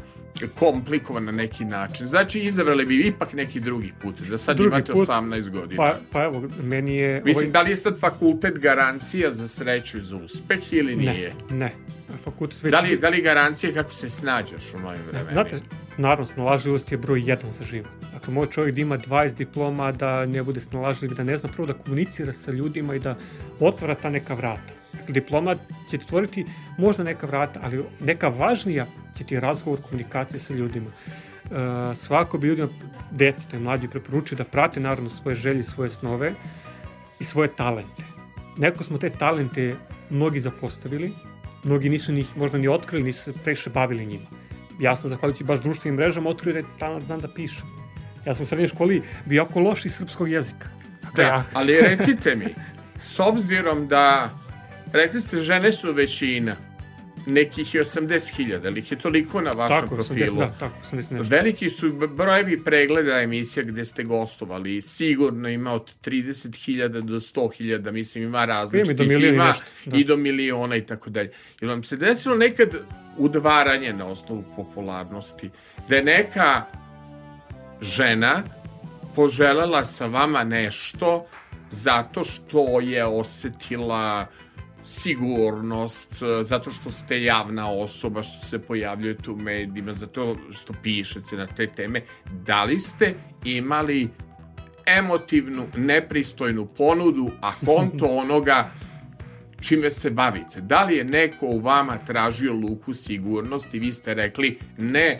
komplikovan 0.58 1.24
na 1.24 1.32
neki 1.32 1.64
način. 1.64 2.06
Znači, 2.06 2.40
izabrali 2.40 2.84
bi 2.84 3.06
ipak 3.06 3.32
neki 3.32 3.60
drugi 3.60 3.92
put, 4.02 4.20
da 4.20 4.38
sad 4.38 4.56
Drugi 4.56 4.76
imate 4.76 4.92
put, 4.92 5.08
18 5.08 5.50
godina. 5.50 5.82
Pa, 5.82 5.96
pa 6.12 6.24
evo, 6.24 6.48
meni 6.62 6.96
je... 6.96 7.22
Mislim, 7.24 7.46
ovaj- 7.46 7.52
da 7.52 7.62
li 7.62 7.70
je 7.70 7.76
sad 7.76 8.00
fakultet 8.00 8.58
garancija 8.58 9.30
za 9.30 9.48
sreću 9.48 9.98
i 9.98 10.02
za 10.02 10.16
uspeh 10.16 10.72
ili 10.72 10.96
nije? 10.96 11.34
Ne, 11.50 11.56
ne. 11.56 11.72
Fakultet 12.24 12.62
već... 12.62 12.72
Da 12.72 12.80
li, 12.80 12.96
da 12.96 13.08
li 13.08 13.22
garancija 13.22 13.72
kako 13.72 13.92
se 13.92 14.10
snađaš 14.10 14.74
u 14.74 14.78
novim 14.78 15.00
vremenima? 15.10 15.32
Znate, 15.32 15.56
naravno, 15.96 16.26
snalažljivost 16.26 16.92
je 16.92 16.98
broj 16.98 17.22
jedan 17.26 17.50
za 17.50 17.64
život. 17.64 17.90
Dakle, 18.12 18.34
može 18.34 18.50
čovjek 18.50 18.74
da 18.74 18.80
ima 18.80 18.98
20 18.98 19.36
diploma, 19.36 19.92
da 19.92 20.26
ne 20.26 20.42
bude 20.42 20.60
snalažljiv, 20.60 21.14
da 21.14 21.24
ne 21.24 21.36
zna 21.36 21.48
prvo 21.48 21.66
da 21.66 21.72
komunicira 21.72 22.32
sa 22.32 22.50
ljudima 22.50 22.94
i 22.94 22.98
da 22.98 23.16
otvara 23.60 23.94
ta 23.94 24.10
neka 24.10 24.34
vrata. 24.34 24.81
Dakle, 25.02 25.12
diploma 25.12 25.56
će 25.90 25.98
ti 25.98 26.04
otvoriti 26.04 26.46
možda 26.78 27.02
neka 27.02 27.26
vrata, 27.26 27.60
ali 27.62 27.84
neka 28.00 28.28
važnija 28.28 28.86
će 29.18 29.24
ti 29.24 29.40
razgovor, 29.40 29.82
komunikacija 29.82 30.38
sa 30.38 30.54
ljudima. 30.54 30.90
E, 30.90 31.94
svako 31.94 32.38
bi 32.38 32.48
ljudima, 32.48 32.68
deci, 33.10 33.48
to 33.48 33.56
je 33.56 33.60
mlađi, 33.60 33.88
preporučio 33.88 34.38
da 34.38 34.44
prate 34.44 34.80
naravno 34.80 35.10
svoje 35.10 35.34
želje, 35.34 35.62
svoje 35.62 35.90
snove 35.90 36.34
i 37.20 37.24
svoje 37.24 37.48
talente. 37.48 38.04
Neko 38.56 38.84
smo 38.84 38.98
te 38.98 39.10
talente 39.10 39.76
mnogi 40.10 40.40
zapostavili, 40.40 41.12
mnogi 41.64 41.88
nisu 41.88 42.12
njih 42.12 42.36
možda 42.36 42.58
ni 42.58 42.68
otkrili, 42.68 43.04
nisu 43.04 43.22
se 43.22 43.32
previše 43.32 43.70
bavili 43.70 44.06
njima. 44.06 44.26
Ja 44.80 44.96
sam, 44.96 45.10
zahvaljujući 45.10 45.44
baš 45.44 45.60
društvenim 45.60 45.96
mrežama, 45.96 46.30
otkrio 46.30 46.52
da 46.52 46.58
je 46.58 46.64
talent 46.78 47.04
znam 47.04 47.20
da 47.20 47.28
pišem. 47.28 47.66
Ja 48.26 48.34
sam 48.34 48.44
u 48.44 48.46
srednjoj 48.46 48.68
školi 48.68 49.02
bio 49.24 49.42
jako 49.42 49.60
loš 49.60 49.84
iz 49.84 49.94
srpskog 49.94 50.30
jezika. 50.30 50.68
Dakle, 51.02 51.24
Da, 51.24 51.30
ja, 51.30 51.44
ali 51.52 51.80
recite 51.80 52.36
mi, 52.36 52.54
s 53.00 53.20
obzirom 53.20 53.88
da, 53.88 54.30
rekli 54.92 55.20
ste, 55.20 55.38
žene 55.38 55.72
su 55.72 55.92
većina, 55.92 56.56
nekih 57.26 57.74
je 57.74 57.84
80.000, 57.84 58.66
ali 58.66 58.80
ih 58.80 58.92
je 58.92 58.98
toliko 58.98 59.40
na 59.40 59.50
vašem 59.50 59.80
tako, 59.80 59.94
80, 59.94 59.96
profilu. 59.96 60.38
da, 60.38 60.50
tako, 60.58 60.76
80 60.92 60.96
nešto. 60.96 61.16
Veliki 61.36 61.70
su 61.70 61.92
brojevi 61.92 62.64
pregleda 62.64 63.20
emisija 63.20 63.64
gde 63.64 63.84
ste 63.84 64.02
gostovali 64.02 64.82
sigurno 64.82 65.48
ima 65.48 65.72
od 65.72 65.94
30.000 66.04 66.88
do 66.88 67.14
100.000, 67.14 67.90
mislim 67.90 68.24
ima 68.24 68.44
različitih, 68.44 68.96
do 68.96 69.04
milion 69.04 69.32
i 69.32 69.34
ima 69.34 69.46
nešto, 69.46 69.64
da. 69.84 69.96
i 69.96 70.04
do 70.04 70.16
miliona 70.16 70.76
i 70.76 70.86
tako 70.86 71.10
dalje. 71.10 71.32
Jel 71.60 71.70
vam 71.70 71.82
se 71.82 71.96
desilo 71.96 72.36
nekad 72.36 72.68
udvaranje 73.16 73.92
na 73.92 74.06
osnovu 74.06 74.44
popularnosti, 74.56 75.50
da 75.88 75.96
je 75.96 76.04
neka 76.04 76.66
žena 77.80 78.42
poželela 79.14 79.84
sa 79.84 80.06
vama 80.06 80.44
nešto 80.44 81.26
zato 81.70 82.24
što 82.24 82.80
je 82.80 83.04
osetila 83.04 84.26
sigurnost, 84.84 86.22
e, 86.22 86.42
zato 86.42 86.70
što 86.70 86.90
ste 86.90 87.22
javna 87.22 87.70
osoba, 87.70 88.22
što 88.22 88.46
se 88.46 88.58
pojavljujete 88.58 89.30
u 89.30 89.36
medijima, 89.36 89.92
zato 89.92 90.36
što 90.50 90.74
pišete 90.82 91.36
na 91.36 91.46
te 91.46 91.66
teme. 91.66 92.02
Da 92.44 92.64
li 92.64 92.78
ste 92.78 93.14
imali 93.44 94.08
emotivnu, 94.86 95.66
nepristojnu 95.76 96.66
ponudu, 96.66 97.30
a 97.40 97.52
konto 97.66 98.06
onoga 98.22 98.70
čime 99.60 99.90
se 99.90 100.10
bavite? 100.10 100.60
Da 100.60 100.84
li 100.84 100.96
je 100.96 101.04
neko 101.04 101.46
u 101.46 101.58
vama 101.58 101.98
tražio 101.98 102.52
luku 102.52 102.94
sigurnosti 102.94 103.76
i 103.76 103.80
vi 103.80 103.92
ste 103.92 104.14
rekli 104.14 104.58
ne, 104.78 105.18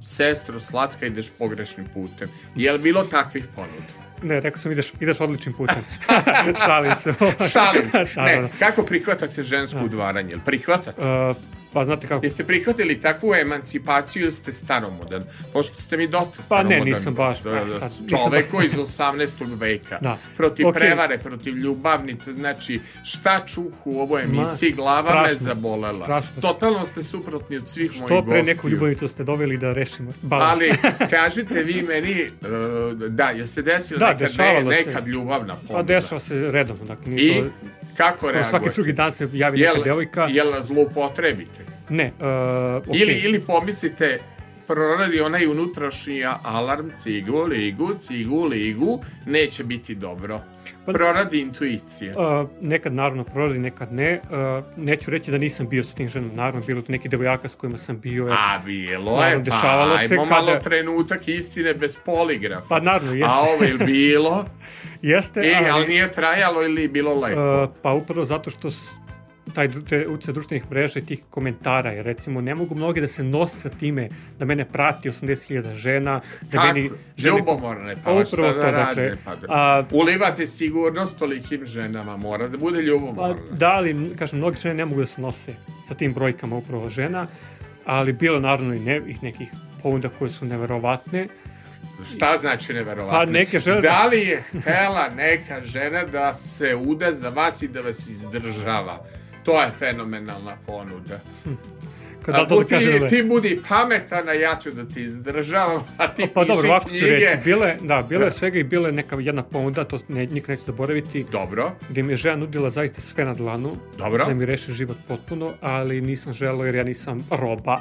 sestro 0.00 0.60
slatka 0.60 1.06
ideš 1.06 1.30
pogrešnim 1.38 1.86
putem? 1.94 2.28
Je 2.56 2.72
li 2.72 2.78
bilo 2.78 3.02
takvih 3.04 3.44
ponuda? 3.56 4.07
Ne, 4.22 4.40
rekao 4.40 4.58
sam 4.58 4.72
ideš, 4.72 4.92
ideš 5.00 5.20
odličnim 5.20 5.54
putem. 5.54 5.84
Šalim 6.66 6.92
se. 6.94 7.14
Šalim 7.52 7.90
se. 7.90 7.98
Da, 8.14 8.22
da, 8.22 8.24
Ne, 8.24 8.36
da. 8.42 8.48
kako 8.58 8.82
prihvatate 8.82 9.42
žensko 9.42 9.78
udvaranje? 9.84 10.30
Jel 10.30 10.40
prihvatate? 10.44 11.00
Uh, 11.00 11.36
pa 11.78 11.80
Pa 11.80 11.84
znate 11.86 12.06
kako, 12.06 12.26
Jeste 12.26 12.44
prihvatili 12.44 13.00
takvu 13.00 13.34
emancipaciju 13.34 14.22
ili 14.22 14.32
ste 14.32 14.52
staromodan? 14.52 15.22
Pošto 15.52 15.82
ste 15.82 15.96
mi 15.96 16.08
dosta 16.08 16.36
Pa 16.36 16.42
staromodan. 16.42 16.78
ne, 16.78 16.84
nisam 16.84 17.14
baš, 17.14 17.42
Da, 17.42 17.50
da, 17.50 17.60
pa 17.60 17.70
sad, 17.70 18.02
nisam 18.02 18.08
Čovek 18.20 18.52
baš- 18.52 18.64
iz 18.64 18.72
18. 18.74 19.24
veka. 19.50 19.98
Da. 20.00 20.18
Protiv 20.36 20.66
Okej. 20.66 20.80
prevare, 20.80 21.18
protiv 21.18 21.56
ljubavnice, 21.56 22.32
znači 22.32 22.80
šta 23.04 23.40
čuh 23.46 23.86
u 23.86 24.00
ovoj 24.00 24.22
emisiji, 24.22 24.70
Ma, 24.70 24.76
glava 24.76 25.02
me 25.02 25.28
strašno, 25.28 25.38
zabolela. 25.38 25.92
strašno. 25.94 26.40
Totalno 26.42 26.86
ste 26.86 27.02
suprotni 27.02 27.56
od 27.56 27.68
svih 27.68 27.90
mojih 27.90 27.96
što 27.98 28.06
pre 28.06 28.16
gostiju. 28.32 28.44
neku 28.46 28.68
ljubavnicu 28.68 29.08
ste 29.08 29.24
doveli 29.24 29.56
da 29.58 29.72
rešimo 29.72 30.12
balans. 30.22 30.60
Ali, 30.60 30.72
kažite 31.10 31.62
vi 31.62 31.82
meni, 31.82 32.30
uh, 32.32 32.48
da, 33.00 33.24
je 33.26 33.46
se 33.46 33.62
desilo 33.62 33.98
Da, 33.98 34.06
nekad, 34.06 34.20
ne, 34.20 34.26
dešavalo 34.26 34.72
se. 34.72 34.78
nekad 34.78 35.08
ljubavna 35.08 35.54
ponuda? 35.56 35.74
Pa 35.74 35.82
dešava 35.84 36.18
se 36.20 36.50
redovno, 36.50 36.84
dakle, 36.86 37.12
I 37.14 37.34
to... 37.34 37.50
kako 37.96 38.26
reagujete? 38.26 38.48
Svaki 38.50 38.68
drugi 38.70 38.92
dan 38.92 39.12
se 39.12 39.28
javi 39.32 39.58
neka 39.58 39.70
Jel, 39.70 39.84
devojka. 39.84 40.24
jel 40.24 40.62
zloupotrebite? 40.62 41.64
Ne, 41.88 42.12
uh, 42.20 42.26
okej. 42.78 43.00
Ili, 43.00 43.12
ili 43.14 43.40
pomislite, 43.40 44.18
proradi 44.66 45.20
onaj 45.20 45.46
unutrašnji 45.46 46.22
alarm, 46.42 46.88
cigu, 46.98 47.42
ligu, 47.42 47.94
cigu, 47.96 48.44
ligu, 48.44 48.98
neće 49.26 49.64
biti 49.64 49.94
dobro. 49.94 50.40
Pa- 50.86 50.92
Proradi 50.92 51.40
intuicija. 51.40 52.14
Uh, 52.40 52.48
nekad 52.60 52.92
naravno 52.94 53.24
proradi, 53.24 53.58
nekad 53.58 53.92
ne. 53.92 54.20
Uh, 54.22 54.38
neću 54.78 55.10
reći 55.10 55.30
da 55.30 55.38
nisam 55.38 55.68
bio 55.68 55.84
sa 55.84 55.94
tim 55.94 56.08
ženom, 56.08 56.30
naravno 56.34 56.60
bilo 56.60 56.82
tu 56.82 56.92
neki 56.92 57.08
devojaka 57.08 57.48
s 57.48 57.54
kojima 57.54 57.78
sam 57.78 58.00
bio. 58.00 58.24
jer- 58.24 58.32
A 58.34 58.58
bilo 58.58 59.10
je, 59.12 59.16
Naravno, 59.18 59.38
pa 59.40 59.50
dešavalo 59.50 59.98
se 59.98 60.04
ajmo 60.06 60.24
malo 60.26 60.46
kada- 60.46 60.60
trenutak 60.60 61.28
istine 61.28 61.74
bez 61.74 61.96
poligrafa. 61.96 62.66
Pa 62.68 62.80
naravno, 62.80 63.12
jeste. 63.12 63.26
A 63.30 63.40
ovo 63.40 63.64
je 63.64 63.74
bilo, 63.76 64.44
jeste, 65.02 65.40
e, 65.40 65.54
ali, 65.56 65.70
ali 65.70 65.86
nije 65.86 66.10
trajalo 66.10 66.62
ili 66.62 66.82
je 66.82 66.88
bilo 66.88 67.14
lepo? 67.16 67.62
uh, 67.62 67.70
pa 67.82 67.92
upravo 67.92 68.24
zato 68.24 68.50
što 68.50 68.68
taj 69.48 69.68
te 69.82 70.08
utjecaj 70.08 70.34
društvenih 70.34 70.70
mreža 70.70 70.98
i 70.98 71.04
tih 71.04 71.22
komentara, 71.30 71.90
jer 71.90 72.04
recimo 72.04 72.40
ne 72.40 72.54
mogu 72.54 72.74
mnogi 72.74 73.00
da 73.00 73.08
se 73.08 73.22
nose 73.22 73.56
sa 73.58 73.68
time 73.70 74.08
da 74.38 74.44
mene 74.44 74.64
prati 74.66 75.10
80.000 75.10 75.74
žena, 75.74 76.20
da 76.42 76.50
Kako? 76.52 76.66
meni 76.66 76.90
žene... 77.16 77.38
Ljubomorne, 77.38 77.96
pa 77.96 78.12
Pa 78.12 78.24
šta 78.24 78.36
da 78.38 78.52
to, 78.52 78.58
rade? 78.62 79.02
dakle, 79.02 79.16
Pa 79.24 79.36
da. 79.36 79.46
a- 79.50 79.84
Ulivate 79.92 80.46
sigurnost 80.48 81.18
tolikim 81.18 81.66
ženama, 81.66 82.16
mora 82.18 82.48
da 82.48 82.56
bude 82.58 82.76
Pa 82.76 82.82
ljubomorna. 82.82 83.36
da, 83.50 83.68
ali, 83.68 84.16
kažem, 84.16 84.38
mnogi 84.38 84.56
žene 84.58 84.74
ne 84.74 84.84
mogu 84.84 85.00
da 85.00 85.06
se 85.06 85.20
nose 85.20 85.54
sa 85.84 85.94
tim 85.94 86.14
brojkama 86.14 86.56
upravo 86.56 86.88
žena, 86.90 87.26
ali 87.84 88.12
bilo 88.12 88.40
naravno 88.40 88.74
i, 88.74 88.80
ne, 88.80 88.96
i 88.98 89.16
nekih 89.22 89.48
ponuda 89.82 90.08
koje 90.08 90.30
su 90.30 90.44
neverovatne. 90.44 91.28
Šta 92.06 92.36
znači 92.36 92.72
neverovatno? 92.72 93.18
Pa 93.18 93.24
neke 93.26 93.60
žene- 93.60 93.80
Da 93.80 94.06
li 94.06 94.20
je 94.20 94.42
htela 94.52 95.08
neka 95.08 95.60
žena 95.62 96.04
da 96.04 96.34
se 96.34 96.74
uda 96.76 97.12
za 97.12 97.28
vas 97.28 97.62
i 97.62 97.68
da 97.68 97.80
vas 97.80 98.08
izdržava? 98.08 99.04
To 99.48 99.62
je 99.62 99.70
fenomenalna 99.78 100.56
ponuda. 100.66 101.20
Kad 102.22 102.34
da 102.34 102.42
A 102.42 102.46
to 102.46 102.58
da 102.58 102.64
ti, 102.64 102.70
kažem, 102.70 103.08
ti 103.08 103.22
budi 103.22 103.60
pametan, 103.68 104.28
a 104.28 104.32
ja 104.32 104.56
ću 104.56 104.70
da 104.70 104.84
ti 104.84 105.02
izdržavam, 105.02 105.82
a 105.96 106.08
ti 106.08 106.26
pa 106.34 106.40
piši 106.40 106.52
dobro, 106.52 106.68
ovako 106.70 106.88
ću 106.88 106.94
knjige. 106.94 107.06
reći, 107.10 107.36
bile, 107.44 107.76
da, 107.82 108.02
bilo 108.08 108.24
Da. 108.24 108.30
svega 108.30 108.58
i 108.58 108.62
bila 108.62 108.88
je 108.88 108.92
neka 108.92 109.16
jedna 109.16 109.42
ponuda, 109.42 109.84
to 109.84 109.98
ne, 110.08 110.26
nikad 110.26 110.50
neću 110.50 110.64
zaboraviti, 110.64 111.24
Dobro, 111.32 111.72
gdje 111.90 112.02
mi 112.02 112.12
je 112.12 112.16
žena 112.16 112.36
nudila 112.36 112.70
zaista 112.70 113.00
sve 113.00 113.24
na 113.24 113.34
dlanu, 113.34 113.76
dobro. 113.98 114.24
da 114.24 114.34
mi 114.34 114.46
reši 114.46 114.72
život 114.72 114.96
potpuno, 115.08 115.52
ali 115.60 116.00
nisam 116.00 116.32
želeo 116.32 116.66
jer 116.66 116.74
ja 116.74 116.84
nisam 116.84 117.26
roba, 117.30 117.80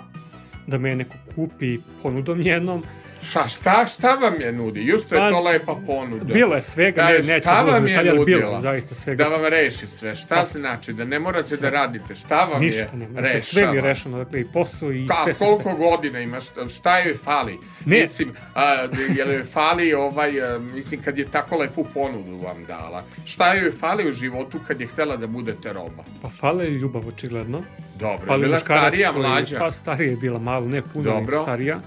da 0.67 0.77
me 0.77 0.95
neko 0.95 1.15
kupi 1.35 1.77
ponudom 2.03 2.39
njenom. 2.39 2.83
Šta, 3.21 3.47
šta, 3.47 3.85
šta 3.87 4.13
vam 4.13 4.41
je 4.41 4.51
nudi? 4.51 4.85
Još 4.85 5.03
to 5.03 5.15
je 5.15 5.21
Pa, 5.21 5.29
to 5.29 5.39
lepa 5.41 5.75
ponuda. 5.85 6.33
Bilo 6.33 6.55
je 6.55 6.61
svega, 6.61 7.01
Da, 7.01 7.07
ne, 7.07 7.17
neću 7.17 7.39
šta 7.39 7.63
da 7.63 7.71
vam 7.71 7.87
je 7.87 7.97
bilo 7.97 8.15
nudila? 8.15 8.51
je 8.51 8.61
zaista 8.61 8.95
svega. 8.95 9.23
Da 9.23 9.29
vam 9.29 9.45
reši 9.45 9.87
sve. 9.87 10.15
Šta 10.15 10.35
Pa, 10.35 10.43
znači? 10.45 10.93
Da 10.93 11.03
ne 11.03 11.19
morate 11.19 11.43
sve. 11.47 11.57
da 11.59 11.69
radite. 11.71 12.15
Šta 12.15 12.43
vam 12.43 12.61
Ništa 12.61 12.79
je 12.81 12.89
nema, 12.93 13.19
rešava? 13.19 13.39
sve 13.41 13.67
mi 13.67 13.75
je 13.75 13.81
rešeno, 13.81 14.17
dakle 14.17 14.41
i 14.41 14.45
posao 14.45 14.91
i 14.91 15.07
Ka, 15.07 15.15
sve, 15.15 15.33
sve, 15.33 15.47
koliko 15.47 15.63
sve. 15.65 15.75
godina 15.79 16.19
ima, 16.19 16.39
šta, 16.39 16.67
šta 16.69 16.99
joj 16.99 17.15
fali? 17.15 17.57
Ne. 17.85 17.99
Mislim, 17.99 18.31
a, 18.55 18.63
je 19.09 19.25
li 19.25 19.33
joj 19.33 19.43
fali 19.43 19.93
ovaj, 19.93 20.41
a, 20.45 20.59
mislim, 20.59 21.01
kad 21.01 21.17
je 21.17 21.25
tako 21.25 21.57
lepu 21.57 21.85
ponudu 21.93 22.37
vam 22.37 22.65
dala? 22.65 23.03
Šta 23.25 23.53
joj 23.53 23.71
fali 23.71 24.07
u 24.07 24.11
životu 24.11 24.59
kad 24.67 24.81
je 24.81 24.87
htela 24.87 25.17
da 25.17 25.27
budete 25.27 25.73
roba? 25.73 26.03
Pa 26.21 26.29
fale 26.29 26.65
je 26.65 26.71
ljubav 26.71 27.07
očigledno. 27.07 27.63
Dobro, 27.95 28.37
bila 28.37 28.59
starija, 28.59 29.13
koji- 29.13 29.21
mlađa? 29.21 29.59
Pa 29.59 29.71
starija 29.71 30.09
je 30.09 30.17
bila 30.17 30.39
malo, 30.39 30.67
ne 30.67 30.81
puno, 30.83 31.03
Dobro. 31.03 31.43
starija. 31.43 31.79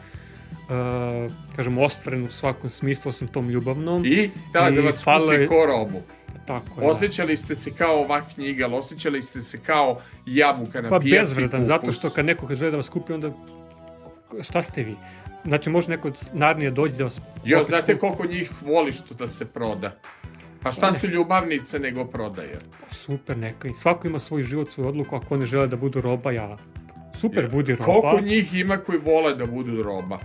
Uh, 0.71 0.77
kažem, 1.57 1.79
ostvoren 1.79 2.25
u 2.25 2.31
svakom 2.31 2.71
smislu, 2.71 3.09
osim 3.09 3.29
tom 3.29 3.49
ljubavnom. 3.49 4.05
I 4.07 4.31
da, 4.53 4.61
da 4.61 4.69
I 4.71 4.81
vas 4.81 5.05
falo 5.05 5.27
kupi 5.27 5.35
je- 5.35 5.47
ko 5.47 5.67
robu. 5.67 6.03
Tako 6.47 6.81
je, 6.81 6.87
da. 6.87 6.93
Osjećali 6.93 7.37
ste 7.37 7.55
se 7.55 7.71
kao 7.71 8.01
ova 8.01 8.21
knjiga, 8.35 8.65
ali 8.65 8.75
osjećali 8.75 9.23
ste 9.23 9.41
se 9.41 9.59
kao 9.59 10.01
jabuka 10.27 10.81
na 10.83 10.89
Pa 10.89 11.01
pijaci 11.01 11.21
bezvredan, 11.21 11.51
kupus. 11.61 11.67
zato 11.67 11.93
što 11.93 12.11
kad 12.11 12.25
neko 12.25 12.55
želi 12.55 12.71
da 12.71 12.77
vas 12.77 12.89
kupi, 12.89 13.13
onda 13.13 13.31
šta 14.41 14.63
ste 14.63 14.83
vi? 14.83 14.97
Znači, 15.45 15.71
može 15.71 15.91
neko 15.91 16.09
od 16.09 16.19
Narnije 16.33 16.71
dođe 16.71 16.97
da 16.97 17.05
vas... 17.05 17.21
Jo, 17.45 17.65
znate 17.65 17.93
kupi. 17.93 18.01
koliko 18.01 18.27
njih 18.27 18.51
voli 18.63 18.93
što 18.93 19.15
da 19.15 19.29
se 19.29 19.47
proda? 19.47 19.93
Pa 20.63 20.71
šta 20.73 20.93
su 20.93 21.07
ljubavnice 21.07 21.79
nego 21.79 22.05
prodaje? 22.05 22.59
Super, 22.91 23.37
neka. 23.39 23.69
I 23.69 23.75
svako 23.75 24.09
ima 24.09 24.19
svoj 24.19 24.43
život, 24.43 24.71
svoju 24.71 24.89
odluku, 24.89 25.17
ako 25.17 25.35
oni 25.35 25.47
žele 25.47 25.67
da 25.67 25.77
budu 25.77 26.01
roba, 26.01 26.33
ja... 26.33 26.57
Super, 27.15 27.49
budi 27.49 27.73
roba. 27.73 27.85
Koliko 27.85 28.21
njih 28.21 28.55
ima 28.55 28.77
koji 28.77 28.99
vole 28.99 29.35
da 29.35 29.47
budu 29.47 29.83
roba? 29.83 30.19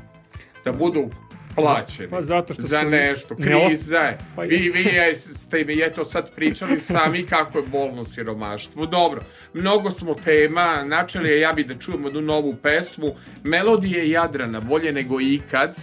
Da 0.65 0.71
budu 0.71 1.09
plaćeni. 1.55 2.09
Pa 2.09 2.21
zato 2.21 2.53
što 2.53 2.61
za 2.61 2.83
nešto. 2.83 3.35
ne 3.37 3.67
Kriza 3.67 3.97
je. 3.97 4.17
Pa 4.35 4.41
vi, 4.41 4.57
vi 4.57 5.15
ste 5.15 5.63
mi 5.63 5.81
eto 5.83 6.05
sad 6.05 6.35
pričali 6.35 6.79
sami 6.79 7.25
kako 7.25 7.57
je 7.57 7.67
bolno 7.67 8.05
siromaštvo. 8.05 8.85
Dobro, 8.85 9.21
mnogo 9.53 9.91
smo 9.91 10.13
tema. 10.13 10.83
Načeli 10.83 11.29
je 11.29 11.39
ja 11.39 11.53
bi 11.53 11.63
da 11.63 11.79
čujemo 11.79 12.07
jednu 12.07 12.21
novu 12.21 12.55
pesmu. 12.55 13.15
Melodije 13.43 14.09
Jadrana, 14.09 14.59
bolje 14.59 14.91
nego 14.91 15.21
ikad. 15.21 15.75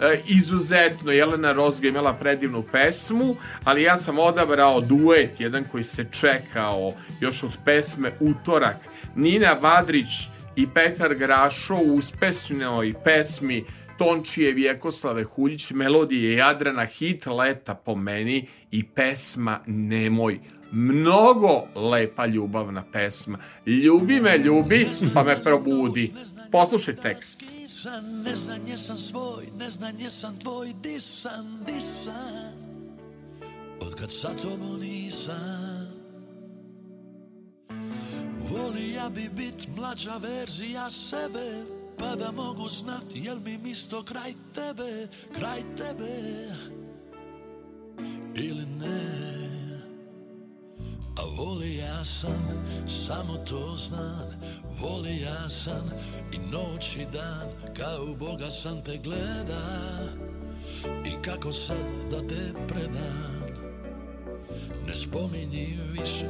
E, 0.00 0.20
izuzetno, 0.28 1.12
Jelena 1.12 1.52
Rozga 1.52 1.88
imala 1.88 2.12
predivnu 2.14 2.62
pesmu, 2.72 3.36
ali 3.64 3.82
ja 3.82 3.96
sam 3.96 4.18
odabrao 4.18 4.80
duet, 4.80 5.40
jedan 5.40 5.64
koji 5.64 5.84
se 5.84 6.04
čekao 6.10 6.92
još 7.20 7.42
od 7.42 7.52
pesme 7.64 8.12
Utorak. 8.20 8.76
Nina 9.16 9.54
Badrić 9.54 10.08
i 10.56 10.66
Petar 10.74 11.14
Grašo 11.14 11.76
u 11.76 11.94
uspešenoj 11.94 12.94
pesmi 13.04 13.64
Tončije 13.98 14.52
Vjekoslave 14.52 15.24
Huljić, 15.24 15.70
melodije 15.70 16.36
Jadrana, 16.36 16.84
hit 16.84 17.26
leta 17.26 17.74
po 17.74 17.94
meni 17.94 18.46
i 18.70 18.82
pesma 18.82 19.60
Nemoj. 19.66 20.40
Mnogo 20.70 21.62
lepa 21.74 22.26
ljubavna 22.26 22.84
pesma. 22.92 23.38
Ljubi 23.66 24.20
me, 24.20 24.38
ljubi, 24.38 24.88
pa 25.14 25.22
me 25.22 25.42
probudi. 25.42 26.12
Poslušaj 26.52 26.94
tekst. 26.94 27.42
Ne 28.24 28.34
znam 28.34 28.66
jesam 28.66 28.96
svoj, 28.96 29.44
ne 29.58 29.70
znam 29.70 30.00
jesam 30.00 30.36
tvoj, 30.36 30.72
di 30.82 31.00
sam, 31.00 31.64
di 31.66 31.80
sam 31.80 32.54
Od 33.80 33.94
kad 33.94 34.12
sa 34.12 34.28
tobom 34.28 34.80
nisam 34.80 35.94
Volija 38.50 39.10
bi 39.14 39.28
bit 39.36 39.68
mlađa 39.76 40.16
verzija 40.16 40.90
sebe 40.90 41.73
Pa 41.98 42.16
da 42.16 42.32
mogu 42.32 42.68
znat 42.68 43.04
jel 43.14 43.38
mi 43.44 43.58
misto 43.58 44.02
kraj 44.02 44.32
tebe, 44.54 45.08
kraj 45.38 45.60
tebe? 45.76 46.14
Ili 48.34 48.66
ne? 48.66 49.34
A 51.16 51.22
voli 51.36 51.76
ja 51.76 52.04
sam, 52.04 52.64
samo 52.88 53.34
to 53.36 53.76
znam. 53.76 54.40
Voli 54.80 55.20
ja 55.20 55.48
sam 55.48 55.90
i 56.32 56.38
noć 56.38 56.96
i 56.96 57.06
dan 57.12 57.48
Kao 57.76 58.14
Boga 58.14 58.50
sam 58.50 58.84
te 58.84 58.98
gleda. 58.98 59.98
I 61.06 61.22
kako 61.22 61.52
sad 61.52 61.86
da 62.10 62.28
te 62.28 62.52
predam? 62.68 63.44
Ne 64.86 64.94
spominji 64.94 65.78
više 65.92 66.28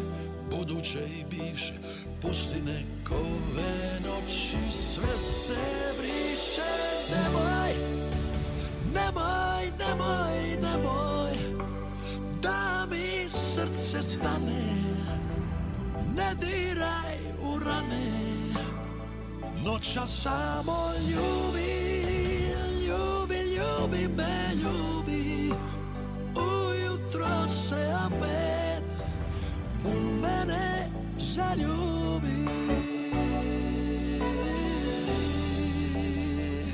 Buduće 0.50 0.98
i 1.20 1.24
bivše 1.30 1.74
Pusti 2.26 2.60
nekove 2.60 4.00
noći 4.04 4.70
Sve 4.70 5.18
se 5.18 5.56
briše. 5.98 6.72
Nemoj 7.10 7.74
Nemoj, 8.94 9.72
nemoj, 9.78 10.56
nemoj. 10.62 11.38
Da 12.42 12.86
mi 12.90 13.28
srce 13.28 14.02
stane 14.02 14.74
Ne 16.16 16.34
diraj 16.40 17.18
u 17.42 17.58
rane. 17.58 18.12
Noća 19.64 20.06
samo 20.06 20.92
ljubi 21.08 21.74
Ljubi, 22.86 23.34
ljubi 23.34 24.08
me, 24.16 24.54
ljubi. 24.54 25.52
Ujutro 26.36 27.46
se 27.46 27.94
opet 28.06 28.63
U 29.84 30.20
mene 30.20 30.88
zaljubi 31.18 32.46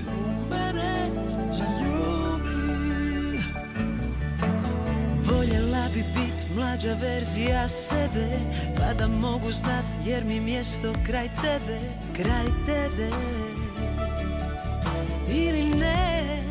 U 0.09 0.51
mene 0.51 1.11
zaljubi 1.53 2.61
Voljela 5.24 5.89
bi 5.95 6.05
bit 6.15 6.57
mlađa 6.57 6.95
verzija 6.95 7.69
sebe 7.69 8.39
Pa 8.77 8.95
da 8.95 9.09
mogu 9.09 9.53
znat 9.53 9.85
jer 10.07 10.24
mi 10.24 10.41
mjesto 10.41 10.93
kraj 11.07 11.28
tebe, 11.43 11.81
kraj 12.16 12.47
tebe. 12.66 13.11
Ili 15.28 15.65
ne 15.65 16.43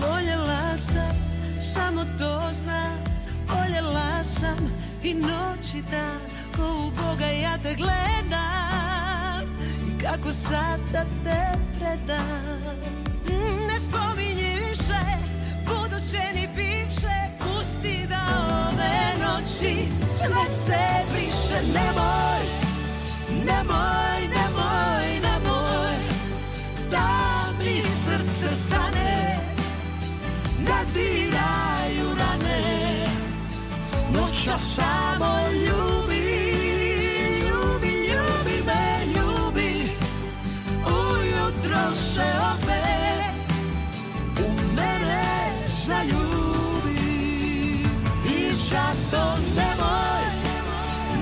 Voljela 0.00 0.76
sam, 0.76 1.16
samo 1.74 2.04
to 2.18 2.52
znam 2.52 3.07
Voljela 3.48 4.24
sam 4.24 4.58
i 5.02 5.14
noć 5.14 5.74
i 5.74 5.82
dan 5.90 6.20
Ko 6.56 6.62
u 6.62 6.90
Boga 6.90 7.26
ja 7.26 7.58
te 7.62 7.74
gledam. 7.74 9.58
I 9.88 10.02
kako 10.02 10.32
sad 10.32 10.80
da 10.92 11.04
te 11.24 11.58
predam. 11.78 12.78
Ne 13.68 13.80
spominji 13.80 14.56
više 14.68 15.00
Buduće 15.66 16.22
ni 16.34 16.48
biće. 16.56 17.18
Pusti 17.38 18.06
da 18.08 18.26
ove 18.72 19.26
noći 19.26 19.88
Sve 20.16 20.46
se 20.46 20.78
briše 21.10 21.72
Nemoj 21.74 22.42
Nemoj, 23.46 24.20
nemoj, 24.34 25.20
nemoj 25.22 25.94
Da 26.90 27.08
mi 27.58 27.82
srce 27.82 28.56
stane 28.56 29.38
diraju 30.94 31.30
rane 31.32 31.77
Noća 34.20 34.58
samo 34.58 35.38
ljubi 35.52 36.28
Ljubi, 37.40 37.88
ljubi 37.88 38.62
me, 38.66 39.06
ljubi. 39.06 39.92
Ujutro 40.86 41.94
se 41.94 42.24
opet 42.52 43.54
U 44.38 44.74
mene 44.74 45.50
zaljubi. 45.86 46.98
I 48.26 48.54
zato 48.54 49.38
nemoj 49.56 50.24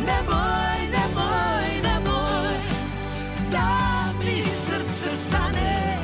Nemoj, 0.06 0.78
nemoj, 0.93 1.82
nemoj 1.82 2.56
Da 3.51 4.05
mi 4.18 4.43
srce 4.43 5.16
stane 5.16 5.98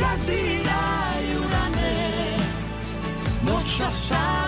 Da 0.00 0.10
diraju 0.26 1.42
rane. 1.52 2.36
Noća 3.42 3.90
samo 3.90 4.47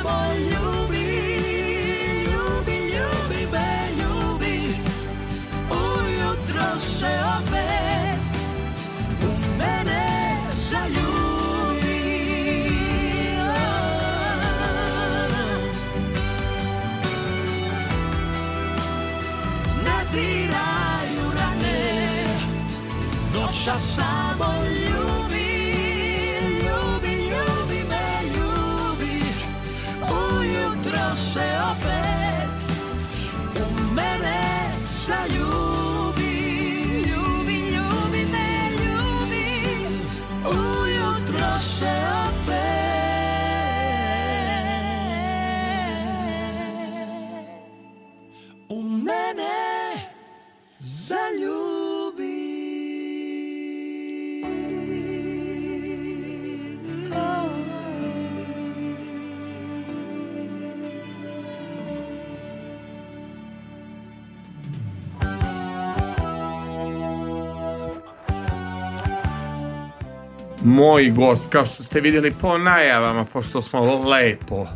Moj 70.70 71.10
gost, 71.10 71.52
kao 71.52 71.66
što 71.66 71.82
ste 71.82 72.00
vidjeli 72.00 72.34
po 72.40 72.58
najavama, 72.58 73.24
pošto 73.24 73.62
smo 73.62 74.04
lepo 74.04 74.66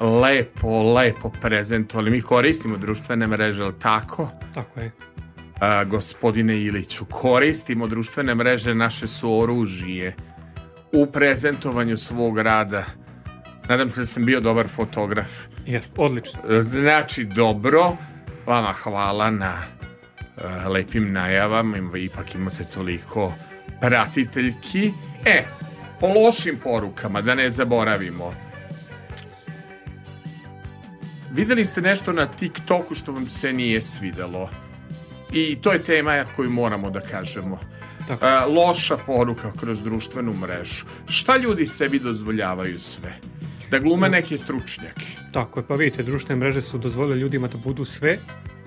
lepo, 0.00 0.82
lepo 0.82 1.30
prezentovali. 1.40 2.10
Mi 2.10 2.22
koristimo 2.22 2.76
društvene 2.76 3.26
mreže, 3.26 3.64
ali 3.64 3.78
tako? 3.78 4.28
Tako 4.54 4.80
je. 4.80 4.90
A, 5.60 5.84
gospodine 5.84 6.62
Iliću, 6.62 7.04
koristimo 7.04 7.86
društvene 7.86 8.34
mreže, 8.34 8.74
naše 8.74 9.06
su 9.06 9.40
oružije 9.40 10.16
u 10.92 11.06
prezentovanju 11.06 11.96
svog 11.96 12.38
rada. 12.38 12.84
Nadam 13.68 13.90
se 13.90 14.00
da 14.00 14.06
sam 14.06 14.24
bio 14.24 14.40
dobar 14.40 14.68
fotograf. 14.68 15.30
Jest, 15.66 15.92
odlično. 15.96 16.40
Znači, 16.60 17.24
dobro, 17.24 17.96
vama 18.46 18.72
hvala 18.72 19.30
na 19.30 19.54
uh, 20.36 20.70
lepim 20.70 21.12
najavama, 21.12 21.78
ipak 21.98 22.34
imate 22.34 22.64
toliko 22.64 23.32
pratiteljki. 23.80 24.92
E, 25.24 25.44
o 26.00 26.22
lošim 26.22 26.58
porukama, 26.62 27.22
da 27.22 27.34
ne 27.34 27.50
zaboravimo. 27.50 28.34
Videli 31.32 31.64
ste 31.64 31.80
nešto 31.80 32.12
na 32.12 32.26
TikToku 32.26 32.94
što 32.94 33.12
vam 33.12 33.28
se 33.28 33.52
nije 33.52 33.82
svidelo. 33.82 34.50
I 35.32 35.56
to 35.56 35.72
je 35.72 35.82
tema 35.82 36.24
koju 36.36 36.50
moramo 36.50 36.90
da 36.90 37.00
kažemo. 37.00 37.58
Tako. 38.08 38.26
E, 38.26 38.40
loša 38.40 38.96
poruka 38.96 39.52
kroz 39.60 39.80
društvenu 39.80 40.32
mrežu. 40.32 40.86
Šta 41.08 41.36
ljudi 41.36 41.66
sebi 41.66 41.98
dozvoljavaju 41.98 42.78
sve? 42.78 43.12
Da 43.70 43.78
glume 43.78 44.08
neke 44.08 44.38
stručnjake. 44.38 45.06
Tako 45.32 45.60
je, 45.60 45.66
pa 45.66 45.74
vidite, 45.74 46.02
društvene 46.02 46.40
mreže 46.40 46.62
su 46.62 46.78
dozvolile 46.78 47.16
ljudima 47.16 47.48
da 47.48 47.56
budu 47.56 47.84
sve, 47.84 48.18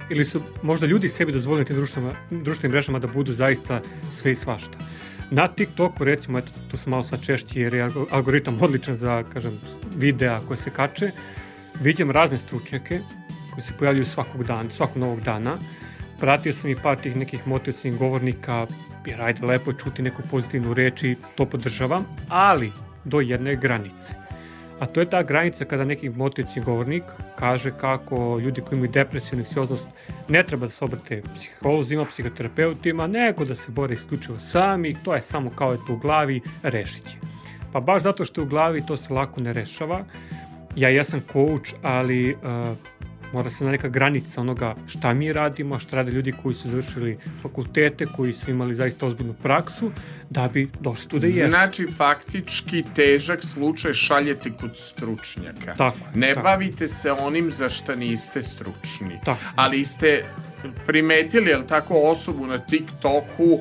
ili 0.09 0.25
su 0.25 0.41
možda 0.63 0.87
ljudi 0.87 1.07
sebi 1.07 1.31
dozvolili 1.31 1.65
tim 1.65 1.75
društvenim, 1.75 2.11
društvenim 2.29 2.71
mrežama 2.71 2.99
da 2.99 3.07
budu 3.07 3.31
zaista 3.31 3.81
sve 4.11 4.31
i 4.31 4.35
svašta. 4.35 4.77
Na 5.31 5.47
TikToku, 5.47 6.03
recimo, 6.03 6.37
eto, 6.39 6.51
tu 6.71 6.77
sam 6.77 6.91
malo 6.91 7.03
sad 7.03 7.25
češći 7.25 7.59
jer 7.61 7.73
je 7.73 7.83
algo- 7.83 8.05
algoritam 8.11 8.57
odličan 8.61 8.95
za, 8.95 9.23
kažem, 9.33 9.59
videa 9.95 10.39
koje 10.47 10.57
se 10.57 10.69
kače, 10.69 11.11
vidim 11.81 12.11
razne 12.11 12.37
stručnjake 12.37 12.99
koji 13.53 13.61
se 13.61 13.73
pojavljuju 13.79 14.05
svakog 14.05 14.43
dana, 14.43 14.69
svakog 14.71 14.97
novog 14.97 15.21
dana. 15.21 15.57
Pratio 16.19 16.53
sam 16.53 16.69
i 16.69 16.75
par 16.75 16.97
tih 17.01 17.15
nekih 17.15 17.47
motivacijnih 17.47 17.99
govornika, 17.99 18.67
jer 19.05 19.21
ajde, 19.21 19.45
lepo 19.45 19.71
je 19.71 19.77
čuti 19.77 20.01
neku 20.01 20.21
pozitivnu 20.31 20.73
reč 20.73 21.03
i 21.03 21.15
to 21.35 21.45
podržavam, 21.45 22.05
ali 22.29 22.71
do 23.05 23.21
jedne 23.21 23.55
granice. 23.55 24.20
A 24.81 24.85
to 24.85 24.99
je 24.99 25.09
ta 25.09 25.23
granica 25.23 25.65
kada 25.65 25.85
neki 25.85 26.09
motivacijni 26.09 26.65
govornik 26.65 27.03
kaže 27.35 27.71
kako 27.81 28.39
ljudi 28.39 28.61
koji 28.61 28.77
imaju 28.77 28.91
depresiju, 28.91 29.39
anksioznost 29.39 29.87
ne 30.27 30.43
treba 30.43 30.65
da 30.65 30.71
se 30.71 30.85
obrate 30.85 31.21
psiholozima, 31.35 32.05
psihoterapeutima, 32.05 33.07
nego 33.07 33.45
da 33.45 33.55
se 33.55 33.71
bore 33.71 33.93
isključivo 33.93 34.39
sami, 34.39 34.95
to 35.03 35.15
je 35.15 35.21
samo 35.21 35.51
kao 35.55 35.71
je 35.71 35.77
to 35.87 35.93
u 35.93 35.97
glavi, 35.97 36.41
rešit 36.63 37.05
će. 37.11 37.17
Pa 37.71 37.79
baš 37.79 38.01
zato 38.01 38.25
što 38.25 38.41
je 38.41 38.45
u 38.45 38.49
glavi 38.49 38.85
to 38.85 38.97
se 38.97 39.13
lako 39.13 39.41
ne 39.41 39.53
rešava. 39.53 40.03
Ja 40.75 40.89
jesam 40.89 41.21
coach, 41.33 41.73
ali 41.81 42.33
uh, 42.33 42.77
mora 43.33 43.49
se 43.49 43.65
na 43.65 43.71
neka 43.71 43.87
granica 43.87 44.41
onoga 44.41 44.75
šta 44.87 45.13
mi 45.13 45.33
radimo, 45.33 45.79
šta 45.79 45.95
rade 45.95 46.11
ljudi 46.11 46.33
koji 46.43 46.55
su 46.55 46.69
završili 46.69 47.17
fakultete, 47.41 48.05
koji 48.05 48.33
su 48.33 48.51
imali 48.51 48.75
zaista 48.75 49.05
ozbiljnu 49.05 49.33
praksu, 49.33 49.91
da 50.29 50.47
bi 50.53 50.69
došli 50.79 51.09
tu 51.09 51.19
da 51.19 51.27
jesu. 51.27 51.49
Znači, 51.49 51.87
faktički 51.97 52.83
težak 52.95 53.43
slučaj 53.43 53.93
šaljete 53.93 54.51
kod 54.51 54.77
stručnjaka. 54.77 55.75
Tako, 55.77 55.97
ne 56.15 56.33
tako. 56.33 56.43
bavite 56.43 56.87
se 56.87 57.11
onim 57.11 57.51
za 57.51 57.69
šta 57.69 57.95
niste 57.95 58.41
stručni. 58.41 59.19
Tako. 59.25 59.39
Ali 59.55 59.85
ste 59.85 60.25
primetili, 60.87 61.49
jel 61.49 61.63
tako, 61.67 62.01
osobu 62.01 62.45
na 62.47 62.57
TikToku 62.57 63.59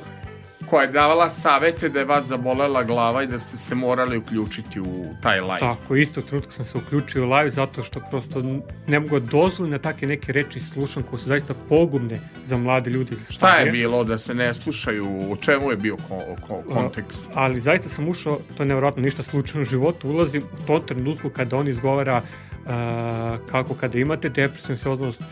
koja 0.70 0.82
je 0.82 0.92
davala 0.92 1.30
savete 1.30 1.88
da 1.88 1.98
je 1.98 2.04
vas 2.04 2.24
zabolela 2.24 2.82
glava 2.82 3.22
i 3.22 3.26
da 3.26 3.38
ste 3.38 3.56
se 3.56 3.74
morali 3.74 4.18
uključiti 4.18 4.80
u 4.80 5.14
taj 5.22 5.40
live. 5.40 5.58
Tako, 5.60 5.96
istog 5.96 6.24
trenutka 6.24 6.52
sam 6.52 6.64
se 6.64 6.78
uključio 6.78 7.26
u 7.26 7.30
live 7.30 7.50
zato 7.50 7.82
što 7.82 8.00
prosto 8.10 8.42
ne 8.86 9.00
mogu 9.00 9.20
da 9.20 9.26
dozvolim 9.26 9.72
na 9.72 9.78
takve 9.78 10.08
neke 10.08 10.32
reči 10.32 10.60
slušam 10.60 11.02
koje 11.02 11.18
su 11.18 11.26
zaista 11.26 11.54
pogubne 11.68 12.20
za 12.44 12.56
mlade 12.56 12.90
ljude 12.90 13.16
za 13.16 13.32
Šta 13.32 13.56
je 13.56 13.70
bilo 13.70 14.04
da 14.04 14.18
se 14.18 14.34
ne 14.34 14.54
slušaju, 14.54 15.30
u 15.30 15.36
čemu 15.36 15.70
je 15.70 15.76
bio 15.76 15.96
ko, 15.96 16.36
ko, 16.46 16.62
kontekst? 16.72 17.30
ali 17.34 17.60
zaista 17.60 17.88
sam 17.88 18.08
ušao, 18.08 18.38
to 18.56 18.62
je 18.62 18.66
nevjerojatno 18.66 19.02
ništa 19.02 19.22
slučajno 19.22 19.62
u 19.62 19.64
životu, 19.64 20.08
ulazim 20.08 20.42
u 20.62 20.66
tom 20.66 20.86
trenutku 20.86 21.30
kada 21.30 21.56
on 21.56 21.68
izgovara 21.68 22.16
uh, 22.16 22.49
kako 23.50 23.74
kada 23.74 23.98
imate 23.98 24.28
depresiju 24.28 24.72
anksioznost, 24.72 25.22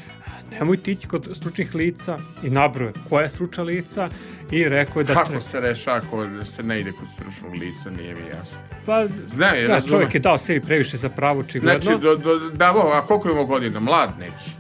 nemojte 0.51 0.93
ići 0.93 1.09
kod 1.09 1.29
stručnih 1.35 1.75
lica 1.75 2.19
i 2.43 2.51
nabroje 2.51 2.93
koja 3.09 3.23
je 3.23 3.29
stručna 3.29 3.65
lica 3.65 4.09
i 4.51 4.69
rekao 4.69 5.01
je 5.01 5.05
da... 5.05 5.15
Kako 5.15 5.33
tre- 5.33 5.41
se 5.41 5.61
reša 5.61 5.95
ako 5.95 6.27
se 6.45 6.63
ne 6.63 6.81
ide 6.81 6.93
kod 6.93 7.09
stručnog 7.15 7.55
lica, 7.55 7.91
nije 7.91 8.15
mi 8.15 8.29
jasno. 8.39 8.65
Pa, 8.87 9.07
Znam, 9.27 9.55
je, 9.55 9.67
da, 9.67 9.75
razumem. 9.75 9.91
čovjek 9.91 10.15
je 10.15 10.21
dao 10.21 10.39
sebi 10.39 10.61
previše 10.67 10.97
za 10.97 11.09
pravo, 11.09 11.41
očigledno. 11.41 11.81
Znači, 11.81 12.03
do, 12.03 12.17
do, 12.17 12.39
da, 12.39 12.73
bo, 12.73 12.79
a 12.79 13.07
koliko 13.07 13.31
ima 13.31 13.43
godina? 13.45 13.81
Mlad 13.81 14.11
neki. 14.21 14.51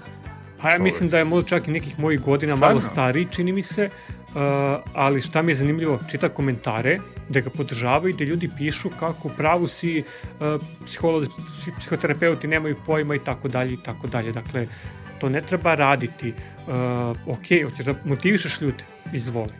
Pa 0.63 0.71
ja 0.71 0.79
mislim 0.79 1.09
da 1.09 1.19
je 1.19 1.25
možda 1.25 1.49
čak 1.49 1.69
i 1.69 1.71
nekih 1.71 1.99
mojih 1.99 2.21
godina 2.21 2.57
Stvarno? 2.57 2.75
malo 2.75 2.81
stariji, 2.81 3.27
čini 3.31 3.53
mi 3.53 3.63
se, 3.63 3.91
uh, 4.19 4.35
ali 4.95 5.21
šta 5.21 5.43
mi 5.43 5.53
je 5.53 5.57
zanimljivo, 5.57 6.01
čita 6.11 6.29
komentare 6.29 6.99
da 7.29 7.41
ga 7.41 7.51
podržavaju 7.51 8.15
da 8.15 8.25
ljudi 8.25 8.51
pišu 8.59 8.91
kako 9.01 9.29
u 9.29 9.31
pravu 9.37 9.67
si 9.67 10.03
uh, 10.03 10.63
psiholozi, 10.87 11.27
psi- 11.29 11.73
psihoterapeuti 11.79 12.49
nemaju 12.49 12.77
pojma 12.87 13.15
i 13.15 13.25
tako 13.25 13.49
dalje 13.49 13.73
i 13.73 13.83
tako 13.85 14.07
dalje. 14.07 14.33
Dakle, 14.33 14.67
to 15.21 15.29
ne 15.29 15.41
treba 15.41 15.75
raditi. 15.75 16.35
Uh, 16.67 17.35
ok, 17.35 17.47
hoćeš 17.65 17.85
da 17.87 17.95
motivišeš 18.05 18.61
ljude, 18.61 18.85
izvoli. 19.13 19.53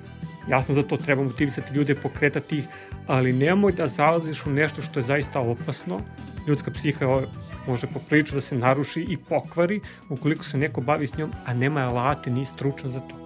Ja 0.49 0.63
sam 0.63 0.75
za 0.75 0.83
to, 0.83 0.97
treba 0.97 1.23
motivisati 1.23 1.75
ljude, 1.75 1.95
pokretati 1.95 2.59
ih, 2.59 2.65
ali 3.07 3.33
nemoj 3.33 3.73
da 3.73 3.87
zalaziš 3.87 4.47
u 4.47 4.51
nešto 4.51 4.83
što 4.83 5.01
je 5.01 5.05
zaista 5.05 5.41
opasno. 5.41 6.01
Ljudska 6.47 6.71
psiha 6.71 7.21
može 7.67 7.87
poprilično 7.87 8.35
da 8.35 8.41
se 8.41 8.57
naruši 8.57 9.01
i 9.09 9.17
pokvari 9.17 9.81
ukoliko 10.09 10.45
se 10.45 10.59
neko 10.59 10.81
bavi 10.81 11.07
s 11.07 11.17
njom, 11.17 11.33
a 11.47 11.55
nema 11.55 11.81
alate, 11.81 12.31
nije 12.31 12.45
stručan 12.45 12.91
za 12.91 13.01
to. 13.01 13.17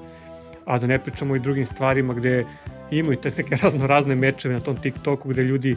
A 0.66 0.78
da 0.78 0.86
ne 0.86 0.98
pričamo 0.98 1.36
i 1.36 1.40
drugim 1.40 1.66
stvarima 1.66 2.14
gde 2.14 2.44
imaju 2.93 3.16
te 3.16 3.32
neke 3.32 3.56
razno 3.56 3.86
razne 3.86 4.14
mečeve 4.14 4.55
na 4.55 4.60
tom 4.60 4.77
TikToku 4.77 5.28
gde 5.28 5.43
ljudi 5.43 5.77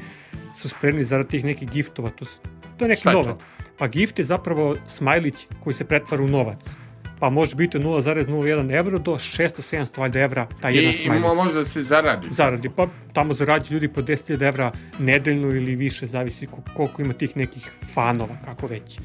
su 0.56 0.70
spremni 0.70 1.04
zarad 1.04 1.28
tih 1.28 1.46
nekih 1.46 1.70
giftova. 1.70 2.10
To, 2.10 2.26
su, 2.26 2.38
to 2.78 2.86
je 2.86 2.90
neki 2.90 3.08
nove. 3.08 3.24
to? 3.24 3.38
Pa 3.78 3.88
gift 3.88 4.20
je 4.20 4.26
zapravo 4.26 4.76
smajlić 4.88 5.48
koji 5.60 5.74
se 5.74 5.86
pretvara 5.86 6.24
u 6.24 6.28
novac. 6.28 6.76
Pa 7.20 7.30
može 7.30 7.56
biti 7.56 7.78
od 7.78 7.84
0,01 7.84 8.72
evro 8.74 9.00
do 9.00 9.12
600-700 9.14 10.00
valjda 10.00 10.20
evra 10.20 10.48
taj 10.62 10.74
I, 10.74 10.76
jedan 10.76 10.92
i 10.92 10.96
smajlić 10.96 11.26
mo- 11.26 11.36
može 11.36 11.54
da 11.54 11.64
se 11.64 11.82
zaradi. 11.82 12.28
zaradi, 12.32 12.70
pa 12.70 12.88
tamo 13.14 13.34
zarađuju 13.34 13.76
ljudi 13.76 13.88
po 13.88 14.02
10.000 14.02 14.44
evra 14.44 14.72
nedeljno 15.00 15.48
ili 15.48 15.76
više, 15.76 16.06
zavisi 16.06 16.48
ko- 16.48 16.62
koliko 16.74 17.02
ima 17.02 17.14
tih 17.14 17.38
nekih 17.38 17.72
fanova, 17.94 18.38
kako 18.46 18.68
već. 18.68 19.00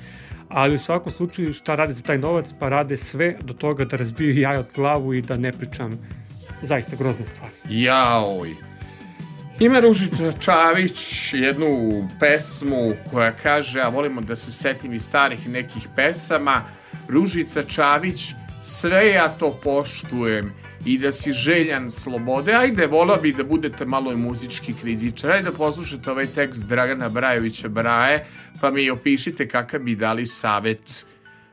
Ali 0.48 0.74
u 0.74 0.78
svakom 0.78 1.12
slučaju 1.12 1.52
šta 1.52 1.74
rade 1.74 1.94
za 1.94 2.02
taj 2.02 2.18
novac? 2.18 2.46
Pa 2.58 2.68
rade 2.68 2.96
sve 2.96 3.36
do 3.40 3.54
toga 3.54 3.84
da 3.84 3.96
razbiju 3.96 4.38
jaja 4.40 4.60
od 4.60 4.66
glavu 4.74 5.14
i 5.14 5.22
da 5.22 5.36
ne 5.36 5.52
pričam 5.52 5.98
zaista 6.62 6.96
grozne 6.96 7.24
stvari. 7.24 7.54
Jaoj. 7.68 8.54
Ima 9.60 9.80
Ružica 9.80 10.32
Čavić 10.32 11.32
jednu 11.34 12.08
pesmu 12.20 12.92
koja 13.10 13.32
kaže, 13.32 13.80
a 13.80 13.88
volimo 13.88 14.20
da 14.20 14.36
se 14.36 14.52
setim 14.52 14.92
i 14.92 14.98
starih 14.98 15.48
nekih 15.48 15.88
pesama, 15.96 16.64
Ružica 17.08 17.62
Čavić, 17.62 18.32
sve 18.62 19.08
ja 19.08 19.28
to 19.28 19.60
poštujem 19.62 20.52
i 20.84 20.98
da 20.98 21.12
si 21.12 21.32
željan 21.32 21.90
slobode. 21.90 22.54
Ajde, 22.54 22.86
volao 22.86 23.16
bi 23.16 23.32
da 23.32 23.44
budete 23.44 23.84
malo 23.84 24.12
i 24.12 24.16
muzički 24.16 24.74
kritičar. 24.80 25.30
Ajde 25.30 25.50
da 25.50 25.56
poslušate 25.56 26.10
ovaj 26.10 26.26
tekst 26.26 26.64
Dragana 26.64 27.08
Brajovića 27.08 27.68
Braje, 27.68 28.26
pa 28.60 28.70
mi 28.70 28.90
opišite 28.90 29.48
kakav 29.48 29.80
bi 29.80 29.96
dali 29.96 30.26
savet 30.26 31.06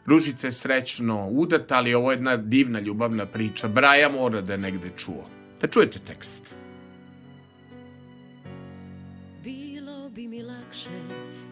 Ružica 0.07 0.47
je 0.47 0.51
srećno 0.51 1.27
udata, 1.29 1.75
ali 1.75 1.93
ovo 1.93 2.11
je 2.11 2.15
jedna 2.15 2.37
divna 2.37 2.79
ljubavna 2.79 3.25
priča. 3.25 3.67
Braja 3.67 4.09
mora 4.09 4.41
da 4.41 4.53
je 4.53 4.59
negde 4.59 4.91
čuo. 4.97 5.29
Da 5.61 5.67
čujete 5.67 5.99
tekst. 5.99 6.55
Bilo 9.43 10.09
bi 10.09 10.27
mi 10.27 10.43
lakše 10.43 10.89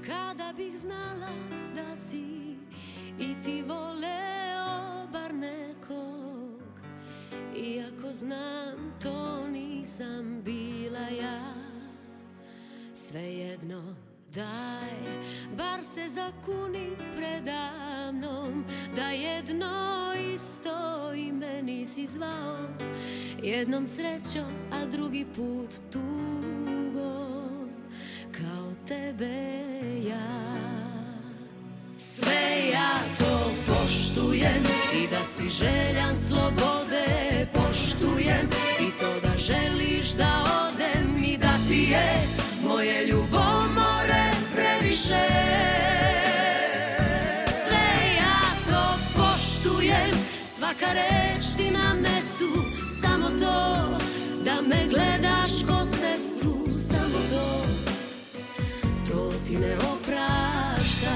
kada 0.07 0.53
bih 0.57 0.77
znala 0.77 1.30
da 1.76 1.95
si 1.95 2.56
i 3.19 3.36
ti 3.44 3.64
voleo 3.68 5.07
bar 5.11 5.34
nekog 5.34 6.61
Iako 7.57 8.14
znam 8.14 8.94
to 9.03 9.48
nisam 9.48 10.41
bila 10.45 11.07
ja 11.22 11.53
Svejedno 12.94 13.95
daj, 14.36 14.95
bar 15.57 15.84
se 15.84 16.07
zakuni 16.07 16.95
predamnom 17.18 18.66
Da 18.95 19.10
jedno 19.10 20.14
isto 20.34 21.14
ime 21.14 21.62
nisi 21.62 22.06
zvao. 22.06 22.68
Jednom 23.44 23.88
srećom, 23.88 24.52
a 24.72 24.86
drugi 24.86 25.26
put 25.36 25.76
tugo 25.91 27.26
Kao 28.32 28.74
tebe 28.88 29.52
ja. 30.10 30.56
Sve 31.98 32.70
ja 32.74 32.99
to 33.18 33.52
poštujem 33.68 34.64
I 35.03 35.07
da 35.12 35.24
si 35.24 35.49
željan 35.49 36.16
slobode 36.30 37.48
Poštujem 37.53 38.49
i 38.80 38.99
to 38.99 39.20
da 39.24 39.38
želiš 39.38 40.12
da 40.12 40.44
odem 40.68 41.24
I 41.24 41.38
da 41.38 41.57
ti 41.68 41.88
je 41.91 42.28
moje 42.64 43.06
ljubomore 43.07 43.24
ti 59.56 59.61
ne 59.61 59.76
opraštam. 59.76 61.14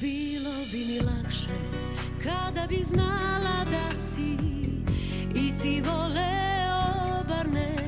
Bilo 0.00 0.50
bi 0.72 0.84
mi 0.84 1.00
lakše 1.00 1.48
kada 2.22 2.66
bi 2.66 2.82
znala 2.84 3.64
da 3.70 3.94
si 3.94 4.36
i 5.34 5.52
ti 5.62 5.82
voleo 5.84 7.24
bar 7.28 7.46
Iako 7.46 7.83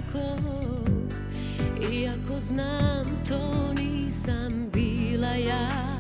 znam 2.39 3.05
to 3.29 3.73
nisam 3.75 4.71
bila 4.73 5.29
ja. 5.29 5.97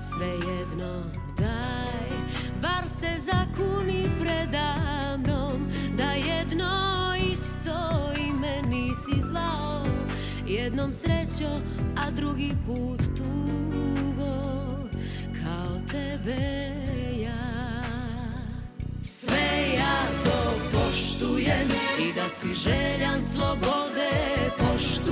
Svejedno 0.00 1.02
daj, 1.38 2.08
bar 2.62 2.88
se 2.88 3.18
zakuni 3.18 4.08
predamnom 4.20 5.68
Da 5.98 6.12
jedno 6.12 7.14
isto 7.32 7.90
ime 8.28 8.62
nisi 8.68 9.20
zvao. 9.20 9.84
Jednom 10.46 10.92
srećo, 10.92 11.50
a 11.96 12.10
drugi 12.10 12.52
put 12.66 13.00
tugo 13.16 14.42
Kao 15.44 15.78
tebe 15.90 16.72
ja. 17.22 17.84
Sve 19.02 19.74
ja 19.76 20.22
to 20.24 20.54
poštujem 20.72 21.68
I 21.98 22.12
da 22.14 22.28
si 22.28 22.54
željan 22.54 23.20
slobode 23.32 24.10
Poštujem 24.58 25.03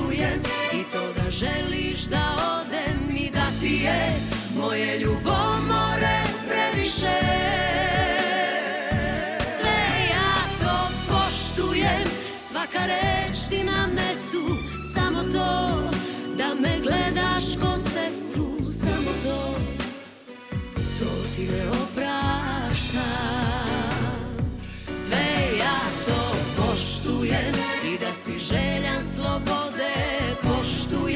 i 0.72 0.84
to 0.92 1.12
da 1.12 1.30
želiš 1.30 2.04
da 2.04 2.36
odem 2.60 3.16
I 3.16 3.30
da 3.30 3.46
ti 3.60 3.80
je 3.84 4.20
moje 4.56 4.98
ljubomore 4.98 6.20
previše. 6.48 7.18
Sve 9.56 9.78
ja 10.10 10.34
to 10.60 10.88
poštujem 11.08 12.04
Svaka 12.38 12.86
reč 12.86 13.38
ti 13.50 13.64
na 13.64 13.86
mestu 13.86 14.56
Samo 14.94 15.22
to 15.22 15.90
da 16.36 16.54
me 16.60 16.80
gledaš 16.80 17.44
ko 17.60 17.78
sestru 17.78 18.46
Samo 18.72 19.10
to 19.22 19.54
to 20.98 21.10
ti 21.36 21.42
ne 21.42 21.68
opraštam 21.68 23.02
Sve 24.86 25.58
ja 25.58 25.80
to 26.06 26.36
poštujem 26.56 27.54
I 27.84 27.98
da 27.98 28.12
si 28.12 28.38
željan 28.38 29.02
slobode 29.16 29.71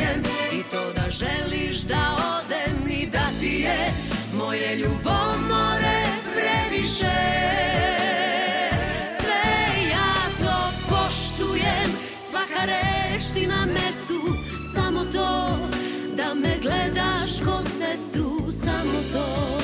Poštujem 0.07 0.23
i 0.53 0.62
to 0.70 0.93
da 0.93 1.11
želiš 1.11 1.81
da 1.81 2.16
odem 2.39 2.91
I 2.91 3.07
da 3.07 3.31
ti 3.41 3.65
je 3.66 3.93
moje 4.35 4.77
ljubomore 4.77 6.03
previše. 6.35 7.16
Sve 9.19 9.89
ja 9.91 10.15
to 10.41 10.73
poštujem 10.89 11.91
Svaka 12.31 12.65
reč 12.66 13.23
ti 13.35 13.47
na 13.47 13.66
mestu 13.66 14.20
Samo 14.74 15.05
to 15.05 15.59
da 16.16 16.35
me 16.35 16.59
gledaš 16.62 17.41
ko 17.45 17.62
sestru 17.78 18.51
Samo 18.51 19.03
to. 19.12 19.59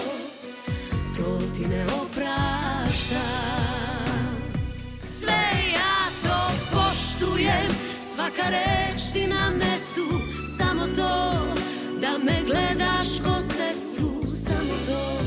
To 1.17 1.39
ti 1.55 1.69
ne 1.69 1.85
opraštam 1.85 3.23
Sve 5.05 5.43
ja 5.75 6.11
to 6.23 6.53
poštujem 6.73 7.69
Svaka 8.15 8.51
reč 8.51 9.03
ti 9.13 9.27
na 9.27 9.51
mestu 9.51 9.72
samo 10.83 10.95
to 10.95 11.33
Da 12.01 12.19
me 12.19 12.43
gledaš 12.47 13.21
ko 13.25 13.43
sestru 13.43 14.23
Samo 14.27 14.75
to. 14.87 15.19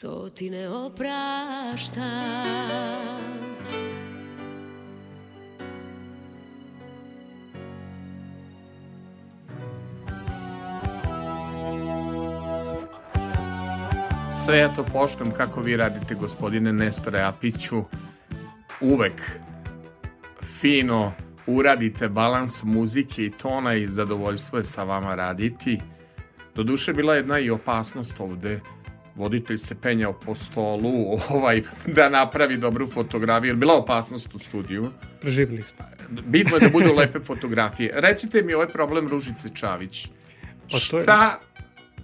To 0.00 0.30
ti 0.30 0.50
ne 0.50 0.68
oprašta. 0.68 2.02
Sve 14.44 14.58
ja 14.58 14.72
to 14.74 14.84
poštujem 14.84 15.32
kako 15.32 15.60
vi 15.60 15.76
radite 15.76 16.14
gospodine 16.14 16.72
Nestore 16.72 17.20
Apiću. 17.20 17.82
Uvek 18.80 19.40
fino 20.60 21.12
uradite 21.48 22.08
balans 22.08 22.62
muzike 22.64 23.24
i 23.24 23.30
tona 23.32 23.74
i 23.74 23.88
zadovoljstvo 23.88 24.58
je 24.58 24.64
sa 24.64 24.84
vama 24.84 25.14
raditi. 25.14 25.80
Doduše 26.54 26.92
bila 26.92 27.14
jedna 27.14 27.38
i 27.38 27.50
opasnost 27.50 28.12
ovde. 28.18 28.60
Voditelj 29.16 29.56
se 29.56 29.74
penjao 29.74 30.12
po 30.14 30.34
stolu 30.34 30.90
ovaj, 31.30 31.62
da 31.86 32.08
napravi 32.08 32.56
dobru 32.56 32.86
fotografiju. 32.86 33.56
Bila 33.56 33.74
opasnost 33.76 34.34
u 34.34 34.38
studiju. 34.38 34.90
Preživjeli 35.20 35.62
smo. 35.62 35.84
Bitno 36.22 36.56
je 36.56 36.60
da 36.60 36.68
budu 36.68 36.92
lepe 36.98 37.20
fotografije. 37.20 37.92
Recite 37.94 38.42
mi 38.42 38.54
ovaj 38.54 38.68
problem 38.68 39.08
Ružice 39.08 39.48
Čavić. 39.50 40.06
Pa 40.62 40.78
to 40.90 40.98
je- 40.98 41.02
Šta 41.02 41.38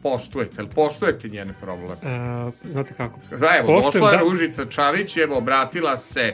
poštujete? 0.03 0.55
Jel 0.59 0.69
poštujete 0.69 1.29
njene 1.29 1.55
problem? 1.61 1.99
E, 2.03 2.51
znate 2.65 2.95
kako? 2.95 3.21
Evo, 3.59 3.67
Poštujem, 3.67 3.83
došla 3.85 4.11
je 4.11 4.17
da. 4.17 4.23
Ružica 4.23 4.65
Čavić, 4.67 5.17
evo, 5.17 5.39
obratila 5.39 5.97
se 5.97 6.33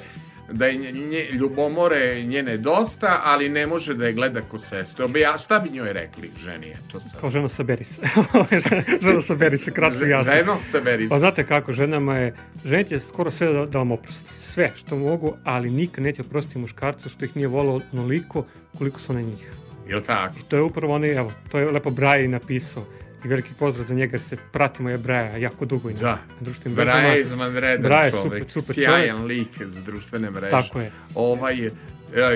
da 0.53 0.67
je 0.67 0.93
nje, 0.93 1.27
ljubomore 1.33 2.23
njene 2.23 2.57
dosta, 2.57 3.21
ali 3.25 3.49
ne 3.49 3.67
može 3.67 3.95
da 3.95 4.07
je 4.07 4.13
gleda 4.13 4.41
ko 4.41 4.59
sestru. 4.59 5.05
Obja, 5.05 5.39
šta 5.39 5.59
bi 5.59 5.71
njoj 5.71 5.93
rekli, 5.93 6.31
ženi, 6.37 6.71
eto 6.71 7.01
sad? 7.01 7.21
Kao 7.21 7.31
žena 7.31 7.49
saberi 7.49 7.85
se. 7.85 8.03
žena 9.03 9.21
saberi 9.21 9.59
se, 9.59 9.71
kratko 9.73 10.05
i 10.05 10.09
jasno. 10.09 10.33
Ženo, 10.33 10.57
saberi 10.61 11.09
Pa 11.09 11.15
se. 11.15 11.21
znate 11.21 11.47
kako, 11.47 11.73
ženama 11.73 12.17
je, 12.17 12.35
žene 12.65 12.85
će 12.85 12.99
skoro 12.99 13.31
sve 13.31 13.53
da, 13.53 13.67
da 13.67 13.79
vam 13.79 13.91
oprosti. 13.91 14.35
Sve 14.35 14.73
što 14.77 14.97
mogu, 14.97 15.37
ali 15.45 15.71
nikad 15.71 16.05
neće 16.05 16.23
oprostiti 16.23 16.59
muškarcu 16.59 17.09
što 17.09 17.25
ih 17.25 17.37
nije 17.37 17.49
volao 17.49 17.81
onoliko 17.93 18.45
koliko 18.79 19.01
su 19.01 19.13
na 19.13 19.21
njih. 19.21 19.53
Jel 19.89 20.01
tako? 20.01 20.35
To 20.49 20.57
je 20.57 20.63
upravo 20.63 20.95
onaj, 20.95 21.11
evo, 21.17 21.33
to 21.51 21.59
je 21.59 21.71
lepo 21.71 21.91
Braja 21.91 22.25
i 22.25 22.29
napisao. 22.29 22.85
I 23.25 23.29
veliki 23.29 23.51
pozdrav 23.59 23.87
za 23.87 23.95
njega 23.95 24.15
jer 24.17 24.23
se 24.23 24.37
pratimo 24.53 24.91
je 24.91 24.99
Braja 24.99 25.37
jako 25.37 25.65
dugo 25.65 25.91
i 25.91 25.95
Da. 25.95 26.07
na 26.11 26.19
društvenim 26.41 26.77
mrežama. 26.77 26.99
Braja 26.99 27.15
je 27.15 27.21
izvanredan 27.21 27.83
Braja 27.83 28.11
čovek, 28.11 28.25
super, 28.51 28.63
super 28.63 28.75
sjajan 28.75 29.25
lik 29.25 29.63
za 29.67 29.81
društvene 29.83 30.31
mreže. 30.31 30.51
Tako 30.51 30.81
je. 30.81 30.91
Ovaj, 31.15 31.67
e, 31.67 31.71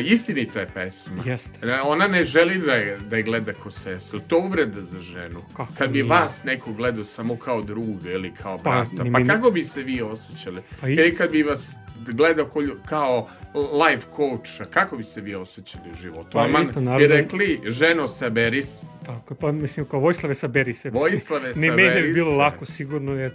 istinita 0.02 0.60
je 0.60 0.68
pesma. 0.74 1.22
Jeste. 1.24 1.66
E, 1.68 1.80
Ona 1.80 2.06
ne 2.06 2.22
želi 2.22 2.58
da 2.58 2.74
je, 2.74 2.98
da 3.00 3.16
je 3.16 3.22
gleda 3.22 3.52
ko 3.52 3.70
sestru. 3.70 4.20
To 4.20 4.38
uvreda 4.38 4.82
za 4.82 5.00
ženu. 5.00 5.40
Kako 5.56 5.72
Kad 5.78 5.90
bi 5.90 6.02
nije? 6.02 6.10
vas 6.10 6.44
neko 6.44 6.72
gledao 6.72 7.04
samo 7.04 7.36
kao 7.36 7.62
druga 7.62 8.10
ili 8.10 8.34
kao 8.34 8.58
Pa, 8.58 8.70
brata, 8.70 9.10
pa, 9.12 9.34
kako 9.34 9.50
bi 9.50 9.64
se 9.64 9.82
vi 9.82 10.02
osjećali? 10.02 10.62
Pa 10.80 10.88
isto. 10.88 11.02
Ili 11.02 11.14
kad 11.16 11.30
bi 11.30 11.42
vas 11.42 11.70
gledao 12.12 12.48
kao 12.86 13.28
life 13.54 14.06
coach, 14.16 14.70
kako 14.70 14.96
bi 14.96 15.04
se 15.04 15.20
vi 15.20 15.34
osjećali 15.34 15.90
u 15.90 15.94
životu? 15.94 16.28
Pa 16.32 16.44
Aman 16.44 16.62
isto, 16.62 16.80
bi 16.80 16.86
naravno. 16.86 17.06
rekli, 17.06 17.60
ženo 17.66 18.08
saberi 18.08 18.62
se. 18.62 18.86
Tako, 19.06 19.34
pa 19.34 19.52
mislim 19.52 19.86
kao 19.86 20.00
Vojislave 20.00 20.34
saberi 20.34 20.72
se. 20.72 20.90
Vojislave 20.90 21.52
meni 21.56 21.66
ne 21.66 21.84
saberi 21.84 22.02
bi 22.02 22.12
bilo 22.12 22.36
lako 22.36 22.64
sigurno 22.64 23.12
jer 23.12 23.34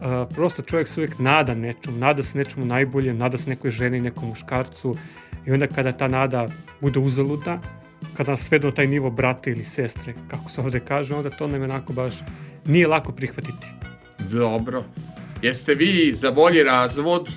a, 0.00 0.26
prosto 0.34 0.62
čovjek 0.62 0.88
se 0.88 1.00
uvijek 1.00 1.18
nada 1.18 1.54
nečemu, 1.54 1.96
nada 1.96 2.22
se 2.22 2.38
nečemu 2.38 2.66
najboljem, 2.66 3.18
nada 3.18 3.38
se 3.38 3.50
nekoj 3.50 3.70
ženi, 3.70 4.00
nekom 4.00 4.28
muškarcu 4.28 4.96
i 5.46 5.52
onda 5.52 5.66
kada 5.66 5.92
ta 5.92 6.08
nada 6.08 6.48
bude 6.80 6.98
uzaludna, 6.98 7.60
kada 8.16 8.30
nas 8.30 8.40
svedu 8.40 8.66
na 8.66 8.74
taj 8.74 8.86
nivo 8.86 9.10
brata 9.10 9.50
ili 9.50 9.64
sestre, 9.64 10.14
kako 10.28 10.50
se 10.50 10.60
ovde 10.60 10.80
kaže, 10.80 11.14
onda 11.14 11.30
to 11.30 11.46
nam 11.46 11.60
je 11.60 11.64
onako 11.64 11.92
baš 11.92 12.14
nije 12.64 12.86
lako 12.86 13.12
prihvatiti. 13.12 13.66
Dobro. 14.18 14.84
Jeste 15.42 15.74
vi 15.74 16.10
za 16.14 16.30
bolji 16.30 16.62
razvod 16.62 17.30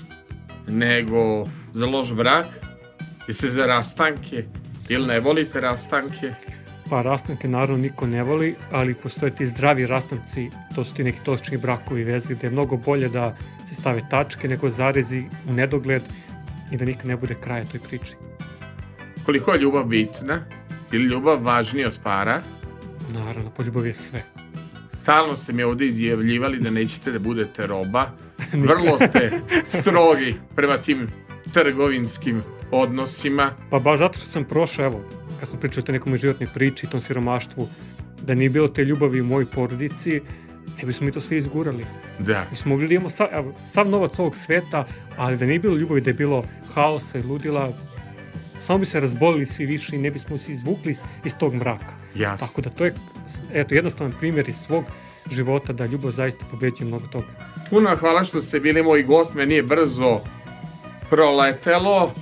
nego 0.68 1.48
za 1.74 1.86
loš 1.86 2.14
brak? 2.14 2.46
Jeste 3.28 3.50
za 3.50 3.66
rastanke? 3.66 4.46
Ili 4.90 5.08
ne 5.08 5.20
volite 5.20 5.62
rastanke? 5.62 6.34
Pa 6.90 7.02
rastanke 7.02 7.48
naravno 7.48 7.78
niko 7.78 8.08
ne 8.08 8.24
voli, 8.24 8.56
ali 8.72 8.94
postoje 8.94 9.36
ti 9.36 9.46
zdravi 9.46 9.88
rastanci, 9.88 10.50
to 10.76 10.84
su 10.86 10.94
ti 10.94 11.04
neki 11.04 11.20
točni 11.24 11.58
brakovi 11.58 12.04
veze, 12.04 12.34
gde 12.34 12.48
je 12.48 12.52
mnogo 12.52 12.78
bolje 12.78 13.10
da 13.10 13.38
se 13.68 13.76
stave 13.76 14.02
tačke 14.10 14.48
nego 14.48 14.70
zarezi 14.70 15.24
u 15.50 15.54
nedogled 15.54 16.04
i 16.72 16.78
da 16.78 16.86
nikad 16.86 17.06
ne 17.06 17.18
bude 17.18 17.36
kraja 17.42 17.66
toj 17.66 17.80
priči. 17.80 18.14
Koliko 19.26 19.52
je 19.52 19.60
ljubav 19.60 19.84
bitna? 19.84 20.40
Ili 20.92 21.04
ljubav 21.04 21.44
važnija 21.44 21.88
od 21.88 22.00
para? 22.04 22.42
Naravno, 23.14 23.50
poljubav 23.50 23.88
je 23.88 23.94
sve. 23.94 24.24
Stalno 24.90 25.36
ste 25.36 25.54
mi 25.54 25.64
ovde 25.64 25.86
izjavljivali 25.86 26.60
da 26.60 26.70
nećete 26.70 27.12
da 27.12 27.20
budete 27.20 27.68
roba. 27.68 28.12
Vrlo 28.68 28.98
ste 28.98 29.32
strogi 29.64 30.36
prema 30.56 30.78
tim 30.78 31.08
trgovinskim 31.54 32.42
odnosima. 32.72 33.52
Pa 33.70 33.80
baš 33.80 34.00
zato 34.00 34.18
što 34.18 34.28
sam 34.28 34.44
prošao, 34.44 34.86
evo, 34.86 35.02
kad 35.40 35.50
smo 35.50 35.60
pričali 35.60 35.86
o 35.90 35.92
nekom 35.92 36.18
životnoj 36.18 36.50
priči 36.54 36.86
i 36.86 36.90
tom 36.90 37.02
siromaštvu, 37.02 37.68
da 38.22 38.36
nije 38.36 38.50
bilo 38.50 38.68
te 38.68 38.86
ljubavi 38.86 39.22
u 39.22 39.26
mojoj 39.26 39.46
porodici, 39.46 40.22
ne 40.78 40.86
bismo 40.86 41.06
mi 41.06 41.12
to 41.12 41.22
sve 41.22 41.38
izgurali. 41.38 41.86
Da. 42.20 42.48
Mi 42.52 42.58
smo 42.58 42.70
mogli 42.70 42.88
da 42.88 42.94
imamo 42.94 43.10
sav, 43.10 43.28
sav 43.66 43.90
novac 43.90 44.20
ovog 44.20 44.36
sveta, 44.36 44.88
ali 45.18 45.38
da 45.38 45.46
nije 45.46 45.60
bilo 45.60 45.76
ljubavi, 45.76 46.02
da 46.02 46.10
je 46.10 46.14
bilo 46.14 46.46
haosa 46.74 47.20
i 47.20 47.24
ludila, 47.24 47.74
samo 48.60 48.80
bi 48.80 48.86
se 48.86 49.00
razbolili 49.00 49.46
svi 49.46 49.66
više 49.66 49.96
i 49.96 50.00
ne 50.00 50.12
bismo 50.12 50.38
se 50.38 50.52
izvukli 50.52 50.92
iz, 50.92 51.00
iz 51.26 51.38
tog 51.38 51.54
mraka. 51.54 51.94
Jasno. 52.16 52.48
Tako 52.48 52.62
da 52.62 52.70
to 52.70 52.86
je, 52.86 52.94
eto, 53.54 53.76
jednostavan 53.76 54.14
primjer 54.20 54.50
iz 54.50 54.56
svog 54.56 54.84
života 55.32 55.74
da 55.74 55.86
ljubav 55.86 56.12
zaista 56.12 56.46
pobeđuje 56.52 56.88
mnogo 56.88 57.08
toga. 57.08 57.28
Puno 57.70 57.96
hvala 57.96 58.24
što 58.24 58.42
ste 58.42 58.60
bili 58.60 58.84
moj 58.84 59.04
gost, 59.04 59.34
meni 59.34 59.54
je 59.54 59.64
brzo 59.64 60.20
proletelo. 61.10 62.14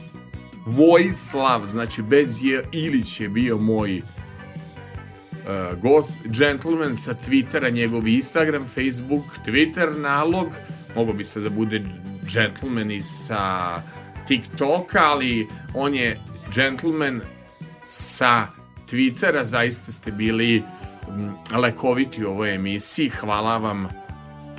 Vojislav, 0.66 1.66
znači 1.66 2.02
bez 2.02 2.44
je 2.44 2.64
Ilić 2.72 3.20
je 3.20 3.30
bio 3.30 3.58
moj 3.58 3.98
uh, 3.98 5.80
gost, 5.82 6.14
gentleman 6.24 6.96
sa 6.98 7.14
Twittera, 7.14 7.74
njegov 7.74 8.08
Instagram, 8.08 8.68
Facebook, 8.68 9.24
Twitter 9.46 9.98
nalog, 9.98 10.48
mogo 10.96 11.14
bi 11.14 11.24
se 11.24 11.40
da 11.40 11.50
bude 11.50 11.86
gentleman 12.34 12.92
i 12.92 13.02
sa 13.02 13.82
TikToka, 14.28 15.00
ali 15.00 15.48
on 15.74 15.96
je 15.96 16.20
gentleman 16.56 17.22
sa 17.84 18.48
Twittera, 18.92 19.44
zaista 19.44 19.92
ste 19.92 20.12
bili 20.12 20.60
mm, 20.60 20.83
lekoviti 21.56 22.26
u 22.26 22.30
ovoj 22.30 22.56
emisiji, 22.56 23.10
hvala 23.10 23.58
vam 23.58 23.88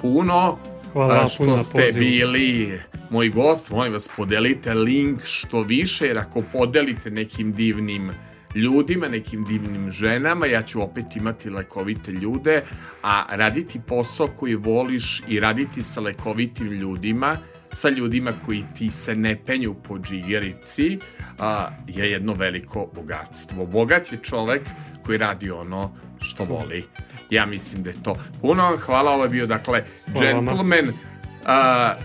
puno. 0.01 0.59
Hvala 0.93 1.27
što 1.27 1.45
puno 1.45 1.59
ste 1.59 1.73
pozivu. 1.73 1.99
bili 1.99 2.81
moj 3.11 3.29
gost, 3.29 3.71
molim 3.71 3.93
vas 3.93 4.09
podelite 4.17 4.75
link 4.75 5.21
što 5.25 5.63
više, 5.63 6.07
jer 6.07 6.19
ako 6.19 6.43
podelite 6.53 7.11
nekim 7.11 7.53
divnim 7.53 8.11
ljudima, 8.55 9.09
nekim 9.09 9.45
divnim 9.45 9.91
ženama, 9.91 10.47
ja 10.47 10.63
ću 10.63 10.83
opet 10.83 11.17
imati 11.17 11.51
lekovite 11.51 12.13
ljude, 12.13 12.63
a 13.03 13.25
raditi 13.31 13.81
posao 13.87 14.29
koji 14.29 14.55
voliš 14.55 15.23
i 15.29 15.41
raditi 15.41 15.83
sa 15.83 16.01
lekovitim 16.01 16.67
ljudima, 16.67 17.39
sa 17.73 17.89
ljudima 17.89 18.33
koji 18.47 18.65
ti 18.75 18.91
se 18.91 19.17
ne 19.17 19.37
penju 19.47 19.75
po 19.75 19.99
džigerici, 19.99 20.99
a, 21.39 21.69
je 21.89 22.11
jedno 22.11 22.35
veliko 22.35 22.91
bogatstvo. 22.95 23.67
Bogat 23.67 24.13
je 24.13 24.19
čovek 24.23 24.63
koji 25.05 25.19
radi 25.19 25.51
ono 25.51 25.93
što 26.25 26.45
voli. 26.45 26.85
Ja 27.31 27.47
mislim 27.47 27.83
da 27.83 27.91
je 27.91 28.03
to. 28.03 28.17
Puno 28.41 28.63
vam 28.63 28.77
hvala, 28.79 29.11
ovo 29.11 29.23
je 29.23 29.29
bio 29.29 29.47
dakle 29.47 29.85
gentleman 30.07 30.89
uh, 30.89 30.95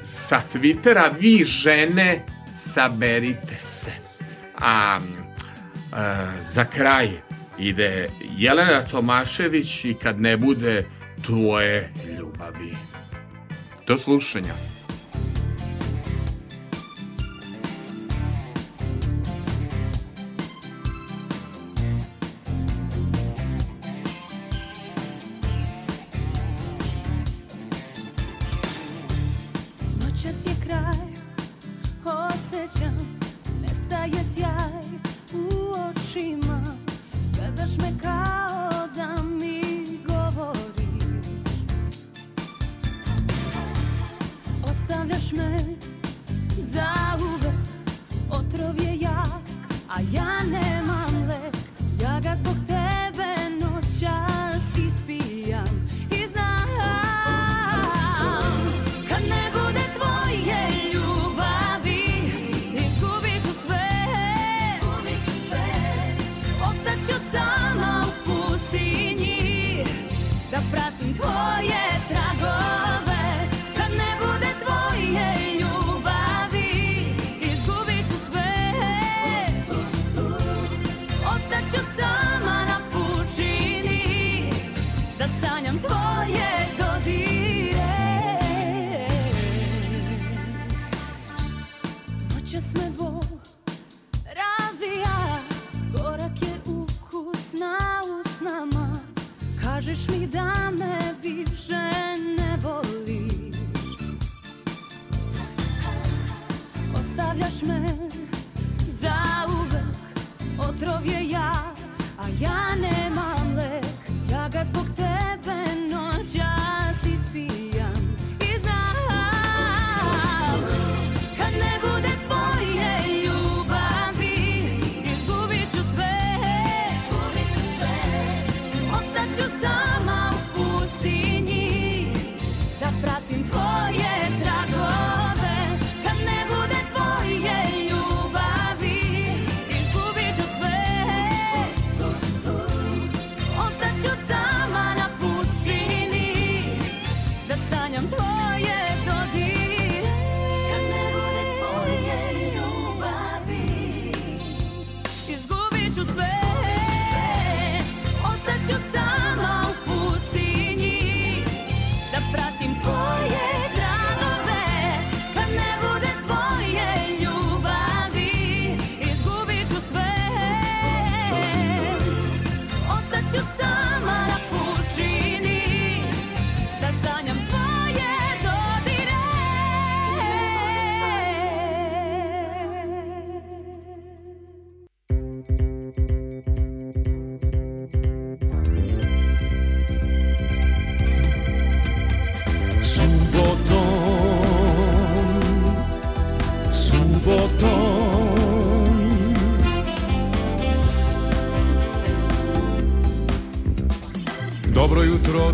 sa 0.02 0.42
Twittera, 0.54 1.10
vi 1.20 1.44
žene 1.44 2.26
saberite 2.50 3.56
se. 3.58 3.92
A 4.58 5.00
uh, 5.00 5.98
za 6.42 6.66
kraj 6.66 7.10
ide 7.60 8.10
Jelena 8.38 8.84
Tomašević 8.84 9.86
i 9.86 9.94
kad 9.94 10.22
ne 10.22 10.38
bude 10.38 10.86
tvoje 11.22 11.94
ljubavi. 12.18 12.78
Do 13.88 13.98
slušanja. 13.98 14.79